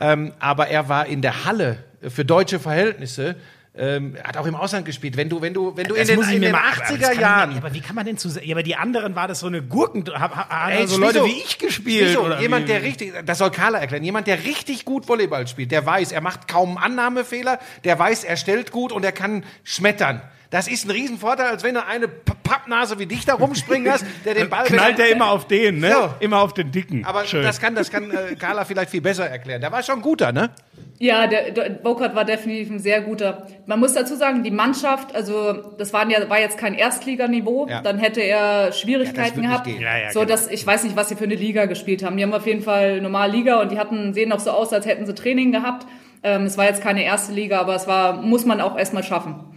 Ähm, 0.00 0.32
aber 0.38 0.68
er 0.68 0.88
war 0.88 1.06
in 1.06 1.22
der 1.22 1.44
Halle 1.44 1.82
für 2.08 2.24
deutsche 2.24 2.60
Verhältnisse 2.60 3.34
ähm, 3.80 4.14
hat 4.22 4.36
auch 4.36 4.46
im 4.46 4.54
Ausland 4.54 4.84
gespielt. 4.84 5.16
Wenn 5.16 5.30
du, 5.30 5.40
wenn 5.40 5.54
du, 5.54 5.74
wenn 5.74 5.86
du 5.86 5.94
das 5.94 6.10
in 6.10 6.20
den, 6.20 6.32
in 6.34 6.42
den 6.42 6.54
80er 6.54 7.18
Jahren. 7.18 7.50
Mir, 7.54 7.56
aber 7.56 7.72
wie 7.72 7.80
kann 7.80 7.94
man 7.94 8.04
denn 8.04 8.18
zu, 8.18 8.28
ja, 8.28 8.54
aber 8.54 8.62
die 8.62 8.76
anderen 8.76 9.16
war 9.16 9.26
das 9.26 9.40
so 9.40 9.46
eine 9.46 9.62
Gurken, 9.62 10.04
haben 10.12 10.70
Ey, 10.70 10.86
so 10.86 10.98
Leute 10.98 11.24
wie 11.24 11.38
ich 11.38 11.56
gespielt. 11.56 12.10
Wieso? 12.10 12.30
Jemand, 12.34 12.64
wie? 12.64 12.72
der 12.72 12.82
richtig, 12.82 13.14
das 13.24 13.38
soll 13.38 13.50
Carla 13.50 13.78
erklären, 13.78 14.04
jemand, 14.04 14.26
der 14.26 14.44
richtig 14.44 14.84
gut 14.84 15.08
Volleyball 15.08 15.48
spielt, 15.48 15.72
der 15.72 15.86
weiß, 15.86 16.12
er 16.12 16.20
macht 16.20 16.46
kaum 16.46 16.76
Annahmefehler, 16.76 17.58
der 17.84 17.98
weiß, 17.98 18.24
er 18.24 18.36
stellt 18.36 18.70
gut 18.70 18.92
und 18.92 19.02
er 19.02 19.12
kann 19.12 19.44
schmettern. 19.64 20.20
Das 20.50 20.66
ist 20.66 20.84
ein 20.84 20.90
Riesenvorteil, 20.90 21.46
als 21.46 21.62
wenn 21.62 21.74
du 21.74 21.86
eine 21.86 22.08
Pappnase 22.08 22.98
wie 22.98 23.06
dich 23.06 23.24
da 23.24 23.34
rumspringen 23.34 23.90
hast, 23.90 24.04
der 24.24 24.34
den 24.34 24.50
Ball... 24.50 24.64
Knallt 24.66 24.98
er 24.98 25.10
immer 25.10 25.30
auf 25.30 25.46
den, 25.46 25.78
ne? 25.78 25.92
So. 25.92 26.14
Immer 26.18 26.40
auf 26.40 26.54
den 26.54 26.72
Dicken. 26.72 27.04
Aber 27.04 27.24
Schön. 27.24 27.44
das 27.44 27.60
kann, 27.60 27.76
das 27.76 27.90
kann 27.90 28.10
äh, 28.10 28.34
Carla 28.34 28.64
vielleicht 28.64 28.90
viel 28.90 29.00
besser 29.00 29.28
erklären. 29.28 29.60
Der 29.60 29.70
war 29.70 29.84
schon 29.84 30.02
guter, 30.02 30.32
ne? 30.32 30.50
Ja, 30.98 31.28
der, 31.28 31.52
der 31.52 31.70
Bokert 31.70 32.16
war 32.16 32.24
definitiv 32.24 32.68
ein 32.68 32.78
sehr 32.80 33.00
guter. 33.00 33.46
Man 33.66 33.78
muss 33.78 33.94
dazu 33.94 34.16
sagen, 34.16 34.42
die 34.42 34.50
Mannschaft, 34.50 35.14
also 35.14 35.52
das 35.78 35.92
waren 35.92 36.10
ja, 36.10 36.28
war 36.28 36.40
jetzt 36.40 36.58
kein 36.58 36.74
Erstliganiveau, 36.74 37.68
ja. 37.68 37.80
dann 37.80 37.98
hätte 37.98 38.20
er 38.20 38.72
Schwierigkeiten 38.72 39.42
ja, 39.42 39.50
gehabt. 39.50 39.66
Ja, 39.68 39.96
ja, 39.96 40.12
so, 40.12 40.20
genau. 40.20 40.32
dass 40.32 40.48
ich 40.48 40.66
weiß 40.66 40.82
nicht, 40.84 40.96
was 40.96 41.08
sie 41.08 41.14
für 41.14 41.24
eine 41.24 41.36
Liga 41.36 41.66
gespielt 41.66 42.04
haben. 42.04 42.16
Die 42.16 42.22
haben 42.22 42.34
auf 42.34 42.46
jeden 42.46 42.62
Fall 42.62 43.00
normal 43.00 43.30
Liga 43.30 43.62
und 43.62 43.70
die 43.70 43.78
hatten 43.78 44.12
sehen 44.12 44.30
auch 44.32 44.40
so 44.40 44.50
aus, 44.50 44.72
als 44.72 44.84
hätten 44.84 45.06
sie 45.06 45.14
Training 45.14 45.52
gehabt. 45.52 45.86
Ähm, 46.22 46.42
es 46.42 46.58
war 46.58 46.66
jetzt 46.66 46.82
keine 46.82 47.02
erste 47.02 47.32
Liga, 47.32 47.60
aber 47.60 47.76
es 47.76 47.86
war 47.86 48.20
muss 48.20 48.44
man 48.44 48.60
auch 48.60 48.76
erstmal 48.76 49.04
schaffen. 49.04 49.49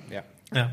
Ja. 0.55 0.71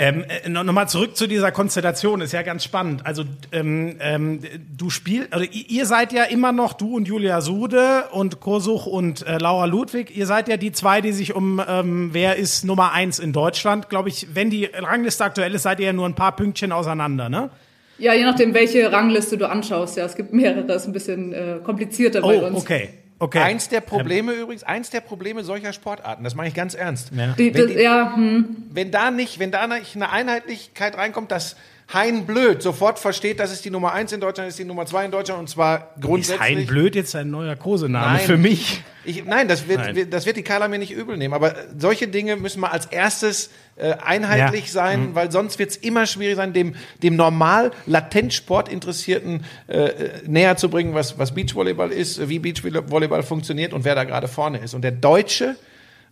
Ähm, 0.00 0.24
äh, 0.28 0.48
Nochmal 0.48 0.88
zurück 0.88 1.16
zu 1.16 1.26
dieser 1.26 1.50
Konstellation, 1.50 2.20
ist 2.20 2.32
ja 2.32 2.42
ganz 2.42 2.62
spannend. 2.62 3.04
Also 3.04 3.24
ähm, 3.50 3.96
ähm, 3.98 4.40
du 4.76 4.90
spielst, 4.90 5.32
also 5.32 5.44
ihr 5.50 5.86
seid 5.86 6.12
ja 6.12 6.22
immer 6.22 6.52
noch, 6.52 6.74
du 6.74 6.94
und 6.94 7.08
Julia 7.08 7.40
Sude 7.40 8.04
und 8.12 8.38
Kosuch 8.38 8.86
und 8.86 9.26
äh, 9.26 9.38
Laura 9.38 9.64
Ludwig, 9.64 10.16
ihr 10.16 10.26
seid 10.26 10.46
ja 10.46 10.56
die 10.56 10.70
zwei, 10.70 11.00
die 11.00 11.10
sich 11.10 11.34
um 11.34 11.60
ähm, 11.66 12.10
wer 12.12 12.36
ist 12.36 12.64
Nummer 12.64 12.92
eins 12.92 13.18
in 13.18 13.32
Deutschland, 13.32 13.88
glaube 13.88 14.08
ich, 14.08 14.28
wenn 14.34 14.50
die 14.50 14.66
Rangliste 14.66 15.24
aktuell 15.24 15.52
ist, 15.52 15.64
seid 15.64 15.80
ihr 15.80 15.86
ja 15.86 15.92
nur 15.92 16.06
ein 16.06 16.14
paar 16.14 16.36
Pünktchen 16.36 16.70
auseinander, 16.70 17.28
ne? 17.28 17.50
Ja, 17.98 18.14
je 18.14 18.22
nachdem, 18.22 18.54
welche 18.54 18.92
Rangliste 18.92 19.36
du 19.36 19.50
anschaust. 19.50 19.96
Ja, 19.96 20.04
es 20.04 20.14
gibt 20.14 20.32
mehrere, 20.32 20.72
ist 20.72 20.86
ein 20.86 20.92
bisschen 20.92 21.32
äh, 21.32 21.58
komplizierter 21.64 22.20
bei 22.20 22.40
oh, 22.40 22.46
uns. 22.46 22.56
okay. 22.56 22.90
Okay. 23.20 23.40
Eins 23.40 23.68
der 23.68 23.80
Probleme 23.80 24.32
ähm. 24.32 24.42
übrigens, 24.42 24.62
eins 24.62 24.90
der 24.90 25.00
Probleme 25.00 25.42
solcher 25.42 25.72
Sportarten, 25.72 26.22
das 26.22 26.34
mache 26.34 26.48
ich 26.48 26.54
ganz 26.54 26.74
ernst. 26.74 27.10
Ja. 27.14 27.34
Die, 27.36 27.52
wenn, 27.52 27.66
die, 27.66 27.74
ja, 27.74 28.14
hm. 28.14 28.56
wenn 28.70 28.90
da 28.90 29.10
nicht, 29.10 29.38
wenn 29.38 29.50
da 29.50 29.66
nicht 29.66 29.96
eine 29.96 30.10
Einheitlichkeit 30.10 30.96
reinkommt, 30.96 31.32
dass 31.32 31.56
Hein 31.92 32.26
Blöd 32.26 32.62
sofort 32.62 32.98
versteht, 32.98 33.40
das 33.40 33.50
ist 33.50 33.64
die 33.64 33.70
Nummer 33.70 33.92
eins 33.92 34.12
in 34.12 34.20
Deutschland, 34.20 34.50
ist 34.50 34.58
die 34.58 34.64
Nummer 34.64 34.84
zwei 34.84 35.06
in 35.06 35.10
Deutschland 35.10 35.40
und 35.40 35.48
zwar 35.48 35.94
grundsätzlich. 36.00 36.50
Ist 36.50 36.58
Hein 36.58 36.66
Blöd 36.66 36.94
jetzt 36.94 37.16
ein 37.16 37.30
neuer 37.30 37.56
Kosename 37.56 38.18
für 38.18 38.36
mich? 38.36 38.82
Ich, 39.04 39.24
nein, 39.24 39.48
das 39.48 39.68
wird, 39.68 39.80
nein. 39.80 40.10
das 40.10 40.26
wird 40.26 40.36
die 40.36 40.42
Carla 40.42 40.68
mir 40.68 40.78
nicht 40.78 40.92
übel 40.92 41.16
nehmen. 41.16 41.32
Aber 41.32 41.54
solche 41.78 42.06
Dinge 42.06 42.36
müssen 42.36 42.60
wir 42.60 42.72
als 42.72 42.86
erstes 42.86 43.50
äh, 43.78 43.94
einheitlich 44.04 44.66
ja. 44.66 44.72
sein, 44.72 45.00
mhm. 45.00 45.14
weil 45.14 45.30
sonst 45.30 45.58
wird 45.58 45.70
es 45.70 45.76
immer 45.76 46.06
schwierig 46.06 46.36
sein, 46.36 46.52
dem, 46.52 46.74
dem 47.02 47.16
normal 47.16 47.70
latent 47.86 48.34
Sportinteressierten 48.34 49.44
äh, 49.66 49.90
näher 50.26 50.56
zu 50.56 50.68
bringen, 50.68 50.94
was, 50.94 51.18
was 51.18 51.34
Beachvolleyball 51.34 51.90
ist, 51.90 52.28
wie 52.28 52.38
Beachvolleyball 52.38 53.22
funktioniert 53.22 53.72
und 53.72 53.84
wer 53.84 53.94
da 53.94 54.04
gerade 54.04 54.28
vorne 54.28 54.58
ist. 54.58 54.74
Und 54.74 54.82
der 54.82 54.92
Deutsche 54.92 55.56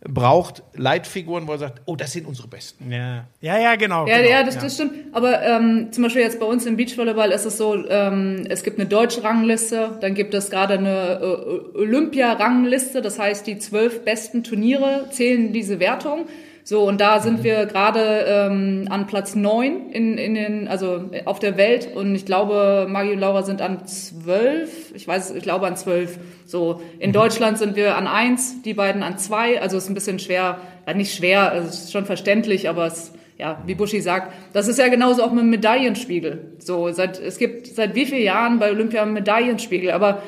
braucht 0.04 0.62
Leitfiguren, 0.74 1.48
wo 1.48 1.52
er 1.52 1.58
sagt, 1.58 1.82
oh, 1.86 1.96
das 1.96 2.12
sind 2.12 2.26
unsere 2.26 2.48
Besten. 2.48 2.90
Ja, 2.90 3.26
ja, 3.40 3.58
ja 3.58 3.76
genau. 3.76 4.06
Ja, 4.06 4.18
genau. 4.18 4.30
ja, 4.30 4.42
das, 4.42 4.58
das 4.58 4.74
stimmt. 4.74 4.92
Aber 5.12 5.42
ähm, 5.42 5.88
zum 5.90 6.04
Beispiel 6.04 6.22
jetzt 6.22 6.38
bei 6.38 6.46
uns 6.46 6.66
im 6.66 6.76
Beachvolleyball 6.76 7.30
ist 7.30 7.44
es 7.44 7.56
so, 7.56 7.74
ähm, 7.88 8.44
es 8.48 8.62
gibt 8.62 8.78
eine 8.78 8.88
deutsche 8.88 9.24
Rangliste, 9.24 9.98
dann 10.00 10.14
gibt 10.14 10.34
es 10.34 10.50
gerade 10.50 10.74
eine 10.74 11.20
äh, 11.20 11.78
Olympia-Rangliste, 11.78 13.02
das 13.02 13.18
heißt, 13.18 13.46
die 13.46 13.58
zwölf 13.58 14.04
besten 14.04 14.44
Turniere 14.44 15.06
zählen 15.10 15.52
diese 15.52 15.80
Wertung. 15.80 16.26
So, 16.68 16.82
und 16.82 17.00
da 17.00 17.20
sind 17.20 17.44
wir 17.44 17.64
gerade 17.66 18.24
ähm, 18.26 18.88
an 18.90 19.06
Platz 19.06 19.36
neun 19.36 19.88
in, 19.90 20.18
in 20.18 20.34
den, 20.34 20.66
also 20.66 21.10
auf 21.24 21.38
der 21.38 21.56
Welt. 21.56 21.94
Und 21.94 22.12
ich 22.16 22.26
glaube, 22.26 22.88
Maggie 22.90 23.12
und 23.12 23.20
Laura 23.20 23.44
sind 23.44 23.62
an 23.62 23.86
zwölf. 23.86 24.92
Ich 24.92 25.06
weiß, 25.06 25.30
ich 25.36 25.44
glaube 25.44 25.68
an 25.68 25.76
zwölf. 25.76 26.18
So, 26.44 26.82
in 26.98 27.10
mhm. 27.10 27.14
Deutschland 27.14 27.58
sind 27.58 27.76
wir 27.76 27.96
an 27.96 28.08
eins, 28.08 28.62
die 28.62 28.74
beiden 28.74 29.04
an 29.04 29.16
zwei. 29.16 29.62
Also 29.62 29.76
ist 29.76 29.88
ein 29.88 29.94
bisschen 29.94 30.18
schwer, 30.18 30.58
ja, 30.88 30.94
nicht 30.94 31.14
schwer, 31.14 31.54
es 31.54 31.84
ist 31.84 31.92
schon 31.92 32.04
verständlich, 32.04 32.68
aber 32.68 32.86
es 32.86 33.12
ja, 33.38 33.62
wie 33.64 33.76
Buschi 33.76 34.00
sagt, 34.00 34.32
das 34.52 34.66
ist 34.66 34.80
ja 34.80 34.88
genauso 34.88 35.22
auch 35.22 35.30
mit 35.30 35.42
dem 35.42 35.50
Medaillenspiegel. 35.50 36.56
So, 36.58 36.90
seit, 36.90 37.20
es 37.20 37.38
gibt 37.38 37.68
seit 37.68 37.94
wie 37.94 38.06
vielen 38.06 38.24
Jahren 38.24 38.58
bei 38.58 38.72
Olympia 38.72 39.02
einen 39.02 39.12
Medaillenspiegel, 39.12 39.92
aber 39.92 40.20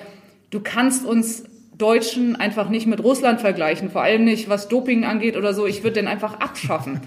du 0.50 0.60
kannst 0.60 1.04
uns 1.04 1.42
Deutschen 1.78 2.36
einfach 2.36 2.68
nicht 2.68 2.86
mit 2.86 3.02
Russland 3.02 3.40
vergleichen, 3.40 3.90
vor 3.90 4.02
allem 4.02 4.24
nicht 4.24 4.48
was 4.48 4.68
Doping 4.68 5.04
angeht 5.04 5.36
oder 5.36 5.54
so. 5.54 5.66
Ich 5.66 5.84
würde 5.84 5.94
den 5.94 6.08
einfach 6.08 6.40
abschaffen. 6.40 7.00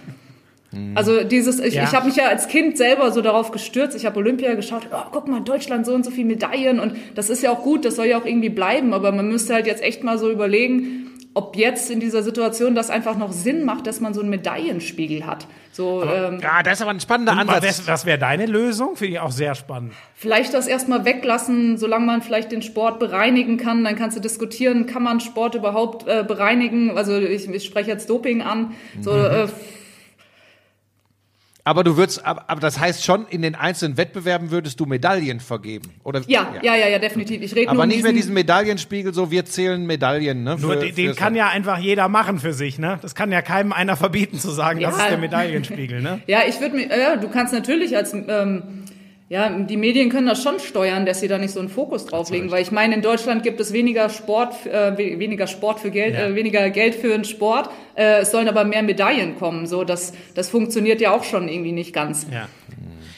Hm. 0.71 0.93
Also 0.95 1.23
dieses, 1.23 1.59
ich, 1.59 1.73
ja. 1.73 1.83
ich 1.83 1.91
habe 1.93 2.07
mich 2.07 2.15
ja 2.15 2.27
als 2.27 2.47
Kind 2.47 2.77
selber 2.77 3.11
so 3.11 3.21
darauf 3.21 3.51
gestürzt. 3.51 3.95
Ich 3.97 4.05
habe 4.05 4.17
Olympia 4.19 4.55
geschaut, 4.55 4.87
oh, 4.91 5.09
guck 5.11 5.27
mal, 5.27 5.41
Deutschland 5.41 5.85
so 5.85 5.93
und 5.93 6.05
so 6.05 6.11
viele 6.11 6.27
Medaillen 6.27 6.79
und 6.79 6.95
das 7.15 7.29
ist 7.29 7.43
ja 7.43 7.51
auch 7.51 7.63
gut, 7.63 7.83
das 7.83 7.97
soll 7.97 8.05
ja 8.05 8.17
auch 8.17 8.25
irgendwie 8.25 8.49
bleiben, 8.49 8.93
aber 8.93 9.11
man 9.11 9.27
müsste 9.27 9.53
halt 9.53 9.67
jetzt 9.67 9.83
echt 9.83 10.03
mal 10.03 10.17
so 10.17 10.31
überlegen, 10.31 11.00
ob 11.33 11.55
jetzt 11.55 11.89
in 11.89 11.99
dieser 11.99 12.23
Situation 12.23 12.75
das 12.75 12.89
einfach 12.89 13.17
noch 13.17 13.31
Sinn 13.31 13.63
macht, 13.63 13.87
dass 13.87 14.01
man 14.01 14.13
so 14.13 14.19
einen 14.19 14.29
Medaillenspiegel 14.29 15.25
hat. 15.25 15.47
So, 15.71 16.01
aber, 16.01 16.27
ähm, 16.27 16.39
ja, 16.41 16.61
das 16.61 16.73
ist 16.73 16.81
aber 16.81 16.91
ein 16.91 16.99
spannender 16.99 17.37
Ansatz. 17.37 17.63
Was, 17.63 17.87
was 17.87 18.05
wäre 18.05 18.17
deine 18.17 18.45
Lösung? 18.45 18.97
Finde 18.97 19.13
ich 19.13 19.19
auch 19.19 19.31
sehr 19.31 19.55
spannend. 19.55 19.93
Vielleicht 20.13 20.53
das 20.53 20.67
erstmal 20.67 21.05
weglassen, 21.05 21.77
solange 21.77 22.05
man 22.05 22.21
vielleicht 22.21 22.51
den 22.51 22.61
Sport 22.61 22.99
bereinigen 22.99 23.55
kann. 23.55 23.83
Dann 23.85 23.95
kannst 23.95 24.17
du 24.17 24.21
diskutieren, 24.21 24.85
kann 24.87 25.03
man 25.03 25.21
Sport 25.21 25.55
überhaupt 25.55 26.05
äh, 26.07 26.25
bereinigen? 26.27 26.97
Also 26.97 27.17
ich, 27.17 27.49
ich 27.49 27.63
spreche 27.63 27.89
jetzt 27.89 28.09
Doping 28.09 28.41
an. 28.41 28.73
So, 28.99 29.13
mhm. 29.13 29.25
äh, 29.25 29.47
Aber 31.63 31.83
du 31.83 31.95
würdest, 31.95 32.25
aber, 32.25 32.49
aber 32.49 32.59
das 32.59 32.79
heißt 32.79 33.05
schon, 33.05 33.27
in 33.27 33.43
den 33.43 33.53
einzelnen 33.53 33.95
Wettbewerben 33.95 34.49
würdest 34.49 34.79
du 34.79 34.85
Medaillen 34.87 35.39
vergeben, 35.39 35.91
oder? 36.03 36.21
Ja, 36.27 36.53
ja, 36.63 36.75
ja, 36.75 36.87
ja, 36.87 36.97
definitiv. 36.97 37.41
Ich 37.43 37.51
rede 37.53 37.65
nur 37.65 37.71
Aber 37.73 37.83
um 37.83 37.87
nicht 37.89 38.01
mehr 38.01 38.11
diesen- 38.11 38.21
diesen 38.29 38.33
Medaillenspiegel, 38.33 39.13
so 39.13 39.29
wir 39.29 39.45
zählen 39.45 39.85
Medaillen, 39.85 40.43
ne? 40.43 40.57
Nur 40.59 40.73
für- 40.73 40.79
den, 40.79 40.95
den 40.95 41.15
kann 41.15 41.35
ja 41.35 41.49
einfach 41.49 41.77
jeder 41.77 42.07
machen 42.07 42.39
für 42.39 42.53
sich, 42.53 42.79
ne? 42.79 42.97
Das 43.03 43.13
kann 43.13 43.31
ja 43.31 43.41
keinem 43.43 43.73
einer 43.73 43.95
verbieten 43.95 44.39
zu 44.39 44.49
sagen, 44.49 44.79
das 44.79 44.97
Ja. 44.97 45.03
ist 45.03 45.09
der 45.11 45.17
Medaillenspiegel, 45.19 46.01
ne? 46.01 46.21
Ja, 46.25 46.39
ich 46.47 46.59
würde 46.59 46.75
mir, 46.75 46.87
ja, 46.97 47.15
du 47.17 47.29
kannst 47.29 47.53
natürlich 47.53 47.95
als, 47.95 48.13
ähm, 48.13 48.63
ja, 49.31 49.49
die 49.49 49.77
Medien 49.77 50.09
können 50.09 50.27
das 50.27 50.43
schon 50.43 50.59
steuern, 50.59 51.05
dass 51.05 51.21
sie 51.21 51.29
da 51.29 51.37
nicht 51.37 51.51
so 51.53 51.61
einen 51.61 51.69
Fokus 51.69 52.05
drauflegen, 52.05 52.51
weil 52.51 52.61
ich 52.61 52.71
meine, 52.71 52.95
in 52.95 53.01
Deutschland 53.01 53.43
gibt 53.43 53.61
es 53.61 53.71
weniger 53.71 54.09
Sport, 54.09 54.65
äh, 54.65 54.97
we- 54.97 55.19
weniger 55.19 55.47
Sport 55.47 55.79
für 55.79 55.89
Geld, 55.89 56.15
Ja. 56.15 56.27
äh, 56.27 56.35
weniger 56.35 56.69
Geld 56.69 56.95
für 56.95 57.07
den 57.09 57.23
Sport. 57.23 57.69
Äh, 57.95 58.19
es 58.23 58.31
sollen 58.31 58.49
aber 58.49 58.65
mehr 58.65 58.83
Medaillen 58.83 59.37
kommen, 59.39 59.67
so 59.67 59.85
das, 59.85 60.11
das 60.35 60.49
funktioniert 60.49 60.99
ja 60.99 61.11
auch 61.15 61.23
schon 61.23 61.47
irgendwie 61.47 61.71
nicht 61.71 61.93
ganz. 61.93 62.27
Ja. 62.29 62.49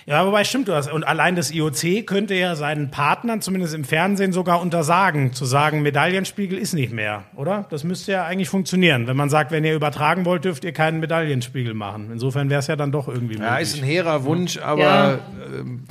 Ja, 0.06 0.26
wobei 0.26 0.44
stimmt 0.44 0.68
du 0.68 0.74
hast. 0.74 0.92
Und 0.92 1.04
allein 1.06 1.36
das 1.36 1.52
IOC 1.52 2.06
könnte 2.06 2.36
ja 2.36 2.56
seinen 2.56 2.92
Partnern, 2.92 3.42
zumindest 3.42 3.74
im 3.74 3.84
Fernsehen, 3.86 4.34
sogar 4.34 4.62
untersagen, 4.62 5.32
zu 5.34 5.46
sagen, 5.46 5.82
Medaillenspiegel 5.82 6.58
ist 6.58 6.74
nicht 6.74 6.92
mehr, 6.92 7.24
oder? 7.36 7.66
Das 7.70 7.84
müsste 7.86 8.12
ja 8.12 8.26
eigentlich 8.26 8.50
funktionieren. 8.50 9.08
Wenn 9.08 9.16
man 9.16 9.30
sagt, 9.30 9.52
wenn 9.52 9.64
ihr 9.64 9.76
übertragen 9.76 10.26
wollt, 10.26 10.44
dürft 10.46 10.66
ihr 10.66 10.74
keinen 10.74 11.00
Medaillenspiegel 11.00 11.74
machen. 11.74 12.10
Insofern 12.12 12.50
wäre 12.50 12.60
es 12.60 12.68
ja 12.68 12.76
dann 12.76 12.92
doch 12.92 13.08
irgendwie 13.08 13.38
Ja, 13.38 13.52
möglich. 13.52 13.62
ist 13.70 13.78
ein 13.78 13.84
hehrer 13.86 14.26
Wunsch, 14.26 14.58
aber 14.58 14.82
Ja. 14.82 15.20
ähm, 15.58 15.84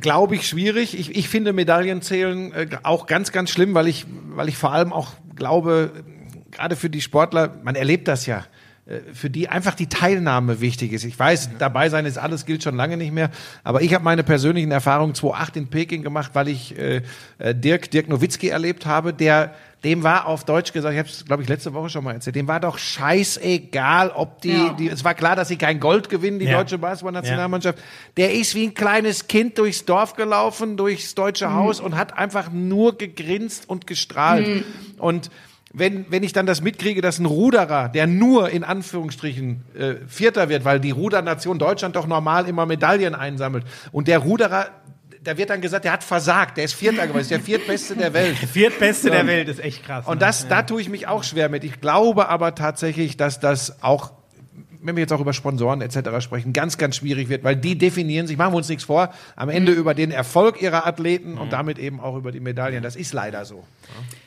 glaube 0.00 0.34
ich 0.34 0.48
schwierig. 0.48 0.98
Ich, 0.98 1.14
ich 1.14 1.28
finde 1.28 1.52
Medaillenzählen 1.52 2.52
äh, 2.52 2.66
auch 2.82 3.06
ganz, 3.06 3.32
ganz 3.32 3.50
schlimm, 3.50 3.74
weil 3.74 3.86
ich, 3.86 4.06
weil 4.34 4.48
ich 4.48 4.56
vor 4.56 4.72
allem 4.72 4.92
auch 4.92 5.12
glaube, 5.36 5.92
gerade 6.50 6.74
für 6.76 6.90
die 6.90 7.00
Sportler, 7.00 7.54
man 7.62 7.74
erlebt 7.74 8.08
das 8.08 8.26
ja, 8.26 8.44
für 9.14 9.30
die 9.30 9.48
einfach 9.48 9.74
die 9.74 9.86
Teilnahme 9.88 10.60
wichtig 10.60 10.92
ist. 10.92 11.04
Ich 11.04 11.18
weiß, 11.18 11.50
dabei 11.58 11.88
sein 11.88 12.04
ist 12.04 12.18
alles, 12.18 12.44
gilt 12.44 12.62
schon 12.62 12.76
lange 12.76 12.98
nicht 12.98 13.12
mehr, 13.12 13.30
aber 13.62 13.80
ich 13.80 13.94
habe 13.94 14.04
meine 14.04 14.22
persönlichen 14.22 14.70
Erfahrungen 14.72 15.14
2008 15.14 15.56
in 15.56 15.68
Peking 15.68 16.02
gemacht, 16.02 16.32
weil 16.34 16.48
ich 16.48 16.78
äh, 16.78 17.00
äh, 17.38 17.54
Dirk, 17.54 17.90
Dirk 17.90 18.08
Nowitzki 18.08 18.48
erlebt 18.48 18.84
habe, 18.84 19.14
der 19.14 19.54
dem 19.84 20.02
war 20.02 20.26
auf 20.26 20.44
Deutsch 20.44 20.72
gesagt, 20.72 20.94
ich 20.94 20.98
habe 20.98 21.08
es, 21.10 21.24
glaube 21.26 21.42
ich, 21.42 21.48
letzte 21.48 21.74
Woche 21.74 21.90
schon 21.90 22.04
mal 22.04 22.12
erzählt, 22.14 22.36
dem 22.36 22.48
war 22.48 22.58
doch 22.60 22.78
scheißegal, 22.78 24.10
ob 24.10 24.40
die, 24.40 24.48
Ja. 24.52 24.72
die, 24.72 24.88
es 24.88 25.04
war 25.04 25.14
klar, 25.14 25.36
dass 25.36 25.48
sie 25.48 25.56
kein 25.56 25.80
Gold 25.80 26.08
gewinnen, 26.08 26.38
die 26.38 26.46
Ja. 26.46 26.58
deutsche 26.58 26.78
Basketballnationalmannschaft. 26.78 27.78
Der 28.16 28.32
ist 28.34 28.54
wie 28.54 28.64
ein 28.66 28.74
kleines 28.74 29.28
Kind 29.28 29.58
durchs 29.58 29.84
Dorf 29.84 30.14
gelaufen, 30.14 30.76
durchs 30.76 31.14
deutsche 31.14 31.52
Haus 31.52 31.80
und 31.80 31.96
hat 31.96 32.16
einfach 32.16 32.50
nur 32.50 32.96
gegrinst 32.96 33.68
und 33.68 33.86
gestrahlt. 33.86 34.64
Und 34.98 35.30
wenn, 35.74 36.06
wenn 36.08 36.22
ich 36.22 36.32
dann 36.32 36.46
das 36.46 36.62
mitkriege, 36.62 37.02
dass 37.02 37.18
ein 37.18 37.26
Ruderer, 37.26 37.88
der 37.88 38.06
nur 38.06 38.48
in 38.50 38.62
Anführungsstrichen 38.62 39.64
äh, 39.76 39.94
Vierter 40.06 40.48
wird, 40.48 40.64
weil 40.64 40.78
die 40.78 40.92
Rudernation 40.92 41.58
Deutschland 41.58 41.96
doch 41.96 42.06
normal 42.06 42.48
immer 42.48 42.64
Medaillen 42.64 43.14
einsammelt, 43.14 43.64
und 43.90 44.06
der 44.06 44.20
Ruderer, 44.20 44.68
da 45.22 45.36
wird 45.36 45.50
dann 45.50 45.60
gesagt, 45.60 45.84
der 45.84 45.92
hat 45.92 46.04
versagt, 46.04 46.58
der 46.58 46.64
ist 46.64 46.74
Vierter 46.74 47.06
geworden, 47.06 47.22
ist 47.22 47.30
der 47.32 47.40
Viertbeste 47.40 47.96
der 47.96 48.14
Welt. 48.14 48.36
Viertbeste 48.52 49.10
der 49.10 49.26
Welt 49.26 49.48
ist 49.48 49.58
echt 49.58 49.84
krass. 49.84 50.06
Und 50.06 50.20
ne? 50.20 50.26
das, 50.26 50.46
da 50.46 50.62
tue 50.62 50.80
ich 50.80 50.88
mich 50.88 51.08
auch 51.08 51.24
schwer 51.24 51.48
mit. 51.48 51.64
Ich 51.64 51.80
glaube 51.80 52.28
aber 52.28 52.54
tatsächlich, 52.54 53.16
dass 53.16 53.40
das 53.40 53.82
auch, 53.82 54.12
wenn 54.84 54.96
wir 54.96 55.00
jetzt 55.00 55.12
auch 55.12 55.20
über 55.20 55.32
Sponsoren 55.32 55.80
etc. 55.80 56.20
sprechen, 56.20 56.52
ganz, 56.52 56.78
ganz 56.78 56.96
schwierig 56.96 57.28
wird, 57.28 57.42
weil 57.42 57.56
die 57.56 57.76
definieren 57.76 58.26
sich, 58.26 58.36
machen 58.36 58.52
wir 58.52 58.58
uns 58.58 58.68
nichts 58.68 58.84
vor, 58.84 59.12
am 59.34 59.48
Ende 59.48 59.72
Mhm. 59.72 59.78
über 59.78 59.94
den 59.94 60.10
Erfolg 60.10 60.62
ihrer 60.62 60.86
Athleten 60.86 61.38
und 61.38 61.52
damit 61.52 61.78
eben 61.78 62.00
auch 62.00 62.16
über 62.16 62.30
die 62.32 62.40
Medaillen. 62.40 62.82
Das 62.82 62.94
ist 62.94 63.12
leider 63.12 63.44
so. 63.44 63.64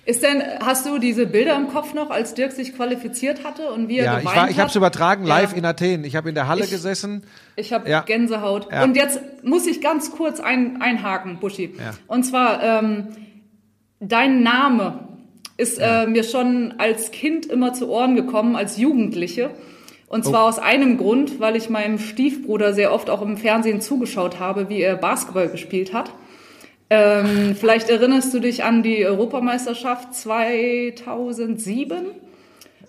Ist 0.06 0.24
denn, 0.24 0.42
hast 0.62 0.86
du 0.86 0.98
diese 1.00 1.28
Bilder 1.28 1.56
im 1.56 1.68
Kopf 1.70 1.94
noch, 1.94 2.10
als 2.10 2.34
Dirk 2.34 2.52
sich 2.52 2.76
qualifiziert 2.76 3.44
hatte 3.44 3.72
und 3.72 3.88
wie 3.88 4.00
er 4.00 4.06
Ja, 4.06 4.20
ich, 4.20 4.26
war, 4.26 4.50
ich 4.50 4.58
habe 4.60 4.70
es 4.70 4.76
übertragen 4.76 5.26
live 5.26 5.52
Ja. 5.52 5.58
in 5.58 5.66
Athen. 5.66 6.04
Ich 6.04 6.16
habe 6.16 6.30
in 6.30 6.36
der 6.36 6.48
Halle 6.48 6.64
Ich- 6.66 6.72
gesessen. 6.72 7.24
Ich 7.56 7.72
habe 7.74 7.90
Ja. 7.90 8.02
Gänsehaut. 8.02 8.68
Ja. 8.72 8.84
Und 8.84 8.96
jetzt 8.96 9.20
muss 9.44 9.68
ich 9.68 9.82
ganz 9.82 10.12
kurz 10.12 10.40
ein, 10.40 10.82
einhaken, 10.82 11.38
Buschi. 11.40 11.74
Und 12.08 12.24
zwar, 12.24 12.64
ähm, 12.64 13.08
dein 14.00 14.44
Name 14.44 15.08
ist 15.58 15.80
äh, 15.80 16.06
mir 16.06 16.24
schon 16.24 16.76
als 16.78 17.12
Kind 17.12 17.48
immer 17.48 17.74
zu 17.74 17.90
Ohren 17.90 18.16
gekommen, 18.16 18.56
als 18.56 18.78
Jugendliche. 18.78 19.50
Und 20.08 20.24
zwar 20.24 20.46
Oh. 20.46 20.48
aus 20.48 20.58
einem 20.60 20.98
Grund, 20.98 21.40
weil 21.42 21.56
ich 21.58 21.70
meinem 21.70 22.00
Stiefbruder 22.00 22.74
sehr 22.74 22.94
oft 22.94 23.10
auch 23.10 23.22
im 23.22 23.36
Fernsehen 23.38 23.82
zugeschaut 23.82 24.40
habe, 24.40 24.70
wie 24.70 24.82
er 24.82 24.96
Basketball 24.96 25.50
gespielt 25.50 25.94
hat. 25.94 26.12
Ähm, 26.90 27.56
vielleicht 27.60 27.90
erinnerst 27.90 28.34
du 28.34 28.40
dich 28.40 28.64
an 28.64 28.84
die 28.84 29.06
Europameisterschaft 29.06 30.14
2007? 30.16 32.06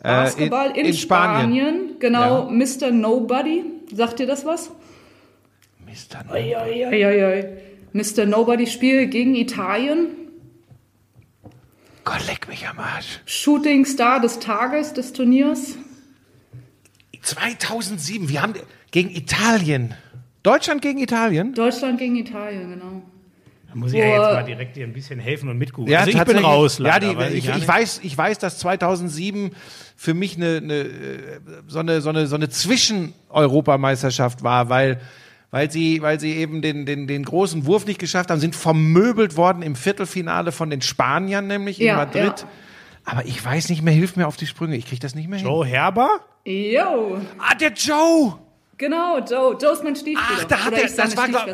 Basketball 0.01 0.69
in- 0.71 0.77
in, 0.77 0.87
in 0.87 0.95
Spanien. 0.95 1.41
Spanien. 1.67 1.97
Genau, 1.99 2.49
Ja. 2.49 2.51
Mr. 2.53 2.91
Nobody. 2.93 3.65
Sagt 3.93 4.21
dir 4.21 4.27
das 4.27 4.45
was? 4.47 4.71
Mr. 5.85 6.33
Eieiei. 6.33 7.57
Mr. 7.93 8.27
Nobody 8.27 8.67
Spiel 8.69 9.07
gegen 9.09 9.35
Italien. 9.35 10.09
Gott, 12.05 12.25
leck 12.29 12.47
mich 12.49 12.69
am 12.69 12.79
Arsch. 12.79 13.21
Shooting 13.27 13.85
Star 13.85 14.21
des 14.21 14.39
Tages 14.39 14.93
des 14.93 15.13
Turniers. 15.13 15.75
2007, 17.23 18.29
wir 18.29 18.43
haben 18.43 18.55
gegen 18.91 19.11
Italien. 19.11 19.95
Deutschland 20.43 20.83
gegen 20.83 20.99
Italien? 20.99 21.55
Deutschland 21.55 21.99
gegen 21.99 22.17
Italien, 22.17 22.71
genau. 22.71 23.03
Da 23.69 23.75
muss 23.75 23.93
ich 23.93 23.99
ja 23.99 24.07
jetzt 24.07 24.19
mal 24.19 24.45
direkt 24.45 24.77
dir 24.77 24.87
ein 24.87 24.95
bisschen 24.95 25.21
helfen 25.21 25.51
und 25.51 25.59
mitgucken. 25.59 25.95
also 25.95 26.11
ich 26.11 26.25
bin 26.25 26.39
raus, 26.39 26.79
Ja, 26.79 26.85
leider, 26.85 27.11
die, 27.11 27.17
weiß 27.19 27.33
ich, 27.35 27.49
ich, 27.49 27.55
nicht. 27.55 27.69
weiß, 27.69 28.01
ich 28.03 28.17
weiß, 28.17 28.39
dass 28.39 28.59
2007 28.61 29.51
für 29.95 30.15
mich 30.15 30.37
eine, 30.37 30.57
eine 30.57 30.75
äh, 30.75 31.41
so 31.67 31.81
eine 31.81 32.01
so 32.01 32.09
eine 32.09 32.27
so 32.27 32.37
eine 32.37 32.49
Zwischen-Europameisterschaft 32.49 34.43
war, 34.43 34.69
weil 34.69 35.01
weil 35.51 35.71
sie 35.71 36.03
weil 36.03 36.19
sie 36.21 36.33
eben 36.37 36.63
den 36.63 36.87
den 36.87 37.07
den 37.07 37.25
großen 37.25 37.67
Wurf 37.67 37.87
nicht 37.87 37.99
geschafft 37.99 38.31
haben, 38.31 38.41
sind 38.41 38.55
vermöbelt 38.57 39.37
worden 39.37 39.63
im 39.63 39.77
Viertelfinale 39.77 40.53
von 40.53 40.71
den 40.71 40.81
Spaniern 40.81 41.47
nämlich 41.47 41.81
in 41.81 41.89
Ja, 41.89 41.97
Madrid. 41.97 42.23
ja. 42.41 42.49
Aber 43.05 43.25
ich 43.27 43.43
weiß 43.43 43.71
nicht 43.71 43.83
mehr, 43.83 43.95
hilf 43.95 44.17
mir 44.17 44.27
auf 44.27 44.37
die 44.37 44.47
Sprünge. 44.47 44.77
Ich 44.77 44.87
krieg 44.87 45.01
das 45.01 45.15
nicht 45.15 45.29
mehr 45.29 45.39
hin. 45.39 45.49
Joe 45.49 45.65
Herber? 45.67 46.09
Yo, 46.51 47.21
Ah, 47.39 47.55
der 47.55 47.73
Joe. 47.75 48.39
genau, 48.79 49.19
Joe. 49.19 49.55
Joe 49.61 49.73
ist 49.75 49.85
mein 49.85 49.95
Stiefbruder. 49.95 50.39
Ach, 50.41 50.45
da 50.45 50.65
hat 50.65 50.73
er- 50.73 50.89
das 50.89 51.15
war, 51.17 51.29
glaub-. 51.29 51.47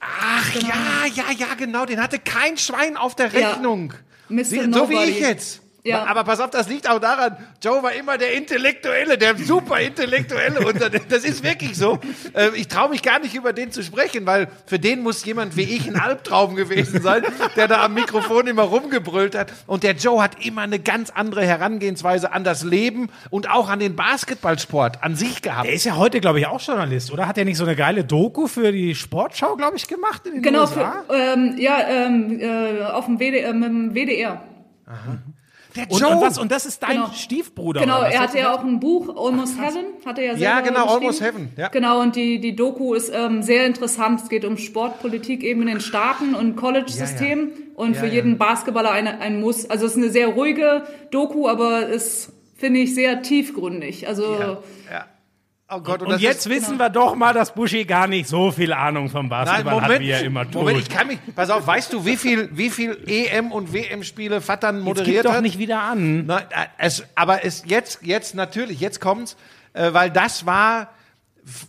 Ach 0.00 0.54
ja, 0.54 1.06
ja, 1.12 1.24
ja, 1.36 1.54
genau. 1.58 1.84
Den 1.84 2.00
hatte 2.00 2.20
kein 2.20 2.56
Schwein 2.56 2.96
auf 2.96 3.16
der 3.16 3.26
Ja. 3.32 3.50
Rechnung. 3.50 3.92
Mr. 4.28 4.36
Wie, 4.52 4.72
so 4.72 4.88
wie 4.90 5.02
ich 5.02 5.18
jetzt. 5.18 5.62
Ja. 5.86 6.06
Aber 6.06 6.24
pass 6.24 6.40
auf, 6.40 6.48
das 6.48 6.66
liegt 6.70 6.88
auch 6.88 6.98
daran, 6.98 7.36
Joe 7.62 7.82
war 7.82 7.92
immer 7.92 8.16
der 8.16 8.32
Intellektuelle, 8.32 9.18
der 9.18 9.36
super 9.36 9.78
Intellektuelle. 9.80 10.66
Und 10.66 10.80
das 11.10 11.24
ist 11.24 11.44
wirklich 11.44 11.76
so. 11.76 11.98
Äh, 12.32 12.48
Ich 12.56 12.68
traue 12.68 12.88
mich 12.88 13.02
gar 13.02 13.18
nicht 13.18 13.34
über 13.34 13.52
den 13.52 13.70
zu 13.70 13.82
sprechen, 13.82 14.24
weil 14.24 14.48
für 14.64 14.78
den 14.78 15.02
muss 15.02 15.22
jemand 15.26 15.58
wie 15.58 15.62
ich 15.64 15.86
ein 15.86 15.96
Albtraum 15.96 16.56
gewesen 16.56 17.02
sein, 17.02 17.22
der 17.56 17.68
da 17.68 17.84
am 17.84 17.92
Mikrofon 17.92 18.46
immer 18.46 18.62
rumgebrüllt 18.62 19.34
hat. 19.34 19.52
Und 19.66 19.82
der 19.82 19.92
Joe 19.92 20.22
hat 20.22 20.42
immer 20.42 20.62
eine 20.62 20.78
ganz 20.78 21.10
andere 21.10 21.44
Herangehensweise 21.44 22.32
an 22.32 22.44
das 22.44 22.62
Leben 22.64 23.10
und 23.28 23.50
auch 23.50 23.68
an 23.68 23.78
den 23.78 23.94
Basketballsport 23.94 25.02
an 25.04 25.16
sich 25.16 25.42
gehabt. 25.42 25.66
Der 25.66 25.74
ist 25.74 25.84
ja 25.84 25.96
heute, 25.96 26.20
glaube 26.20 26.40
ich, 26.40 26.46
auch 26.46 26.62
Journalist, 26.62 27.12
oder? 27.12 27.28
Hat 27.28 27.36
er 27.36 27.44
nicht 27.44 27.58
so 27.58 27.64
eine 27.64 27.76
geile 27.76 28.04
Doku 28.04 28.46
für 28.46 28.72
die 28.72 28.94
Sportschau, 28.94 29.56
glaube 29.56 29.76
ich, 29.76 29.86
gemacht 29.86 30.26
in 30.26 30.34
den 30.34 30.42
Genau, 30.42 30.62
USA? 30.62 31.04
für, 31.06 31.14
ähm, 31.14 31.56
ja, 31.58 31.76
ähm, 31.86 32.40
äh, 32.40 32.84
auf 32.84 33.04
dem 33.04 33.20
WD, 33.20 33.34
ähm, 33.44 33.62
im 33.62 33.94
WDR. 33.94 34.42
Der 35.76 35.90
und, 35.90 36.00
Joe. 36.00 36.10
und, 36.10 36.20
was, 36.20 36.38
und 36.38 36.52
das 36.52 36.66
ist 36.66 36.82
dein 36.82 36.92
Genau. 36.92 37.10
Stiefbruder, 37.12 37.80
Genau, 37.80 38.02
er 38.02 38.20
hatte 38.20 38.38
ja 38.38 38.54
auch 38.54 38.62
ein 38.62 38.78
Buch, 38.78 39.08
Almost 39.16 39.58
Heaven, 39.60 39.84
hat 40.06 40.18
er 40.18 40.24
ja 40.24 40.30
selber 40.36 40.44
Ja, 40.44 40.60
genau. 40.60 40.86
Almost 40.86 41.20
Heaven, 41.20 41.48
ja. 41.56 41.68
Genau, 41.68 42.00
und 42.00 42.14
die, 42.14 42.38
die 42.40 42.54
Doku 42.54 42.94
ist 42.94 43.10
ähm, 43.12 43.42
sehr 43.42 43.66
interessant. 43.66 44.22
Es 44.22 44.28
geht 44.28 44.44
um 44.44 44.56
Sportpolitik 44.56 45.42
eben 45.42 45.62
in 45.62 45.66
den 45.68 45.80
Staaten 45.80 46.34
und 46.34 46.56
College-System. 46.56 47.50
Und 47.74 47.94
Ja, 47.94 48.00
für 48.00 48.06
ja. 48.06 48.12
jeden 48.12 48.38
Basketballer 48.38 48.92
eine, 48.92 49.20
ein 49.20 49.40
Muss. 49.40 49.68
Also 49.68 49.86
es 49.86 49.92
ist 49.92 49.98
eine 49.98 50.10
sehr 50.10 50.28
ruhige 50.28 50.84
Doku, 51.10 51.48
aber 51.48 51.88
es 51.88 52.32
finde 52.56 52.78
ich 52.80 52.94
sehr 52.94 53.22
tiefgründig. 53.22 54.06
Also 54.06 54.58
Oh 55.74 55.80
Gott, 55.80 56.02
Und 56.02 56.10
das 56.10 56.20
jetzt 56.20 56.46
ist, 56.46 56.50
wissen 56.50 56.78
wir 56.78 56.88
doch 56.88 57.16
mal, 57.16 57.32
dass 57.32 57.52
Buschi 57.52 57.84
gar 57.84 58.06
nicht 58.06 58.28
so 58.28 58.52
viel 58.52 58.72
Ahnung 58.72 59.08
vom 59.08 59.26
Nein, 59.26 59.44
Basketball 59.44 59.74
Moment, 59.74 59.92
hat, 59.92 60.00
wie 60.00 60.10
er 60.10 60.22
immer 60.22 60.44
tut. 60.44 60.54
Moment, 60.54 60.78
ich 60.78 60.88
kann 60.88 61.08
mich, 61.08 61.18
pass 61.34 61.50
auf, 61.50 61.66
weißt 61.66 61.92
du, 61.92 62.04
wie 62.04 62.16
viel, 62.16 62.48
wie 62.52 62.70
viel 62.70 62.96
EM 63.06 63.50
und 63.50 63.72
WM-Spiele 63.72 64.40
Vattern 64.40 64.76
Jetzt 64.76 64.84
moderiert 64.84 65.22
gib 65.22 65.22
doch 65.24 65.34
hat? 65.34 65.42
nicht 65.42 65.58
wieder 65.58 65.80
an. 65.80 66.26
Nein, 66.26 66.44
äh, 66.50 66.66
es, 66.78 67.04
aber 67.16 67.44
es 67.44 67.64
jetzt, 67.66 68.00
jetzt 68.02 68.34
natürlich, 68.36 68.78
jetzt 68.78 69.00
kommt's, 69.00 69.36
äh, 69.72 69.92
weil 69.92 70.10
das 70.10 70.46
war, 70.46 70.90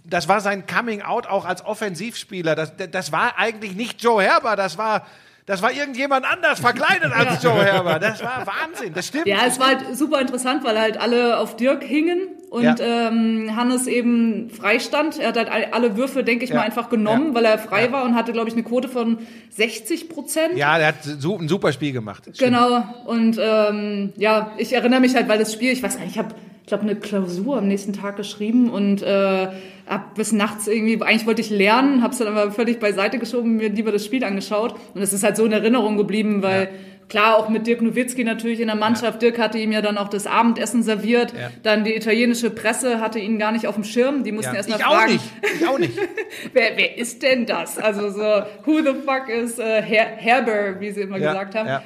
das 0.04 0.28
war 0.28 0.40
sein 0.40 0.68
Coming 0.68 1.02
Out 1.02 1.26
auch 1.26 1.46
als 1.46 1.66
Offensivspieler. 1.66 2.56
Das, 2.56 2.74
das 2.92 3.12
war 3.12 3.40
eigentlich 3.40 3.76
nicht 3.76 4.04
Joe 4.04 4.22
Herber, 4.22 4.56
das 4.56 4.78
war, 4.78 5.08
das 5.48 5.62
war 5.62 5.72
irgendjemand 5.72 6.26
anders 6.26 6.60
verkleidet 6.60 7.12
als 7.12 7.42
Joe 7.42 7.64
Herber. 7.64 8.00
Das 8.00 8.24
war 8.24 8.46
Wahnsinn, 8.46 8.94
das 8.94 9.08
stimmt. 9.08 9.26
ja, 9.26 9.46
es 9.48 9.60
war 9.60 9.68
halt 9.68 9.98
super 9.98 10.22
interessant, 10.22 10.64
weil 10.64 10.80
halt 10.80 10.98
alle 10.98 11.40
auf 11.40 11.56
Dirk 11.56 11.84
hingen 11.84 12.30
und 12.56 12.64
Ja. 12.64 12.76
ähm, 12.80 13.52
Hannes 13.56 13.86
eben 13.86 14.50
freistand. 14.50 15.20
Er 15.20 15.28
hat 15.30 15.38
halt 15.38 15.52
all- 15.52 15.68
alle 15.72 15.98
Würfe, 15.98 16.24
denke 16.24 16.46
ich 16.46 16.52
Ja. 16.52 16.58
mal, 16.58 16.62
einfach 16.64 16.90
genommen, 16.90 17.28
Ja. 17.30 17.34
weil 17.36 17.46
er 17.46 17.58
frei 17.58 17.92
war 17.92 18.06
und 18.06 18.16
hatte, 18.16 18.32
glaube 18.32 18.48
ich, 18.48 18.54
eine 18.56 18.64
Quote 18.64 18.88
von 18.88 19.18
60 19.50 20.10
Prozent. 20.10 20.58
ja, 20.58 20.78
der 20.78 20.88
hat 20.88 21.06
ein 21.06 21.48
super 21.50 21.72
Spiel 21.74 21.92
gemacht. 21.92 22.24
Genau, 22.40 22.84
und 23.06 23.38
ähm, 23.42 24.14
ja, 24.18 24.52
ich 24.58 24.74
erinnere 24.74 25.02
mich 25.02 25.16
halt, 25.16 25.28
weil 25.28 25.38
das 25.40 25.52
Spiel, 25.54 25.72
ich 25.72 25.84
weiß 25.84 25.96
gar 25.98 26.04
nicht, 26.06 26.14
ich 26.14 26.18
habe 26.20 26.30
ich 26.62 26.68
glaube, 26.70 26.84
eine 26.86 26.96
Klausur 26.96 27.60
am 27.60 27.68
nächsten 27.68 27.94
Tag 27.94 28.16
geschrieben 28.18 28.72
und 28.72 29.04
äh, 29.04 29.48
hab 29.88 30.16
bis 30.16 30.32
nachts 30.32 30.68
irgendwie, 30.68 31.00
eigentlich 31.04 31.28
wollte 31.28 31.42
ich 31.42 31.52
lernen, 31.52 32.02
habe 32.02 32.14
es 32.14 32.18
dann 32.18 32.28
aber 32.28 32.52
völlig 32.52 32.80
beiseite 32.80 33.20
geschoben, 33.20 33.58
mir 33.58 33.70
lieber 33.70 33.92
das 33.92 34.04
Spiel 34.04 34.24
angeschaut. 34.24 34.74
Und 34.96 35.02
es 35.04 35.14
ist 35.14 35.24
halt 35.24 35.38
so 35.38 35.46
in 35.46 35.52
Erinnerung 35.52 35.96
geblieben, 35.96 36.42
weil. 36.42 36.70
Klar, 37.10 37.38
auch 37.38 37.50
mit 37.50 37.68
Dirk 37.68 37.82
Nowitzki 37.82 38.24
natürlich 38.24 38.60
in 38.60 38.68
der 38.68 38.76
Mannschaft. 38.76 39.22
Ja. 39.22 39.30
Dirk 39.30 39.40
hatte 39.40 39.58
ihm 39.58 39.72
ja 39.72 39.82
dann 39.82 39.98
auch 39.98 40.10
das 40.10 40.28
Abendessen 40.28 40.84
serviert. 40.84 41.34
Ja. 41.34 41.52
Dann 41.64 41.84
die 41.84 41.96
italienische 41.96 42.50
Presse 42.50 43.00
hatte 43.00 43.20
ihn 43.20 43.40
gar 43.40 43.52
nicht 43.52 43.68
auf 43.68 43.76
dem 43.76 43.84
Schirm. 43.84 44.24
Die 44.24 44.32
mussten 44.32 44.52
ja. 44.52 44.58
erst 44.58 44.70
mal 44.70 44.78
ich 44.78 44.84
fragen. 44.84 45.04
Auch 45.04 45.08
nicht. 45.08 45.32
Ich 45.56 45.68
auch 45.68 45.80
nicht. 45.80 45.98
wer, 46.54 46.78
wer 46.78 46.98
ist 46.98 47.24
denn 47.24 47.46
das? 47.46 47.78
Also 47.78 48.10
so, 48.10 48.44
who 48.66 48.82
the 48.82 48.94
fuck 49.06 49.30
is 49.30 49.60
uh, 49.60 49.64
Her 49.64 50.06
Herber, 50.18 50.80
wie 50.80 50.92
sie 50.92 51.02
immer 51.02 51.20
gesagt 51.20 51.56
haben. 51.56 51.82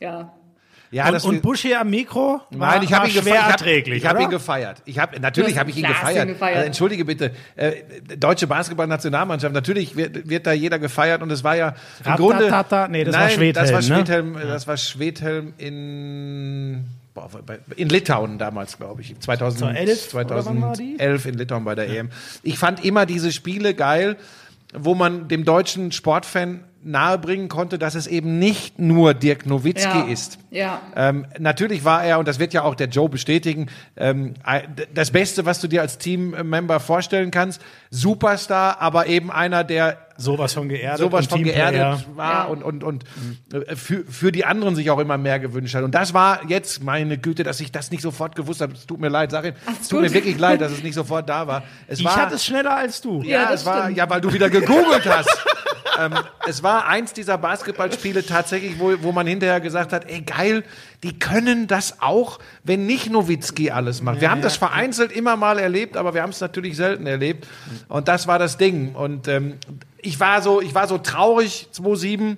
Ja. 0.00 0.32
Ja, 0.92 1.08
und, 1.08 1.24
und 1.24 1.42
Bush 1.42 1.60
hier 1.60 1.80
am 1.80 1.90
Mikro? 1.90 2.40
War, 2.50 2.74
Nein, 2.74 2.82
ich 2.82 2.92
habe 2.92 3.06
ihn 3.08 3.14
gefeiert. 3.14 3.62
Ich 3.86 4.06
habe 4.06 4.22
ihn 4.22 4.30
gefeiert. 4.30 4.82
Ich 4.84 4.98
habe 4.98 5.20
natürlich 5.20 5.56
habe 5.56 5.70
ich 5.70 5.76
ihn 5.76 5.86
gefeiert. 5.86 6.26
gefeiert. 6.26 6.56
Also, 6.56 6.66
entschuldige 6.66 7.04
bitte, 7.04 7.30
äh, 7.54 7.72
deutsche 8.18 8.48
Basketballnationalmannschaft. 8.48 9.54
Natürlich 9.54 9.94
wird, 9.94 10.28
wird 10.28 10.46
da 10.46 10.52
jeder 10.52 10.80
gefeiert 10.80 11.22
und 11.22 11.30
es 11.30 11.44
war 11.44 11.54
ja 11.54 11.74
im 12.04 12.16
Grunde. 12.16 12.50
Nee, 12.90 13.04
das 13.04 13.14
nein, 13.14 13.22
war 13.22 13.30
Schwedhelm. 13.30 13.54
Das 13.54 13.72
war 13.72 13.82
Schwedhelm. 13.82 14.32
Ne? 14.32 14.46
Das 14.46 14.66
war 14.66 14.76
Schwedhelm 14.76 15.54
in 15.58 16.86
in 17.76 17.88
Litauen 17.88 18.38
damals, 18.38 18.78
glaube 18.78 19.02
ich, 19.02 19.18
2011, 19.18 20.08
2011 20.10 21.26
in 21.26 21.34
Litauen 21.34 21.64
bei 21.64 21.74
der 21.74 21.86
ja. 21.86 22.00
EM. 22.00 22.10
Ich 22.42 22.58
fand 22.58 22.84
immer 22.84 23.04
diese 23.04 23.32
Spiele 23.32 23.74
geil, 23.74 24.16
wo 24.72 24.94
man 24.94 25.28
dem 25.28 25.44
deutschen 25.44 25.92
Sportfan 25.92 26.64
nahebringen 26.82 27.48
konnte, 27.48 27.78
dass 27.78 27.94
es 27.94 28.06
eben 28.06 28.38
nicht 28.38 28.78
nur 28.78 29.14
Dirk 29.14 29.46
Nowitzki 29.46 29.98
ja, 29.98 30.04
ist. 30.04 30.38
Ja. 30.50 30.80
Ähm, 30.96 31.26
natürlich 31.38 31.84
war 31.84 32.02
er, 32.04 32.18
und 32.18 32.26
das 32.26 32.38
wird 32.38 32.54
ja 32.54 32.62
auch 32.62 32.74
der 32.74 32.88
Joe 32.88 33.08
bestätigen, 33.08 33.66
ähm, 33.96 34.34
das 34.94 35.10
Beste, 35.10 35.44
was 35.44 35.60
du 35.60 35.68
dir 35.68 35.82
als 35.82 35.98
Teammember 35.98 36.80
vorstellen 36.80 37.30
kannst. 37.30 37.60
Superstar, 37.90 38.80
aber 38.80 39.06
eben 39.06 39.30
einer, 39.30 39.64
der 39.64 39.98
sowas 40.16 40.52
von 40.52 40.68
geerdet, 40.68 40.98
sowas 40.98 41.26
von 41.26 41.42
geerdet 41.42 42.06
war 42.14 42.32
ja. 42.32 42.44
und, 42.44 42.62
und, 42.62 42.84
und 42.84 43.04
mhm. 43.16 43.76
für, 43.76 44.04
für 44.04 44.32
die 44.32 44.44
anderen 44.44 44.76
sich 44.76 44.90
auch 44.90 44.98
immer 44.98 45.18
mehr 45.18 45.38
gewünscht 45.38 45.74
hat. 45.74 45.82
Und 45.82 45.94
das 45.94 46.14
war 46.14 46.48
jetzt 46.48 46.82
meine 46.82 47.18
Güte, 47.18 47.42
dass 47.42 47.60
ich 47.60 47.72
das 47.72 47.90
nicht 47.90 48.02
sofort 48.02 48.36
gewusst 48.36 48.60
habe. 48.60 48.74
Es 48.74 48.86
tut 48.86 49.00
mir 49.00 49.08
leid, 49.08 49.30
sag 49.30 49.44
ich. 49.44 49.54
Es 49.80 49.88
tut 49.88 50.02
mir 50.02 50.12
wirklich 50.12 50.38
leid, 50.38 50.60
dass 50.60 50.72
es 50.72 50.82
nicht 50.82 50.94
sofort 50.94 51.28
da 51.28 51.46
war. 51.46 51.62
Es 51.86 52.00
ich 52.00 52.04
war, 52.04 52.16
hatte 52.16 52.34
es 52.36 52.44
schneller 52.44 52.76
als 52.76 53.00
du. 53.00 53.22
Ja, 53.22 53.42
ja 53.42 53.52
es 53.52 53.64
war, 53.64 53.88
ja, 53.90 54.08
weil 54.08 54.20
du 54.20 54.32
wieder 54.32 54.50
gegoogelt 54.50 55.06
hast. 55.06 55.44
ähm, 55.98 56.14
es 56.46 56.62
war 56.62 56.86
eins 56.86 57.12
dieser 57.12 57.38
Basketballspiele 57.38 58.24
tatsächlich, 58.24 58.78
wo, 58.78 58.92
wo 59.02 59.12
man 59.12 59.26
hinterher 59.26 59.60
gesagt 59.60 59.92
hat, 59.92 60.08
ey 60.10 60.20
geil, 60.22 60.64
die 61.02 61.18
können 61.18 61.66
das 61.66 62.00
auch, 62.00 62.38
wenn 62.64 62.86
nicht 62.86 63.10
Nowitzki 63.10 63.70
alles 63.70 64.02
macht. 64.02 64.16
Ja, 64.16 64.20
wir 64.22 64.30
haben 64.30 64.38
ja. 64.38 64.44
das 64.44 64.56
vereinzelt 64.56 65.12
immer 65.12 65.36
mal 65.36 65.58
erlebt, 65.58 65.96
aber 65.96 66.14
wir 66.14 66.22
haben 66.22 66.30
es 66.30 66.40
natürlich 66.40 66.76
selten 66.76 67.06
erlebt. 67.06 67.46
Und 67.88 68.08
das 68.08 68.26
war 68.26 68.38
das 68.38 68.56
Ding. 68.56 68.94
Und 68.94 69.28
ähm, 69.28 69.54
ich 69.98 70.20
war 70.20 70.42
so, 70.42 70.60
ich 70.60 70.74
war 70.74 70.88
so 70.88 70.98
traurig 70.98 71.68
2007. 71.72 72.36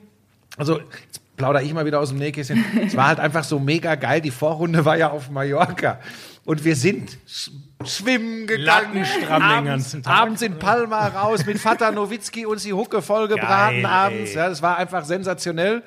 Also 0.56 0.78
jetzt 0.78 1.20
plaudere 1.36 1.62
ich 1.62 1.72
mal 1.74 1.86
wieder 1.86 2.00
aus 2.00 2.10
dem 2.10 2.18
Nähkästchen. 2.18 2.64
es 2.86 2.96
war 2.96 3.08
halt 3.08 3.20
einfach 3.20 3.44
so 3.44 3.58
mega 3.58 3.94
geil. 3.94 4.20
Die 4.20 4.30
Vorrunde 4.30 4.84
war 4.84 4.96
ja 4.96 5.10
auf 5.10 5.30
Mallorca. 5.30 5.98
Und 6.44 6.64
wir 6.64 6.74
sind 6.74 7.18
schwimmen 7.84 8.46
gegangen. 8.46 9.04
Abends, 9.28 9.96
abends 10.04 10.42
in 10.42 10.58
Palma 10.58 11.06
raus 11.08 11.46
mit 11.46 11.58
Vater 11.58 11.92
Nowitzki 11.92 12.46
uns 12.46 12.64
die 12.64 12.72
Hucke 12.72 13.00
vollgebraten 13.00 13.86
abends. 13.86 14.34
Ja, 14.34 14.48
das 14.48 14.60
war 14.60 14.76
einfach 14.76 15.04
sensationell. 15.04 15.82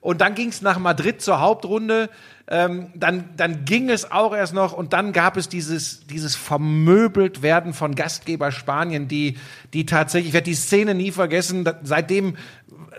Und 0.00 0.20
dann 0.20 0.34
ging 0.34 0.48
es 0.48 0.62
nach 0.62 0.78
Madrid 0.78 1.20
zur 1.20 1.40
Hauptrunde. 1.40 2.08
Ähm, 2.50 2.92
dann, 2.94 3.28
dann 3.36 3.66
ging 3.66 3.90
es 3.90 4.10
auch 4.10 4.34
erst 4.34 4.54
noch 4.54 4.72
und 4.72 4.94
dann 4.94 5.12
gab 5.12 5.36
es 5.36 5.50
dieses, 5.50 6.06
dieses 6.06 6.34
vermöbelt 6.34 7.42
werden 7.42 7.74
von 7.74 7.94
Gastgeber 7.94 8.52
Spanien, 8.52 9.06
die, 9.06 9.36
die 9.74 9.84
tatsächlich, 9.84 10.28
ich 10.28 10.32
werde 10.32 10.46
die 10.46 10.54
Szene 10.54 10.94
nie 10.94 11.10
vergessen, 11.10 11.68
seitdem 11.82 12.36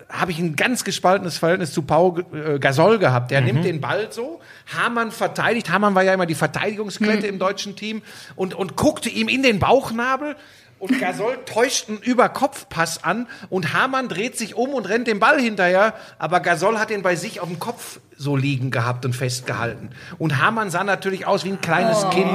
habe 0.09 0.31
ich 0.31 0.39
ein 0.39 0.55
ganz 0.55 0.83
gespaltenes 0.83 1.37
Verhältnis 1.37 1.73
zu 1.73 1.83
Pau 1.83 2.17
äh, 2.33 2.59
Gasol 2.59 2.99
gehabt. 2.99 3.31
Der 3.31 3.41
mhm. 3.41 3.47
nimmt 3.47 3.65
den 3.65 3.81
Ball 3.81 4.07
so, 4.11 4.39
Hamann 4.77 5.11
verteidigt, 5.11 5.69
Hamann 5.69 5.95
war 5.95 6.03
ja 6.03 6.13
immer 6.13 6.25
die 6.25 6.35
Verteidigungsklette 6.35 7.27
mhm. 7.27 7.33
im 7.33 7.39
deutschen 7.39 7.75
Team 7.75 8.01
und, 8.35 8.53
und 8.53 8.75
guckte 8.75 9.09
ihm 9.09 9.27
in 9.27 9.43
den 9.43 9.59
Bauchnabel 9.59 10.35
und 10.79 10.99
Gasol 10.99 11.37
täuscht 11.45 11.89
einen 11.89 11.99
Überkopfpass 11.99 13.03
an 13.03 13.27
und 13.49 13.73
Hamann 13.73 14.07
dreht 14.07 14.37
sich 14.37 14.55
um 14.55 14.69
und 14.69 14.87
rennt 14.87 15.07
dem 15.07 15.19
Ball 15.19 15.39
hinterher, 15.39 15.93
aber 16.17 16.39
Gasol 16.39 16.79
hat 16.79 16.89
ihn 16.89 17.03
bei 17.03 17.15
sich 17.15 17.41
auf 17.41 17.49
dem 17.49 17.59
Kopf 17.59 17.99
so 18.17 18.35
liegen 18.35 18.71
gehabt 18.71 19.05
und 19.05 19.15
festgehalten. 19.15 19.89
Und 20.17 20.41
Hamann 20.41 20.69
sah 20.69 20.83
natürlich 20.83 21.25
aus 21.25 21.45
wie 21.45 21.49
ein 21.49 21.61
kleines 21.61 22.03
oh. 22.03 22.09
Kind. 22.09 22.29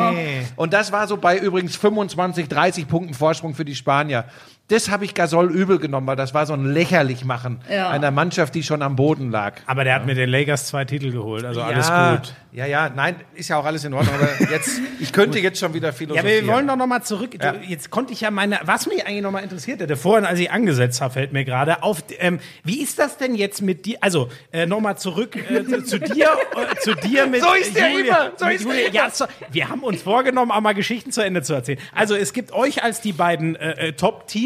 Und 0.56 0.72
das 0.72 0.92
war 0.92 1.08
so 1.08 1.16
bei 1.16 1.38
übrigens 1.38 1.76
25, 1.76 2.48
30 2.48 2.88
Punkten 2.88 3.14
Vorsprung 3.14 3.54
für 3.54 3.64
die 3.64 3.74
Spanier. 3.74 4.24
Das 4.68 4.90
habe 4.90 5.04
ich 5.04 5.12
Gasol 5.12 5.52
übel 5.52 5.78
genommen, 5.78 6.06
weil 6.06 6.16
das 6.16 6.32
war 6.32 6.46
so 6.46 6.54
ein 6.54 6.64
lächerlich 6.64 7.24
machen 7.24 7.60
ja. 7.70 7.90
einer 7.90 8.10
Mannschaft, 8.10 8.54
die 8.54 8.62
schon 8.62 8.80
am 8.80 8.96
Boden 8.96 9.30
lag. 9.30 9.56
Aber 9.66 9.84
der 9.84 9.94
hat 9.94 10.06
mit 10.06 10.16
den 10.16 10.30
Lakers 10.30 10.68
zwei 10.68 10.86
Titel 10.86 11.12
geholt, 11.12 11.44
also 11.44 11.60
ja, 11.60 11.66
alles 11.66 11.88
gut. 11.88 12.34
Ja, 12.54 12.66
ja, 12.66 12.88
nein, 12.88 13.16
ist 13.34 13.48
ja 13.48 13.56
auch 13.56 13.64
alles 13.64 13.84
in 13.84 13.92
Ordnung. 13.92 14.14
Aber 14.14 14.28
jetzt, 14.52 14.80
ich 15.00 15.12
könnte 15.12 15.40
jetzt 15.40 15.58
schon 15.58 15.74
wieder 15.74 15.92
philosophieren. 15.92 16.28
Ja, 16.28 16.38
aber 16.38 16.46
wir 16.46 16.54
wollen 16.54 16.68
doch 16.68 16.76
noch 16.76 16.86
mal 16.86 17.02
zurück. 17.02 17.30
Ja. 17.42 17.56
Jetzt 17.66 17.90
konnte 17.90 18.12
ich 18.12 18.20
ja 18.20 18.30
meine, 18.30 18.60
was 18.62 18.86
mich 18.86 19.04
eigentlich 19.04 19.22
noch 19.22 19.32
mal 19.32 19.40
interessiert 19.40 19.80
hätte, 19.80 19.96
vorhin, 19.96 20.24
als 20.24 20.38
ich 20.38 20.52
angesetzt 20.52 21.00
habe, 21.00 21.14
fällt 21.14 21.32
mir 21.32 21.44
gerade 21.44 21.82
auf. 21.82 22.04
Ähm, 22.20 22.38
wie 22.62 22.80
ist 22.80 23.00
das 23.00 23.18
denn 23.18 23.34
jetzt 23.34 23.60
mit 23.60 23.86
dir? 23.86 23.98
Also 24.02 24.28
äh, 24.52 24.66
noch 24.66 24.78
mal 24.78 24.94
zurück 24.96 25.34
äh, 25.34 25.64
zu, 25.64 25.82
zu, 25.82 25.98
dir, 26.14 26.28
äh, 26.54 26.76
zu 26.80 26.94
dir 26.94 27.26
mit. 27.26 27.42
So 27.42 27.52
ist 27.54 27.74
der 27.74 27.90
Julia, 27.90 28.26
immer. 28.26 28.32
So 28.36 28.46
ist 28.46 28.62
Julia. 28.62 28.82
Der 28.84 28.92
ja, 28.92 29.10
so, 29.10 29.24
wir 29.50 29.68
haben 29.68 29.82
uns 29.82 30.02
vorgenommen, 30.02 30.52
auch 30.52 30.60
mal 30.60 30.74
Geschichten 30.74 31.10
zu 31.10 31.22
Ende 31.22 31.42
zu 31.42 31.54
erzählen. 31.54 31.80
Also 31.92 32.14
es 32.14 32.32
gibt 32.32 32.52
euch 32.52 32.84
als 32.84 33.00
die 33.00 33.12
beiden 33.12 33.56
äh, 33.56 33.88
äh 33.88 33.92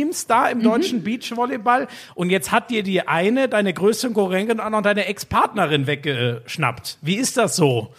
Top-Teams 0.08 0.26
da 0.26 0.48
im 0.48 0.58
mhm. 0.58 0.62
deutschen 0.62 1.02
Beachvolleyball 1.02 1.88
und 2.14 2.30
jetzt 2.30 2.52
hat 2.52 2.70
dir 2.70 2.82
die 2.82 3.06
eine, 3.06 3.48
deine 3.48 3.72
größte 3.72 4.08
Konkurrentin, 4.08 4.60
auch 4.60 4.70
noch 4.70 4.82
deine 4.82 5.06
Ex-Partnerin 5.06 5.86
weggeschnappt. 5.86 6.98
Wie 7.02 7.16
ist 7.16 7.36
das 7.36 7.56
so? 7.56 7.92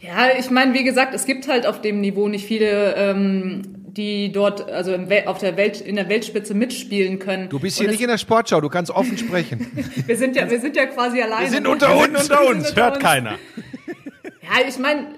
Ja, 0.00 0.28
ich 0.38 0.50
meine, 0.50 0.74
wie 0.74 0.84
gesagt, 0.84 1.12
es 1.12 1.26
gibt 1.26 1.48
halt 1.48 1.66
auf 1.66 1.80
dem 1.80 2.00
Niveau 2.00 2.28
nicht 2.28 2.46
viele, 2.46 2.94
ähm, 2.94 3.62
die 3.88 4.30
dort, 4.30 4.70
also 4.70 4.96
auf 5.26 5.38
der 5.38 5.56
Welt, 5.56 5.80
in 5.80 5.96
der 5.96 6.08
Weltspitze 6.08 6.54
mitspielen 6.54 7.18
können. 7.18 7.48
Du 7.48 7.58
bist 7.58 7.78
hier 7.78 7.88
nicht 7.88 8.00
in 8.00 8.08
der 8.08 8.18
Sportschau, 8.18 8.60
du 8.60 8.68
kannst 8.68 8.92
offen 8.92 9.18
sprechen. 9.18 9.66
wir 10.06 10.16
sind 10.16 10.36
ja, 10.36 10.48
wir 10.48 10.60
sind 10.60 10.76
ja 10.76 10.86
quasi 10.86 11.20
alleine. 11.20 11.46
Wir 11.46 11.50
sind 11.50 11.66
unter 11.66 11.96
uns, 11.96 12.12
wir 12.12 12.20
sind 12.20 12.30
unter 12.30 12.48
uns, 12.48 12.76
hört 12.76 12.94
uns. 12.96 13.04
keiner. 13.04 13.38
Ja, 14.48 14.66
ich 14.66 14.78
meine, 14.78 15.08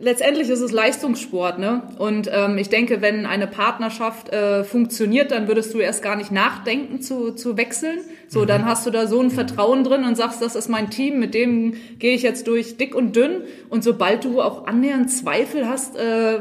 letztendlich 0.00 0.48
ist 0.48 0.60
es 0.60 0.72
Leistungssport, 0.72 1.60
ne? 1.60 1.82
Und 1.98 2.28
ähm, 2.32 2.58
ich 2.58 2.68
denke, 2.68 3.00
wenn 3.00 3.24
eine 3.24 3.46
Partnerschaft 3.46 4.32
äh, 4.32 4.64
funktioniert, 4.64 5.30
dann 5.30 5.46
würdest 5.46 5.72
du 5.72 5.78
erst 5.78 6.02
gar 6.02 6.16
nicht 6.16 6.32
nachdenken 6.32 7.00
zu, 7.00 7.32
zu 7.32 7.56
wechseln. 7.56 8.00
So, 8.26 8.40
mhm. 8.40 8.46
dann 8.46 8.64
hast 8.64 8.84
du 8.84 8.90
da 8.90 9.06
so 9.06 9.20
ein 9.20 9.30
Vertrauen 9.30 9.84
drin 9.84 10.02
und 10.02 10.16
sagst, 10.16 10.42
das 10.42 10.56
ist 10.56 10.68
mein 10.68 10.90
Team, 10.90 11.20
mit 11.20 11.32
dem 11.32 11.74
gehe 12.00 12.14
ich 12.14 12.22
jetzt 12.22 12.48
durch 12.48 12.76
dick 12.76 12.94
und 12.96 13.14
dünn. 13.14 13.42
Und 13.68 13.84
sobald 13.84 14.24
du 14.24 14.42
auch 14.42 14.66
annähernd 14.66 15.12
Zweifel 15.12 15.68
hast, 15.68 15.96
äh, 15.96 16.40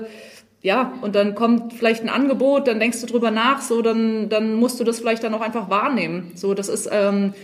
ja, 0.64 0.94
und 1.02 1.14
dann 1.14 1.36
kommt 1.36 1.74
vielleicht 1.74 2.02
ein 2.02 2.10
Angebot, 2.10 2.68
dann 2.68 2.80
denkst 2.80 3.02
du 3.02 3.06
drüber 3.06 3.30
nach, 3.30 3.62
so, 3.62 3.84
dann, 3.84 4.30
dann 4.30 4.56
musst 4.56 4.80
du 4.80 4.84
das 4.84 5.00
vielleicht 5.00 5.24
dann 5.24 5.36
auch 5.36 5.42
einfach 5.42 5.70
wahrnehmen. 5.70 6.32
So, 6.34 6.56
das 6.56 6.70
ist 6.70 6.90
ähm, 6.92 7.36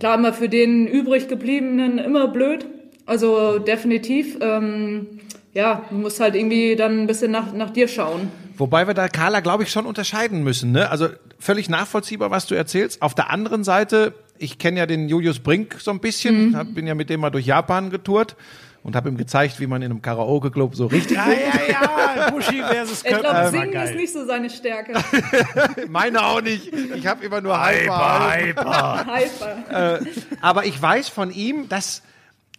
klar 0.00 0.16
immer 0.16 0.32
für 0.32 0.48
den 0.48 0.88
übrig 0.88 1.28
gebliebenen 1.28 1.98
immer 1.98 2.26
blöd. 2.26 2.66
Also 3.06 3.58
definitiv, 3.58 4.38
ähm, 4.40 5.20
ja, 5.52 5.84
du 5.90 5.96
musst 5.96 6.20
halt 6.20 6.34
irgendwie 6.34 6.74
dann 6.74 7.00
ein 7.00 7.06
bisschen 7.06 7.30
nach, 7.30 7.52
nach 7.52 7.70
dir 7.70 7.86
schauen. 7.86 8.30
Wobei 8.56 8.86
wir 8.86 8.94
da 8.94 9.08
Carla, 9.08 9.40
glaube 9.40 9.64
ich, 9.64 9.70
schon 9.70 9.84
unterscheiden 9.84 10.42
müssen. 10.42 10.72
Ne? 10.72 10.90
Also 10.90 11.08
völlig 11.38 11.68
nachvollziehbar, 11.68 12.30
was 12.30 12.46
du 12.46 12.54
erzählst. 12.54 13.02
Auf 13.02 13.14
der 13.14 13.30
anderen 13.30 13.64
Seite, 13.64 14.14
ich 14.38 14.58
kenne 14.58 14.78
ja 14.78 14.86
den 14.86 15.08
Julius 15.08 15.40
Brink 15.40 15.76
so 15.80 15.90
ein 15.90 16.00
bisschen, 16.00 16.50
mhm. 16.50 16.56
hab, 16.56 16.74
bin 16.74 16.86
ja 16.86 16.94
mit 16.94 17.10
dem 17.10 17.20
mal 17.20 17.30
durch 17.30 17.46
Japan 17.46 17.90
getourt 17.90 18.36
und 18.84 18.94
habe 18.94 19.08
ihm 19.08 19.16
gezeigt, 19.16 19.60
wie 19.60 19.66
man 19.66 19.82
in 19.82 19.90
einem 19.90 20.02
Karaoke-Club 20.02 20.76
so 20.76 20.86
richtig 20.86 21.16
Ja, 21.16 21.26
ja, 21.28 22.16
ja, 22.16 22.30
Bushi 22.30 22.62
versus 22.62 23.02
Köpfe. 23.02 23.16
Ich 23.16 23.22
glaube, 23.22 23.50
Singen 23.50 23.82
ist 23.82 23.94
nicht 23.96 24.12
so 24.12 24.26
seine 24.26 24.50
Stärke. 24.50 24.92
Meine 25.88 26.24
auch 26.24 26.40
nicht. 26.40 26.70
Ich 26.94 27.06
habe 27.06 27.24
immer 27.24 27.40
nur 27.40 27.58
Hyper. 27.58 28.32
Hyper. 28.36 29.06
Hyper. 29.16 29.94
äh, 29.96 30.00
aber 30.40 30.66
ich 30.66 30.80
weiß 30.80 31.08
von 31.08 31.30
ihm, 31.30 31.68
dass 31.68 32.02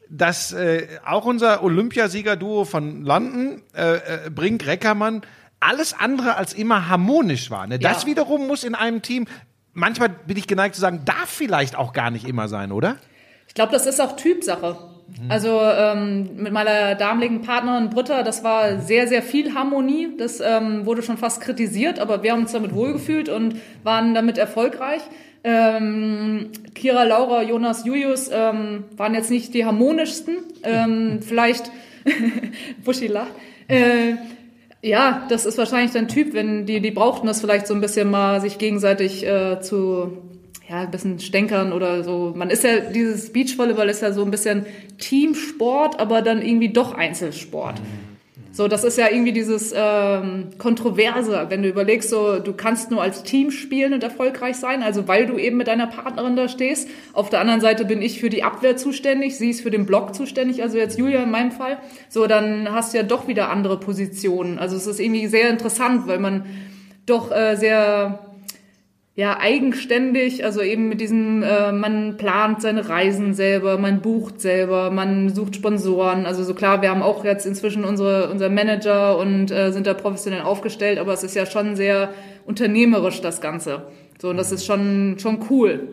dass 0.10 0.54
äh, 0.54 0.88
auch 1.06 1.26
unser 1.26 1.64
Olympiasieger-Duo 1.64 2.66
von 2.66 3.04
London, 3.04 3.64
äh, 3.76 3.96
äh, 3.96 4.30
Brink 4.30 4.66
Reckermann, 4.66 5.22
alles 5.60 5.94
andere 5.94 6.36
als 6.36 6.54
immer 6.54 6.88
harmonisch 6.90 7.50
war. 7.50 7.68
Ne? 7.68 7.80
Das 7.80 8.04
ja. 8.04 8.10
wiederum 8.10 8.48
muss 8.48 8.64
in 8.64 8.76
einem 8.76 9.02
Team, 9.02 9.26
manchmal 9.74 10.10
bin 10.10 10.38
ich 10.38 10.48
geneigt 10.48 10.76
zu 10.76 10.82
sagen, 10.82 11.02
darf 11.06 11.30
vielleicht 11.30 11.76
auch 11.76 11.94
gar 11.94 12.12
nicht 12.12 12.28
immer 12.28 12.48
sein, 12.48 12.72
oder? 12.72 12.98
Ich 13.48 13.54
glaube, 13.54 13.72
das 13.72 13.86
ist 13.86 14.02
auch 14.02 14.16
Typsache. 14.16 14.78
Mhm. 15.08 15.32
Also 15.32 15.62
ähm, 15.62 16.36
mit 16.36 16.52
meiner 16.52 16.96
damaligen 16.96 17.42
Partnerin 17.42 17.90
Britta, 17.90 18.24
das 18.24 18.44
war 18.44 18.80
sehr, 18.80 19.08
sehr 19.08 19.22
viel 19.22 19.54
Harmonie. 19.54 20.10
Das 20.18 20.42
ähm, 20.42 20.86
wurde 20.86 21.04
schon 21.04 21.18
fast 21.18 21.42
kritisiert, 21.42 22.00
aber 22.00 22.24
wir 22.24 22.32
haben 22.32 22.42
uns 22.42 22.52
damit 22.52 22.74
wohlgefühlt 22.74 23.30
und 23.30 23.56
waren 23.84 24.14
damit 24.14 24.38
erfolgreich. 24.38 25.02
Ähm, 25.48 26.50
Kira, 26.74 27.04
Laura, 27.04 27.44
Jonas, 27.44 27.86
Julius 27.86 28.32
ähm, 28.34 28.86
waren 28.98 29.14
jetzt 29.14 29.30
nicht 29.30 29.54
die 29.54 29.64
harmonischsten. 29.64 30.38
Ähm, 30.64 31.20
vielleicht 31.22 31.72
Buschi 32.84 33.06
lacht. 33.06 33.32
Äh, 33.68 34.16
ja, 34.82 35.26
das 35.30 35.46
ist 35.46 35.60
wahrscheinlich 35.60 35.92
dein 35.92 36.08
Typ, 36.08 36.34
wenn 36.34 36.66
die, 36.66 36.82
die 36.82 36.90
brauchten 36.90 37.28
das 37.28 37.42
vielleicht 37.42 37.68
so 37.68 37.76
ein 37.76 37.82
bisschen 37.82 38.10
mal 38.10 38.42
sich 38.42 38.58
gegenseitig 38.58 39.26
äh, 39.26 39.62
zu 39.62 40.18
ja, 40.68 40.82
ein 40.82 40.92
bisschen 40.92 41.20
stänkern 41.20 41.74
oder 41.74 42.04
so. 42.04 42.34
Man 42.36 42.50
ist 42.50 42.64
ja, 42.64 42.80
dieses 42.80 43.32
Beachvolleyball 43.32 43.88
ist 43.88 44.02
ja 44.02 44.12
so 44.14 44.24
ein 44.24 44.32
bisschen 44.32 44.66
Teamsport, 44.98 46.00
aber 46.00 46.24
dann 46.24 46.42
irgendwie 46.42 46.70
doch 46.70 46.96
Einzelsport. 46.96 47.76
So, 48.56 48.70
das 48.70 48.86
ist 48.86 48.98
ja 48.98 49.10
irgendwie 49.12 49.34
dieses 49.34 49.74
ähm, 49.76 50.52
Kontroverse, 50.58 51.48
wenn 51.50 51.62
du 51.62 51.68
überlegst, 51.68 52.10
so 52.10 52.40
du 52.40 52.54
kannst 52.54 52.90
nur 52.90 53.02
als 53.02 53.24
Team 53.24 53.52
spielen 53.52 53.92
und 53.92 54.02
erfolgreich 54.02 54.56
sein, 54.56 54.82
also 54.82 55.10
weil 55.10 55.26
du 55.26 55.38
eben 55.38 55.58
mit 55.58 55.68
deiner 55.68 55.88
Partnerin 55.88 56.38
da 56.38 56.48
stehst. 56.48 56.88
Auf 57.12 57.30
der 57.30 57.42
anderen 57.42 57.60
Seite 57.60 57.84
bin 57.84 58.02
ich 58.02 58.22
für 58.22 58.30
die 58.30 58.44
Abwehr 58.44 58.78
zuständig, 58.78 59.38
sie 59.38 59.50
ist 59.50 59.60
für 59.60 59.72
den 59.72 59.86
Block 59.86 60.16
zuständig, 60.16 60.64
also 60.64 60.78
jetzt 60.78 60.98
Julia 60.98 61.24
in 61.24 61.32
meinem 61.32 61.52
Fall. 61.52 61.80
So, 62.08 62.28
dann 62.28 62.72
hast 62.72 62.94
du 62.94 62.98
ja 62.98 63.04
doch 63.04 63.28
wieder 63.28 63.50
andere 63.50 63.78
Positionen. 63.78 64.58
Also 64.58 64.78
es 64.78 64.88
ist 64.88 65.02
irgendwie 65.02 65.28
sehr 65.28 65.50
interessant, 65.50 66.08
weil 66.08 66.20
man 66.20 66.46
doch 67.06 67.34
äh, 67.34 67.58
sehr 67.58 68.25
ja 69.18 69.40
eigenständig, 69.40 70.44
also 70.44 70.62
eben 70.62 70.90
mit 70.90 71.00
diesem, 71.00 71.42
äh, 71.42 71.72
man 71.72 72.18
plant 72.18 72.62
seine 72.62 72.90
Reisen 72.90 73.34
selber, 73.34 73.78
man 73.78 74.02
bucht 74.02 74.42
selber, 74.42 74.92
man 74.92 75.34
sucht 75.34 75.56
Sponsoren. 75.56 76.26
Also 76.26 76.44
so 76.44 76.54
klar, 76.54 76.82
wir 76.82 76.90
haben 76.90 77.02
auch 77.02 77.24
jetzt 77.24 77.46
inzwischen 77.46 77.86
unsere 77.86 78.30
unser 78.30 78.50
Manager 78.50 79.18
und 79.18 79.52
äh, 79.52 79.72
sind 79.72 79.88
da 79.88 79.94
professionell 79.94 80.42
aufgestellt, 80.42 81.00
aber 81.00 81.14
es 81.14 81.24
ist 81.24 81.34
ja 81.36 81.46
schon 81.46 81.76
sehr 81.78 82.14
unternehmerisch 82.46 83.22
das 83.22 83.40
Ganze. 83.40 83.88
So 84.22 84.30
und 84.30 84.38
das 84.38 84.52
ist 84.52 84.66
schon 84.66 85.18
schon 85.20 85.40
cool. 85.50 85.88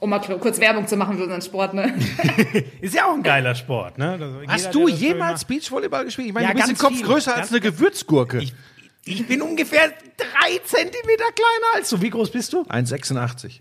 Um 0.00 0.10
mal 0.10 0.20
kurz 0.20 0.60
Werbung 0.60 0.86
zu 0.86 0.96
machen 0.96 1.16
für 1.16 1.24
unseren 1.24 1.42
Sport, 1.42 1.74
ne? 1.74 1.92
Ist 2.80 2.94
ja 2.94 3.06
auch 3.06 3.14
ein 3.14 3.24
geiler 3.24 3.56
Sport, 3.56 3.98
ne? 3.98 4.12
Also 4.12 4.40
jeder, 4.40 4.52
Hast 4.52 4.64
der 4.66 4.72
du 4.72 4.88
jemals 4.88 5.44
Beachvolleyball 5.44 6.04
gespielt? 6.04 6.28
Ich 6.28 6.32
meine, 6.34 6.46
Ja, 6.46 6.52
du 6.52 6.56
bist 6.58 6.68
den 6.68 6.78
Kopf 6.78 6.94
viel. 6.94 7.04
größer 7.04 7.32
Ganz- 7.32 7.40
als 7.42 7.50
eine 7.50 7.60
Gewürzgurke. 7.60 8.38
Ich, 8.38 8.52
ich 9.04 9.26
bin 9.26 9.40
ungefähr 9.42 9.88
drei 10.16 10.58
Zentimeter 10.64 11.24
kleiner 11.34 11.74
als 11.76 11.88
du. 11.90 12.00
Wie 12.02 12.10
groß 12.10 12.30
bist 12.30 12.52
du? 12.52 12.62
1,86. 12.62 13.60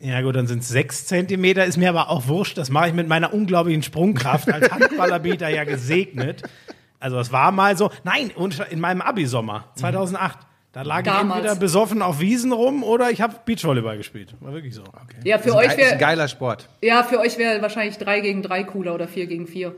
Ja 0.00 0.20
gut, 0.20 0.36
dann 0.36 0.46
sind 0.46 0.60
es 0.62 0.68
sechs 0.68 1.06
Zentimeter. 1.06 1.64
Ist 1.64 1.76
mir 1.76 1.88
aber 1.88 2.08
auch 2.08 2.28
wurscht. 2.28 2.56
Das 2.56 2.70
mache 2.70 2.88
ich 2.88 2.94
mit 2.94 3.08
meiner 3.08 3.34
unglaublichen 3.34 3.82
Sprungkraft 3.82 4.50
als 4.52 4.70
Handballerbieter 4.70 5.48
ja 5.48 5.64
gesegnet. 5.64 6.44
Also 7.00 7.18
es 7.18 7.32
war 7.32 7.50
mal 7.50 7.76
so. 7.76 7.90
Nein, 8.04 8.30
und 8.34 8.60
in 8.70 8.78
meinem 8.80 9.00
Abi-Sommer 9.00 9.64
2008. 9.74 10.38
Da 10.72 10.82
lag 10.82 10.98
ich 11.00 11.04
Damals. 11.06 11.38
entweder 11.40 11.56
besoffen 11.58 12.02
auf 12.02 12.20
Wiesen 12.20 12.52
rum 12.52 12.84
oder 12.84 13.10
ich 13.10 13.20
habe 13.22 13.34
Beachvolleyball 13.44 13.96
gespielt. 13.96 14.34
War 14.40 14.52
wirklich 14.52 14.74
so. 14.74 14.84
Ja, 15.24 15.38
für 15.38 15.54
euch 15.56 15.68
ge- 15.68 15.76
ist 15.78 15.82
ein 15.82 15.90
wäre 15.92 15.98
geiler 15.98 16.28
Sport. 16.28 16.68
ja, 16.82 17.02
für 17.02 17.18
euch 17.18 17.38
wäre 17.38 17.60
wahrscheinlich 17.62 17.96
drei 17.98 18.20
gegen 18.20 18.42
drei 18.42 18.62
cooler 18.64 18.94
oder 18.94 19.08
vier 19.08 19.26
gegen 19.26 19.46
vier. 19.48 19.74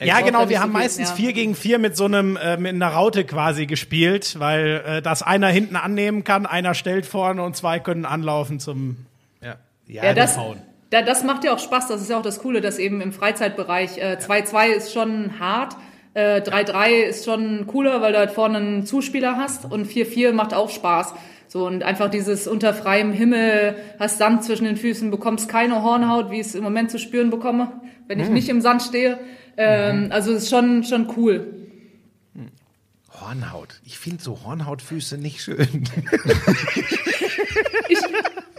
Ja, 0.00 0.20
genau. 0.20 0.42
ja 0.42 0.48
Wir 0.48 0.60
haben 0.60 0.72
so 0.72 0.78
viel, 0.78 0.82
meistens 0.82 1.08
ja. 1.10 1.14
vier 1.14 1.32
gegen 1.32 1.54
vier 1.54 1.78
mit 1.78 1.96
so 1.96 2.04
einem 2.04 2.36
äh, 2.36 2.56
mit 2.56 2.74
einer 2.74 2.88
Raute 2.88 3.24
quasi 3.24 3.66
gespielt, 3.66 4.36
weil 4.38 4.82
äh, 4.86 5.02
das 5.02 5.22
einer 5.22 5.48
hinten 5.48 5.76
annehmen 5.76 6.24
kann, 6.24 6.46
einer 6.46 6.74
stellt 6.74 7.06
vorne 7.06 7.42
und 7.42 7.56
zwei 7.56 7.78
können 7.78 8.04
anlaufen 8.04 8.60
zum 8.60 8.96
Ja. 9.42 9.56
Ja, 9.86 10.14
das, 10.14 10.36
hauen. 10.36 10.60
da, 10.90 11.02
das 11.02 11.22
macht 11.24 11.44
ja 11.44 11.54
auch 11.54 11.58
Spaß. 11.58 11.88
Das 11.88 12.00
ist 12.00 12.10
ja 12.10 12.18
auch 12.18 12.22
das 12.22 12.40
Coole, 12.40 12.60
dass 12.60 12.78
eben 12.78 13.00
im 13.00 13.12
Freizeitbereich 13.12 13.98
äh, 13.98 14.18
2-2 14.20 14.66
ist 14.68 14.92
schon 14.92 15.38
hart. 15.38 15.76
Äh, 16.14 16.40
3-3 16.40 17.02
ist 17.04 17.24
schon 17.24 17.66
cooler, 17.66 18.00
weil 18.00 18.12
du 18.12 18.18
halt 18.18 18.30
vorne 18.30 18.58
einen 18.58 18.86
Zuspieler 18.86 19.36
hast 19.36 19.70
und 19.70 19.86
4-4 19.86 20.32
macht 20.32 20.54
auch 20.54 20.70
Spaß. 20.70 21.14
So 21.48 21.66
und 21.66 21.82
einfach 21.84 22.10
dieses 22.10 22.48
unter 22.48 22.74
freiem 22.74 23.12
Himmel, 23.12 23.76
hast 23.98 24.18
Sand 24.18 24.42
zwischen 24.42 24.64
den 24.64 24.76
Füßen, 24.76 25.10
bekommst 25.10 25.48
keine 25.48 25.82
Hornhaut, 25.82 26.30
wie 26.30 26.40
ich 26.40 26.48
es 26.48 26.54
im 26.54 26.64
Moment 26.64 26.90
zu 26.90 26.98
spüren 26.98 27.30
bekomme, 27.30 27.72
wenn 28.08 28.18
ich 28.18 28.28
nicht 28.28 28.48
im 28.48 28.60
Sand 28.60 28.82
stehe. 28.82 29.18
Ähm, 29.56 30.08
Also 30.10 30.32
ist 30.32 30.50
schon 30.50 30.84
schon 30.84 31.12
cool. 31.16 31.46
Hornhaut. 33.20 33.80
Ich 33.84 33.98
finde 33.98 34.22
so 34.22 34.38
Hornhautfüße 34.44 35.16
nicht 35.18 35.40
schön. 35.42 35.84
Ich, 37.88 37.98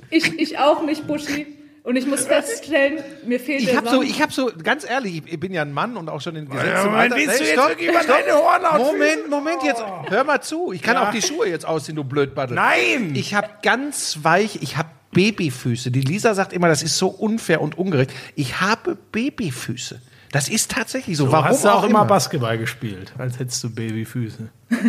ich, 0.09 0.39
ich 0.39 0.57
auch 0.59 0.83
nicht, 0.83 1.05
Buschi. 1.05 1.45
Und 1.83 1.95
ich 1.95 2.05
muss 2.05 2.25
feststellen, 2.25 3.01
mir 3.25 3.39
fehlt 3.39 3.61
Ich 3.61 3.67
der 3.67 3.77
habe 3.77 3.89
so, 3.89 4.01
ich 4.01 4.21
habe 4.21 4.31
so, 4.33 4.51
ganz 4.61 4.89
ehrlich, 4.89 5.21
ich 5.25 5.39
bin 5.39 5.53
ja 5.53 5.61
ein 5.61 5.71
Mann 5.71 5.95
und 5.97 6.09
auch 6.09 6.19
schon 6.21 6.35
in 6.35 6.49
gesetztem 6.49 6.91
Moment, 6.91 7.13
Alter. 7.13 7.15
willst 7.15 7.39
du 7.39 7.43
jetzt 7.43 7.53
stopp, 7.53 7.71
stopp. 7.79 8.07
deine 8.07 8.33
Hornhaut 8.37 8.79
Moment, 8.93 9.29
Moment, 9.29 9.63
jetzt 9.63 9.83
hör 10.09 10.23
mal 10.23 10.41
zu. 10.41 10.71
Ich 10.73 10.81
kann 10.81 10.95
Ja. 10.95 11.07
auch 11.07 11.11
die 11.11 11.21
Schuhe 11.21 11.47
jetzt 11.47 11.65
ausziehen, 11.65 11.95
du 11.95 12.03
Blödbattel. 12.03 12.55
Nein! 12.55 13.13
Ich 13.15 13.33
habe 13.35 13.47
ganz 13.61 14.19
weich, 14.23 14.59
ich 14.61 14.75
habe 14.77 14.89
Babyfüße. 15.11 15.91
Die 15.91 16.01
Lisa 16.01 16.33
sagt 16.33 16.51
immer, 16.53 16.67
das 16.67 16.83
ist 16.83 16.97
so 16.97 17.07
unfair 17.07 17.61
und 17.61 17.77
ungerecht. 17.77 18.11
Ich 18.35 18.59
habe 18.59 18.95
Babyfüße. 19.11 20.01
Das 20.31 20.49
ist 20.49 20.71
tatsächlich 20.71 21.17
so. 21.17 21.25
Du 21.27 21.31
Warum 21.31 21.45
hast 21.45 21.63
du 21.63 21.69
auch 21.69 21.83
immer 21.83 21.99
immer? 22.01 22.05
Basketball 22.05 22.57
gespielt, 22.57 23.13
als 23.17 23.39
hättest 23.39 23.63
du 23.63 23.69
Babyfüße. 23.73 24.49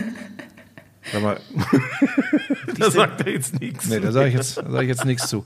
Sag 1.13 1.23
mal, 1.23 1.41
Da 2.79 2.91
sagt 2.91 3.27
er 3.27 3.33
jetzt 3.33 3.59
nichts. 3.61 3.87
nee, 3.87 3.99
da 3.99 4.13
sage 4.13 4.29
ich 4.29 4.35
jetzt, 4.35 4.55
sag 4.57 4.83
ich 4.83 4.89
jetzt 4.89 5.05
nichts 5.07 5.27
zu. 5.29 5.43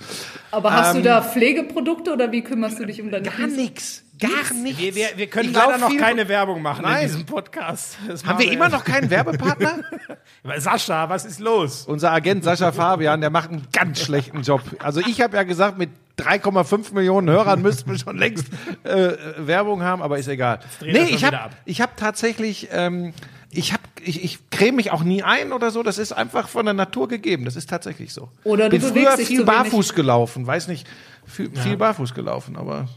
Aber 0.51 0.73
hast 0.73 0.90
Ähm, 0.97 1.02
du 1.02 1.09
da 1.09 1.23
Pflegeprodukte 1.23 2.12
oder 2.12 2.32
wie 2.32 2.43
kümmerst 2.43 2.81
du 2.81 2.85
dich 2.86 3.01
um 3.01 3.10
deine 3.10 3.28
Gar 3.28 3.47
nix. 3.47 4.02
Gar 4.19 4.55
nichts. 4.55 4.81
Wir, 4.81 4.94
wir, 4.94 5.06
wir 5.16 5.27
können 5.28 5.51
Ich 5.51 5.55
leider 5.55 5.78
noch 5.78 5.97
keine 5.97 6.28
Werbung 6.28 6.62
machen 6.62 6.82
Nein. 6.82 7.02
in 7.02 7.06
diesem 7.09 7.27
Podcast. 7.27 7.97
Das 8.09 8.24
Haben 8.24 8.40
wir 8.40 8.51
immer 8.52 8.69
noch 8.69 8.85
keinen 8.85 9.09
Werbepartner? 9.10 9.81
Sascha, 10.59 11.09
was 11.09 11.24
ist 11.24 11.39
los? 11.40 11.85
Unser 11.86 12.10
Agent 12.12 12.43
Sascha 12.44 12.73
Fabian, 12.73 13.20
der 13.20 13.31
macht 13.31 13.51
einen 13.51 13.66
ganz 13.73 14.01
schlechten 14.01 14.43
Job. 14.43 14.62
Also 14.81 15.01
ich 15.01 15.20
habe 15.20 15.36
ja 15.36 15.44
gesagt, 15.44 15.78
mit 15.78 15.90
3,5 16.18 16.94
Millionen 16.94 17.30
Hörern 17.30 17.62
müssten 17.62 17.90
wir 17.90 17.98
schon 17.98 18.18
längst 18.18 18.47
äh, 18.84 18.90
äh, 18.90 19.16
Werbung 19.47 19.82
haben, 19.82 20.02
aber 20.02 20.18
ist 20.18 20.28
egal. 20.28 20.60
Nee, 20.80 21.05
ich 21.10 21.24
habe 21.24 21.40
ab. 21.40 21.56
ich 21.64 21.80
hab 21.80 21.97
tatsächlich, 21.97 22.68
ähm, 22.72 23.12
ich 23.51 23.72
habe, 23.72 23.82
ich, 24.02 24.24
ich 24.24 24.51
creme 24.51 24.76
mich 24.76 24.90
auch 24.90 25.02
nie 25.02 25.22
ein 25.22 25.52
oder 25.52 25.70
so. 25.70 25.82
Das 25.82 25.98
ist 25.98 26.12
einfach 26.12 26.48
von 26.48 26.64
der 26.64 26.74
Natur 26.74 27.09
gegeben. 27.09 27.44
Das 27.44 27.56
ist 27.56 27.68
tatsächlich 27.68 28.12
so. 28.12 28.28
Oder 28.44 28.68
du 28.68 28.78
bin 28.78 28.80
bewegst 28.80 29.06
früher 29.06 29.16
dich 29.16 29.28
viel 29.28 29.39
wenig. 29.39 29.52
barfuß 29.52 29.94
gelaufen, 29.94 30.47
weiß 30.47 30.68
nicht, 30.68 30.86
viel, 31.26 31.51
viel 31.55 31.76
barfuß 31.76 32.14
gelaufen, 32.14 32.56
aber 32.56 32.89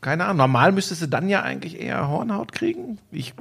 keine 0.00 0.24
Ahnung. 0.24 0.36
Normal 0.38 0.72
müsstest 0.72 1.02
du 1.02 1.06
dann 1.06 1.28
ja 1.28 1.42
eigentlich 1.42 1.80
eher 1.80 2.08
Hornhaut 2.08 2.52
kriegen. 2.52 2.98
Ich, 3.10 3.34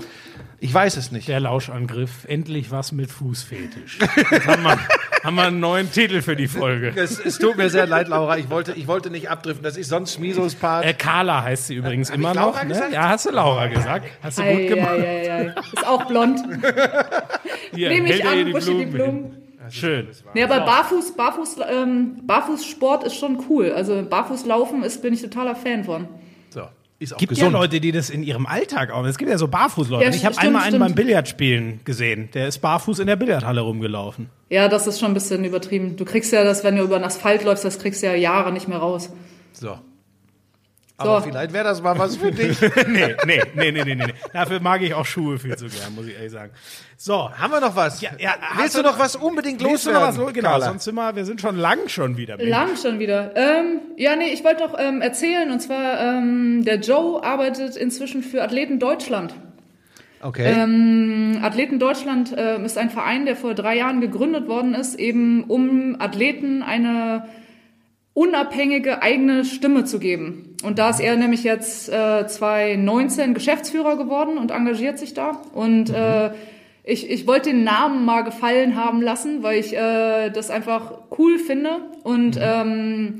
ich 0.60 0.74
weiß 0.74 0.98
es 0.98 1.12
nicht. 1.12 1.28
Der 1.28 1.40
Lauschangriff. 1.40 2.26
Endlich 2.28 2.72
was 2.72 2.92
mit 2.92 3.12
Fußfetisch. 3.12 4.00
Jetzt 4.32 4.48
haben 4.48 4.64
wir, 4.64 4.80
haben 5.24 5.36
wir 5.36 5.44
einen 5.44 5.60
neuen 5.60 5.92
Titel 5.92 6.22
für 6.22 6.36
die 6.36 6.48
Folge. 6.48 6.94
Es, 6.96 7.20
es 7.20 7.38
tut 7.38 7.58
mir 7.58 7.70
sehr 7.70 7.86
leid, 7.86 8.08
Laura. 8.08 8.38
Ich 8.38 8.50
wollte, 8.50 8.74
ich 8.74 8.88
wollte 8.88 9.10
nicht 9.10 9.30
abdriften. 9.30 9.64
Das 9.64 9.78
ist 9.78 9.90
sonst 9.90 10.16
Schmisos 10.16 10.56
Part. 10.56 10.86
Äh, 10.86 10.94
Carla 10.94 11.44
heißt 11.44 11.68
sie 11.68 11.76
übrigens 11.76 12.10
immer 12.10 12.30
ich 12.30 12.36
Laura 12.36 12.52
noch. 12.58 12.64
Ne? 12.64 12.70
gesagt? 12.70 12.94
Ja, 12.94 13.10
hast 13.10 13.26
du 13.28 13.32
Laura 13.32 13.68
gesagt. 13.68 14.08
Hast 14.24 14.40
du 14.40 14.44
gut 14.44 14.52
Ei, 14.52 14.66
gemacht. 14.68 14.92
ei, 14.94 15.32
ei. 15.32 15.56
Ist 15.74 15.88
auch 15.88 16.06
blond. 16.06 16.40
Hier, 17.74 17.90
Nehme 17.90 18.14
ich 18.14 18.28
an, 18.28 18.46
die 18.46 18.52
Blumen. 18.52 18.94
hin. 18.96 19.34
Schön. 19.70 20.08
Nee, 20.34 20.44
aber 20.44 20.62
Barfuß, 20.62 21.16
Barfuß, 21.16 21.58
ähm, 21.70 22.22
Barfußsport 22.26 23.04
ist 23.04 23.16
schon 23.16 23.44
cool. 23.50 23.72
Also 23.74 24.02
Barfußlaufen 24.10 24.84
ist, 24.84 25.02
bin 25.02 25.14
ich 25.14 25.22
totaler 25.22 25.56
Fan 25.56 25.84
von. 25.84 26.08
Ist 27.00 27.14
auch 27.14 27.18
gibt 27.18 27.30
gesund. 27.32 27.54
ja 27.54 27.60
Leute, 27.60 27.80
die 27.80 27.92
das 27.92 28.10
in 28.10 28.24
ihrem 28.24 28.48
Alltag 28.48 28.92
auch. 28.92 29.06
Es 29.06 29.18
gibt 29.20 29.30
ja 29.30 29.38
so 29.38 29.48
Barfußleute. 29.48 30.04
Ja, 30.06 30.10
ich 30.10 30.26
habe 30.26 30.38
einmal 30.40 30.64
einen 30.64 30.76
stimmt. 30.76 30.86
beim 30.86 30.96
Billardspielen 30.96 31.82
gesehen. 31.86 32.30
Der 32.34 32.48
ist 32.48 32.58
barfuß 32.60 33.00
in 33.00 33.08
der 33.08 33.16
Billardhalle 33.16 33.62
rumgelaufen. 33.62 34.30
Ja, 34.50 34.68
das 34.68 34.88
ist 34.88 35.00
schon 35.00 35.12
ein 35.12 35.14
bisschen 35.14 35.46
übertrieben. 35.46 35.96
Du 35.96 36.06
kriegst 36.06 36.34
ja 36.34 36.44
das, 36.44 36.64
wenn 36.64 36.76
du 36.76 36.84
über 36.84 36.98
den 36.98 37.06
Asphalt 37.06 37.44
läufst, 37.44 37.66
das 37.66 37.78
kriegst 37.78 38.02
du 38.02 38.08
ja 38.08 38.16
Jahre 38.16 38.52
nicht 38.52 38.68
mehr 38.68 38.80
raus. 38.80 39.12
So. 39.54 39.78
Aber 41.00 41.20
So. 41.22 41.28
vielleicht 41.28 41.54
wäre 41.54 41.64
das 41.64 41.82
mal 41.84 41.98
was 42.00 42.18
für 42.18 42.32
dich. 42.32 42.60
nee, 42.88 43.16
nee, 43.26 43.42
nee, 43.54 43.72
nee, 43.72 43.84
nee, 43.84 43.96
nee. 43.96 44.14
Dafür 44.34 44.60
mag 44.60 44.82
ich 44.82 44.96
auch 44.96 45.06
Schuhe 45.06 45.38
viel 45.38 45.56
zu 45.56 45.68
gern, 45.68 45.94
muss 45.96 46.08
ich 46.08 46.16
ehrlich 46.16 46.32
sagen. 46.32 46.52
So, 46.98 47.30
Haben 47.32 47.52
wir 47.54 47.60
noch 47.62 47.76
was? 47.76 48.02
Ja, 48.02 48.10
ja, 48.18 48.32
hast 48.42 48.60
Willst 48.60 48.78
du 48.80 48.82
noch 48.82 48.98
was 48.98 49.16
unbedingt 49.16 49.64
willst 49.64 49.86
du 49.86 49.92
noch 49.92 50.00
loswerden? 50.00 50.18
was 50.18 50.26
los? 50.26 50.34
Genau, 50.34 50.50
Carla? 50.50 50.66
sonst 50.66 50.84
sind 50.86 50.96
wir, 50.96 51.16
wir 51.16 51.26
sind 51.26 51.40
schon 51.40 51.56
lang 51.56 51.88
schon 51.88 52.18
wieder. 52.18 52.38
Lang 52.38 52.76
schon 52.76 52.98
wieder. 52.98 53.32
Ähm, 53.36 53.82
ja, 53.96 54.16
nee, 54.16 54.34
ich 54.34 54.44
wollte 54.44 54.64
noch 54.64 54.74
ähm, 54.80 55.02
erzählen, 55.02 55.52
und 55.52 55.60
zwar, 55.60 56.00
ähm, 56.02 56.66
der 56.66 56.80
Joe 56.80 57.24
arbeitet 57.24 57.76
inzwischen 57.76 58.24
für 58.24 58.42
Athleten 58.42 58.80
Deutschland. 58.80 59.36
Okay. 60.20 60.52
Ähm, 60.52 61.38
Athleten 61.44 61.78
Deutschland 61.78 62.36
äh, 62.36 62.60
ist 62.66 62.80
ein 62.80 62.90
Verein, 62.90 63.28
der 63.28 63.36
vor 63.36 63.54
drei 63.54 63.78
Jahren 63.78 64.02
gegründet 64.02 64.48
worden 64.48 64.74
ist, 64.74 64.96
eben 64.96 65.44
um 65.44 65.96
Athleten 66.00 66.64
eine 66.64 67.28
unabhängige 68.16 69.04
eigene 69.04 69.46
Stimme 69.46 69.84
zu 69.86 70.00
geben. 70.00 70.47
Und 70.64 70.80
da 70.80 70.90
ist 70.90 71.00
er 71.00 71.16
nämlich 71.18 71.44
jetzt 71.44 71.88
äh, 71.90 72.26
2019 72.28 73.34
Geschäftsführer 73.34 73.96
geworden 73.98 74.38
und 74.38 74.52
engagiert 74.52 74.98
sich 74.98 75.14
da. 75.14 75.42
Und 75.54 75.90
äh, 75.92 76.32
ich, 76.84 77.10
ich 77.10 77.28
wollte 77.28 77.50
den 77.52 77.64
Namen 77.64 78.06
mal 78.06 78.24
gefallen 78.24 78.76
haben 78.76 79.02
lassen, 79.02 79.44
weil 79.44 79.60
ich 79.60 79.76
äh, 79.76 80.30
das 80.30 80.50
einfach 80.50 80.94
cool 81.18 81.38
finde. 81.38 81.78
Und 82.04 82.40
ähm, 82.42 83.20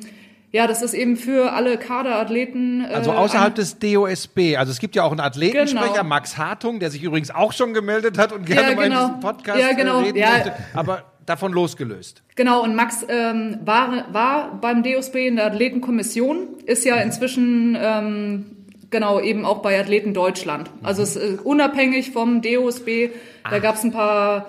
ja, 0.52 0.66
das 0.66 0.82
ist 0.82 0.94
eben 0.94 1.18
für 1.18 1.52
alle 1.52 1.78
Kaderathleten. 1.78 2.86
Äh, 2.86 2.94
also 2.94 3.12
außerhalb 3.12 3.54
des 3.54 3.78
DOSB. 3.78 4.56
Also 4.58 4.72
es 4.72 4.80
gibt 4.80 4.96
ja 4.96 5.04
auch 5.04 5.12
einen 5.12 5.20
Athletensprecher, 5.20 5.92
Genau. 5.92 6.04
Max 6.06 6.38
Hartung, 6.38 6.80
der 6.80 6.90
sich 6.90 7.04
übrigens 7.04 7.30
auch 7.30 7.54
schon 7.54 7.74
gemeldet 7.74 8.18
hat 8.18 8.32
und 8.32 8.46
gerne 8.46 8.70
Ja, 8.72 8.76
mal 8.76 8.84
in 8.86 8.90
genau. 8.92 9.06
diesem 9.08 9.20
Podcast 9.20 9.60
Ja, 9.60 9.74
genau. 9.74 10.00
äh, 10.00 10.04
reden 10.06 10.18
Ja. 10.18 10.30
möchte. 10.32 10.54
Aber 10.74 11.04
davon 11.28 11.52
losgelöst. 11.52 12.24
Genau, 12.36 12.64
und 12.64 12.76
Max 12.76 13.06
ähm, 13.08 13.60
war, 13.64 14.12
war 14.12 14.60
beim 14.60 14.82
DOSB 14.82 15.28
in 15.28 15.36
der 15.36 15.48
Athletenkommission, 15.48 16.48
ist 16.66 16.86
ja 16.86 16.96
inzwischen 16.96 17.78
ähm, 17.80 18.46
genau 18.90 19.20
eben 19.20 19.46
auch 19.46 19.62
bei 19.62 19.80
Athleten 19.80 20.14
Deutschland. 20.14 20.72
Also 20.82 21.04
es 21.04 21.16
ist 21.16 21.46
unabhängig 21.46 22.12
vom 22.12 22.42
DOSB. 22.42 23.10
Da 23.50 23.60
gab 23.60 23.76
es 23.76 23.84
ein 23.84 23.92
paar, 23.92 24.48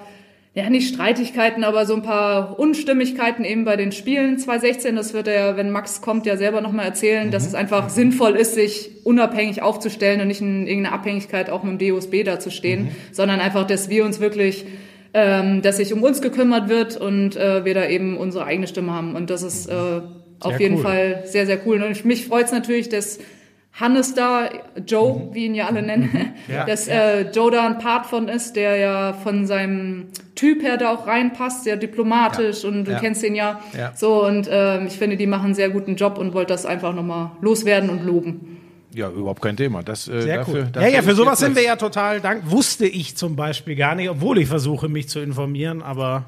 ja 0.55 0.71
nicht 0.71 0.95
Streitigkeiten, 0.95 1.65
aber 1.65 1.85
so 1.85 1.95
ein 1.95 2.03
paar 2.03 2.61
Unstimmigkeiten 2.61 3.45
eben 3.45 3.65
bei 3.65 3.75
den 3.75 3.91
Spielen 3.91 4.39
2016. 4.39 4.95
Das 4.95 5.15
wird 5.15 5.27
er, 5.27 5.57
wenn 5.57 5.73
Max 5.73 6.01
kommt, 6.01 6.27
ja 6.27 6.37
selber 6.37 6.61
nochmal 6.61 6.87
erzählen, 6.87 7.33
dass 7.33 7.45
es 7.45 7.57
einfach 7.57 7.89
sinnvoll 7.89 8.37
ist, 8.37 8.55
sich 8.55 9.05
unabhängig 9.05 9.63
aufzustellen 9.63 10.21
und 10.21 10.29
nicht 10.29 10.41
in 10.41 10.69
irgendeiner 10.69 10.95
Abhängigkeit 10.95 11.51
auch 11.51 11.65
mit 11.65 11.81
dem 11.81 11.91
DOSB 11.91 12.23
da 12.23 12.39
zu 12.39 12.53
stehen, 12.53 12.93
sondern 13.11 13.41
einfach, 13.41 13.67
dass 13.67 13.89
wir 13.89 14.05
uns 14.05 14.21
wirklich 14.21 14.65
ähm, 15.15 15.63
dass 15.63 15.79
sich 15.79 15.93
um 15.93 16.03
uns 16.03 16.21
gekümmert 16.21 16.69
wird 16.69 16.97
und 16.97 17.37
äh, 17.37 17.65
wir 17.65 17.75
da 17.75 17.87
eben 17.87 18.17
unsere 18.17 18.45
eigene 18.45 18.67
Stimme 18.67 18.93
haben. 18.93 19.15
Und 19.15 19.31
das 19.31 19.43
ist 19.43 19.67
äh, 19.69 19.73
auf 20.41 20.61
jeden 20.61 20.77
cool. 20.77 20.83
Fall 20.83 21.23
sehr, 21.25 21.47
sehr 21.47 21.59
cool. 21.67 21.83
Und 21.83 22.05
mich 22.05 22.27
freut 22.27 22.47
es 22.47 22.53
natürlich, 22.53 22.89
dass 22.89 23.19
Hannes 23.73 24.15
da, 24.15 24.49
Joe, 24.87 25.29
wie 25.33 25.47
ihn 25.47 25.55
ja 25.55 25.67
alle 25.69 25.83
nennen, 25.83 26.11
Ja. 26.49 26.65
dass 26.65 26.89
äh, 26.89 27.31
Joe 27.31 27.51
da 27.51 27.65
ein 27.67 27.79
Part 27.79 28.07
von 28.07 28.29
ist, 28.29 28.57
der 28.57 28.77
ja 28.77 29.13
von 29.13 29.47
seinem 29.47 30.07
Typ 30.35 30.63
her 30.63 30.77
da 30.79 30.93
auch 30.93 31.07
reinpasst, 31.07 31.65
sehr 31.65 31.77
diplomatisch 31.77 32.65
und 32.65 32.85
du 32.87 32.93
Ja. 32.93 32.99
kennst 32.99 33.23
ihn 33.23 33.35
ja. 33.37 33.61
Ja. 33.77 33.93
So 33.95 34.25
und 34.27 34.49
ähm, 34.51 34.87
ich 34.89 34.95
finde, 34.99 35.17
die 35.17 35.27
machen 35.27 35.47
einen 35.47 35.55
sehr 35.55 35.71
guten 35.71 35.95
Job 35.97 36.19
und 36.19 36.35
wollte 36.35 36.53
das 36.53 36.67
einfach 36.67 36.93
nochmal 36.95 37.31
loswerden 37.41 37.89
und 37.91 38.05
loben. 38.05 38.58
Ja, 38.99 39.09
überhaupt 39.11 39.41
kein 39.41 39.57
Thema. 39.57 39.85
Das, 39.85 40.09
äh, 40.09 40.23
Sehr 40.23 40.39
dafür, 40.39 40.55
cool. 40.55 40.69
dafür 40.73 40.89
ja, 40.91 40.97
ja, 40.97 41.03
für 41.03 41.15
sowas 41.15 41.39
sind 41.39 41.55
wir 41.55 41.63
ja 41.63 41.77
total 41.77 42.21
dank. 42.21 42.51
Wusste 42.51 42.85
ich 42.85 43.17
zum 43.17 43.37
Beispiel 43.37 43.77
gar 43.77 43.95
nicht, 43.95 44.11
obwohl 44.11 44.39
ich 44.39 44.49
versuche, 44.49 44.89
mich 44.89 45.09
zu 45.09 45.21
informieren, 45.21 45.83
aber 45.83 46.25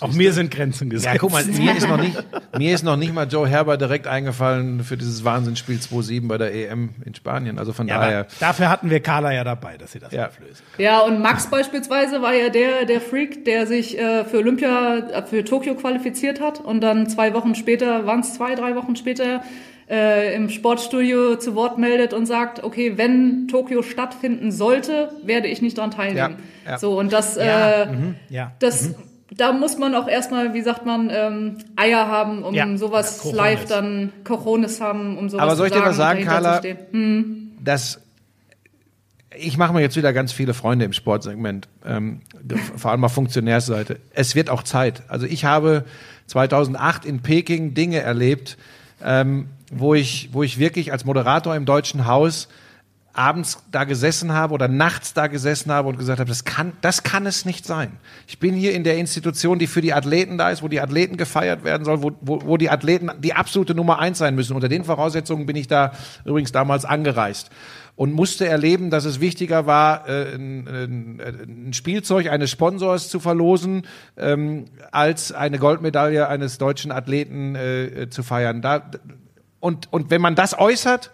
auch 0.00 0.12
mir 0.12 0.32
sind 0.32 0.50
Grenzen 0.50 0.90
gesetzt. 0.90 1.12
Ja, 1.14 1.18
guck 1.18 1.30
mal, 1.32 1.44
mir 1.46 1.76
ist, 1.76 1.88
noch 1.88 1.96
nicht, 2.00 2.16
mir 2.58 2.74
ist 2.74 2.82
noch 2.82 2.96
nicht 2.96 3.14
mal 3.14 3.26
Joe 3.28 3.46
Herber 3.48 3.76
direkt 3.76 4.06
eingefallen 4.06 4.82
für 4.82 4.96
dieses 4.96 5.24
Wahnsinnsspiel 5.24 5.76
2-7 5.78 6.26
bei 6.28 6.36
der 6.36 6.52
EM 6.52 6.90
in 7.04 7.14
Spanien. 7.14 7.58
Also 7.58 7.72
von 7.72 7.86
Ja, 7.88 7.98
daher. 8.00 8.26
dafür 8.40 8.68
hatten 8.70 8.90
wir 8.90 9.00
Carla 9.00 9.32
ja 9.32 9.44
dabei, 9.44 9.76
dass 9.78 9.92
sie 9.92 10.00
das 10.00 10.12
Ja. 10.12 10.26
auflösen. 10.26 10.62
Ja, 10.78 11.00
und 11.00 11.20
Max 11.22 11.46
beispielsweise 11.48 12.20
war 12.22 12.34
ja 12.34 12.48
der, 12.48 12.84
der 12.86 13.00
Freak, 13.00 13.44
der 13.44 13.66
sich 13.66 13.98
äh, 13.98 14.24
für 14.24 14.38
Olympia, 14.38 14.96
äh, 14.98 15.22
für 15.26 15.44
Tokio 15.44 15.74
qualifiziert 15.74 16.40
hat 16.40 16.60
und 16.60 16.80
dann 16.80 17.08
zwei 17.08 17.32
Wochen 17.34 17.54
später, 17.54 18.04
waren 18.06 18.20
es 18.20 18.34
zwei, 18.34 18.54
drei 18.56 18.74
Wochen 18.76 18.96
später, 18.96 19.42
äh, 19.88 20.34
im 20.34 20.48
Sportstudio 20.48 21.36
zu 21.36 21.54
Wort 21.54 21.78
meldet 21.78 22.14
und 22.14 22.26
sagt, 22.26 22.64
okay, 22.64 22.94
wenn 22.96 23.48
Tokio 23.48 23.82
stattfinden 23.82 24.50
sollte, 24.50 25.10
werde 25.22 25.46
ich 25.48 25.60
nicht 25.62 25.76
daran 25.78 25.90
teilnehmen. 25.90 26.36
Ja, 26.64 26.70
ja. 26.72 26.78
So, 26.78 26.98
und 26.98 27.12
das, 27.12 27.36
Ja, 27.36 27.82
äh, 27.82 27.92
mhm, 27.92 28.14
ja. 28.30 28.52
das, 28.60 28.94
da 29.30 29.52
muss 29.52 29.78
man 29.78 29.94
auch 29.94 30.08
erstmal, 30.08 30.54
wie 30.54 30.62
sagt 30.62 30.86
man, 30.86 31.10
ähm, 31.10 31.58
Eier 31.76 32.08
haben, 32.08 32.42
um 32.42 32.54
Ja, 32.54 32.76
sowas 32.76 33.16
ja, 33.16 33.22
Cojones. 33.22 33.36
live 33.36 33.64
dann, 33.66 34.12
Cojones 34.24 34.80
haben, 34.80 35.18
um 35.18 35.28
sowas 35.28 35.42
Aber 35.42 35.56
soll 35.56 35.68
zu 35.70 35.74
ich 35.78 35.82
dir 35.82 35.92
sagen 35.92 36.24
was 36.24 36.34
sagen, 36.36 36.60
Carla? 36.60 36.62
Hm. 36.92 37.52
das 37.62 38.00
ich 39.36 39.56
mache 39.58 39.72
mir 39.72 39.80
jetzt 39.80 39.96
wieder 39.96 40.12
ganz 40.12 40.32
viele 40.32 40.54
Freunde 40.54 40.84
im 40.84 40.92
Sportsegment, 40.92 41.68
ähm, 41.84 42.20
vor 42.76 42.92
allem 42.92 43.04
auf 43.04 43.12
Funktionärsseite. 43.12 43.98
Es 44.12 44.34
wird 44.34 44.50
auch 44.50 44.62
Zeit. 44.62 45.02
Also 45.08 45.26
ich 45.26 45.44
habe 45.44 45.84
2008 46.26 47.04
in 47.04 47.20
Peking 47.20 47.74
Dinge 47.74 48.00
erlebt, 48.00 48.56
ähm, 49.02 49.48
wo 49.72 49.94
ich, 49.94 50.30
wo 50.32 50.42
ich 50.42 50.58
wirklich 50.58 50.92
als 50.92 51.04
Moderator 51.04 51.56
im 51.56 51.64
Deutschen 51.64 52.06
Haus 52.06 52.48
abends 53.14 53.62
da 53.70 53.84
gesessen 53.84 54.32
habe 54.32 54.52
oder 54.52 54.66
nachts 54.66 55.14
da 55.14 55.28
gesessen 55.28 55.70
habe 55.70 55.88
und 55.88 55.98
gesagt 55.98 56.18
habe, 56.18 56.28
das 56.28 56.44
kann, 56.44 56.72
das 56.80 57.04
kann 57.04 57.26
es 57.26 57.44
nicht 57.44 57.64
sein. 57.64 57.92
Ich 58.26 58.40
bin 58.40 58.54
hier 58.54 58.74
in 58.74 58.82
der 58.82 58.98
Institution, 58.98 59.58
die 59.60 59.68
für 59.68 59.80
die 59.80 59.94
Athleten 59.94 60.36
da 60.36 60.50
ist, 60.50 60.62
wo 60.62 60.68
die 60.68 60.80
Athleten 60.80 61.16
gefeiert 61.16 61.62
werden 61.62 61.84
sollen, 61.84 62.02
wo, 62.02 62.12
wo, 62.20 62.42
wo 62.44 62.56
die 62.56 62.70
Athleten 62.70 63.10
die 63.20 63.32
absolute 63.32 63.74
Nummer 63.74 64.00
eins 64.00 64.18
sein 64.18 64.34
müssen. 64.34 64.54
Unter 64.54 64.68
den 64.68 64.84
Voraussetzungen 64.84 65.46
bin 65.46 65.54
ich 65.54 65.68
da 65.68 65.92
übrigens 66.24 66.50
damals 66.50 66.84
angereist 66.84 67.50
und 67.96 68.12
musste 68.12 68.48
erleben, 68.48 68.90
dass 68.90 69.04
es 69.04 69.20
wichtiger 69.20 69.66
war, 69.66 70.08
äh, 70.08 70.34
ein, 70.34 70.66
ein, 70.68 71.66
ein 71.68 71.72
Spielzeug 71.72 72.28
eines 72.28 72.50
Sponsors 72.50 73.08
zu 73.08 73.20
verlosen, 73.20 73.86
ähm, 74.16 74.64
als 74.90 75.30
eine 75.30 75.60
Goldmedaille 75.60 76.28
eines 76.28 76.58
deutschen 76.58 76.90
Athleten 76.90 77.54
äh, 77.54 78.08
zu 78.10 78.24
feiern. 78.24 78.60
Da, 78.60 78.90
und, 79.60 79.92
und 79.92 80.10
wenn 80.10 80.20
man 80.20 80.34
das 80.34 80.58
äußert, 80.58 81.12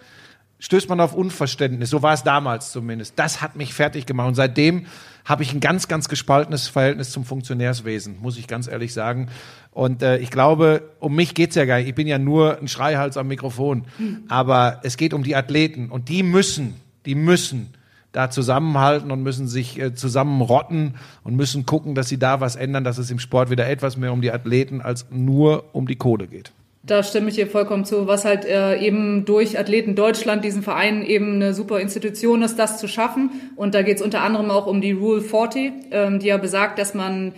stößt 0.60 0.88
man 0.88 1.00
auf 1.00 1.14
Unverständnis. 1.14 1.90
So 1.90 2.02
war 2.02 2.14
es 2.14 2.22
damals 2.22 2.70
zumindest. 2.70 3.18
Das 3.18 3.42
hat 3.42 3.56
mich 3.56 3.74
fertig 3.74 4.06
gemacht. 4.06 4.28
Und 4.28 4.34
seitdem 4.36 4.86
habe 5.24 5.42
ich 5.42 5.52
ein 5.52 5.60
ganz, 5.60 5.88
ganz 5.88 6.08
gespaltenes 6.08 6.68
Verhältnis 6.68 7.10
zum 7.10 7.24
Funktionärswesen, 7.24 8.18
muss 8.20 8.38
ich 8.38 8.46
ganz 8.46 8.68
ehrlich 8.68 8.92
sagen. 8.92 9.28
Und 9.72 10.02
äh, 10.02 10.18
ich 10.18 10.30
glaube, 10.30 10.82
um 11.00 11.16
mich 11.16 11.34
geht's 11.34 11.56
ja 11.56 11.64
gar 11.64 11.78
nicht. 11.78 11.88
Ich 11.88 11.94
bin 11.94 12.06
ja 12.06 12.18
nur 12.18 12.58
ein 12.58 12.68
Schreihals 12.68 13.16
am 13.16 13.28
Mikrofon. 13.28 13.84
Aber 14.28 14.80
es 14.84 14.96
geht 14.96 15.14
um 15.14 15.22
die 15.22 15.34
Athleten. 15.34 15.90
Und 15.90 16.08
die 16.08 16.22
müssen, 16.22 16.76
die 17.06 17.14
müssen 17.14 17.74
da 18.12 18.28
zusammenhalten 18.30 19.10
und 19.10 19.22
müssen 19.22 19.46
sich 19.48 19.78
äh, 19.78 19.94
zusammenrotten 19.94 20.96
und 21.22 21.36
müssen 21.36 21.64
gucken, 21.64 21.94
dass 21.94 22.08
sie 22.08 22.18
da 22.18 22.40
was 22.40 22.56
ändern, 22.56 22.84
dass 22.84 22.98
es 22.98 23.10
im 23.10 23.18
Sport 23.18 23.50
wieder 23.50 23.68
etwas 23.68 23.96
mehr 23.96 24.12
um 24.12 24.20
die 24.20 24.32
Athleten 24.32 24.80
als 24.80 25.06
nur 25.10 25.74
um 25.74 25.86
die 25.86 25.96
Kohle 25.96 26.26
geht. 26.26 26.52
Da 26.82 27.02
stimme 27.02 27.28
ich 27.28 27.34
hier 27.34 27.46
vollkommen 27.46 27.84
zu, 27.84 28.06
was 28.06 28.24
halt 28.24 28.46
äh, 28.46 28.78
eben 28.78 29.26
durch 29.26 29.58
Athleten 29.58 29.94
Deutschland, 29.94 30.44
diesen 30.44 30.62
Verein, 30.62 31.04
eben 31.04 31.34
eine 31.34 31.52
super 31.52 31.78
Institution 31.78 32.42
ist, 32.42 32.58
das 32.58 32.78
zu 32.78 32.88
schaffen. 32.88 33.30
Und 33.54 33.74
da 33.74 33.82
geht 33.82 33.96
es 33.96 34.02
unter 34.02 34.22
anderem 34.22 34.50
auch 34.50 34.66
um 34.66 34.80
die 34.80 34.92
Rule 34.92 35.20
40, 35.20 35.72
ähm, 35.90 36.18
die 36.20 36.28
ja 36.28 36.38
besagt, 36.38 36.78
dass 36.78 36.94
man 36.94 37.32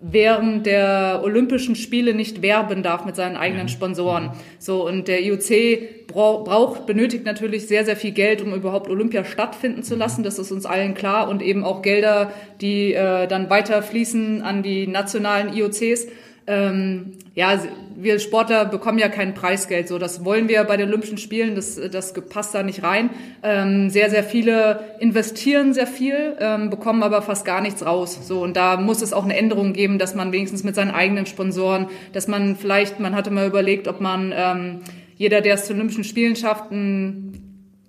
während 0.00 0.66
der 0.66 1.20
Olympischen 1.24 1.74
Spiele 1.74 2.14
nicht 2.14 2.42
werben 2.42 2.82
darf 2.82 3.04
mit 3.04 3.16
seinen 3.16 3.36
eigenen 3.36 3.68
Sponsoren. 3.68 4.30
So 4.58 4.86
und 4.86 5.08
der 5.08 5.22
IOC 5.22 6.06
brau 6.06 6.44
braucht 6.44 6.86
benötigt 6.86 7.24
natürlich 7.24 7.66
sehr 7.66 7.84
sehr 7.84 7.96
viel 7.96 8.12
Geld, 8.12 8.42
um 8.42 8.54
überhaupt 8.54 8.88
Olympia 8.88 9.24
stattfinden 9.24 9.82
zu 9.82 9.94
lassen. 9.94 10.22
Das 10.22 10.38
ist 10.38 10.52
uns 10.52 10.66
allen 10.66 10.94
klar 10.94 11.28
und 11.28 11.42
eben 11.42 11.64
auch 11.64 11.82
Gelder, 11.82 12.30
die 12.60 12.92
äh, 12.92 13.26
dann 13.26 13.48
weiter 13.50 13.82
fließen 13.82 14.42
an 14.42 14.62
die 14.62 14.86
nationalen 14.86 15.54
IOCs. 15.54 16.08
Ähm, 16.46 17.12
ja, 17.34 17.60
wir 17.96 18.18
Sportler 18.18 18.66
bekommen 18.66 18.98
ja 18.98 19.08
kein 19.08 19.34
Preisgeld, 19.34 19.88
so 19.88 19.98
das 19.98 20.24
wollen 20.24 20.48
wir 20.48 20.62
bei 20.64 20.76
den 20.76 20.88
Olympischen 20.88 21.18
Spielen, 21.18 21.54
das, 21.54 21.80
das 21.90 22.12
passt 22.12 22.54
da 22.54 22.62
nicht 22.62 22.82
rein. 22.82 23.10
Ähm, 23.42 23.90
sehr, 23.90 24.10
sehr 24.10 24.22
viele 24.22 24.80
investieren 25.00 25.72
sehr 25.72 25.86
viel, 25.86 26.36
ähm, 26.38 26.70
bekommen 26.70 27.02
aber 27.02 27.22
fast 27.22 27.44
gar 27.44 27.60
nichts 27.60 27.84
raus. 27.84 28.18
So 28.26 28.42
und 28.42 28.56
da 28.56 28.76
muss 28.76 29.02
es 29.02 29.12
auch 29.12 29.24
eine 29.24 29.36
Änderung 29.36 29.72
geben, 29.72 29.98
dass 29.98 30.14
man 30.14 30.32
wenigstens 30.32 30.64
mit 30.64 30.74
seinen 30.74 30.90
eigenen 30.90 31.26
Sponsoren, 31.26 31.86
dass 32.12 32.28
man 32.28 32.56
vielleicht, 32.56 33.00
man 33.00 33.14
hatte 33.14 33.30
mal 33.30 33.46
überlegt, 33.46 33.88
ob 33.88 34.00
man 34.00 34.32
ähm, 34.36 34.80
jeder, 35.16 35.40
der 35.40 35.54
es 35.54 35.64
zu 35.64 35.72
Olympischen 35.72 36.04
Spielen 36.04 36.36
schafft, 36.36 36.70
ein 36.70 37.45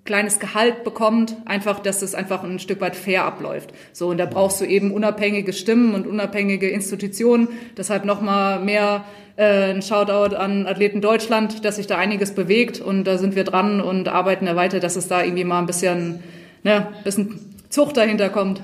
kleines 0.08 0.40
Gehalt 0.40 0.84
bekommt, 0.84 1.36
einfach, 1.44 1.80
dass 1.80 2.00
es 2.00 2.14
einfach 2.14 2.42
ein 2.42 2.58
Stück 2.58 2.80
weit 2.80 2.96
fair 2.96 3.24
abläuft. 3.24 3.74
So, 3.92 4.08
und 4.08 4.16
da 4.16 4.24
brauchst 4.24 4.58
du 4.58 4.64
eben 4.64 4.90
unabhängige 4.90 5.52
Stimmen 5.52 5.94
und 5.94 6.06
unabhängige 6.06 6.66
Institutionen. 6.66 7.48
Deshalb 7.76 8.06
nochmal 8.06 8.58
mehr 8.58 9.04
äh, 9.36 9.70
ein 9.70 9.82
Shoutout 9.82 10.34
an 10.34 10.66
Athleten 10.66 11.02
Deutschland, 11.02 11.62
dass 11.62 11.76
sich 11.76 11.86
da 11.86 11.98
einiges 11.98 12.34
bewegt 12.34 12.80
und 12.80 13.04
da 13.04 13.18
sind 13.18 13.36
wir 13.36 13.44
dran 13.44 13.82
und 13.82 14.08
arbeiten 14.08 14.46
da 14.46 14.56
weiter, 14.56 14.80
dass 14.80 14.96
es 14.96 15.08
da 15.08 15.22
irgendwie 15.22 15.44
mal 15.44 15.58
ein 15.58 15.66
bisschen, 15.66 16.20
ne, 16.64 16.86
bisschen 17.04 17.38
Zucht 17.68 17.98
dahinter 17.98 18.30
kommt. 18.30 18.62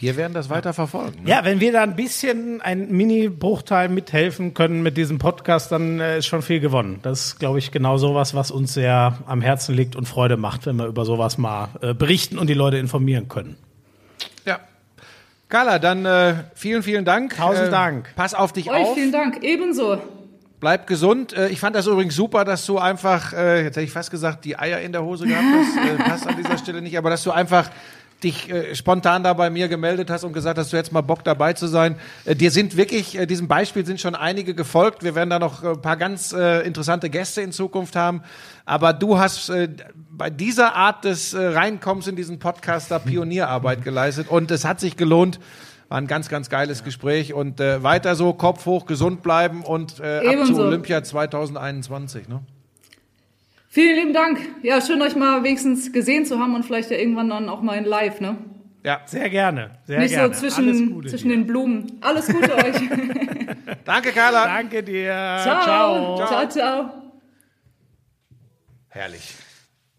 Wir 0.00 0.16
werden 0.16 0.32
das 0.32 0.48
weiter 0.48 0.72
verfolgen. 0.72 1.24
ne? 1.24 1.30
Ja, 1.30 1.44
wenn 1.44 1.58
wir 1.60 1.72
da 1.72 1.82
ein 1.82 1.96
bisschen 1.96 2.60
ein 2.60 2.88
Mini-Bruchteil 2.90 3.88
mithelfen 3.88 4.54
können 4.54 4.82
mit 4.82 4.96
diesem 4.96 5.18
Podcast, 5.18 5.72
dann 5.72 5.98
äh, 5.98 6.18
ist 6.18 6.26
schon 6.26 6.42
viel 6.42 6.60
gewonnen. 6.60 7.00
Das 7.02 7.26
ist, 7.26 7.38
glaube 7.40 7.58
ich, 7.58 7.72
genau 7.72 7.96
sowas, 7.98 8.32
was 8.34 8.50
uns 8.52 8.74
sehr 8.74 9.18
am 9.26 9.40
Herzen 9.42 9.74
liegt 9.74 9.96
und 9.96 10.06
Freude 10.06 10.36
macht, 10.36 10.66
wenn 10.66 10.76
wir 10.76 10.86
über 10.86 11.04
sowas 11.04 11.36
mal 11.36 11.68
äh, 11.82 11.94
berichten 11.94 12.38
und 12.38 12.46
die 12.48 12.54
Leute 12.54 12.78
informieren 12.78 13.28
können. 13.28 13.56
Ja. 14.44 14.60
Carla, 15.48 15.78
dann 15.78 16.06
äh, 16.06 16.34
vielen, 16.54 16.82
vielen 16.82 17.04
Dank. 17.04 17.36
Tausend 17.36 17.68
äh, 17.68 17.70
Dank. 17.70 18.12
Pass 18.14 18.34
auf 18.34 18.52
dich 18.52 18.70
Euch 18.70 18.86
auf. 18.86 18.94
vielen 18.94 19.12
Dank. 19.12 19.42
Ebenso. 19.42 19.98
Bleib 20.60 20.86
gesund. 20.86 21.32
Äh, 21.32 21.48
ich 21.48 21.58
fand 21.58 21.74
das 21.74 21.86
übrigens 21.86 22.14
super, 22.14 22.44
dass 22.44 22.66
du 22.66 22.78
einfach, 22.78 23.32
äh, 23.32 23.64
jetzt 23.64 23.76
hätte 23.76 23.84
ich 23.84 23.92
fast 23.92 24.10
gesagt, 24.10 24.44
die 24.44 24.58
Eier 24.58 24.80
in 24.80 24.92
der 24.92 25.02
Hose 25.02 25.26
gehabt 25.26 25.44
hast. 25.44 25.98
Passt 26.06 26.26
an 26.26 26.36
dieser 26.36 26.58
Stelle 26.58 26.82
nicht, 26.82 26.96
aber 26.98 27.10
dass 27.10 27.24
du 27.24 27.30
einfach 27.30 27.70
dich 28.22 28.50
äh, 28.50 28.74
spontan 28.74 29.22
da 29.22 29.32
bei 29.32 29.48
mir 29.50 29.68
gemeldet 29.68 30.10
hast 30.10 30.24
und 30.24 30.32
gesagt 30.32 30.58
hast, 30.58 30.72
du 30.72 30.76
hättest 30.76 30.92
mal 30.92 31.02
Bock 31.02 31.22
dabei 31.22 31.52
zu 31.52 31.66
sein. 31.66 31.96
Äh, 32.24 32.34
dir 32.34 32.50
sind 32.50 32.76
wirklich, 32.76 33.16
äh, 33.16 33.26
diesem 33.26 33.46
Beispiel 33.46 33.86
sind 33.86 34.00
schon 34.00 34.14
einige 34.14 34.54
gefolgt. 34.54 35.04
Wir 35.04 35.14
werden 35.14 35.30
da 35.30 35.38
noch 35.38 35.62
äh, 35.62 35.68
ein 35.68 35.82
paar 35.82 35.96
ganz 35.96 36.32
äh, 36.32 36.66
interessante 36.66 37.10
Gäste 37.10 37.42
in 37.42 37.52
Zukunft 37.52 37.94
haben. 37.94 38.22
Aber 38.64 38.92
du 38.92 39.18
hast 39.18 39.50
äh, 39.50 39.68
bei 40.10 40.30
dieser 40.30 40.74
Art 40.74 41.04
des 41.04 41.32
äh, 41.32 41.46
Reinkommens 41.46 42.06
in 42.08 42.16
diesen 42.16 42.38
Podcast 42.38 42.90
da 42.90 42.98
Pionierarbeit 42.98 43.84
geleistet 43.84 44.28
und 44.28 44.50
es 44.50 44.64
hat 44.64 44.80
sich 44.80 44.96
gelohnt. 44.96 45.38
War 45.88 45.98
ein 45.98 46.06
ganz, 46.06 46.28
ganz 46.28 46.50
geiles 46.50 46.84
Gespräch 46.84 47.32
und 47.32 47.60
äh, 47.60 47.82
weiter 47.82 48.14
so, 48.14 48.34
Kopf 48.34 48.66
hoch, 48.66 48.84
gesund 48.84 49.22
bleiben 49.22 49.62
und 49.62 50.00
äh, 50.00 50.18
ab 50.18 50.46
zu. 50.46 50.58
Olympia 50.58 51.02
2021. 51.02 52.28
Ne? 52.28 52.40
Vielen 53.78 53.94
lieben 53.94 54.12
Dank. 54.12 54.40
Ja, 54.64 54.80
schön 54.80 55.00
euch 55.02 55.14
mal 55.14 55.44
wenigstens 55.44 55.92
gesehen 55.92 56.26
zu 56.26 56.40
haben 56.40 56.52
und 56.56 56.64
vielleicht 56.64 56.90
ja 56.90 56.96
irgendwann 56.96 57.30
dann 57.30 57.48
auch 57.48 57.62
mal 57.62 57.78
in 57.78 57.84
live, 57.84 58.20
ne? 58.20 58.36
Ja, 58.82 59.02
Sehr 59.06 59.30
gerne. 59.30 59.78
Sehr 59.84 60.00
Nicht 60.00 60.14
gerne. 60.16 60.34
so 60.34 60.40
zwischen, 60.40 61.00
zwischen 61.08 61.28
dir. 61.28 61.36
den 61.36 61.46
Blumen. 61.46 61.98
Alles 62.00 62.26
Gute 62.26 62.56
euch. 62.56 62.74
Danke, 63.84 64.10
Carla. 64.10 64.46
Danke 64.46 64.82
dir. 64.82 65.12
Ciao. 65.44 66.16
Ciao, 66.26 66.48
ciao. 66.48 66.90
Herrlich. 68.88 69.36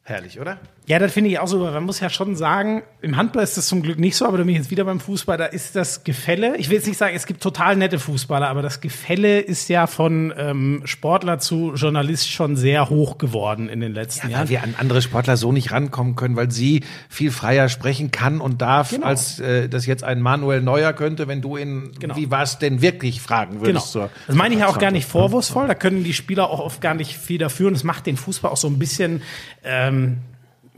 Herrlich, 0.03 0.37
oder? 0.41 0.59
Ja, 0.89 0.97
das 0.97 1.13
finde 1.13 1.29
ich 1.29 1.37
auch 1.37 1.47
super. 1.47 1.69
Man 1.71 1.83
muss 1.83 1.99
ja 1.99 2.09
schon 2.09 2.35
sagen, 2.35 2.81
im 3.03 3.15
Handball 3.15 3.43
ist 3.43 3.55
das 3.57 3.67
zum 3.67 3.83
Glück 3.83 3.99
nicht 3.99 4.15
so, 4.15 4.25
aber 4.25 4.39
da 4.39 4.43
bin 4.43 4.55
ich 4.55 4.57
jetzt 4.61 4.71
wieder 4.71 4.85
beim 4.85 4.99
Fußball, 4.99 5.37
da 5.37 5.45
ist 5.45 5.75
das 5.75 6.03
Gefälle. 6.03 6.57
Ich 6.57 6.69
will 6.69 6.77
jetzt 6.77 6.87
nicht 6.87 6.97
sagen, 6.97 7.15
es 7.15 7.27
gibt 7.27 7.43
total 7.43 7.75
nette 7.75 7.99
Fußballer, 7.99 8.47
aber 8.47 8.63
das 8.63 8.81
Gefälle 8.81 9.39
ist 9.39 9.69
ja 9.69 9.85
von 9.85 10.33
ähm, 10.35 10.81
Sportler 10.85 11.37
zu 11.37 11.73
Journalist 11.75 12.31
schon 12.31 12.55
sehr 12.55 12.89
hoch 12.89 13.19
geworden 13.19 13.69
in 13.69 13.81
den 13.81 13.93
letzten 13.93 14.27
Ja, 14.27 14.31
Jahren. 14.31 14.41
weil 14.45 14.49
wir 14.49 14.63
an 14.63 14.73
andere 14.79 15.03
Sportler 15.03 15.37
so 15.37 15.51
nicht 15.51 15.71
rankommen 15.71 16.15
können, 16.15 16.35
weil 16.35 16.49
sie 16.49 16.81
viel 17.07 17.29
freier 17.29 17.69
sprechen 17.69 18.09
kann 18.09 18.41
und 18.41 18.59
darf, 18.59 18.89
Genau. 18.89 19.05
als 19.05 19.39
äh, 19.39 19.69
das 19.69 19.85
jetzt 19.85 20.03
ein 20.03 20.21
Manuel 20.21 20.61
Neuer 20.63 20.93
könnte, 20.93 21.27
wenn 21.27 21.43
du 21.43 21.55
ihn, 21.55 21.91
Genau. 21.99 22.15
wie 22.15 22.31
war 22.31 22.41
es 22.41 22.57
denn 22.57 22.81
wirklich 22.81 23.21
fragen 23.21 23.59
Genau. 23.59 23.65
würdest. 23.67 23.91
zur- 23.91 24.09
Das 24.25 24.35
meine 24.35 24.55
ich 24.55 24.61
ja 24.61 24.67
auch 24.67 24.79
gar 24.79 24.89
nicht 24.89 25.07
vorwurfsvoll. 25.07 25.67
Da 25.67 25.75
können 25.75 26.03
die 26.03 26.13
Spieler 26.13 26.49
auch 26.49 26.59
oft 26.59 26.81
gar 26.81 26.95
nicht 26.95 27.15
viel 27.15 27.37
dafür. 27.37 27.67
Und 27.67 27.75
es 27.75 27.83
macht 27.83 28.07
den 28.07 28.17
Fußball 28.17 28.49
auch 28.49 28.57
so 28.57 28.67
ein 28.67 28.79
bisschen 28.79 29.21
ähm, 29.63 30.17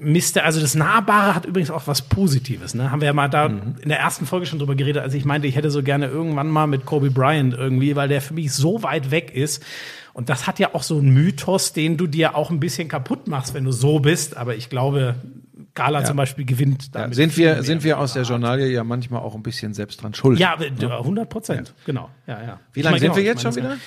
Miste. 0.03 0.43
Also 0.43 0.59
das 0.59 0.73
Nahbare 0.75 1.35
hat 1.35 1.45
übrigens 1.45 1.69
auch 1.71 1.85
was 1.87 2.01
Positives. 2.01 2.73
Ne? 2.73 2.91
Haben 2.91 3.01
wir 3.01 3.05
ja 3.07 3.13
mal 3.13 3.27
da 3.29 3.49
Mhm. 3.49 3.75
in 3.81 3.89
der 3.89 3.99
ersten 3.99 4.25
Folge 4.25 4.45
schon 4.45 4.59
drüber 4.59 4.75
geredet, 4.75 5.01
als 5.03 5.13
ich 5.13 5.25
meinte, 5.25 5.47
ich 5.47 5.55
hätte 5.55 5.69
so 5.71 5.83
gerne 5.83 6.07
irgendwann 6.07 6.49
mal 6.49 6.67
mit 6.67 6.85
Kobe 6.85 7.11
Bryant 7.11 7.53
irgendwie, 7.53 7.95
weil 7.95 8.07
der 8.09 8.21
für 8.21 8.33
mich 8.33 8.51
so 8.51 8.83
weit 8.83 9.11
weg 9.11 9.31
ist. 9.35 9.63
Und 10.13 10.29
das 10.29 10.47
hat 10.47 10.59
ja 10.59 10.73
auch 10.73 10.83
so 10.83 10.97
einen 10.97 11.13
Mythos, 11.13 11.71
den 11.73 11.95
du 11.97 12.07
dir 12.07 12.35
auch 12.35 12.49
ein 12.49 12.59
bisschen 12.59 12.87
kaputt 12.87 13.27
machst, 13.27 13.53
wenn 13.53 13.63
du 13.63 13.71
so 13.71 13.99
bist. 13.99 14.35
Aber 14.35 14.55
ich 14.55 14.69
glaube, 14.69 15.15
Gala 15.73 16.03
zum 16.03 16.17
Beispiel 16.17 16.43
gewinnt 16.45 16.83
Ja, 16.93 17.01
damit. 17.03 17.15
sind 17.15 17.31
viel 17.31 17.45
wir, 17.45 17.63
sind 17.63 17.83
wir 17.85 17.97
aus 17.97 18.13
der 18.13 18.23
Journalie 18.23 18.67
ja 18.67 18.83
manchmal 18.83 19.21
auch 19.21 19.35
ein 19.35 19.43
bisschen 19.43 19.73
selbst 19.73 20.01
dran 20.03 20.13
schuld. 20.13 20.37
Ja, 20.39 20.57
100 20.57 21.29
Prozent, 21.29 21.73
genau. 21.85 22.09
Ja, 22.27 22.41
ja. 22.43 22.59
Wie 22.73 22.81
lange 22.81 22.97
sind 22.99 23.03
genau, 23.13 23.15
wir 23.15 23.21
ich 23.23 23.27
jetzt 23.27 23.41
schon 23.43 23.55
wieder? 23.55 23.77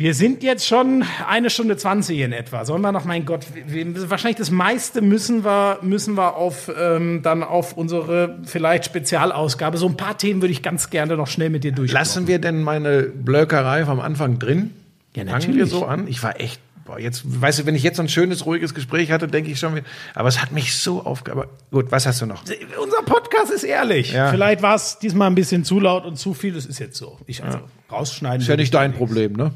Wir 0.00 0.14
sind 0.14 0.42
jetzt 0.42 0.66
schon 0.66 1.04
eine 1.28 1.50
Stunde 1.50 1.76
20 1.76 2.20
in 2.20 2.32
etwa. 2.32 2.64
Sollen 2.64 2.80
wir 2.80 2.90
noch, 2.90 3.04
mein 3.04 3.26
Gott, 3.26 3.44
wir, 3.66 4.08
wahrscheinlich 4.08 4.38
das 4.38 4.50
meiste 4.50 5.02
müssen 5.02 5.44
wir, 5.44 5.78
müssen 5.82 6.16
wir 6.16 6.36
auf, 6.36 6.72
ähm, 6.74 7.20
dann 7.22 7.42
auf 7.42 7.76
unsere 7.76 8.38
vielleicht 8.44 8.86
Spezialausgabe. 8.86 9.76
So 9.76 9.86
ein 9.86 9.98
paar 9.98 10.16
Themen 10.16 10.40
würde 10.40 10.52
ich 10.52 10.62
ganz 10.62 10.88
gerne 10.88 11.18
noch 11.18 11.26
schnell 11.26 11.50
mit 11.50 11.64
dir 11.64 11.72
durchgehen. 11.72 11.98
Lassen 11.98 12.26
wir 12.26 12.38
denn 12.38 12.62
meine 12.62 13.02
Blökerei 13.02 13.84
vom 13.84 14.00
Anfang 14.00 14.38
drin? 14.38 14.70
Ja, 15.14 15.26
Fangen 15.26 15.42
wir 15.42 15.48
natürlich. 15.48 15.68
so 15.68 15.84
an? 15.84 16.08
Ich 16.08 16.22
war 16.22 16.40
echt, 16.40 16.62
boah, 16.86 16.98
jetzt, 16.98 17.22
weißt 17.26 17.58
du, 17.58 17.66
wenn 17.66 17.74
ich 17.74 17.82
jetzt 17.82 17.98
so 17.98 18.02
ein 18.02 18.08
schönes, 18.08 18.46
ruhiges 18.46 18.72
Gespräch 18.72 19.10
hatte, 19.10 19.28
denke 19.28 19.50
ich 19.50 19.58
schon 19.58 19.74
wieder, 19.74 19.86
aber 20.14 20.28
es 20.28 20.40
hat 20.40 20.50
mich 20.50 20.78
so 20.78 21.04
aufge... 21.04 21.30
Aber 21.30 21.48
gut, 21.70 21.92
was 21.92 22.06
hast 22.06 22.22
du 22.22 22.24
noch? 22.24 22.42
Unser 22.82 23.02
Podcast 23.02 23.52
ist 23.52 23.64
ehrlich. 23.64 24.12
Ja. 24.12 24.30
Vielleicht 24.30 24.62
war 24.62 24.76
es 24.76 24.98
diesmal 24.98 25.28
ein 25.28 25.34
bisschen 25.34 25.62
zu 25.62 25.78
laut 25.78 26.06
und 26.06 26.16
zu 26.16 26.32
viel. 26.32 26.54
Das 26.54 26.64
ist 26.64 26.78
jetzt 26.78 26.96
so. 26.96 27.18
Ich 27.26 27.44
also 27.44 27.58
rausschneiden. 27.92 28.40
Ist 28.40 28.48
ja 28.48 28.56
nicht 28.56 28.64
ich 28.64 28.70
dein 28.70 28.92
nichts. 28.92 28.98
Problem, 28.98 29.34
ne? 29.34 29.52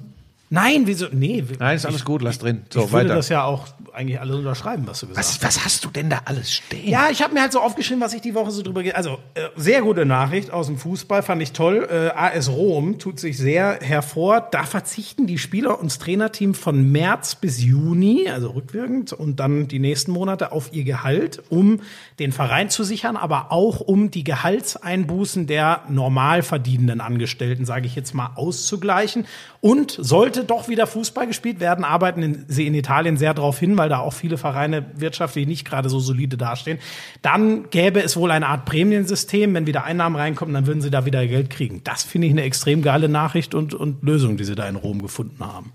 Nein, 0.55 0.83
wieso? 0.87 1.07
Nee. 1.11 1.45
Nein, 1.59 1.75
ist 1.75 1.85
alles 1.85 2.05
gut, 2.05 2.23
lass 2.23 2.39
drin. 2.39 2.63
So, 2.73 2.85
ich 2.85 2.93
würde 2.93 3.07
weiter. 3.07 3.17
das 3.17 3.29
ja 3.29 3.43
auch 3.43 3.67
eigentlich 3.93 4.21
alles 4.21 4.37
unterschreiben, 4.37 4.85
was 4.87 5.01
du 5.01 5.09
gesagt 5.09 5.27
hast. 5.27 5.43
Was, 5.43 5.57
was 5.57 5.65
hast 5.65 5.85
du 5.85 5.91
denn 5.91 6.11
da 6.11 6.23
alles 6.27 6.53
stehen? 6.53 6.89
Ja, 6.89 7.09
ich 7.11 7.23
habe 7.23 7.35
mir 7.35 7.41
halt 7.41 7.53
so 7.53 7.59
aufgeschrieben, 7.59 8.01
was 8.01 8.15
ich 8.15 8.21
die 8.21 8.35
Woche 8.35 8.53
so 8.53 8.63
drüber 8.63 8.85
ge 8.85 8.93
Also, 8.93 9.19
äh, 9.35 9.49
sehr 9.57 9.83
gute 9.83 10.07
Nachricht 10.07 10.53
aus 10.53 10.67
dem 10.67 10.79
Fußball, 10.79 11.25
fand 11.25 11.43
ich 11.43 11.53
toll. 11.53 11.89
Äh, 11.91 12.17
AS 12.17 12.49
Rom 12.51 13.01
tut 13.01 13.19
sich 13.19 13.37
sehr 13.37 13.81
hervor. 13.83 14.47
Da 14.53 14.63
verzichten 14.63 15.27
die 15.27 15.39
Spieler 15.39 15.81
und 15.81 15.91
das 15.91 15.99
Trainerteam 15.99 16.55
von 16.55 16.93
März 16.93 17.35
bis 17.35 17.61
Juni, 17.61 18.29
also 18.29 18.51
rückwirkend, 18.51 19.13
und 19.13 19.41
dann 19.41 19.67
die 19.67 19.81
nächsten 19.81 20.13
Monate 20.13 20.53
auf 20.53 20.73
ihr 20.73 20.85
Gehalt, 20.85 21.43
um 21.49 21.81
den 22.21 22.31
Verein 22.31 22.71
zu 22.71 22.85
sichern, 22.85 23.17
aber 23.17 23.51
auch 23.51 23.81
um 23.81 24.13
die 24.13 24.23
Gehaltseinbußen 24.23 25.49
der 25.49 25.83
normal 25.89 26.43
verdienenden 26.43 27.01
Angestellten, 27.01 27.65
sage 27.65 27.87
ich 27.87 27.97
jetzt 27.97 28.15
mal, 28.15 28.31
auszugleichen. 28.37 29.27
Und 29.61 29.97
sollte 29.99 30.44
doch 30.45 30.69
wieder 30.69 30.87
Fußball 30.87 31.27
gespielt 31.27 31.61
werden, 31.61 31.85
arbeiten 31.85 32.23
in, 32.23 32.45
sie 32.49 32.66
in 32.66 32.75
Italien 32.75 33.16
sehr 33.16 33.35
darauf 33.35 33.59
hin, 33.59 33.77
weil 33.77 33.89
da 33.89 33.99
auch 33.99 34.12
viele 34.12 34.39
Vereine 34.39 34.87
wirtschaftlich 34.97 35.47
nicht 35.47 35.65
gerade 35.65 35.89
so 35.89 35.99
solide 35.99 36.37
dastehen. 36.37 36.79
Dann 37.23 37.71
gäbe 37.71 38.03
es 38.03 38.16
wohl 38.16 38.31
eine 38.31 38.47
Art 38.47 38.65
Prämiensystem. 38.65 39.55
Wenn 39.55 39.66
wieder 39.66 39.85
Einnahmen 39.85 40.16
reinkommen, 40.16 40.55
dann 40.55 40.66
würden 40.66 40.81
sie 40.81 40.91
da 40.91 41.07
wieder 41.07 41.27
Geld 41.27 41.51
kriegen. 41.51 41.83
Das 41.85 42.03
finde 42.03 42.27
ich 42.27 42.33
eine 42.33 42.43
extrem 42.43 42.83
geile 42.83 43.09
Nachricht 43.09 43.55
und, 43.55 43.75
und 43.75 44.03
Lösung, 44.03 44.37
die 44.37 44.45
sie 44.45 44.55
da 44.55 44.69
in 44.69 44.77
Rom 44.77 45.03
gefunden 45.03 45.45
haben. 45.45 45.73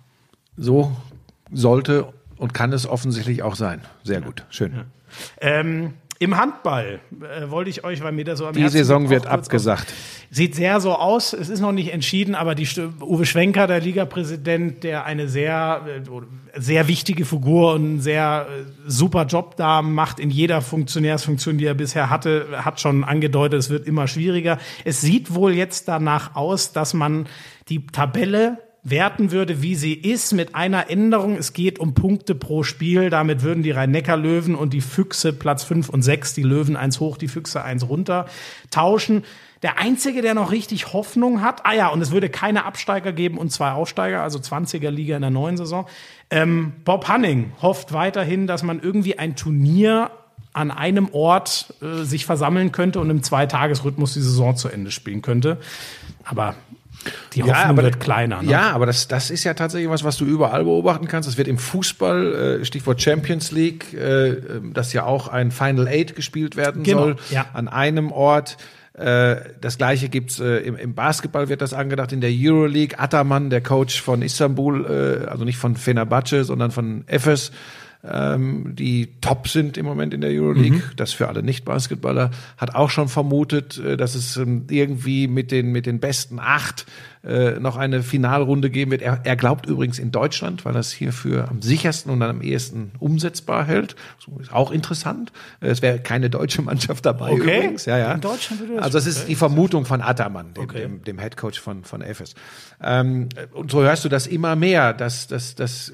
So 0.57 0.95
sollte 1.51 2.13
und 2.37 2.53
kann 2.53 2.73
es 2.73 2.87
offensichtlich 2.87 3.43
auch 3.43 3.55
sein. 3.55 3.81
Sehr 4.03 4.21
gut, 4.21 4.45
schön. 4.49 4.85
Ähm, 5.41 5.93
Im 6.19 6.37
Handball 6.37 6.99
äh, 7.21 7.49
wollte 7.49 7.69
ich 7.69 7.83
euch, 7.83 8.01
weil 8.01 8.11
mir 8.11 8.25
das 8.25 8.39
so 8.39 8.47
am 8.47 8.53
Die 8.53 8.61
Herzen 8.61 8.77
Saison 8.77 9.09
wird 9.09 9.27
abgesagt. 9.27 9.93
Sieht 10.31 10.53
sehr 10.53 10.79
so 10.79 10.93
aus. 10.93 11.33
Es 11.33 11.49
ist 11.49 11.59
noch 11.59 11.71
nicht 11.71 11.91
entschieden, 11.91 12.35
aber 12.35 12.53
die 12.53 12.67
Uwe 13.01 13.25
Schwenker, 13.25 13.65
der 13.65 13.79
Ligapräsident, 13.79 14.83
der 14.83 15.05
eine 15.05 15.27
sehr, 15.27 15.81
äh, 15.87 16.59
sehr 16.59 16.87
wichtige 16.87 17.25
Figur 17.25 17.73
und 17.73 17.83
einen 17.83 18.01
sehr 18.01 18.45
äh, 18.47 18.63
super 18.85 19.25
Job 19.25 19.55
da 19.55 19.81
macht 19.81 20.19
in 20.19 20.29
jeder 20.29 20.61
Funktionärsfunktion, 20.61 21.57
die 21.57 21.65
er 21.65 21.73
bisher 21.73 22.11
hatte, 22.11 22.45
hat 22.63 22.79
schon 22.79 23.03
angedeutet, 23.03 23.59
es 23.59 23.71
wird 23.71 23.87
immer 23.87 24.07
schwieriger. 24.07 24.59
Es 24.85 25.01
sieht 25.01 25.33
wohl 25.33 25.55
jetzt 25.55 25.87
danach 25.87 26.35
aus, 26.35 26.73
dass 26.73 26.93
man 26.93 27.25
die 27.69 27.87
Tabelle 27.87 28.59
werten 28.83 29.31
würde, 29.31 29.61
wie 29.63 29.75
sie 29.75 29.93
ist, 29.93 30.33
mit 30.33 30.53
einer 30.55 30.91
Änderung. 30.91 31.35
Es 31.37 31.53
geht 31.53 31.79
um 31.79 31.93
Punkte 31.93 32.35
pro 32.35 32.63
Spiel. 32.63 33.09
Damit 33.09 33.41
würden 33.41 33.63
die 33.63 33.71
Rhein-Neckar-Löwen 33.71 34.55
und 34.55 34.73
die 34.73 34.81
Füchse 34.81 35.33
Platz 35.33 35.63
5 35.63 35.89
und 35.89 36.01
6, 36.01 36.35
die 36.35 36.43
Löwen 36.43 36.75
eins 36.75 36.99
hoch, 36.99 37.17
die 37.17 37.27
Füchse 37.27 37.63
eins 37.63 37.89
runter, 37.89 38.27
tauschen. 38.69 39.23
Der 39.61 39.77
einzige, 39.77 40.21
der 40.21 40.33
noch 40.33 40.51
richtig 40.51 40.93
Hoffnung 40.93 41.41
hat, 41.41 41.65
ah 41.65 41.73
ja, 41.73 41.87
und 41.89 42.01
es 42.01 42.11
würde 42.11 42.29
keine 42.29 42.65
Absteiger 42.65 43.11
geben 43.11 43.37
und 43.37 43.51
zwei 43.51 43.71
Aufsteiger, 43.71 44.23
also 44.23 44.39
20er 44.39 44.89
Liga 44.89 45.15
in 45.15 45.21
der 45.21 45.31
neuen 45.31 45.57
Saison. 45.57 45.85
Ähm, 46.29 46.73
Bob 46.85 47.07
Hanning 47.07 47.51
hofft 47.61 47.91
weiterhin, 47.91 48.47
dass 48.47 48.63
man 48.63 48.79
irgendwie 48.79 49.19
ein 49.19 49.35
Turnier 49.35 50.11
an 50.53 50.71
einem 50.71 51.09
Ort 51.11 51.73
äh, 51.81 52.03
sich 52.03 52.25
versammeln 52.25 52.71
könnte 52.71 52.99
und 52.99 53.09
im 53.09 53.21
Zweitagesrhythmus 53.21 54.13
die 54.13 54.21
Saison 54.21 54.55
zu 54.55 54.69
Ende 54.69 54.91
spielen 54.91 55.21
könnte. 55.21 55.57
Aber 56.23 56.55
die 57.33 57.43
Hoffnung 57.43 57.77
wird 57.77 57.99
kleiner. 57.99 58.41
Ne? 58.41 58.51
Ja, 58.51 58.71
aber 58.71 58.85
das, 58.85 59.07
das 59.07 59.29
ist 59.29 59.43
ja 59.43 59.53
tatsächlich 59.53 59.89
was, 59.89 60.03
was 60.03 60.17
du 60.17 60.25
überall 60.25 60.63
beobachten 60.63 61.07
kannst. 61.07 61.29
Das 61.29 61.37
wird 61.37 61.47
im 61.47 61.57
Fußball, 61.57 62.59
äh, 62.61 62.65
Stichwort 62.65 63.01
Champions 63.01 63.51
League, 63.51 63.93
äh, 63.93 64.37
das 64.73 64.91
ja 64.93 65.05
auch 65.05 65.27
ein 65.27 65.51
Final 65.51 65.87
Eight 65.87 66.15
gespielt 66.15 66.55
werden 66.55 66.83
Genau, 66.83 66.99
soll, 66.99 67.15
ja. 67.29 67.45
an 67.53 67.67
einem 67.67 68.11
Ort. 68.11 68.57
Äh, 68.99 69.53
Das 69.61 69.77
gleiche 69.77 70.09
gibt's 70.09 70.39
äh, 70.39 70.57
im, 70.57 70.75
im 70.75 70.93
Basketball 70.93 71.47
wird 71.47 71.61
das 71.61 71.73
angedacht 71.73 72.11
in 72.11 72.21
der 72.21 72.31
Euroleague. 72.33 72.99
Ataman, 72.99 73.49
der 73.49 73.61
Coach 73.61 74.01
von 74.01 74.21
Istanbul, 74.21 75.23
äh, 75.25 75.27
also 75.27 75.45
nicht 75.45 75.57
von 75.57 75.75
Fenerbahce, 75.75 76.43
sondern 76.43 76.71
von 76.71 77.03
Efes, 77.07 77.51
ähm, 78.03 78.75
die 78.75 79.19
top 79.19 79.49
sind 79.49 79.77
im 79.77 79.85
Moment 79.85 80.13
in 80.13 80.21
der 80.21 80.29
Euroleague, 80.31 80.77
Mhm. 80.77 80.83
das 80.95 81.11
für 81.11 81.27
alle 81.27 81.43
Nicht-Basketballer, 81.43 82.31
hat 82.57 82.73
auch 82.75 82.89
schon 82.89 83.09
vermutet, 83.09 83.77
äh, 83.77 83.97
dass 83.97 84.15
es 84.15 84.37
ähm, 84.37 84.65
irgendwie 84.69 85.27
mit 85.27 85.51
den, 85.51 85.71
mit 85.73 85.85
den 85.85 85.99
besten 85.99 86.39
acht 86.39 86.85
äh, 87.25 87.59
noch 87.59 87.75
eine 87.75 88.01
Finalrunde 88.01 88.69
geben 88.69 88.91
wird. 88.91 89.01
Er, 89.01 89.19
er 89.25 89.35
glaubt 89.35 89.65
übrigens 89.65 89.99
in 89.99 90.11
Deutschland, 90.13 90.63
weil 90.63 90.73
er 90.75 90.79
es 90.79 90.93
hier 90.93 91.11
für 91.11 91.49
am 91.49 91.61
sichersten 91.61 92.09
und 92.13 92.21
am 92.21 92.41
ehesten 92.41 92.93
umsetzbar 92.99 93.65
hält. 93.65 93.97
So 94.19 94.39
ist 94.39 94.53
auch 94.53 94.71
interessant. 94.71 95.33
Äh, 95.59 95.67
Es 95.67 95.81
wäre 95.81 95.99
keine 95.99 96.29
deutsche 96.29 96.61
Mannschaft 96.61 97.05
dabei 97.05 97.31
Okay. 97.31 97.41
übrigens. 97.41 97.83
Ja, 97.85 97.97
ja. 97.97 98.13
In 98.13 98.21
Deutschland 98.21 98.61
würde 98.61 98.75
das- 98.75 98.83
also 98.85 98.97
es 98.99 99.07
ist 99.07 99.27
die 99.27 99.35
Vermutung 99.35 99.83
von 99.83 100.01
Ataman, 100.01 100.53
dem, 100.53 100.63
Okay. 100.63 100.79
dem, 100.83 101.03
dem 101.03 101.19
Headcoach 101.19 101.59
von, 101.59 101.83
von 101.83 102.01
Efes. 102.01 102.35
Ähm, 102.81 103.27
und 103.51 103.69
so 103.71 103.81
hörst 103.83 104.05
du 104.05 104.09
das 104.09 104.25
immer 104.25 104.55
mehr, 104.55 104.93
dass, 104.93 105.27
dass, 105.27 105.55
dass 105.55 105.91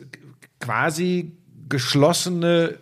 quasi 0.60 1.32
geschlossene 1.70 2.78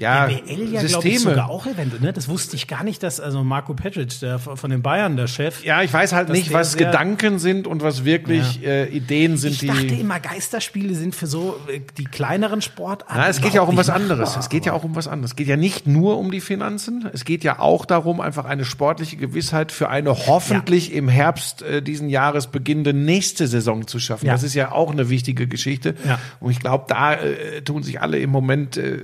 ja, 0.00 0.26
BL 0.26 0.72
ja, 0.72 0.82
glaube 0.82 1.08
ich, 1.08 1.20
sogar 1.20 1.50
auch 1.50 1.66
eventuell. 1.66 2.00
Ne? 2.00 2.12
Das 2.12 2.28
wusste 2.28 2.56
ich 2.56 2.66
gar 2.66 2.82
nicht, 2.84 3.02
dass 3.02 3.20
also 3.20 3.44
Marco 3.44 3.74
Petric, 3.74 4.18
der 4.20 4.38
von 4.38 4.70
den 4.70 4.82
Bayern, 4.82 5.16
der 5.16 5.26
Chef. 5.26 5.62
ja, 5.64 5.82
ich 5.82 5.92
weiß 5.92 6.12
halt 6.12 6.30
nicht, 6.30 6.52
was 6.52 6.76
Gedanken 6.76 7.38
sind 7.38 7.66
und 7.66 7.82
was 7.82 8.04
wirklich 8.04 8.64
äh, 8.64 8.86
Ideen 8.88 9.36
sind, 9.36 9.52
Ich 9.52 9.58
die. 9.58 9.66
dachte 9.66 9.94
immer, 9.94 10.18
Geisterspiele 10.18 10.94
sind 10.94 11.14
für 11.14 11.26
so 11.26 11.60
äh, 11.68 11.80
die 11.98 12.04
kleineren 12.04 12.62
Sportarten. 12.62 13.14
Na, 13.14 13.28
es 13.28 13.40
geht 13.40 13.52
ja 13.54 13.60
auch 13.62 13.68
um 13.68 13.76
was 13.76 13.90
anderes. 13.90 14.30
machbar. 14.30 14.40
Es 14.40 14.48
geht 14.48 14.66
ja 14.66 14.72
auch 14.72 14.84
um 14.84 14.96
was 14.96 15.06
anderes. 15.06 15.32
Es 15.32 15.36
geht 15.36 15.48
ja 15.48 15.56
nicht 15.56 15.86
nur 15.86 16.18
um 16.18 16.30
die 16.30 16.40
Finanzen. 16.40 17.08
Es 17.12 17.24
geht 17.24 17.44
ja 17.44 17.58
auch 17.58 17.84
darum, 17.84 18.20
einfach 18.20 18.46
eine 18.46 18.64
sportliche 18.64 19.16
Gewissheit 19.16 19.70
für 19.70 19.88
eine 19.90 20.26
hoffentlich 20.26 20.92
im 20.94 21.08
Herbst 21.08 21.62
äh, 21.62 21.82
diesen 21.82 22.08
Jahres 22.08 22.46
beginnende 22.46 22.94
nächste 22.94 23.46
Saison 23.46 23.86
zu 23.86 23.98
schaffen. 23.98 24.26
Ja. 24.26 24.32
Das 24.32 24.42
ist 24.42 24.54
ja 24.54 24.72
auch 24.72 24.90
eine 24.90 25.10
wichtige 25.10 25.46
Geschichte. 25.46 25.94
Ja. 26.06 26.18
Und 26.40 26.52
ich 26.52 26.60
glaube, 26.60 26.86
da 26.88 27.14
äh, 27.14 27.62
tun 27.62 27.82
sich 27.82 28.00
alle 28.00 28.18
im 28.18 28.30
Moment 28.30 28.76
äh, 28.76 28.98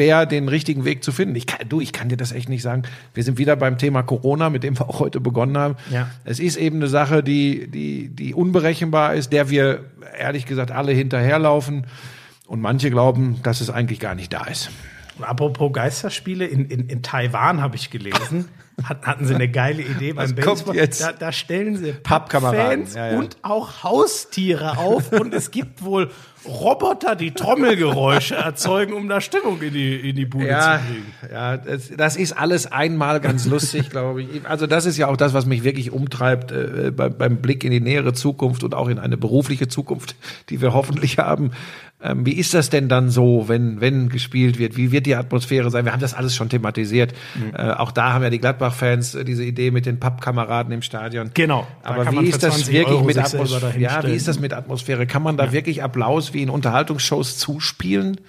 schwer, 0.00 0.24
den 0.24 0.48
richtigen 0.48 0.86
Weg 0.86 1.04
zu 1.04 1.12
finden. 1.12 1.36
Ich 1.36 1.46
kann, 1.46 1.68
du, 1.68 1.80
ich 1.80 1.92
kann 1.92 2.08
dir 2.08 2.16
das 2.16 2.32
echt 2.32 2.48
nicht 2.48 2.62
sagen. 2.62 2.84
Wir 3.12 3.22
sind 3.22 3.36
wieder 3.36 3.54
beim 3.54 3.76
Thema 3.76 4.02
Corona, 4.02 4.48
mit 4.48 4.62
dem 4.62 4.78
wir 4.78 4.88
auch 4.88 4.98
heute 4.98 5.20
begonnen 5.20 5.58
haben. 5.58 5.76
Ja. 5.92 6.08
Es 6.24 6.40
ist 6.40 6.56
eben 6.56 6.76
eine 6.76 6.88
Sache, 6.88 7.22
die, 7.22 7.68
die, 7.70 8.08
die 8.08 8.32
unberechenbar 8.32 9.14
ist, 9.14 9.30
der 9.30 9.50
wir 9.50 9.84
ehrlich 10.18 10.46
gesagt 10.46 10.70
alle 10.70 10.92
hinterherlaufen. 10.92 11.86
Und 12.46 12.62
manche 12.62 12.90
glauben, 12.90 13.40
dass 13.42 13.60
es 13.60 13.68
eigentlich 13.68 14.00
gar 14.00 14.14
nicht 14.14 14.32
da 14.32 14.44
ist. 14.44 14.70
Und 15.18 15.24
apropos 15.24 15.70
Geisterspiele, 15.72 16.46
in, 16.46 16.64
in, 16.64 16.88
in 16.88 17.02
Taiwan 17.02 17.60
habe 17.60 17.76
ich 17.76 17.90
gelesen, 17.90 18.48
Hat, 18.82 19.06
hatten 19.06 19.26
sie 19.26 19.34
eine 19.34 19.48
geile 19.48 19.82
Idee 19.82 20.14
beim 20.14 20.34
Baseball. 20.34 20.74
Da, 20.74 21.12
da 21.12 21.32
stellen 21.32 21.76
sie 21.76 21.92
Pappkameraden, 21.92 22.84
Pappfans 22.84 22.94
ja, 22.94 23.12
ja. 23.12 23.18
und 23.18 23.36
auch 23.42 23.82
Haustiere 23.82 24.78
auf 24.78 25.12
und 25.12 25.34
es 25.34 25.50
gibt 25.50 25.82
wohl 25.84 26.10
Roboter, 26.46 27.16
die 27.16 27.32
Trommelgeräusche 27.32 28.34
erzeugen, 28.36 28.92
um 28.94 29.08
da 29.08 29.20
Stimmung 29.20 29.60
in 29.60 29.72
die, 29.72 30.10
in 30.10 30.16
die 30.16 30.26
Bude 30.26 30.48
Ja, 30.48 30.78
zu 30.80 30.92
kriegen. 30.92 31.32
ja 31.32 31.56
das, 31.56 31.90
das 31.96 32.16
ist 32.16 32.32
alles 32.32 32.70
einmal 32.70 33.20
ganz 33.20 33.46
lustig, 33.46 33.90
glaube 33.90 34.22
ich. 34.22 34.28
Also 34.44 34.66
das 34.66 34.86
ist 34.86 34.96
ja 34.96 35.08
auch 35.08 35.16
das, 35.16 35.34
was 35.34 35.46
mich 35.46 35.64
wirklich 35.64 35.92
umtreibt 35.92 36.50
äh, 36.52 36.90
beim, 36.94 37.16
beim 37.16 37.36
Blick 37.38 37.64
in 37.64 37.70
die 37.70 37.80
nähere 37.80 38.12
Zukunft 38.12 38.64
und 38.64 38.74
auch 38.74 38.88
in 38.88 38.98
eine 38.98 39.16
berufliche 39.16 39.68
Zukunft, 39.68 40.16
die 40.48 40.60
wir 40.60 40.72
hoffentlich 40.72 41.18
haben. 41.18 41.50
Ähm, 42.02 42.24
wie 42.24 42.32
ist 42.32 42.54
das 42.54 42.70
denn 42.70 42.88
dann 42.88 43.10
so, 43.10 43.44
wenn, 43.48 43.82
wenn 43.82 44.08
gespielt 44.08 44.58
wird? 44.58 44.78
Wie 44.78 44.90
wird 44.90 45.04
die 45.04 45.14
Atmosphäre 45.16 45.70
sein? 45.70 45.84
Wir 45.84 45.92
haben 45.92 46.00
das 46.00 46.14
alles 46.14 46.34
schon 46.34 46.48
thematisiert. 46.48 47.12
Äh, 47.54 47.72
auch 47.72 47.92
da 47.92 48.14
haben 48.14 48.22
ja 48.22 48.30
die 48.30 48.38
Gladbach-Fans 48.38 49.16
äh, 49.16 49.24
diese 49.24 49.44
Idee 49.44 49.70
mit 49.70 49.84
den 49.84 50.00
Pappkameraden 50.00 50.72
im 50.72 50.80
Stadion. 50.80 51.32
Genau. 51.34 51.66
Aber 51.82 52.10
wie 52.12 52.26
ist 52.26 52.42
das 52.42 52.54
20 52.54 52.72
wirklich 52.72 53.02
mit 53.02 53.18
Atmosphäre? 53.18 53.74
Ja, 53.78 54.02
wie 54.06 54.12
ist 54.14 54.26
das 54.28 54.40
mit 54.40 54.54
Atmosphäre? 54.54 55.06
Kann 55.06 55.22
man 55.22 55.36
da 55.36 55.52
wirklich 55.52 55.82
Applaus 55.82 56.29
wie 56.34 56.42
in 56.42 56.50
Unterhaltungsshows 56.50 57.38
zuspielen? 57.38 58.20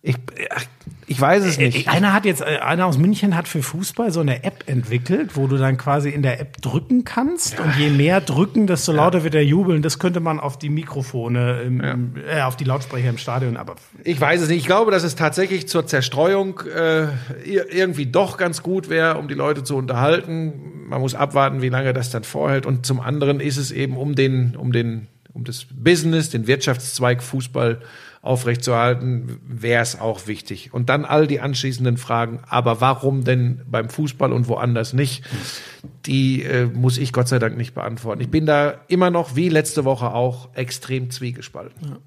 Ich, 0.00 0.14
ach, 0.54 0.64
ich 1.08 1.20
weiß 1.20 1.44
es 1.44 1.58
nicht. 1.58 1.86
Äh, 1.88 1.90
Einer 1.90 2.12
hat 2.12 2.24
jetzt, 2.24 2.40
äh, 2.40 2.58
einer 2.62 2.86
aus 2.86 2.96
München 2.98 3.34
hat 3.34 3.48
für 3.48 3.62
Fußball 3.62 4.12
so 4.12 4.20
eine 4.20 4.44
App 4.44 4.62
entwickelt, 4.66 5.36
wo 5.36 5.48
du 5.48 5.56
dann 5.56 5.76
quasi 5.76 6.10
in 6.10 6.22
der 6.22 6.40
App 6.40 6.62
drücken 6.62 7.02
kannst 7.04 7.58
und 7.58 7.74
je 7.76 7.90
mehr 7.90 8.20
drücken, 8.20 8.68
desto 8.68 8.92
lauter 8.92 9.24
wird 9.24 9.34
der 9.34 9.44
Jubeln. 9.44 9.82
Das 9.82 9.98
könnte 9.98 10.20
man 10.20 10.38
auf 10.38 10.56
die 10.56 10.68
Mikrofone, 10.70 11.62
im, 11.62 11.80
äh, 11.80 12.42
auf 12.42 12.54
die 12.56 12.62
Lautsprecher 12.64 13.08
im 13.10 13.18
Stadion, 13.18 13.56
aber 13.56 13.74
Ich 14.04 14.20
weiß 14.20 14.40
es 14.42 14.48
nicht. 14.48 14.58
Ich 14.58 14.66
glaube, 14.66 14.92
dass 14.92 15.02
es 15.02 15.16
tatsächlich 15.16 15.66
zur 15.68 15.84
Zerstreuung 15.88 16.60
äh, 16.60 17.06
ir- 17.44 17.68
irgendwie 17.72 18.06
doch 18.06 18.36
ganz 18.36 18.62
gut 18.62 18.88
wäre, 18.88 19.18
um 19.18 19.26
die 19.26 19.34
Leute 19.34 19.64
zu 19.64 19.76
unterhalten. 19.76 20.52
Man 20.88 21.00
muss 21.00 21.16
abwarten, 21.16 21.60
wie 21.60 21.68
lange 21.70 21.92
das 21.92 22.10
dann 22.10 22.22
vorhält. 22.22 22.64
Und 22.66 22.86
zum 22.86 23.00
anderen 23.00 23.40
ist 23.40 23.56
es 23.56 23.72
eben 23.72 23.96
um 23.96 24.14
den, 24.14 24.54
um 24.56 24.70
den, 24.72 25.08
um 25.38 25.44
das 25.44 25.66
Business, 25.70 26.30
den 26.30 26.46
Wirtschaftszweig 26.46 27.22
Fußball 27.22 27.80
aufrechtzuerhalten, 28.20 29.40
wäre 29.46 29.82
es 29.82 29.98
auch 29.98 30.26
wichtig. 30.26 30.74
Und 30.74 30.88
dann 30.88 31.04
all 31.04 31.26
die 31.26 31.40
anschließenden 31.40 31.96
Fragen. 31.96 32.40
Aber 32.48 32.80
warum 32.80 33.24
denn 33.24 33.62
beim 33.70 33.88
Fußball 33.88 34.32
und 34.32 34.48
woanders 34.48 34.92
nicht? 34.92 35.24
Die 36.04 36.42
äh, 36.42 36.66
muss 36.66 36.98
ich 36.98 37.12
Gott 37.12 37.28
sei 37.28 37.38
Dank 37.38 37.56
nicht 37.56 37.74
beantworten. 37.74 38.20
Ich 38.20 38.30
bin 38.30 38.44
da 38.44 38.80
immer 38.88 39.10
noch, 39.10 39.36
wie 39.36 39.48
letzte 39.48 39.84
Woche 39.84 40.12
auch, 40.12 40.54
extrem 40.54 41.10
zwiegespalten. 41.10 41.98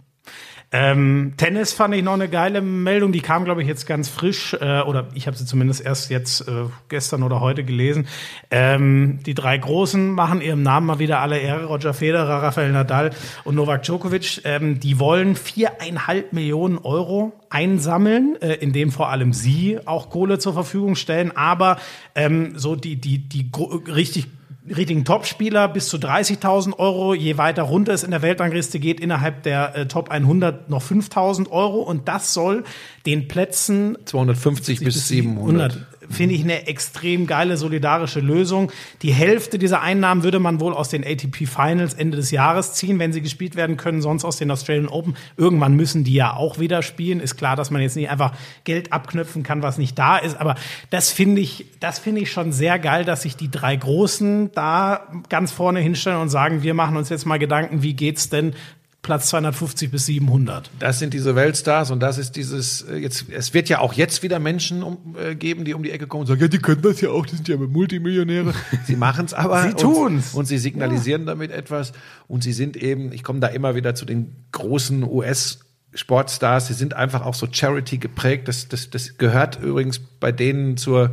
Ähm, 0.73 1.33
Tennis 1.35 1.73
fand 1.73 1.93
ich 1.95 2.01
noch 2.01 2.13
eine 2.13 2.29
geile 2.29 2.61
Meldung, 2.61 3.11
die 3.11 3.19
kam, 3.19 3.43
glaube 3.43 3.61
ich, 3.61 3.67
jetzt 3.67 3.85
ganz 3.85 4.07
frisch, 4.07 4.53
äh, 4.53 4.81
oder 4.81 5.07
ich 5.13 5.27
habe 5.27 5.35
sie 5.35 5.45
zumindest 5.45 5.83
erst 5.83 6.09
jetzt 6.09 6.47
äh, 6.47 6.63
gestern 6.87 7.23
oder 7.23 7.41
heute 7.41 7.65
gelesen. 7.65 8.07
Ähm, 8.51 9.19
die 9.25 9.33
drei 9.33 9.57
Großen 9.57 10.11
machen 10.11 10.39
ihrem 10.39 10.63
Namen 10.63 10.87
mal 10.87 10.99
wieder 10.99 11.19
alle 11.19 11.39
Ehre, 11.39 11.65
Roger 11.65 11.93
Federer, 11.93 12.41
Rafael 12.41 12.71
Nadal 12.71 13.11
und 13.43 13.55
Novak 13.55 13.83
Djokovic. 13.83 14.41
Ähm, 14.45 14.79
die 14.79 14.97
wollen 14.97 15.35
viereinhalb 15.35 16.31
Millionen 16.31 16.77
Euro 16.77 17.33
einsammeln, 17.49 18.37
äh, 18.41 18.53
indem 18.53 18.91
vor 18.91 19.09
allem 19.09 19.33
sie 19.33 19.85
auch 19.85 20.09
Kohle 20.09 20.39
zur 20.39 20.53
Verfügung 20.53 20.95
stellen, 20.95 21.35
aber 21.35 21.79
ähm, 22.15 22.53
so 22.55 22.77
die, 22.77 22.95
die, 22.95 23.17
die 23.17 23.51
richtig 23.91 24.27
richtigen 24.67 25.05
Topspieler 25.05 25.67
bis 25.67 25.89
zu 25.89 25.97
30.000 25.97 26.77
Euro. 26.77 27.13
Je 27.13 27.37
weiter 27.37 27.63
runter 27.63 27.93
es 27.93 28.03
in 28.03 28.11
der 28.11 28.21
Weltrangliste 28.21 28.79
geht, 28.79 28.99
innerhalb 28.99 29.43
der 29.43 29.75
äh, 29.75 29.87
Top 29.87 30.09
100 30.09 30.69
noch 30.69 30.83
5.000 30.83 31.49
Euro. 31.49 31.81
Und 31.81 32.07
das 32.07 32.33
soll 32.33 32.63
den 33.05 33.27
Plätzen 33.27 33.97
250 34.05 34.79
bis 34.81 35.07
700. 35.07 35.87
Finde 36.11 36.35
ich 36.35 36.43
eine 36.43 36.67
extrem 36.67 37.27
geile 37.27 37.57
solidarische 37.57 38.19
Lösung. 38.19 38.71
Die 39.01 39.13
Hälfte 39.13 39.57
dieser 39.57 39.81
Einnahmen 39.81 40.23
würde 40.23 40.39
man 40.39 40.59
wohl 40.59 40.73
aus 40.73 40.89
den 40.89 41.03
ATP 41.03 41.47
Finals 41.47 41.93
Ende 41.93 42.17
des 42.17 42.31
Jahres 42.31 42.73
ziehen, 42.73 42.99
wenn 42.99 43.13
sie 43.13 43.21
gespielt 43.21 43.55
werden 43.55 43.77
können, 43.77 44.01
sonst 44.01 44.25
aus 44.25 44.37
den 44.37 44.51
Australian 44.51 44.87
Open. 44.87 45.15
Irgendwann 45.37 45.75
müssen 45.75 46.03
die 46.03 46.13
ja 46.13 46.35
auch 46.35 46.59
wieder 46.59 46.81
spielen. 46.81 47.19
Ist 47.19 47.37
klar, 47.37 47.55
dass 47.55 47.71
man 47.71 47.81
jetzt 47.81 47.95
nicht 47.95 48.09
einfach 48.09 48.33
Geld 48.63 48.93
abknüpfen 48.93 49.43
kann, 49.43 49.63
was 49.63 49.77
nicht 49.77 49.97
da 49.97 50.17
ist. 50.17 50.39
Aber 50.39 50.55
das 50.89 51.11
finde 51.11 51.41
ich, 51.41 51.65
das 51.79 51.99
finde 51.99 52.21
ich 52.21 52.31
schon 52.31 52.51
sehr 52.51 52.79
geil, 52.79 53.05
dass 53.05 53.23
sich 53.23 53.35
die 53.35 53.49
drei 53.49 53.75
Großen 53.75 54.51
da 54.53 55.07
ganz 55.29 55.51
vorne 55.51 55.79
hinstellen 55.79 56.19
und 56.19 56.29
sagen, 56.29 56.63
wir 56.63 56.73
machen 56.73 56.97
uns 56.97 57.09
jetzt 57.09 57.25
mal 57.25 57.39
Gedanken, 57.39 57.83
wie 57.83 57.93
geht's 57.93 58.29
denn 58.29 58.53
Platz 59.01 59.27
250 59.29 59.89
bis 59.89 60.05
700. 60.05 60.69
Das 60.77 60.99
sind 60.99 61.13
diese 61.13 61.35
Weltstars 61.35 61.89
und 61.89 62.01
das 62.01 62.19
ist 62.19 62.35
dieses, 62.35 62.83
äh, 62.83 62.97
jetzt, 62.97 63.25
es 63.29 63.53
wird 63.53 63.67
ja 63.67 63.79
auch 63.79 63.93
jetzt 63.93 64.21
wieder 64.21 64.37
Menschen 64.37 64.83
um, 64.83 65.15
äh, 65.17 65.33
geben, 65.33 65.65
die 65.65 65.73
um 65.73 65.81
die 65.81 65.89
Ecke 65.89 66.05
kommen 66.05 66.21
und 66.21 66.27
sagen, 66.27 66.41
ja, 66.41 66.47
die 66.47 66.59
können 66.59 66.83
das 66.83 67.01
ja 67.01 67.09
auch, 67.09 67.25
die 67.25 67.35
sind 67.35 67.47
ja 67.47 67.57
Multimillionäre. 67.57 68.53
Sie 68.85 68.95
machen 68.95 69.25
es 69.25 69.33
aber. 69.33 69.63
Sie 69.63 69.73
tun's. 69.73 70.33
Und, 70.33 70.41
und 70.41 70.45
sie 70.45 70.59
signalisieren 70.59 71.25
damit 71.25 71.51
etwas 71.51 71.93
und 72.27 72.43
sie 72.43 72.53
sind 72.53 72.77
eben, 72.77 73.11
ich 73.11 73.23
komme 73.23 73.39
da 73.39 73.47
immer 73.47 73.75
wieder 73.75 73.95
zu 73.95 74.05
den 74.05 74.35
großen 74.51 75.03
US- 75.03 75.59
Sportstars, 75.93 76.67
sie 76.67 76.73
sind 76.73 76.93
einfach 76.93 77.25
auch 77.25 77.33
so 77.33 77.47
Charity 77.51 77.97
geprägt. 77.97 78.47
Das, 78.47 78.69
das, 78.69 78.89
das 78.89 79.17
gehört 79.17 79.61
übrigens 79.61 79.99
bei 79.99 80.31
denen 80.31 80.77
zur 80.77 81.11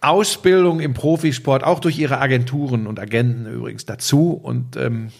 Ausbildung 0.00 0.78
im 0.78 0.94
Profisport, 0.94 1.64
auch 1.64 1.80
durch 1.80 1.98
ihre 1.98 2.18
Agenturen 2.18 2.86
und 2.86 3.00
Agenten 3.00 3.46
übrigens 3.46 3.84
dazu. 3.84 4.32
Und 4.32 4.76
ähm, 4.76 5.10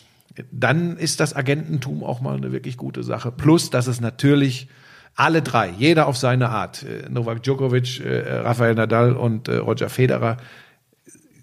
dann 0.50 0.96
ist 0.96 1.20
das 1.20 1.34
Agententum 1.34 2.02
auch 2.04 2.20
mal 2.20 2.36
eine 2.36 2.52
wirklich 2.52 2.76
gute 2.76 3.02
Sache. 3.02 3.32
Plus, 3.32 3.70
dass 3.70 3.86
es 3.86 4.00
natürlich 4.00 4.68
alle 5.14 5.42
drei, 5.42 5.68
jeder 5.68 6.06
auf 6.06 6.16
seine 6.16 6.48
Art, 6.48 6.84
äh, 6.84 7.08
Novak 7.08 7.42
Djokovic, 7.42 8.00
äh, 8.00 8.38
Rafael 8.38 8.74
Nadal 8.74 9.12
und 9.12 9.48
äh, 9.48 9.56
Roger 9.56 9.88
Federer, 9.88 10.38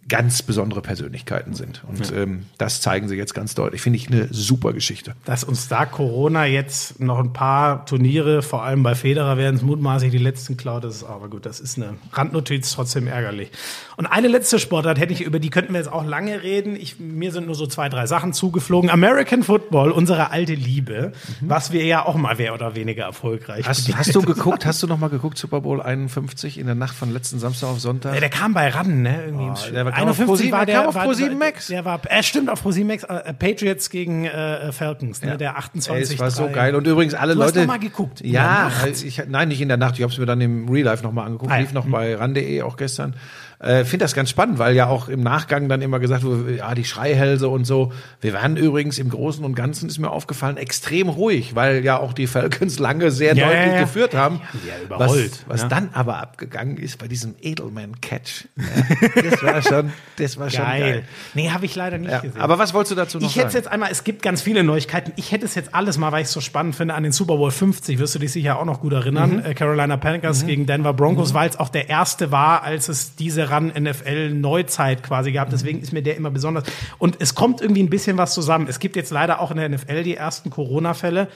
ganz 0.10 0.41
besondere 0.41 0.81
Persönlichkeiten 0.81 1.53
sind. 1.53 1.84
Und 1.88 2.11
ähm, 2.11 2.45
das 2.57 2.81
zeigen 2.81 3.07
sie 3.07 3.15
jetzt 3.15 3.34
ganz 3.34 3.56
deutlich. 3.56 3.81
Finde 3.81 3.98
ich 3.98 4.07
eine 4.10 4.27
super 4.31 4.73
Geschichte. 4.73 5.14
Dass 5.26 5.44
uns 5.44 5.68
da 5.69 5.86
Corona 5.86 6.45
jetzt 6.45 6.99
noch 6.99 7.19
ein 7.19 7.31
paar 7.31 7.86
Turniere, 7.86 8.41
vor 8.41 8.64
allem 8.64 8.84
bei 8.84 8.95
Federer 8.95 9.38
werden 9.38 9.56
es 9.56 9.61
mutmaßlich 9.61 10.11
die 10.11 10.18
letzten 10.18 10.57
klaut, 10.57 10.84
das 10.84 10.98
ist 10.98 11.03
aber 11.03 11.30
gut, 11.30 11.45
das 11.45 11.60
ist 11.60 11.77
eine 11.77 11.94
Randnotiz, 12.11 12.72
trotzdem 12.73 13.07
ärgerlich. 13.07 13.52
Und 13.98 14.06
eine 14.07 14.27
letzte 14.27 14.60
Sportart 14.60 14.99
hätte 14.99 15.14
ich, 15.14 15.22
über 15.22 15.40
die 15.40 15.49
könnten 15.49 15.73
wir 15.73 15.80
jetzt 15.80 15.91
auch 15.91 16.06
lange 16.06 16.41
reden. 16.41 16.76
Ich, 16.76 16.99
mir 16.99 17.31
sind 17.31 17.45
nur 17.45 17.56
so 17.56 17.68
zwei, 17.68 17.90
drei 17.90 18.06
Sachen 18.07 18.34
zugeflogen. 18.34 18.90
American 18.90 19.44
Football, 19.44 19.91
unsere 19.91 20.31
alte 20.31 20.53
Liebe, 20.53 21.11
was 21.41 21.72
wir 21.72 21.84
ja 21.86 22.06
auch 22.06 22.15
mal 22.15 22.36
mehr 22.36 22.53
oder 22.53 22.76
weniger 22.76 23.03
erfolgreich 23.03 23.68
Hast, 23.68 23.95
hast 23.95 24.15
du 24.15 24.22
geguckt, 24.23 24.65
hast 24.65 24.81
du 24.81 24.88
noch 24.88 24.98
mal 24.98 25.10
geguckt, 25.10 25.38
Super 25.38 25.61
Bowl 25.61 25.81
51 25.81 26.57
in 26.57 26.65
der 26.65 26.76
Nacht 26.76 26.95
von 26.95 27.11
letzten 27.11 27.40
Samstag 27.40 27.68
auf 27.69 27.80
Sonntag? 27.80 28.14
Ja, 28.15 28.19
der 28.19 28.30
kam 28.30 28.53
bei 28.53 28.69
ran, 28.69 29.02
ne? 29.02 29.26
Irgendwie 29.26 29.45
im 29.68 29.73
der 29.73 29.86
war- 29.86 29.94
kam 30.00 30.10
auf 30.10 30.20
51 30.20 30.48
Pro7 30.48 30.52
war 30.52 30.66
der 30.66 30.76
kam 30.76 30.88
auf 30.88 30.96
war- 30.96 31.06
Pro7 31.08 31.36
Max. 31.36 31.68
Der 31.68 31.86
war, 31.86 32.02
äh, 32.10 32.24
stimmt 32.24 32.50
auf 32.50 32.66
Pro7 32.66 32.86
Max. 32.86 33.04
Äh, 33.04 33.34
Patriots 33.34 33.90
gegen 33.90 34.26
äh, 34.26 34.72
Falcons, 34.72 35.22
ne? 35.22 35.38
Der 35.38 35.58
28. 35.58 35.96
Ey, 36.10 36.16
es 36.16 36.20
war 36.20 36.32
so 36.32 36.50
geil. 36.50 36.76
Und 36.76 36.86
übrigens 36.88 37.14
alle 37.14 37.36
Du 37.36 37.42
hast 37.44 37.50
Leute. 37.56 37.60
noch 37.62 37.68
mal 37.74 37.80
geguckt, 37.80 38.22
in 38.22 38.32
Ja, 38.32 38.64
Nacht? 38.70 39.04
ich, 39.04 39.22
nein, 39.28 39.48
nicht 39.50 39.62
in 39.62 39.68
der 39.68 39.78
Nacht. 39.78 39.96
Ich 39.98 40.04
habe 40.04 40.12
es 40.12 40.18
mir 40.18 40.26
dann 40.26 40.42
im 40.42 40.68
Real 40.70 40.86
Life 40.86 41.04
nochmal 41.04 41.26
angeguckt. 41.26 41.52
Ah, 41.52 41.56
ja. 41.56 41.62
Lief 41.62 41.74
noch 41.74 41.86
bei 41.88 42.16
ran.de 42.16 42.62
auch 42.62 42.78
gestern. 42.78 43.16
Äh, 43.62 43.84
Finde 43.84 44.06
das 44.06 44.14
ganz 44.14 44.30
spannend, 44.30 44.58
weil 44.58 44.74
ja 44.74 44.88
auch 44.88 45.10
im 45.10 45.20
Nachgang 45.22 45.68
dann 45.68 45.82
immer 45.82 46.00
gesagt 46.00 46.24
wurde, 46.24 46.56
ja, 46.56 46.74
die 46.76 46.86
Schreihälse 46.86 47.50
und 47.50 47.66
so. 47.66 47.92
Wir 48.22 48.32
waren 48.34 48.56
übrigens 48.56 48.98
im 49.00 49.10
Großen 49.10 49.44
und 49.44 49.54
Ganzen, 49.54 49.90
ist 49.90 50.00
mir 50.00 50.10
aufgefallen, 50.12 50.56
extrem 50.56 51.10
ruhig, 51.10 51.56
weil 51.56 51.84
ja 51.84 52.00
auch 52.00 52.14
die 52.14 52.26
Falcons 52.28 52.80
lange 52.80 53.12
sehr 53.12 53.36
Ja, 53.36 53.48
deutlich 53.48 53.66
ja, 53.68 53.74
ja. 53.74 53.82
geführt 53.82 54.14
haben. 54.16 54.40
Ja, 54.66 54.82
überrollt, 54.82 55.32
Was, 55.32 55.50
was 55.50 55.62
ja. 55.64 55.68
dann 55.68 55.90
aber 55.92 56.20
abgegangen 56.22 56.78
ist 56.78 57.00
bei 57.00 57.10
diesem 57.10 57.36
Edelman-Catch. 57.42 58.46
Ja, 58.56 59.22
das 59.30 59.44
war 59.44 59.62
schon, 59.62 59.78
das 60.18 60.38
war 60.38 60.49
schon 60.49 60.64
geil. 60.65 60.80
Geil. 60.81 61.03
Nee, 61.34 61.49
habe 61.51 61.65
ich 61.65 61.76
leider 61.76 61.97
nicht 61.97 62.11
Ja, 62.11 62.19
gesehen. 62.19 62.41
aber 62.41 62.57
was 62.60 62.73
wolltest 62.73 62.91
du 62.91 62.95
dazu 62.95 63.19
noch 63.19 63.27
ich 63.27 63.35
hätte 63.38 63.56
jetzt 63.57 63.68
einmal, 63.68 63.89
es 63.91 64.03
gibt 64.03 64.22
ganz 64.22 64.41
viele 64.41 64.64
Neuigkeiten. 64.64 65.14
Ich 65.15 65.31
hätte 65.31 65.45
es 65.45 65.56
jetzt 65.56 65.73
alles 65.76 65.97
mal, 65.97 66.11
weil 66.11 66.22
ich 66.22 66.27
es 66.27 66.34
so 66.34 66.41
spannend 66.41 66.76
finde, 66.76 66.93
an 66.93 67.03
den 67.03 67.11
Super 67.11 67.38
Bowl 67.38 67.51
50, 67.51 67.99
wirst 67.99 68.15
du 68.15 68.19
dich 68.19 68.31
sicher 68.31 68.60
auch 68.60 68.65
noch 68.65 68.81
gut 68.81 68.93
erinnern. 68.93 69.43
Äh, 69.43 69.53
Carolina 69.53 69.97
Panthers 69.97 70.45
gegen 70.45 70.65
Denver 70.65 70.93
Broncos, 70.93 71.34
weil 71.34 71.49
es 71.49 71.57
auch 71.60 71.69
der 71.69 71.89
erste 71.89 72.31
war, 72.31 72.64
als 72.64 72.89
es 72.89 73.15
diese 73.15 73.49
Ran 73.49 73.68
NFL 73.68 74.30
Neuzeit 74.34 75.03
quasi 75.03 75.31
gab. 75.31 75.49
Deswegen 75.49 75.81
ist 75.81 75.93
mir 75.93 76.01
der 76.01 76.18
immer 76.18 76.31
besonders. 76.31 76.64
Und 76.97 77.18
es 77.19 77.35
kommt 77.35 77.61
irgendwie 77.61 77.84
ein 77.84 77.89
bisschen 77.89 78.18
was 78.18 78.34
zusammen. 78.34 78.68
Es 78.69 78.80
gibt 78.80 78.95
jetzt 78.95 79.11
leider 79.11 79.39
auch 79.41 79.51
in 79.51 79.57
der 79.57 79.69
NFL 79.69 80.03
die 80.03 80.15
ersten 80.15 80.49
Corona-Fälle. 80.49 81.27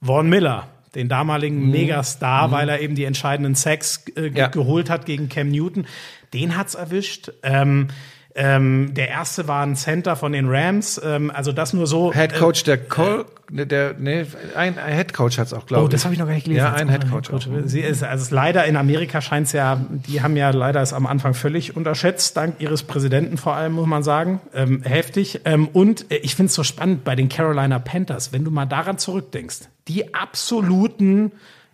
Vaughn 0.00 0.28
Miller, 0.28 0.66
den 0.96 1.08
damaligen 1.08 1.70
Megastar, 1.70 2.50
weil 2.50 2.68
er 2.68 2.80
eben 2.80 2.94
die 2.96 3.04
entscheidenden 3.04 3.54
Sacks 3.54 4.04
äh, 4.16 4.28
Ja. 4.34 4.48
geholt 4.48 4.90
hat 4.90 5.06
gegen 5.06 5.28
Cam 5.28 5.48
Newton. 5.48 5.86
Den 6.32 6.56
hat's 6.56 6.74
erwischt. 6.74 7.30
Ähm, 7.42 7.88
ähm, 8.34 8.94
der 8.94 9.08
erste 9.08 9.46
war 9.46 9.62
ein 9.62 9.76
Center 9.76 10.16
von 10.16 10.32
den 10.32 10.48
Rams. 10.48 10.98
Ähm, 11.04 11.30
also 11.30 11.52
das 11.52 11.74
nur 11.74 11.86
so. 11.86 12.14
Head 12.14 12.34
Coach 12.34 12.64
der 12.64 12.78
Col, 12.78 13.26
ne, 13.50 13.66
der, 13.66 13.94
nee, 13.98 14.24
ein, 14.56 14.78
ein 14.78 14.94
Head 14.96 15.12
Coach 15.12 15.36
hat's 15.36 15.52
auch, 15.52 15.66
glaube 15.66 15.82
Oh, 15.84 15.86
ich. 15.86 15.92
das 15.92 16.04
habe 16.04 16.14
ich 16.14 16.18
noch 16.18 16.26
gar 16.26 16.32
nicht 16.32 16.44
gelesen. 16.44 16.64
Ja, 16.64 16.72
ein 16.72 16.88
Head 16.88 17.10
Coach. 17.10 17.30
auch. 17.30 17.42
Sie 17.66 17.80
ist, 17.80 18.02
also 18.02 18.22
es 18.22 18.30
leider 18.30 18.64
in 18.64 18.76
Amerika 18.76 19.20
scheint 19.20 19.48
es 19.48 19.52
ja, 19.52 19.78
die 19.90 20.22
haben 20.22 20.34
ja 20.38 20.48
leider 20.48 20.80
es 20.80 20.94
am 20.94 21.06
Anfang 21.06 21.34
völlig 21.34 21.76
unterschätzt, 21.76 22.34
dank 22.38 22.54
ihres 22.58 22.84
Präsidenten 22.84 23.36
vor 23.36 23.54
allem, 23.54 23.72
muss 23.74 23.86
man 23.86 24.02
sagen. 24.02 24.40
Ähm, 24.54 24.82
heftig. 24.82 25.40
Ähm, 25.44 25.68
und 25.68 26.10
äh, 26.10 26.16
ich 26.16 26.34
finde 26.34 26.46
es 26.48 26.54
so 26.54 26.64
spannend 26.64 27.04
bei 27.04 27.14
den 27.14 27.28
Carolina 27.28 27.78
Panthers, 27.80 28.32
wenn 28.32 28.44
du 28.44 28.50
mal 28.50 28.64
daran 28.64 28.96
zurückdenkst. 28.96 29.68
Die 29.88 30.14
absoluten 30.14 31.32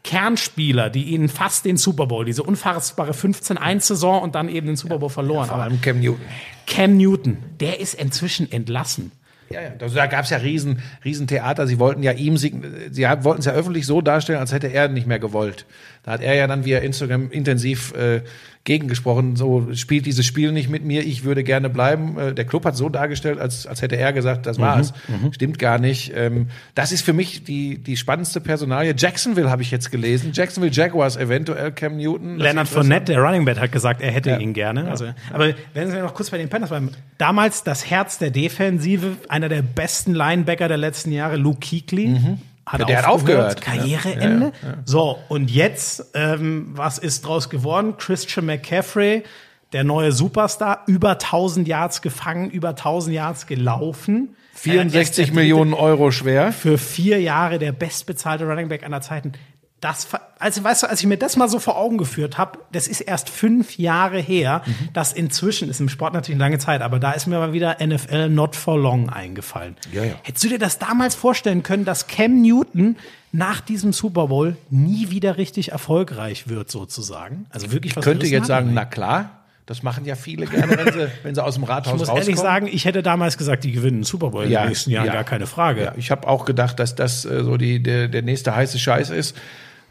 Kernspieler, 0.09 0.89
die 0.89 1.03
ihnen 1.03 1.29
fast 1.29 1.67
den 1.67 1.77
Super 1.77 2.07
Bowl, 2.07 2.25
diese 2.25 2.43
unfassbare 2.43 3.13
15-1-Saison 3.13 4.23
und 4.23 4.35
dann 4.35 4.49
eben 4.49 4.67
den 4.67 4.77
Super 4.77 4.99
Bowl 4.99 5.11
verloren. 5.11 5.49
Vor 5.49 5.57
Aber 5.57 5.65
allem 5.65 5.83
Cam 5.83 6.01
Newton. 6.01 6.25
Cam 6.67 6.97
Newton, 6.97 7.37
der 7.61 7.79
ist 7.79 7.93
inzwischen 7.93 8.51
entlassen. 8.51 9.13
Ja, 9.51 9.61
ja. 9.61 9.73
Also 9.79 9.97
da 9.97 10.07
gab 10.07 10.25
es 10.25 10.31
ja 10.31 10.39
riesen, 10.39 10.81
riesen 11.05 11.27
Theater. 11.27 11.67
Sie 11.67 11.79
wollten 11.79 12.03
ja 12.03 12.13
ihm, 12.13 12.39
sie 12.39 12.53
wollten 12.53 13.41
es 13.41 13.45
ja 13.45 13.53
öffentlich 13.53 13.85
so 13.85 14.01
darstellen, 14.01 14.39
als 14.39 14.51
hätte 14.51 14.73
er 14.73 14.89
nicht 14.89 15.07
mehr 15.07 15.19
gewollt. 15.19 15.67
Da 16.09 16.15
hat 16.15 16.23
er 16.23 16.35
ja 16.37 16.47
dann 16.47 16.65
via 16.65 16.79
Instagram 16.79 17.31
intensiv 17.31 17.93
äh, 17.93 18.23
gegengesprochen, 18.65 19.37
so 19.37 19.75
spielt 19.75 20.07
dieses 20.07 20.25
Spiel 20.25 20.53
nicht 20.53 20.71
mit 20.71 20.83
mir, 20.83 21.05
ich 21.05 21.23
würde 21.23 21.45
gerne 21.45 21.69
bleiben. 21.69 22.19
Äh, 22.19 22.35
der 22.35 22.47
Club 22.47 22.65
hat 22.65 22.79
so 22.79 22.89
dargestellt, 22.89 23.39
als, 23.39 23.67
als 23.67 23.83
hätte 23.83 23.99
er 23.99 24.15
gesagt, 24.15 24.47
das 24.47 24.59
war's. 24.59 24.95
Mhm, 25.07 25.35
Stimmt 25.35 25.59
gar 25.59 25.79
nicht. 25.79 26.15
Ähm, 26.17 26.47
das 26.75 26.93
ist 26.93 27.03
für 27.03 27.13
mich 27.13 27.45
die, 27.45 27.77
die 27.77 27.99
spannendste 27.99 28.41
Personalie. 28.41 28.95
Jacksonville 28.97 29.51
habe 29.51 29.61
ich 29.61 29.71
jetzt 29.71 29.91
gelesen. 29.91 30.31
Jacksonville 30.33 30.73
Jaguars, 30.73 31.19
eventuell 31.19 31.73
Cam 31.73 31.99
Newton. 31.99 32.39
Leonard 32.39 32.69
Fournette, 32.69 33.13
der 33.13 33.21
Running 33.21 33.45
Back, 33.45 33.61
hat 33.61 33.71
gesagt, 33.71 34.01
er 34.01 34.11
hätte 34.11 34.31
ja. 34.31 34.39
ihn 34.39 34.55
gerne. 34.55 34.85
Ja. 34.85 34.89
Also, 34.89 35.09
aber 35.31 35.53
wenn 35.75 35.93
wir 35.93 36.01
noch 36.01 36.15
kurz 36.15 36.31
bei 36.31 36.39
den 36.39 36.49
Panthers 36.49 36.71
bleiben. 36.71 36.89
Damals 37.19 37.65
das 37.65 37.91
Herz 37.91 38.17
der 38.17 38.31
Defensive, 38.31 39.19
einer 39.29 39.51
der 39.51 39.61
besten 39.61 40.15
Linebacker 40.15 40.69
der 40.69 40.79
letzten 40.79 41.13
Jahre, 41.13 41.37
Luke 41.37 41.61
Kuechly. 41.61 42.07
Mhm 42.07 42.39
hat, 42.69 42.81
ja, 42.81 42.87
der 42.87 43.11
aufgehört, 43.11 43.67
hat 43.67 43.69
aufgehört. 43.69 44.01
Karriereende. 44.03 44.53
Ja, 44.63 44.69
ja, 44.69 44.75
so, 44.85 45.19
und 45.29 45.51
jetzt, 45.51 46.07
ähm, 46.15 46.69
was 46.73 46.99
ist 46.99 47.27
draus 47.27 47.51
geworden? 47.51 47.97
Christian 47.97 48.47
McCaffrey, 48.47 49.25
der 49.73 49.85
neue 49.85 50.13
Superstar, 50.13 50.83
über 50.87 51.13
1000 51.13 51.67
Yards 51.67 52.03
gefangen, 52.03 52.51
über 52.51 52.71
1000 52.71 53.15
Yards 53.15 53.47
gelaufen. 53.47 54.37
64 54.55 55.33
Millionen 55.33 55.73
Euro 55.73 56.11
schwer. 56.11 56.53
Für 56.53 56.79
vier 56.79 57.21
Jahre 57.21 57.59
der 57.59 57.73
bestbezahlte 57.73 58.45
Running 58.45 58.69
Back 58.69 58.83
aller 58.85 59.01
Zeiten 59.01 59.33
das, 59.81 60.09
also 60.41 60.65
weißt 60.65 60.83
du, 60.83 60.89
als 60.89 61.01
ich 61.01 61.07
mir 61.07 61.19
das 61.19 61.37
mal 61.37 61.49
so 61.49 61.61
vor 61.61 61.77
Augen 61.77 61.99
geführt 61.99 62.37
habe, 62.37 62.59
das 62.73 62.89
ist 62.89 63.01
erst 63.01 63.31
fünf 63.31 63.79
Jahre 63.79 64.19
her, 64.19 64.63
mhm. 64.67 64.89
das 64.93 65.13
inzwischen 65.13 65.69
ist 65.69 65.81
im 65.81 65.89
Sport 65.89 66.15
natürlich 66.15 66.37
eine 66.37 66.45
lange 66.45 66.59
Zeit, 66.59 66.83
aber 66.83 66.99
da 66.99 67.13
ist 67.13 67.27
mir 67.27 67.39
mal 67.39 67.53
wieder 67.53 67.77
NFL 67.85 68.29
Not 68.29 68.57
for 68.57 68.77
Long 68.77 69.09
eingefallen. 69.09 69.77
Ja, 69.93 70.03
ja. 70.03 70.15
Hättest 70.23 70.45
du 70.45 70.49
dir 70.49 70.59
das 70.59 70.79
damals 70.79 71.15
vorstellen 71.15 71.63
können, 71.63 71.85
dass 71.85 72.09
Cam 72.09 72.43
Newton 72.43 72.97
nach 73.31 73.61
diesem 73.61 73.93
Super 73.93 74.29
Bowl 74.29 74.57
nie 74.71 75.11
wieder 75.11 75.37
richtig 75.37 75.71
erfolgreich 75.71 76.49
wird, 76.49 76.71
sozusagen? 76.71 77.47
Also 77.51 77.71
wirklich 77.71 77.95
was 77.95 78.05
Ich 78.05 78.11
könnte 78.11 78.27
jetzt 78.27 78.47
sagen, 78.47 78.71
na 78.75 78.85
klar. 78.85 79.31
Das 79.67 79.83
machen 79.83 80.07
ja 80.07 80.15
viele 80.15 80.47
gerne, 80.47 80.79
wenn 80.79 80.93
sie, 80.95 81.09
wenn 81.23 81.35
sie 81.35 81.45
aus 81.45 81.57
dem 81.57 81.65
Rathaus 81.65 81.93
Ich 81.93 81.99
muss 81.99 82.09
rauskommen. 82.09 82.23
ehrlich 82.23 82.41
sagen, 82.41 82.69
ich 82.73 82.87
hätte 82.87 83.03
damals 83.03 83.37
gesagt, 83.37 83.65
die 83.65 83.73
gewinnen 83.73 84.03
Super 84.03 84.31
Bowl 84.31 84.47
Ja, 84.47 84.61
in 84.61 84.65
den 84.65 84.69
nächsten 84.71 84.91
Jahren, 84.91 85.09
ja. 85.09 85.13
gar 85.13 85.25
keine 85.25 85.47
Frage. 85.47 85.85
Ja, 85.85 85.93
ich 85.95 86.11
habe 86.11 86.27
auch 86.27 86.47
gedacht, 86.47 86.79
dass 86.79 86.95
das 86.95 87.27
äh, 87.27 87.45
so 87.45 87.59
die, 87.59 87.83
der, 87.83 88.09
der 88.09 88.23
nächste 88.23 88.57
heiße 88.57 88.79
Scheiß 88.79 89.11
ist. 89.11 89.37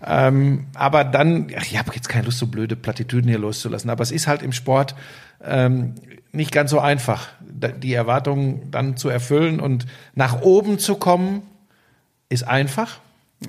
Ähm, 0.06 0.68
aber 0.76 1.03
dann, 1.03 1.48
ach, 1.57 1.65
ich 1.65 1.78
habe 1.78 1.91
jetzt 1.95 2.10
keine 2.10 2.26
Lust, 2.26 2.38
so 2.38 2.48
blöde 2.48 2.76
Plattitüden 2.76 3.30
hier 3.30 3.40
loszulassen, 3.40 3.90
aber 3.90 4.03
es 4.03 4.11
ist 4.11 4.28
halt 4.28 4.41
im 4.44 4.52
Sport 4.52 4.95
ähm, 5.44 5.95
nicht 6.32 6.52
ganz 6.52 6.72
so 6.72 6.80
einfach, 6.80 7.30
die 7.41 7.94
Erwartungen 7.94 8.69
dann 8.69 8.98
zu 8.98 9.10
erfüllen 9.10 9.60
und 9.60 9.88
nach 10.14 10.41
oben 10.41 10.78
zu 10.78 10.95
kommen, 10.95 11.41
ist 12.30 12.48
einfach. 12.48 12.99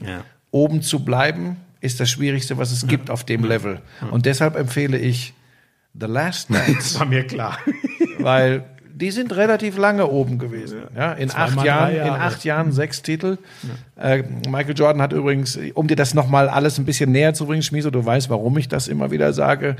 Ja. 0.04 0.24
Oben 0.50 0.80
zu 0.82 1.04
bleiben, 1.04 1.56
ist 1.80 2.00
das 2.00 2.10
Schwierigste, 2.10 2.56
was 2.56 2.72
es 2.72 2.86
gibt 2.86 3.10
auf 3.10 3.24
dem 3.24 3.44
Level. 3.44 3.80
Und 4.10 4.24
deshalb 4.26 4.56
empfehle 4.56 4.96
ich 4.98 5.34
The 5.98 6.06
Last 6.06 6.50
Dance, 6.54 6.98
War 6.98 7.06
mir 7.06 7.26
klar. 7.26 7.58
weil 8.18 8.64
die 9.00 9.10
sind 9.10 9.34
relativ 9.36 9.78
lange 9.78 10.08
oben 10.08 10.38
gewesen. 10.38 10.82
Ja, 10.96 11.12
in 11.12 11.28
Zweimal 11.28 11.58
acht 11.58 11.64
Jahren, 11.64 11.90
in 11.90 11.96
Jahre. 11.96 12.20
acht 12.20 12.44
Jahren 12.44 12.72
sechs 12.72 13.02
Titel. 13.02 13.38
Äh, 13.96 14.24
Michael 14.48 14.76
Jordan 14.76 15.00
hat 15.00 15.12
übrigens, 15.12 15.58
um 15.74 15.86
dir 15.86 15.96
das 15.96 16.14
nochmal 16.14 16.48
alles 16.48 16.78
ein 16.78 16.84
bisschen 16.84 17.12
näher 17.12 17.34
zu 17.34 17.46
bringen, 17.46 17.62
Schmieso, 17.62 17.90
du 17.90 18.04
weißt, 18.04 18.28
warum 18.30 18.58
ich 18.58 18.68
das 18.68 18.88
immer 18.88 19.10
wieder 19.10 19.32
sage, 19.32 19.76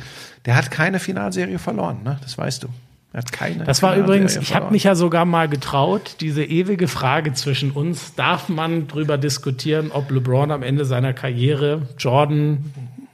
der 0.47 0.55
hat 0.57 0.71
keine 0.71 0.99
Finalserie 1.01 1.59
verloren, 1.59 1.99
ne? 2.05 2.19
Das 2.23 2.39
weißt 2.39 2.63
du. 2.63 2.69
Er 3.13 3.21
hat 3.21 3.33
keine. 3.33 3.65
Das 3.65 3.83
war 3.83 3.97
übrigens, 3.97 4.37
ich 4.37 4.55
habe 4.55 4.71
mich 4.71 4.85
ja 4.85 4.95
sogar 4.95 5.25
mal 5.25 5.49
getraut, 5.49 6.17
diese 6.21 6.45
ewige 6.45 6.89
Frage 6.89 7.33
zwischen 7.33 7.71
uns, 7.71 8.15
darf 8.15 8.49
man 8.49 8.87
drüber 8.87 9.17
diskutieren, 9.17 9.91
ob 9.93 10.11
LeBron 10.11 10.51
am 10.51 10.63
Ende 10.63 10.85
seiner 10.85 11.15
Karriere 11.15 11.83
Jordan 11.99 12.67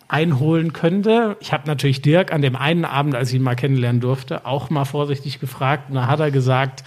einholen 0.08 0.72
könnte? 0.72 1.36
Ich 1.40 1.52
habe 1.52 1.66
natürlich 1.66 2.02
Dirk 2.02 2.32
an 2.32 2.42
dem 2.42 2.56
einen 2.56 2.84
Abend, 2.84 3.14
als 3.14 3.30
ich 3.30 3.36
ihn 3.36 3.42
mal 3.42 3.54
kennenlernen 3.56 4.00
durfte, 4.00 4.46
auch 4.46 4.70
mal 4.70 4.84
vorsichtig 4.84 5.40
gefragt. 5.40 5.90
Und 5.90 5.96
da 5.96 6.06
hat 6.06 6.20
er 6.20 6.30
gesagt, 6.30 6.84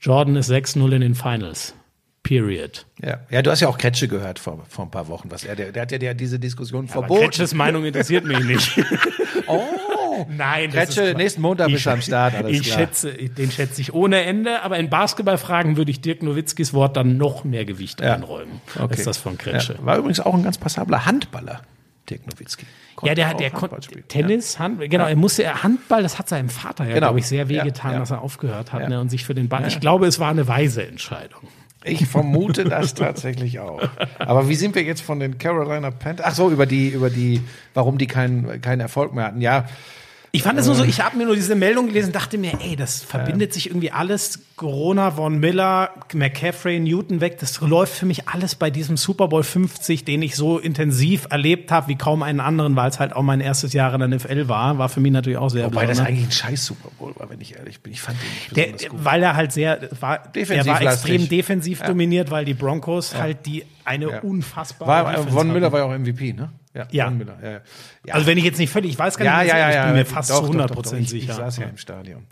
Jordan 0.00 0.36
ist 0.36 0.50
6-0 0.50 0.94
in 0.94 1.00
den 1.00 1.14
Finals. 1.14 1.74
Period. 2.22 2.86
Ja. 3.00 3.20
ja, 3.30 3.40
du 3.40 3.52
hast 3.52 3.60
ja 3.60 3.68
auch 3.68 3.78
Kretsche 3.78 4.08
gehört 4.08 4.40
vor, 4.40 4.64
vor 4.68 4.84
ein 4.86 4.90
paar 4.90 5.06
Wochen. 5.06 5.30
Was 5.30 5.44
er, 5.44 5.54
der, 5.54 5.70
der 5.70 5.82
hat 5.82 5.92
ja 5.92 5.98
der, 5.98 6.12
diese 6.14 6.40
Diskussion 6.40 6.86
Aber 6.86 7.02
verboten. 7.02 7.20
Kretsches 7.22 7.54
Meinung 7.54 7.84
interessiert 7.84 8.24
mich 8.24 8.40
nicht. 8.40 8.80
Oh, 9.48 9.62
Nein, 10.28 10.70
Kretsche, 10.70 11.14
nächsten 11.16 11.42
Montag 11.42 11.68
bist 11.68 11.86
du 11.86 11.90
am 11.90 12.00
Start, 12.00 12.48
ich 12.48 12.62
klar. 12.62 12.78
schätze, 12.78 13.12
den 13.12 13.50
schätze 13.50 13.80
ich 13.80 13.92
ohne 13.94 14.22
Ende, 14.24 14.62
aber 14.62 14.78
in 14.78 14.88
Basketballfragen 14.90 15.76
würde 15.76 15.90
ich 15.90 16.00
Dirk 16.00 16.22
Nowitzkis 16.22 16.72
Wort 16.72 16.96
dann 16.96 17.16
noch 17.16 17.44
mehr 17.44 17.64
Gewicht 17.64 18.00
Ja. 18.00 18.14
einräumen 18.14 18.60
als 18.76 19.04
das 19.04 19.18
von 19.18 19.38
Kretsche. 19.38 19.74
Ja, 19.74 19.84
war 19.84 19.98
übrigens 19.98 20.20
auch 20.20 20.34
ein 20.34 20.42
ganz 20.42 20.58
passabler 20.58 21.06
Handballer, 21.06 21.60
Dirk 22.08 22.26
Nowitzki. 22.26 22.66
Ja, 23.02 23.14
der, 23.14 23.28
auch 23.28 23.32
der 23.34 23.52
Handball 23.52 23.68
konnte. 23.70 24.02
Tennis, 24.08 24.58
Hand, 24.58 24.80
genau, 24.90 25.06
er 25.06 25.16
musste 25.16 25.62
Handball, 25.62 26.02
das 26.02 26.18
hat 26.18 26.28
seinem 26.28 26.48
Vater 26.48 26.84
ja, 26.84 26.90
Genau. 26.94 27.06
glaube 27.08 27.18
ich, 27.18 27.26
sehr 27.26 27.48
wehgetan, 27.48 27.90
Ja, 27.90 27.94
ja. 27.94 27.98
dass 28.00 28.10
er 28.10 28.22
aufgehört 28.22 28.72
hat 28.72 28.82
Ja. 28.82 28.88
ne, 28.88 29.00
und 29.00 29.10
sich 29.10 29.24
für 29.24 29.34
den 29.34 29.48
Ball. 29.48 29.66
Ich 29.66 29.80
glaube, 29.80 30.06
es 30.06 30.18
war 30.18 30.30
eine 30.30 30.48
weise 30.48 30.86
Entscheidung. 30.86 31.42
Ich 31.84 32.06
vermute 32.06 32.64
das 32.64 32.94
tatsächlich 32.94 33.60
auch. 33.60 33.80
Aber 34.18 34.48
wie 34.48 34.56
sind 34.56 34.74
wir 34.74 34.82
jetzt 34.82 35.02
von 35.02 35.20
den 35.20 35.38
Carolina 35.38 35.90
Panthers? 35.92 36.26
Ach 36.30 36.34
so, 36.34 36.50
über 36.50 36.66
die, 36.66 36.88
über 36.88 37.10
die, 37.10 37.40
warum 37.74 37.96
die 37.98 38.06
keinen, 38.08 38.60
keinen 38.60 38.80
Erfolg 38.80 39.14
mehr 39.14 39.26
hatten. 39.26 39.40
Ja, 39.40 39.66
Ich 40.36 40.42
fand 40.42 40.58
es 40.58 40.66
nur 40.66 40.74
so, 40.74 40.84
ich 40.84 41.00
habe 41.00 41.16
mir 41.16 41.24
nur 41.26 41.34
diese 41.34 41.54
Meldung 41.54 41.86
gelesen, 41.86 42.12
dachte 42.12 42.36
mir, 42.38 42.52
ey, 42.60 42.76
das 42.76 43.02
verbindet 43.02 43.52
sich 43.54 43.68
irgendwie 43.68 43.90
alles. 43.90 44.40
Corona, 44.56 45.10
Von 45.10 45.38
Miller, 45.38 45.90
McCaffrey, 46.14 46.80
Newton 46.80 47.20
weg. 47.20 47.38
Das 47.40 47.60
läuft 47.60 47.92
für 47.94 48.06
mich 48.06 48.26
alles 48.28 48.54
bei 48.54 48.70
diesem 48.70 48.96
Super 48.96 49.28
Bowl 49.28 49.42
50, 49.42 50.04
den 50.06 50.22
ich 50.22 50.34
so 50.34 50.58
intensiv 50.58 51.26
erlebt 51.30 51.70
habe 51.70 51.88
wie 51.88 51.96
kaum 51.96 52.22
einen 52.22 52.40
anderen, 52.40 52.74
weil 52.74 52.88
es 52.88 52.98
halt 52.98 53.14
auch 53.14 53.22
mein 53.22 53.40
erstes 53.40 53.72
Jahr 53.74 53.92
in 53.92 54.00
der 54.00 54.08
NFL 54.08 54.48
war. 54.48 54.78
War 54.78 54.88
für 54.88 55.00
mich 55.00 55.12
natürlich 55.12 55.38
auch 55.38 55.50
sehr 55.50 55.66
wobei 55.66 55.82
das 55.82 55.90
besonders. 55.98 56.08
eigentlich 56.08 56.26
ein 56.28 56.32
scheiß 56.32 56.64
Super 56.66 56.88
Bowl 56.98 57.12
war, 57.16 57.28
wenn 57.28 57.40
ich 57.40 57.54
ehrlich 57.56 57.80
bin. 57.80 57.92
Ich 57.92 58.00
fand 58.00 58.16
den 58.22 58.56
nicht 58.64 58.82
Der, 58.82 58.88
gut. 58.88 59.04
weil 59.04 59.22
er 59.22 59.36
halt 59.36 59.52
sehr, 59.52 59.88
war, 60.00 60.18
der 60.20 60.32
Defensiv 60.32 60.66
war 60.72 60.82
lastig. 60.82 61.10
extrem 61.12 61.28
defensiv 61.28 61.82
dominiert, 61.82 62.30
weil 62.30 62.44
die 62.46 62.54
Broncos 62.54 63.14
halt 63.14 63.44
die 63.46 63.64
eine 63.84 64.10
Ja. 64.10 64.20
unfassbare 64.20 64.90
War, 64.90 65.10
Defense 65.12 65.30
Von 65.32 65.48
Müller 65.48 65.66
hatten. 65.66 65.72
war 65.74 65.80
ja 65.80 65.86
auch 65.86 65.98
MVP, 65.98 66.32
ne? 66.32 66.50
Ja. 66.76 66.86
Ja, 66.90 67.10
ja. 67.42 67.50
ja. 68.04 68.14
Also 68.14 68.26
wenn 68.26 68.38
ich 68.38 68.44
jetzt 68.44 68.58
nicht 68.58 68.70
völlig, 68.70 68.90
ich 68.92 68.98
weiß 68.98 69.16
gar 69.16 69.24
ja, 69.24 69.42
nicht, 69.42 69.48
ja, 69.52 69.58
ja, 69.58 69.68
ich 69.70 69.74
ja. 69.76 69.86
bin 69.86 69.94
mir 69.94 70.04
fast 70.04 70.30
Doch, 70.30 70.36
zu 70.36 70.42
doch, 70.42 70.48
100 70.50 70.70
doch, 70.70 70.74
doch. 70.76 70.82
Prozent 70.82 71.02
Ich, 71.02 71.08
sicher. 71.10 71.30
Ich 71.32 71.36
saß 71.36 71.58
ja 71.58 71.66
im 71.66 71.76
Stadion. 71.78 72.26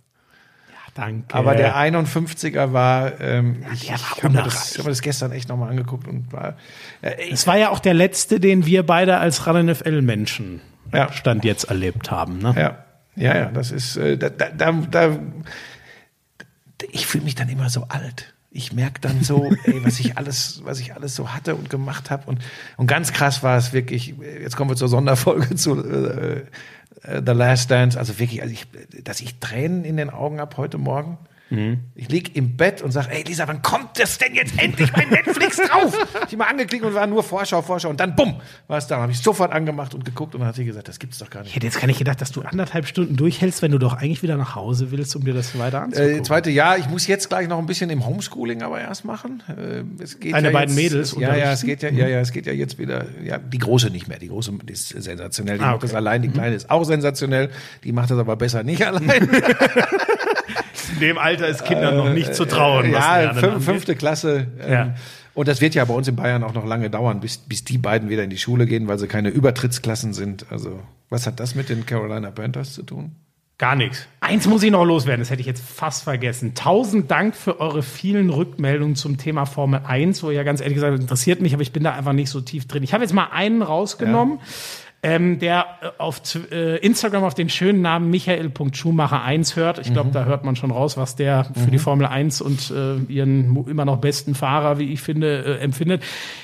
Danke. 0.95 1.35
Aber 1.35 1.57
der 1.57 1.75
51er 1.77 2.73
war, 2.73 3.21
ähm, 3.21 3.65
ich, 3.73 3.91
ich 3.91 3.93
habe 3.93 4.29
mir, 4.31 4.43
das- 4.45 4.73
ich 4.73 4.79
hab 4.79 4.85
mir 4.85 4.93
das 4.93 5.03
gestern 5.03 5.33
echt 5.33 5.49
nochmal 5.49 5.71
angeguckt 5.71 6.07
und 6.07 6.33
war, 6.33 6.57
äh, 7.03 7.21
ich, 7.25 7.33
Es 7.33 7.47
war 7.49 7.57
ja 7.59 7.71
auch 7.71 7.81
der 7.81 7.95
letzte, 7.95 8.39
den 8.39 8.65
wir 8.65 8.85
beide 8.85 9.19
als 9.19 9.45
RAN 9.47 9.67
NFL-Menschen 9.67 10.61
Ja. 10.93 11.11
Stand 11.13 11.45
jetzt 11.45 11.65
erlebt 11.65 12.13
haben. 12.13 12.39
Ne? 12.39 12.55
Ja, 12.57 12.85
ja, 13.17 13.37
ja, 13.37 13.45
das 13.47 13.73
ist, 13.73 13.97
äh, 13.97 14.17
da, 14.17 14.29
da, 14.29 14.73
da 14.73 15.19
ich 16.93 17.07
fühle 17.07 17.25
mich 17.25 17.35
dann 17.35 17.49
immer 17.49 17.71
so 17.71 17.87
alt. 17.89 18.34
Ich 18.57 18.73
merke 18.73 19.01
dann 19.01 19.25
so, 19.25 19.53
ey, 19.65 19.85
was 19.85 19.99
ich 19.99 20.17
alles, 20.17 20.61
was 20.65 20.79
ich 20.79 20.95
alles 20.95 21.17
so 21.17 21.35
hatte 21.35 21.57
und 21.57 21.69
gemacht 21.71 22.11
habe 22.11 22.23
und 22.27 22.41
und 22.77 22.87
ganz 22.87 23.13
krass 23.13 23.43
war 23.43 23.59
es 23.59 23.73
wirklich. 23.73 24.15
Jetzt 24.41 24.57
kommen 24.57 24.71
wir 24.71 24.77
zur 24.77 24.89
Sonderfolge 24.89 25.57
zu 25.57 25.85
äh, 25.85 26.45
äh, 27.03 27.23
The 27.25 27.33
Last 27.33 27.71
Dance. 27.71 27.99
Also 27.99 28.19
wirklich, 28.19 28.43
also 28.43 28.53
ich, 28.53 28.67
dass 29.03 29.21
ich 29.21 29.39
Tränen 29.41 29.85
in 29.85 29.97
den 29.97 30.11
Augen 30.11 30.41
habe 30.41 30.57
heute 30.57 30.79
Morgen. 30.79 31.19
Ich 31.95 32.09
lieg 32.09 32.37
im 32.37 32.57
Bett 32.57 32.83
und 32.83 32.91
sage, 32.93 33.09
ey 33.11 33.23
Lisa, 33.23 33.47
wann 33.49 33.63
kommt 33.63 33.99
das 33.99 34.19
denn 34.19 34.35
jetzt 34.35 34.59
endlich 34.61 34.93
bei 34.93 35.05
Netflix 35.05 35.57
drauf? 35.57 35.97
Ich 36.15 36.33
hab 36.33 36.37
mal 36.37 36.47
angeklickt 36.47 36.85
und 36.85 36.95
war 36.95 37.07
nur 37.07 37.23
Vorschau, 37.23 37.63
Vorschau 37.63 37.89
und 37.91 38.01
dann 38.01 38.15
bumm, 38.17 38.41
war 38.67 38.79
es 38.79 38.87
da. 38.87 38.99
Habe 39.01 39.13
ich 39.13 39.19
sofort 39.21 39.53
angemacht 39.53 39.95
und 39.95 40.05
geguckt 40.05 40.35
und 40.35 40.41
dann 40.41 40.49
hat 40.49 40.57
sie 40.57 40.65
gesagt, 40.65 40.89
das 40.89 40.99
gibt's 40.99 41.19
doch 41.19 41.31
gar 41.31 41.41
nicht. 41.41 41.51
Ich 41.51 41.57
hätte 41.57 41.67
jetzt 41.67 41.81
gar 41.81 41.87
nicht 41.87 41.99
gedacht, 41.99 42.21
dass 42.21 42.33
du 42.33 42.43
anderthalb 42.43 42.87
Stunden 42.87 43.17
durchhältst, 43.17 43.63
wenn 43.63 43.73
du 43.73 43.79
doch 43.79 43.95
eigentlich 43.95 44.23
wieder 44.23 44.37
nach 44.37 44.55
Hause 44.55 44.91
willst, 44.91 45.15
um 45.17 45.25
dir 45.25 45.35
das 45.35 45.59
weiter 45.59 45.83
anzugucken. 45.83 46.19
Äh, 46.19 46.23
zweite 46.23 46.51
Jahr, 46.51 46.79
ich 46.79 46.89
muss 46.89 47.07
jetzt 47.07 47.29
gleich 47.29 47.49
noch 47.49 47.59
ein 47.59 47.67
bisschen 47.67 47.91
im 47.91 48.05
Homeschooling 48.07 48.63
aber 48.63 48.81
erst 48.81 49.05
machen. 49.05 49.43
Äh, 49.49 50.03
es 50.03 50.21
geht 50.21 50.35
Deine 50.35 50.49
ja 50.49 50.53
beiden 50.53 50.77
jetzt, 50.77 50.93
Mädels 50.93 51.13
es, 51.13 51.21
ja, 51.21 51.35
ja, 51.35 51.53
es 51.53 51.63
geht 51.63 51.83
ja, 51.83 51.91
ja, 51.91 52.09
ja, 52.09 52.21
es 52.21 52.33
geht 52.33 52.47
ja 52.47 52.53
jetzt 52.53 52.79
wieder, 52.79 53.07
ja, 53.23 53.39
die 53.39 53.59
große 53.59 53.91
nicht 53.91 54.09
mehr, 54.09 54.19
die 54.19 54.29
große 54.29 54.53
die 54.65 54.73
ist 54.73 54.89
sensationell, 54.89 55.59
die 55.59 55.65
Ah, 55.65 55.67
macht 55.69 55.77
okay. 55.77 55.87
das 55.87 55.95
allein, 55.95 56.23
die 56.23 56.29
kleine 56.29 56.55
ist 56.57 56.71
auch 56.71 56.85
sensationell, 56.85 57.51
die 57.85 57.93
macht 57.93 58.11
das 58.11 58.19
aber 58.19 58.37
besser 58.37 58.63
nicht 58.63 58.83
allein. 58.87 59.29
In 60.95 61.01
dem 61.01 61.19
Alter 61.19 61.49
ist 61.49 61.65
Kindern 61.65 61.97
noch 61.97 62.11
nicht 62.11 62.35
zu 62.35 62.45
trauen. 62.45 62.91
ja, 62.93 63.35
fünf, 63.35 63.65
fünfte 63.65 63.97
Klasse. 63.97 64.47
Ähm, 64.61 64.73
Ja. 64.73 64.95
Und 65.35 65.49
das 65.49 65.61
wird 65.61 65.75
ja 65.75 65.85
bei 65.85 65.95
uns 65.95 66.07
in 66.07 66.15
Bayern 66.15 66.45
auch 66.45 66.55
noch 66.55 66.65
lange 66.65 66.91
dauern, 66.91 67.19
bis, 67.19 67.39
bis 67.39 67.65
die 67.65 67.77
beiden 67.77 68.09
wieder 68.09 68.23
in 68.23 68.31
die 68.31 68.39
Schule 68.39 68.67
gehen, 68.67 68.87
weil 68.87 68.99
sie 69.01 69.09
keine 69.09 69.31
Übertrittsklassen 69.31 70.13
sind. 70.13 70.47
Also, 70.51 70.79
was 71.11 71.27
hat 71.27 71.41
das 71.41 71.57
mit 71.57 71.69
den 71.69 71.87
Carolina 71.87 72.31
Panthers 72.31 72.73
zu 72.75 72.85
tun? 72.85 73.17
Gar 73.59 73.77
nichts. 73.77 74.07
Eins 74.21 74.47
muss 74.47 74.63
ich 74.63 74.71
noch 74.71 74.85
loswerden, 74.85 75.21
das 75.21 75.31
hätte 75.31 75.41
ich 75.41 75.47
jetzt 75.47 75.65
fast 75.65 76.05
vergessen. 76.05 76.55
Tausend 76.55 77.11
Dank 77.11 77.37
für 77.37 77.61
eure 77.61 77.83
vielen 77.83 78.31
Rückmeldungen 78.31 78.97
zum 78.97 79.17
Thema 79.17 79.45
Formel 79.45 79.81
1, 79.85 80.23
wo 80.23 80.31
ja 80.31 80.43
ganz 80.43 80.61
ehrlich 80.61 80.75
gesagt 80.75 81.01
interessiert 81.01 81.41
mich, 81.41 81.53
aber 81.55 81.63
ich 81.63 81.73
bin 81.73 81.85
da 81.85 81.95
einfach 81.95 82.13
nicht 82.13 82.31
so 82.31 82.41
tief 82.41 82.67
drin. 82.67 82.83
Ich 82.83 82.93
habe 82.95 83.03
jetzt 83.05 83.13
mal 83.13 83.29
einen 83.33 83.63
rausgenommen. 83.63 84.39
Ähm, 85.05 85.39
der 85.39 85.67
äh, 85.83 85.89
auf 85.99 86.23
äh, 86.51 86.79
Instagram 86.79 87.25
auf 87.25 87.35
den 87.35 87.51
schönen 87.51 87.83
Namen 87.83 88.09
Michael.Schumacher 88.09 89.23
1 89.23 89.55
hört. 89.55 89.79
Ich 89.79 89.93
glaube, 89.93 90.09
mhm. 90.09 90.13
da 90.15 90.25
hört 90.25 90.45
man 90.45 90.57
schon 90.57 90.71
raus, 90.71 90.97
was 90.97 91.15
der 91.15 91.45
für 91.45 91.67
mhm. 91.67 91.71
die 91.71 91.79
Formel 91.79 92.07
1 92.07 92.41
und 92.41 92.71
äh, 92.71 92.97
ihren 93.13 93.55
immer 93.69 93.85
noch 93.85 93.99
besten 93.99 94.35
Fahrer, 94.35 94.79
wie 94.79 94.93
ich 94.93 95.03
finde, 95.03 95.59
äh, 95.59 95.63
empfindet. 95.63 96.03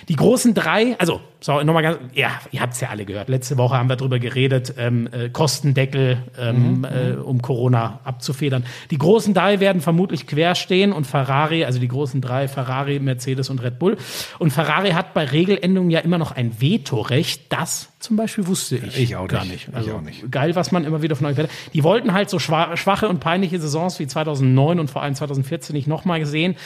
Die 0.08 0.16
großen 0.16 0.52
drei, 0.52 0.94
also 0.98 1.20
so, 1.40 1.62
nochmal 1.62 1.82
ganz, 1.82 1.98
ja, 2.12 2.32
ihr 2.52 2.60
habt 2.60 2.74
es 2.74 2.80
ja 2.80 2.90
alle 2.90 3.06
gehört. 3.06 3.30
Letzte 3.30 3.56
Woche 3.56 3.78
haben 3.78 3.88
wir 3.88 3.96
drüber 3.96 4.18
geredet, 4.18 4.74
ähm, 4.76 5.08
äh, 5.10 5.30
Kostendeckel, 5.30 6.18
ähm, 6.38 6.80
mhm. 6.80 6.84
äh, 6.84 7.12
um 7.14 7.40
Corona 7.40 8.00
abzufedern. 8.04 8.64
Die 8.90 8.98
großen 8.98 9.32
drei 9.32 9.58
werden 9.60 9.80
vermutlich 9.80 10.26
quer 10.26 10.54
stehen 10.54 10.92
und 10.92 11.06
Ferrari, 11.06 11.64
also 11.64 11.78
die 11.78 11.88
großen 11.88 12.20
drei, 12.20 12.46
Ferrari, 12.46 13.00
Mercedes 13.00 13.48
und 13.48 13.62
Red 13.62 13.78
Bull. 13.78 13.96
Und 14.38 14.52
Ferrari 14.52 14.90
hat 14.90 15.14
bei 15.14 15.24
Regeländerungen 15.24 15.90
ja 15.90 16.00
immer 16.00 16.18
noch 16.18 16.32
ein 16.32 16.60
Vetorecht. 16.60 17.50
Das 17.50 17.89
zum 18.00 18.16
Beispiel 18.16 18.46
wusste 18.46 18.76
ich, 18.76 18.98
ich 18.98 19.16
auch 19.16 19.28
gar 19.28 19.44
nicht. 19.44 19.68
Also 19.72 19.90
ich 19.90 19.94
auch 19.94 20.00
nicht. 20.00 20.32
geil, 20.32 20.56
was 20.56 20.72
man 20.72 20.84
immer 20.84 21.02
wieder 21.02 21.16
von 21.16 21.26
euch 21.26 21.36
hört. 21.36 21.50
Die 21.74 21.84
wollten 21.84 22.14
halt 22.14 22.30
so 22.30 22.38
schwache 22.38 23.08
und 23.08 23.20
peinliche 23.20 23.60
Saisons 23.60 23.98
wie 23.98 24.06
2009 24.06 24.80
und 24.80 24.90
vor 24.90 25.02
allem 25.02 25.14
2014 25.14 25.76
nicht 25.76 25.86
nochmal 25.86 26.18
gesehen. 26.18 26.56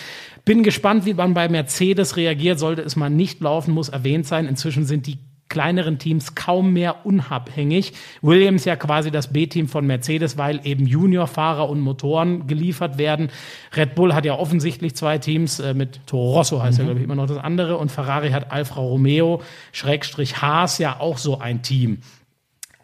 Bin 0.44 0.62
gespannt, 0.62 1.06
wie 1.06 1.14
man 1.14 1.34
bei 1.34 1.48
Mercedes 1.48 2.16
reagiert. 2.16 2.60
Sollte 2.60 2.82
es 2.82 2.94
mal 2.94 3.10
nicht 3.10 3.40
laufen, 3.40 3.74
muss 3.74 3.88
erwähnt 3.88 4.26
sein. 4.26 4.46
Inzwischen 4.46 4.86
sind 4.86 5.08
die 5.08 5.18
kleineren 5.48 5.98
Teams 5.98 6.34
kaum 6.34 6.72
mehr 6.72 7.06
unabhängig. 7.06 7.92
Williams 8.22 8.64
ja 8.64 8.76
quasi 8.76 9.10
das 9.10 9.32
B-Team 9.32 9.68
von 9.68 9.86
Mercedes, 9.86 10.38
weil 10.38 10.60
eben 10.64 10.86
Juniorfahrer 10.86 11.68
und 11.68 11.80
Motoren 11.80 12.46
geliefert 12.46 12.98
werden. 12.98 13.30
Red 13.76 13.94
Bull 13.94 14.14
hat 14.14 14.24
ja 14.24 14.34
offensichtlich 14.34 14.94
zwei 14.94 15.18
Teams, 15.18 15.60
äh, 15.60 15.74
mit 15.74 16.00
Toro 16.06 16.32
Rosso 16.32 16.62
heißt 16.62 16.78
mhm. 16.78 16.82
ja, 16.82 16.86
glaube 16.86 17.00
ich, 17.00 17.04
immer 17.04 17.14
noch 17.14 17.26
das 17.26 17.38
andere. 17.38 17.76
Und 17.76 17.92
Ferrari 17.92 18.30
hat 18.30 18.50
Alfa 18.52 18.80
Romeo, 18.80 19.42
Schrägstrich 19.72 20.40
Haas 20.40 20.78
ja 20.78 20.98
auch 21.00 21.18
so 21.18 21.38
ein 21.38 21.62
Team. 21.62 21.98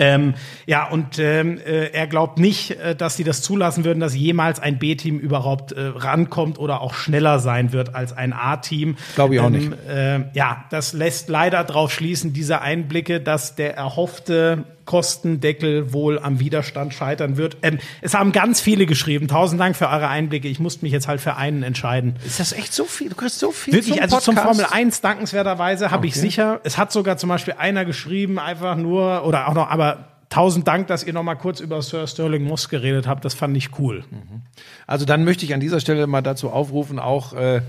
Ähm, 0.00 0.34
ja, 0.66 0.88
und 0.88 1.18
ähm, 1.18 1.58
äh, 1.58 1.90
er 1.92 2.06
glaubt 2.06 2.38
nicht, 2.38 2.70
äh, 2.70 2.96
dass 2.96 3.16
sie 3.16 3.24
das 3.24 3.42
zulassen 3.42 3.84
würden, 3.84 4.00
dass 4.00 4.16
jemals 4.16 4.58
ein 4.58 4.78
B-Team 4.78 5.18
überhaupt 5.18 5.72
äh, 5.72 5.92
rankommt 5.94 6.58
oder 6.58 6.80
auch 6.80 6.94
schneller 6.94 7.38
sein 7.38 7.72
wird 7.72 7.94
als 7.94 8.14
ein 8.14 8.32
A-Team. 8.32 8.96
Glaube 9.14 9.34
ich 9.34 9.40
auch 9.40 9.46
ähm, 9.48 9.52
nicht. 9.52 9.72
Äh, 9.88 10.20
ja, 10.32 10.64
das 10.70 10.94
lässt 10.94 11.28
leider 11.28 11.62
darauf 11.64 11.92
schließen, 11.92 12.32
diese 12.32 12.62
Einblicke, 12.62 13.20
dass 13.20 13.56
der 13.56 13.76
erhoffte 13.76 14.64
Kostendeckel 14.90 15.92
wohl 15.92 16.18
am 16.18 16.40
Widerstand 16.40 16.92
scheitern 16.92 17.36
wird. 17.36 17.58
Ähm, 17.62 17.78
es 18.00 18.14
haben 18.14 18.32
ganz 18.32 18.60
viele 18.60 18.86
geschrieben. 18.86 19.28
Tausend 19.28 19.60
Dank 19.60 19.76
für 19.76 19.86
eure 19.86 20.08
Einblicke. 20.08 20.48
Ich 20.48 20.58
musste 20.58 20.84
mich 20.84 20.92
jetzt 20.92 21.06
halt 21.06 21.20
für 21.20 21.36
einen 21.36 21.62
entscheiden. 21.62 22.16
Ist 22.26 22.40
das 22.40 22.52
echt 22.52 22.74
so 22.74 22.86
viel? 22.86 23.08
Du 23.08 23.14
kriegst 23.14 23.38
so 23.38 23.52
viel 23.52 23.72
Wirklich, 23.72 23.94
zum 23.94 24.02
also 24.02 24.16
Podcast? 24.16 24.24
zum 24.24 24.36
Formel 24.36 24.66
1 24.68 25.00
dankenswerterweise 25.00 25.92
habe 25.92 25.98
okay. 25.98 26.08
ich 26.08 26.14
sicher. 26.16 26.58
Es 26.64 26.76
hat 26.76 26.90
sogar 26.90 27.18
zum 27.18 27.28
Beispiel 27.28 27.54
einer 27.56 27.84
geschrieben, 27.84 28.40
einfach 28.40 28.74
nur, 28.74 29.24
oder 29.24 29.46
auch 29.46 29.54
noch, 29.54 29.70
aber 29.70 30.06
tausend 30.28 30.66
Dank, 30.66 30.88
dass 30.88 31.04
ihr 31.04 31.12
noch 31.12 31.22
mal 31.22 31.36
kurz 31.36 31.60
über 31.60 31.80
Sir 31.82 32.08
Sterling 32.08 32.42
Moss 32.42 32.68
geredet 32.68 33.06
habt. 33.06 33.24
Das 33.24 33.34
fand 33.34 33.56
ich 33.56 33.78
cool. 33.78 34.02
Mhm. 34.10 34.42
Also 34.88 35.04
dann 35.04 35.22
möchte 35.22 35.44
ich 35.44 35.54
an 35.54 35.60
dieser 35.60 35.78
Stelle 35.78 36.08
mal 36.08 36.22
dazu 36.22 36.50
aufrufen, 36.50 36.98
auch 36.98 37.32
äh, 37.32 37.60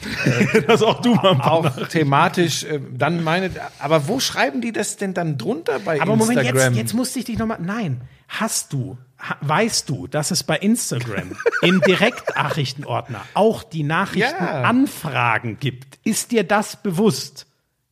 das 0.66 0.82
auch 0.82 1.00
du 1.00 1.14
mal 1.14 1.40
auch 1.40 1.88
thematisch 1.88 2.64
äh, 2.64 2.80
dann 2.92 3.24
meine 3.24 3.50
aber 3.78 4.08
wo 4.08 4.20
schreiben 4.20 4.60
die 4.60 4.72
das 4.72 4.96
denn 4.96 5.14
dann 5.14 5.38
drunter? 5.38 5.78
Bei 5.78 6.00
aber 6.00 6.14
Instagram? 6.14 6.18
Moment 6.18 6.58
jetzt, 6.58 6.76
jetzt 6.76 6.94
musste 6.94 7.18
ich 7.20 7.24
dich 7.24 7.38
noch 7.38 7.46
mal 7.46 7.58
nein. 7.60 8.02
Hast 8.28 8.72
du 8.72 8.98
weißt 9.40 9.88
du 9.88 10.06
dass 10.06 10.30
es 10.30 10.42
bei 10.42 10.56
Instagram 10.56 11.36
im 11.62 11.80
Direktnachrichtenordner 11.80 13.22
auch 13.34 13.62
die 13.62 13.82
Nachrichtenanfragen 13.82 15.52
ja. 15.52 15.56
gibt? 15.58 15.98
Ist 16.04 16.32
dir 16.32 16.44
das 16.44 16.82
bewusst? 16.82 17.46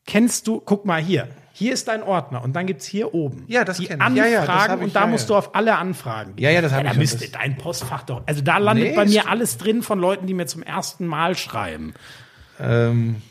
Kennst 0.07 0.47
du 0.49 0.61
guck 0.61 0.85
mal 0.85 1.01
hier 1.01 1.29
hier 1.63 1.73
ist 1.73 1.89
dein 1.89 2.03
Ordner 2.03 2.43
und 2.43 2.55
dann 2.55 2.67
gibt's 2.67 2.85
hier 2.85 3.15
oben 3.15 3.45
ja, 3.47 3.65
das 3.65 3.79
die 3.79 3.91
Anfragen 3.91 4.17
ja, 4.17 4.27
ja, 4.27 4.47
das 4.47 4.77
ich, 4.77 4.83
und 4.83 4.97
da 4.97 5.01
ja, 5.01 5.07
musst 5.07 5.31
du 5.31 5.37
auf 5.37 5.55
alle 5.55 5.77
Anfragen 5.77 6.37
gehen. 6.37 6.45
Ja, 6.45 6.51
ja, 6.51 6.61
das 6.61 6.73
habe 6.73 6.85
ja, 6.85 6.91
ich. 6.91 6.95
Da 6.95 7.01
müsste 7.01 7.29
dein 7.31 7.57
Postfach 7.57 8.03
doch. 8.03 8.23
Also 8.27 8.43
da 8.43 8.59
landet 8.59 8.91
nee, 8.91 8.97
bei 8.97 9.07
mir 9.07 9.29
alles 9.29 9.57
drin 9.57 9.83
von 9.83 9.99
Leuten, 9.99 10.27
die 10.27 10.35
mir 10.35 10.47
zum 10.47 10.63
ersten 10.63 11.07
Mal 11.07 11.37
schreiben. 11.37 11.95
Ähm, 12.61 13.23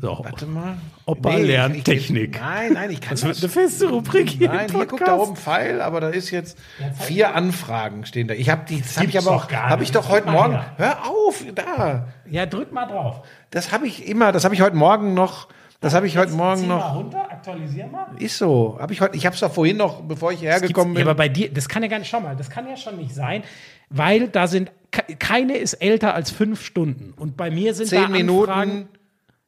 so. 0.00 0.20
Warte 0.22 0.46
mal. 0.46 0.78
Opa 1.06 1.30
nee, 1.30 1.42
lernt 1.42 1.84
Technik. 1.84 2.40
Nein, 2.40 2.72
nein, 2.74 2.90
ich 2.90 3.00
kann 3.00 3.10
das. 3.10 3.20
Das 3.22 3.42
wird 3.42 3.44
eine 3.44 3.48
feste 3.48 3.88
Rubrik 3.88 4.30
hier. 4.30 4.48
Nein, 4.48 4.70
hier 4.70 4.86
guckt 4.86 5.06
da 5.06 5.16
oben 5.16 5.36
Pfeil, 5.36 5.80
aber 5.80 6.00
da 6.00 6.08
ist 6.08 6.30
jetzt 6.30 6.58
vier 7.00 7.34
Anfragen 7.34 8.04
stehen 8.06 8.28
da. 8.28 8.34
Ich 8.34 8.48
habe 8.50 8.64
die, 8.68 8.80
das 8.80 8.96
habe 8.96 9.06
ich 9.06 9.18
aber 9.18 9.30
auch, 9.30 9.50
habe 9.50 9.82
ich 9.82 9.90
doch 9.90 10.08
heute 10.08 10.30
Morgen. 10.30 10.60
Hör 10.76 11.06
auf, 11.06 11.44
da. 11.54 12.08
Ja, 12.28 12.46
drück 12.46 12.72
mal 12.72 12.86
drauf. 12.86 13.22
Das 13.50 13.72
habe 13.72 13.86
ich 13.86 14.06
immer, 14.08 14.30
das 14.32 14.44
habe 14.44 14.54
ich 14.54 14.60
heute 14.60 14.76
Morgen 14.76 15.14
noch 15.14 15.48
das 15.80 15.94
habe 15.94 16.06
ich 16.06 16.16
heute 16.16 16.32
Morgen 16.32 16.66
noch. 16.66 16.80
Mal 16.80 16.96
runter, 16.96 17.30
aktualisier 17.30 17.86
mal. 17.86 18.08
Ist 18.18 18.38
so. 18.38 18.76
Habe 18.80 18.92
ich 18.92 19.00
heute. 19.00 19.16
Ich 19.16 19.24
habe 19.26 19.34
es 19.34 19.40
doch 19.40 19.52
vorhin 19.52 19.76
noch, 19.76 20.02
bevor 20.02 20.32
ich 20.32 20.42
hergekommen 20.42 20.94
bin. 20.94 21.04
Ja, 21.04 21.10
aber 21.10 21.16
bei 21.16 21.28
dir, 21.28 21.52
das 21.52 21.68
kann 21.68 21.82
ja 21.82 21.88
gar 21.88 22.00
nicht. 22.00 22.08
Schau 22.08 22.20
mal, 22.20 22.34
das 22.34 22.50
kann 22.50 22.68
ja 22.68 22.76
schon 22.76 22.96
nicht 22.96 23.14
sein, 23.14 23.44
weil 23.88 24.28
da 24.28 24.48
sind 24.48 24.72
keine 24.90 25.56
ist 25.56 25.74
älter 25.74 26.14
als 26.14 26.30
fünf 26.30 26.64
Stunden 26.64 27.12
und 27.16 27.36
bei 27.36 27.50
mir 27.50 27.74
sind 27.74 27.88
Zehn 27.88 28.02
da 28.02 28.08
Minuten, 28.08 28.50
Anfragen. 28.50 28.88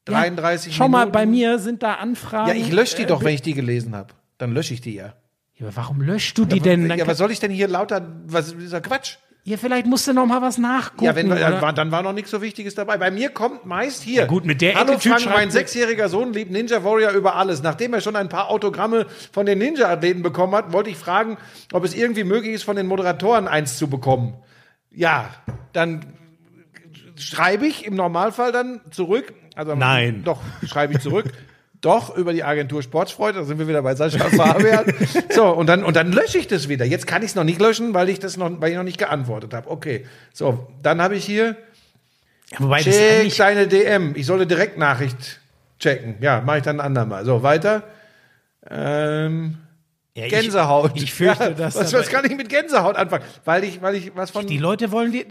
33 0.05 0.73
ja, 0.73 0.77
schau 0.77 0.85
Minuten. 0.85 0.93
mal, 0.93 1.11
bei 1.11 1.27
mir 1.27 1.59
sind 1.59 1.83
da 1.83 1.95
Anfragen. 1.95 2.49
Ja, 2.49 2.55
ich 2.55 2.71
lösche 2.71 2.97
die 2.97 3.03
äh, 3.03 3.07
doch, 3.07 3.25
wenn 3.25 3.35
ich 3.35 3.43
die 3.43 3.55
gelesen 3.55 3.97
habe. 3.97 4.15
Dann 4.39 4.53
lösche 4.53 4.75
ich 4.75 4.81
die 4.81 4.95
ja. 4.95 5.15
Ja, 5.55 5.67
aber 5.67 5.77
warum 5.77 6.01
löschst 6.01 6.39
du 6.39 6.45
die 6.45 6.57
ja, 6.57 6.63
denn? 6.63 6.91
ja, 6.91 7.07
was 7.07 7.19
soll 7.19 7.31
ich 7.31 7.41
denn 7.41 7.51
hier 7.51 7.69
lauter? 7.69 8.07
Was 8.27 8.49
ist 8.49 8.61
dieser 8.61 8.81
Quatsch? 8.81 9.19
Ja, 9.43 9.57
vielleicht 9.57 9.87
musst 9.87 10.07
du 10.07 10.13
noch 10.13 10.27
mal 10.27 10.43
was 10.43 10.59
nachgucken. 10.59 11.05
Ja, 11.05 11.15
wenn, 11.17 11.33
oder? 11.33 11.73
dann 11.73 11.91
war 11.91 12.03
noch 12.03 12.13
nichts 12.13 12.31
so 12.31 12.43
Wichtiges 12.43 12.75
dabei. 12.75 12.99
Bei 12.99 13.11
mir 13.11 13.31
kommt 13.31 13.65
meist 13.65 14.03
hier. 14.03 14.23
Ja, 14.23 14.27
gut, 14.27 14.45
mit 14.45 14.61
der 14.61 14.75
Hallo 14.75 14.99
Frank, 14.99 15.25
mein 15.27 15.51
sechsjähriger 15.51 16.11
Sohn 16.11 16.35
liebt 16.35 16.51
Ninja 16.51 16.85
Warrior 16.85 17.13
über 17.13 17.37
alles. 17.37 17.63
Nachdem 17.63 17.95
er 17.95 18.03
schon 18.03 18.17
ein 18.17 18.29
paar 18.29 18.51
Autogramme 18.51 19.07
von 19.33 19.47
den 19.47 19.59
Ninja-Athleten 19.59 20.23
bekommen 20.23 20.55
hat, 20.55 20.73
wollte 20.73 20.91
ich 20.91 20.97
fragen, 20.97 21.39
ob 21.73 21.85
es 21.85 21.95
irgendwie 21.95 22.25
möglich 22.25 22.55
ist, 22.55 22.65
von 22.65 22.77
den 22.77 22.87
Moderatoren 22.87 23.49
eins 23.49 23.79
zu 23.79 23.89
bekommen. 23.89 24.35
Ja, 24.91 25.31
dann 25.73 26.05
schreibe 27.17 27.67
ich 27.67 27.87
im 27.87 27.95
Normalfall 27.95 28.53
dann 28.53 28.83
zurück. 28.91 29.33
Also, 29.55 29.75
Nein. 29.75 30.23
Doch, 30.25 30.41
schreibe 30.67 30.95
ich 30.95 31.01
zurück. 31.01 31.27
Doch, 31.81 32.15
über 32.15 32.35
die 32.35 32.45
Agentur 32.45 32.83
Sportsfreud, 32.83 33.35
da 33.35 33.45
sind 33.45 33.59
wir 33.59 33.67
wieder 33.67 33.81
bei 33.81 33.95
Sascha 33.95 34.29
Fabian. 34.29 34.85
so, 35.31 35.49
und 35.49 35.67
dann, 35.67 35.83
und 35.83 35.97
dann 35.97 36.13
lösche 36.13 36.37
ich 36.37 36.47
das 36.47 36.69
wieder. 36.69 36.85
Jetzt 36.85 37.07
kann 37.07 37.23
ich 37.23 37.31
es 37.31 37.35
noch 37.35 37.45
nicht 37.45 37.61
löschen, 37.61 37.95
weil 37.95 38.11
ich 38.11 38.19
das 38.19 38.37
noch, 38.37 38.61
weil 38.61 38.73
ich 38.73 38.77
noch 38.77 38.85
nicht 38.85 38.99
geantwortet 38.99 39.55
habe. 39.55 39.71
Okay. 39.71 40.07
So, 40.35 40.69
dann 40.83 41.01
habe 41.01 41.17
ich 41.17 41.25
hier. 41.25 41.57
Ja, 42.51 42.61
wobei 42.61 42.83
check 42.83 43.35
deine 43.37 43.67
DM. 43.67 44.13
Ich 44.15 44.27
solle 44.27 44.47
Direktnachricht 44.47 45.41
checken. 45.79 46.17
Ja, 46.21 46.43
mache 46.43 46.59
ich 46.59 46.65
dann 46.65 46.81
ein 46.81 46.87
andermal. 46.87 47.25
So, 47.25 47.43
weiter. 47.43 47.85
Ähm, 48.69 49.57
ja, 50.15 50.29
Gänsehaut. 50.29 50.93
Ich, 50.97 51.05
ich 51.05 51.15
fürchte, 51.15 51.45
ja, 51.45 51.51
dass. 51.51 51.77
Was, 51.77 51.93
was 51.93 52.09
kann 52.09 52.25
ich 52.25 52.37
mit 52.37 52.49
Gänsehaut 52.49 52.97
anfangen? 52.97 53.25
Weil 53.45 53.65
ich, 53.65 53.81
weil 53.81 53.95
ich 53.95 54.15
was 54.17 54.31
von. 54.31 54.47
Die 54.47 54.59
Leute 54.59 54.91
wollen 54.91 55.13
die, 55.13 55.23
äh, 55.23 55.27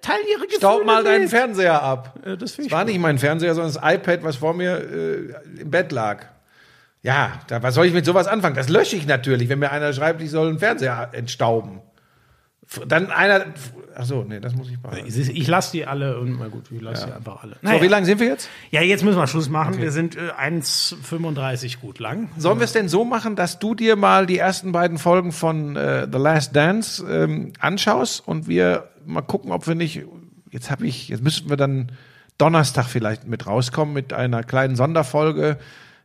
teilen 0.00 0.24
ihre 0.30 0.42
Gefühle 0.42 0.58
Staub 0.58 0.84
mal 0.84 1.04
deinen 1.04 1.28
Fernseher 1.28 1.82
ab. 1.82 2.18
Äh, 2.24 2.36
das 2.36 2.56
das 2.56 2.70
war 2.70 2.84
nicht 2.84 2.98
mein 2.98 3.18
Fernseher, 3.18 3.54
sondern 3.54 3.72
das 3.72 3.94
iPad, 3.94 4.24
was 4.24 4.36
vor 4.36 4.54
mir 4.54 4.76
äh, 4.78 5.60
im 5.60 5.70
Bett 5.70 5.92
lag. 5.92 6.26
Ja, 7.02 7.40
da, 7.48 7.62
was 7.62 7.74
soll 7.74 7.86
ich 7.86 7.92
mit 7.92 8.04
sowas 8.04 8.26
anfangen? 8.26 8.56
Das 8.56 8.68
lösche 8.68 8.96
ich 8.96 9.06
natürlich, 9.06 9.48
wenn 9.48 9.58
mir 9.58 9.70
einer 9.70 9.92
schreibt, 9.92 10.22
ich 10.22 10.30
soll 10.30 10.48
einen 10.48 10.58
Fernseher 10.58 11.10
entstauben. 11.12 11.80
Dann 12.86 13.10
einer, 13.10 13.46
ach 13.94 14.04
so, 14.04 14.24
nee, 14.24 14.40
das 14.40 14.54
muss 14.54 14.70
ich 14.70 14.78
behalten. 14.78 15.06
Ich 15.06 15.46
lasse 15.46 15.72
die 15.72 15.86
alle 15.86 16.18
und 16.18 16.38
mal 16.38 16.50
gut, 16.50 16.64
ich 16.70 16.80
lasse 16.80 17.02
ja. 17.02 17.06
die 17.08 17.12
einfach 17.14 17.42
alle. 17.42 17.56
Naja. 17.62 17.78
So, 17.78 17.84
wie 17.84 17.88
lang 17.88 18.04
sind 18.04 18.20
wir 18.20 18.26
jetzt? 18.26 18.48
Ja, 18.70 18.80
jetzt 18.80 19.04
müssen 19.04 19.18
wir 19.18 19.26
Schluss 19.26 19.48
machen. 19.48 19.74
Okay. 19.74 19.82
Wir 19.82 19.92
sind 19.92 20.16
äh, 20.16 20.30
1,35 20.30 21.80
gut 21.80 21.98
lang. 21.98 22.30
Sollen 22.36 22.58
wir 22.58 22.64
es 22.64 22.72
denn 22.72 22.88
so 22.88 23.04
machen, 23.04 23.36
dass 23.36 23.58
du 23.58 23.74
dir 23.74 23.96
mal 23.96 24.26
die 24.26 24.38
ersten 24.38 24.72
beiden 24.72 24.98
Folgen 24.98 25.32
von 25.32 25.76
äh, 25.76 26.06
The 26.10 26.18
Last 26.18 26.54
Dance 26.54 27.04
ähm, 27.08 27.52
anschaust 27.58 28.26
und 28.26 28.48
wir 28.48 28.88
mal 29.06 29.22
gucken, 29.22 29.52
ob 29.52 29.66
wir 29.66 29.74
nicht, 29.74 30.02
jetzt 30.50 30.70
habe 30.70 30.86
ich, 30.86 31.08
jetzt 31.08 31.22
müssten 31.22 31.48
wir 31.48 31.56
dann 31.56 31.92
Donnerstag 32.38 32.86
vielleicht 32.86 33.26
mit 33.26 33.46
rauskommen 33.46 33.94
mit 33.94 34.12
einer 34.12 34.42
kleinen 34.42 34.76
Sonderfolge 34.76 35.58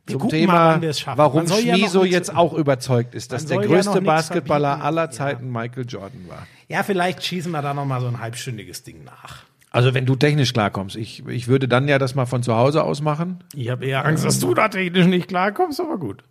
zum 0.06 0.28
Thema, 0.28 0.78
mal, 0.78 0.92
warum 1.16 1.46
Schmiso 1.46 2.04
ja 2.04 2.10
jetzt 2.10 2.34
auch 2.34 2.52
überzeugt 2.52 3.14
ist, 3.14 3.32
dass 3.32 3.46
der 3.46 3.58
größte 3.58 3.98
ja 3.98 4.00
Basketballer 4.00 4.82
aller 4.82 5.10
Zeiten 5.10 5.46
ja. 5.46 5.60
Michael 5.60 5.84
Jordan 5.86 6.28
war. 6.28 6.46
Ja, 6.68 6.82
vielleicht 6.82 7.24
schießen 7.24 7.52
wir 7.52 7.62
da 7.62 7.74
noch 7.74 7.84
mal 7.84 8.00
so 8.00 8.06
ein 8.06 8.20
halbstündiges 8.20 8.82
Ding 8.82 9.04
nach. 9.04 9.44
Also 9.70 9.94
wenn 9.94 10.04
du 10.04 10.16
technisch 10.16 10.52
klarkommst, 10.52 10.96
ich, 10.96 11.26
ich 11.28 11.46
würde 11.46 11.68
dann 11.68 11.86
ja 11.86 11.98
das 11.98 12.14
mal 12.14 12.26
von 12.26 12.42
zu 12.42 12.56
Hause 12.56 12.82
aus 12.82 13.02
machen. 13.02 13.44
Ich 13.54 13.68
habe 13.70 13.84
eher 13.86 14.04
Angst, 14.04 14.24
dass 14.24 14.40
du 14.40 14.52
da 14.52 14.68
technisch 14.68 15.06
nicht 15.06 15.28
klarkommst, 15.28 15.80
aber 15.80 15.98
gut. 15.98 16.24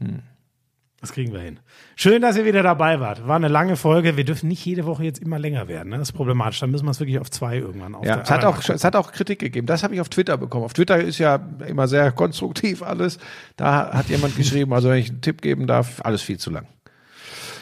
Hm. 0.00 0.22
Das 1.06 1.14
kriegen 1.14 1.32
wir 1.32 1.38
hin. 1.40 1.60
Schön, 1.94 2.20
dass 2.20 2.36
ihr 2.36 2.44
wieder 2.44 2.64
dabei 2.64 2.98
wart. 2.98 3.28
War 3.28 3.36
eine 3.36 3.46
lange 3.48 3.76
Folge. 3.76 4.16
Wir 4.16 4.24
dürfen 4.24 4.48
nicht 4.48 4.64
jede 4.64 4.84
Woche 4.86 5.04
jetzt 5.04 5.20
immer 5.20 5.38
länger 5.38 5.68
werden. 5.68 5.90
Ne? 5.90 5.98
Das 5.98 6.08
ist 6.08 6.12
problematisch. 6.12 6.58
Dann 6.58 6.72
müssen 6.72 6.84
wir 6.84 6.90
es 6.90 6.98
wirklich 6.98 7.20
auf 7.20 7.30
zwei 7.30 7.58
irgendwann 7.58 7.94
auf. 7.94 8.04
Ja, 8.04 8.20
es 8.22 8.30
hat, 8.30 8.44
auch, 8.44 8.58
es 8.68 8.82
hat 8.82 8.96
auch 8.96 9.12
Kritik 9.12 9.38
gegeben. 9.38 9.66
Das 9.68 9.84
habe 9.84 9.94
ich 9.94 10.00
auf 10.00 10.08
Twitter 10.08 10.36
bekommen. 10.36 10.64
Auf 10.64 10.72
Twitter 10.72 10.98
ist 10.98 11.18
ja 11.18 11.36
immer 11.66 11.86
sehr 11.86 12.10
konstruktiv 12.10 12.82
alles. 12.82 13.18
Da 13.56 13.92
hat 13.92 14.08
jemand 14.08 14.36
geschrieben, 14.36 14.72
also 14.72 14.88
wenn 14.90 14.98
ich 14.98 15.10
einen 15.10 15.20
Tipp 15.20 15.42
geben 15.42 15.66
darf, 15.68 16.00
alles 16.04 16.22
viel 16.22 16.38
zu 16.38 16.50
lang. 16.50 16.66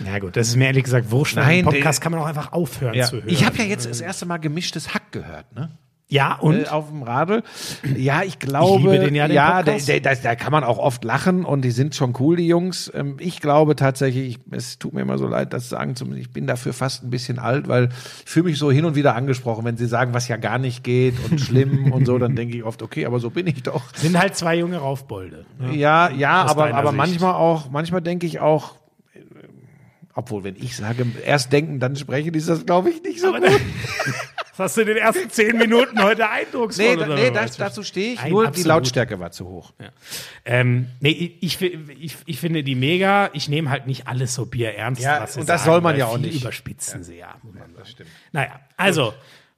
Ja 0.04 0.18
gut, 0.18 0.36
das 0.36 0.48
ist 0.48 0.56
mir 0.56 0.66
ehrlich 0.66 0.84
gesagt 0.84 1.10
wurscht. 1.10 1.36
Nein, 1.36 1.64
Podcast 1.64 2.00
kann 2.00 2.10
man 2.12 2.20
auch 2.20 2.26
einfach 2.26 2.52
aufhören 2.52 2.94
Ja. 2.94 3.04
zu 3.04 3.16
hören. 3.16 3.28
Ich 3.28 3.44
habe 3.44 3.58
ja 3.58 3.64
jetzt 3.64 3.86
das 3.88 4.00
erste 4.00 4.26
Mal 4.26 4.38
gemischtes 4.38 4.94
Hack 4.94 5.12
gehört, 5.12 5.54
ne? 5.54 5.70
Ja, 6.06 6.34
und? 6.36 6.64
Äh, 6.64 6.68
auf 6.68 6.90
dem 6.90 7.02
Radl. 7.02 7.42
Ja, 7.96 8.22
ich 8.22 8.38
glaube, 8.38 8.98
den 8.98 9.14
ja, 9.14 9.26
ja, 9.26 9.62
der, 9.62 9.78
der, 9.78 10.00
da 10.16 10.34
kann 10.36 10.52
man 10.52 10.62
auch 10.62 10.78
oft 10.78 11.02
lachen 11.02 11.44
und 11.46 11.62
die 11.62 11.70
sind 11.70 11.94
schon 11.94 12.14
cool, 12.20 12.36
die 12.36 12.46
Jungs. 12.46 12.92
Ähm, 12.94 13.16
Ich 13.18 13.40
glaube 13.40 13.74
tatsächlich, 13.74 14.36
ich, 14.36 14.38
es 14.50 14.78
tut 14.78 14.92
mir 14.92 15.00
immer 15.00 15.16
so 15.16 15.26
leid, 15.26 15.52
das 15.54 15.70
sagen 15.70 15.96
zu 15.96 16.04
müssen. 16.04 16.20
Ich 16.20 16.30
bin 16.30 16.46
dafür 16.46 16.74
fast 16.74 17.02
ein 17.04 17.10
bisschen 17.10 17.38
alt, 17.38 17.68
weil 17.68 17.88
ich 18.24 18.30
fühle 18.30 18.44
mich 18.50 18.58
so 18.58 18.70
hin 18.70 18.84
und 18.84 18.94
wieder 18.96 19.16
angesprochen, 19.16 19.64
wenn 19.64 19.78
sie 19.78 19.86
sagen, 19.86 20.12
was 20.12 20.28
ja 20.28 20.36
gar 20.36 20.58
nicht 20.58 20.84
geht 20.84 21.14
und 21.30 21.40
schlimm 21.40 21.90
und 21.92 22.04
so, 22.04 22.18
dann 22.18 22.36
denke 22.36 22.56
ich 22.58 22.64
oft, 22.64 22.82
okay, 22.82 23.06
aber 23.06 23.18
so 23.18 23.30
bin 23.30 23.46
ich 23.46 23.62
doch. 23.62 23.82
sind 23.94 24.18
halt 24.18 24.36
zwei 24.36 24.56
junge 24.58 24.76
Raufbolde. 24.76 25.46
ne? 25.58 25.74
Ja, 25.74 26.10
ja, 26.10 26.44
Aus 26.44 26.50
aber, 26.50 26.74
aber 26.74 26.90
Sicht. 26.90 26.96
manchmal 26.98 27.32
auch, 27.34 27.70
manchmal 27.70 28.02
denke 28.02 28.26
ich 28.26 28.40
auch, 28.40 28.76
obwohl, 30.14 30.44
wenn 30.44 30.56
ich 30.56 30.76
sage, 30.76 31.06
erst 31.24 31.52
denken, 31.52 31.80
dann 31.80 31.96
sprechen, 31.96 32.34
ist 32.34 32.48
das, 32.48 32.64
glaube 32.64 32.90
ich, 32.90 33.02
nicht 33.02 33.20
so 33.20 33.32
gut. 33.32 33.42
Was 34.56 34.66
hast 34.66 34.76
du 34.76 34.80
in 34.82 34.86
den 34.86 34.96
ersten 34.98 35.28
zehn 35.30 35.58
Minuten 35.58 36.00
heute 36.00 36.30
eindrucksvoll? 36.30 36.96
Nee, 36.96 36.96
da, 36.96 37.14
nee 37.14 37.30
das, 37.32 37.56
dazu 37.56 37.82
stehe 37.82 38.12
ich. 38.12 38.22
Nein, 38.22 38.30
Nur 38.30 38.42
die 38.42 38.48
absolut. 38.48 38.68
Lautstärke 38.68 39.18
war 39.18 39.32
zu 39.32 39.46
hoch. 39.46 39.72
Ähm, 40.44 40.86
nee, 41.00 41.36
ich, 41.40 41.60
ich, 41.60 42.16
ich, 42.24 42.38
finde 42.38 42.62
die 42.62 42.76
mega. 42.76 43.30
Ich 43.32 43.48
nehme 43.48 43.70
halt 43.70 43.88
nicht 43.88 44.06
alles 44.06 44.34
so 44.34 44.46
bierernst. 44.46 45.02
Ja, 45.02 45.22
und 45.22 45.24
das 45.24 45.36
sagen, 45.46 45.64
soll 45.64 45.80
man 45.80 45.96
ja 45.96 46.06
auch 46.06 46.18
nicht. 46.18 46.40
überspitzen 46.40 47.02
sie 47.02 47.16
ja. 47.16 47.34
muss 47.42 47.54
man 47.54 47.74
sagen. 47.74 48.08
Naja, 48.30 48.60
also, 48.76 49.12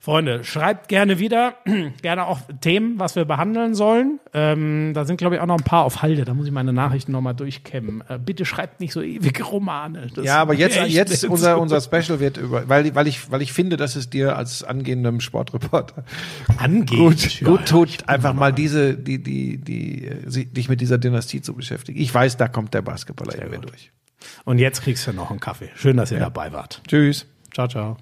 Freunde, 0.07 0.45
schreibt 0.45 0.87
gerne 0.87 1.19
wieder, 1.19 1.55
gerne 2.03 2.27
auch 2.29 2.39
Themen, 2.61 3.01
was 3.01 3.17
wir 3.17 3.25
behandeln 3.25 3.75
sollen. 3.75 4.21
Ähm, 4.33 4.93
da 4.95 5.05
sind, 5.05 5.17
glaube 5.17 5.35
ich, 5.35 5.41
auch 5.41 5.47
noch 5.47 5.59
ein 5.59 5.65
paar 5.65 5.83
auf 5.85 6.01
Halde. 6.01 6.25
Da 6.25 6.33
muss 6.33 6.47
ich 6.47 6.53
meine 6.53 6.73
Nachrichten 6.73 7.11
nochmal 7.11 7.35
durchkämmen. 7.35 8.05
Äh, 8.09 8.21
bitte 8.25 8.45
schreibt 8.45 8.79
nicht 8.79 8.93
so 8.93 9.03
ewige 9.03 9.43
Romane. 9.43 10.07
Das 10.15 10.25
Ja, 10.25 10.41
aber 10.41 10.55
jetzt, 10.55 10.77
jetzt 10.87 11.25
unser, 11.25 11.59
unser 11.61 11.81
Special 11.81 12.21
wird 12.21 12.37
über, 12.37 12.69
weil, 12.69 12.95
weil 12.95 13.09
ich, 13.09 13.33
weil 13.33 13.43
ich 13.43 13.53
finde, 13.53 13.77
dass 13.77 13.97
es 13.97 14.09
dir 14.09 14.37
als 14.37 14.63
angehendem 14.63 15.19
Sportreporter 15.21 16.05
angeht. 16.57 16.97
gut, 16.97 17.41
Ja, 17.41 17.47
gut 17.49 17.67
tut, 17.67 17.97
bin 17.99 18.09
einfach 18.09 18.33
mal 18.33 18.53
diese, 18.53 18.95
die, 18.97 19.21
die, 19.21 19.59
die, 19.59 20.09
sie- 20.27 20.47
dich 20.47 20.69
mit 20.69 20.81
dieser 20.81 20.99
Dynastie 20.99 21.41
zu 21.43 21.53
beschäftigen. 21.53 21.99
Ich 22.01 22.15
weiß, 22.15 22.37
da 22.37 22.47
kommt 22.47 22.75
der 22.75 22.83
Basketballer 22.83 23.35
irgendwie 23.35 23.67
durch. 23.67 23.91
Und 24.45 24.59
jetzt 24.59 24.83
kriegst 24.83 25.05
du 25.09 25.13
noch 25.13 25.31
einen 25.33 25.41
Kaffee. 25.41 25.71
Schön, 25.75 25.97
dass 25.97 26.13
ihr 26.13 26.21
dabei 26.21 26.53
wart. 26.53 26.81
Tschüss. 26.87 27.27
Ciao, 27.53 27.67
ciao. 27.67 27.97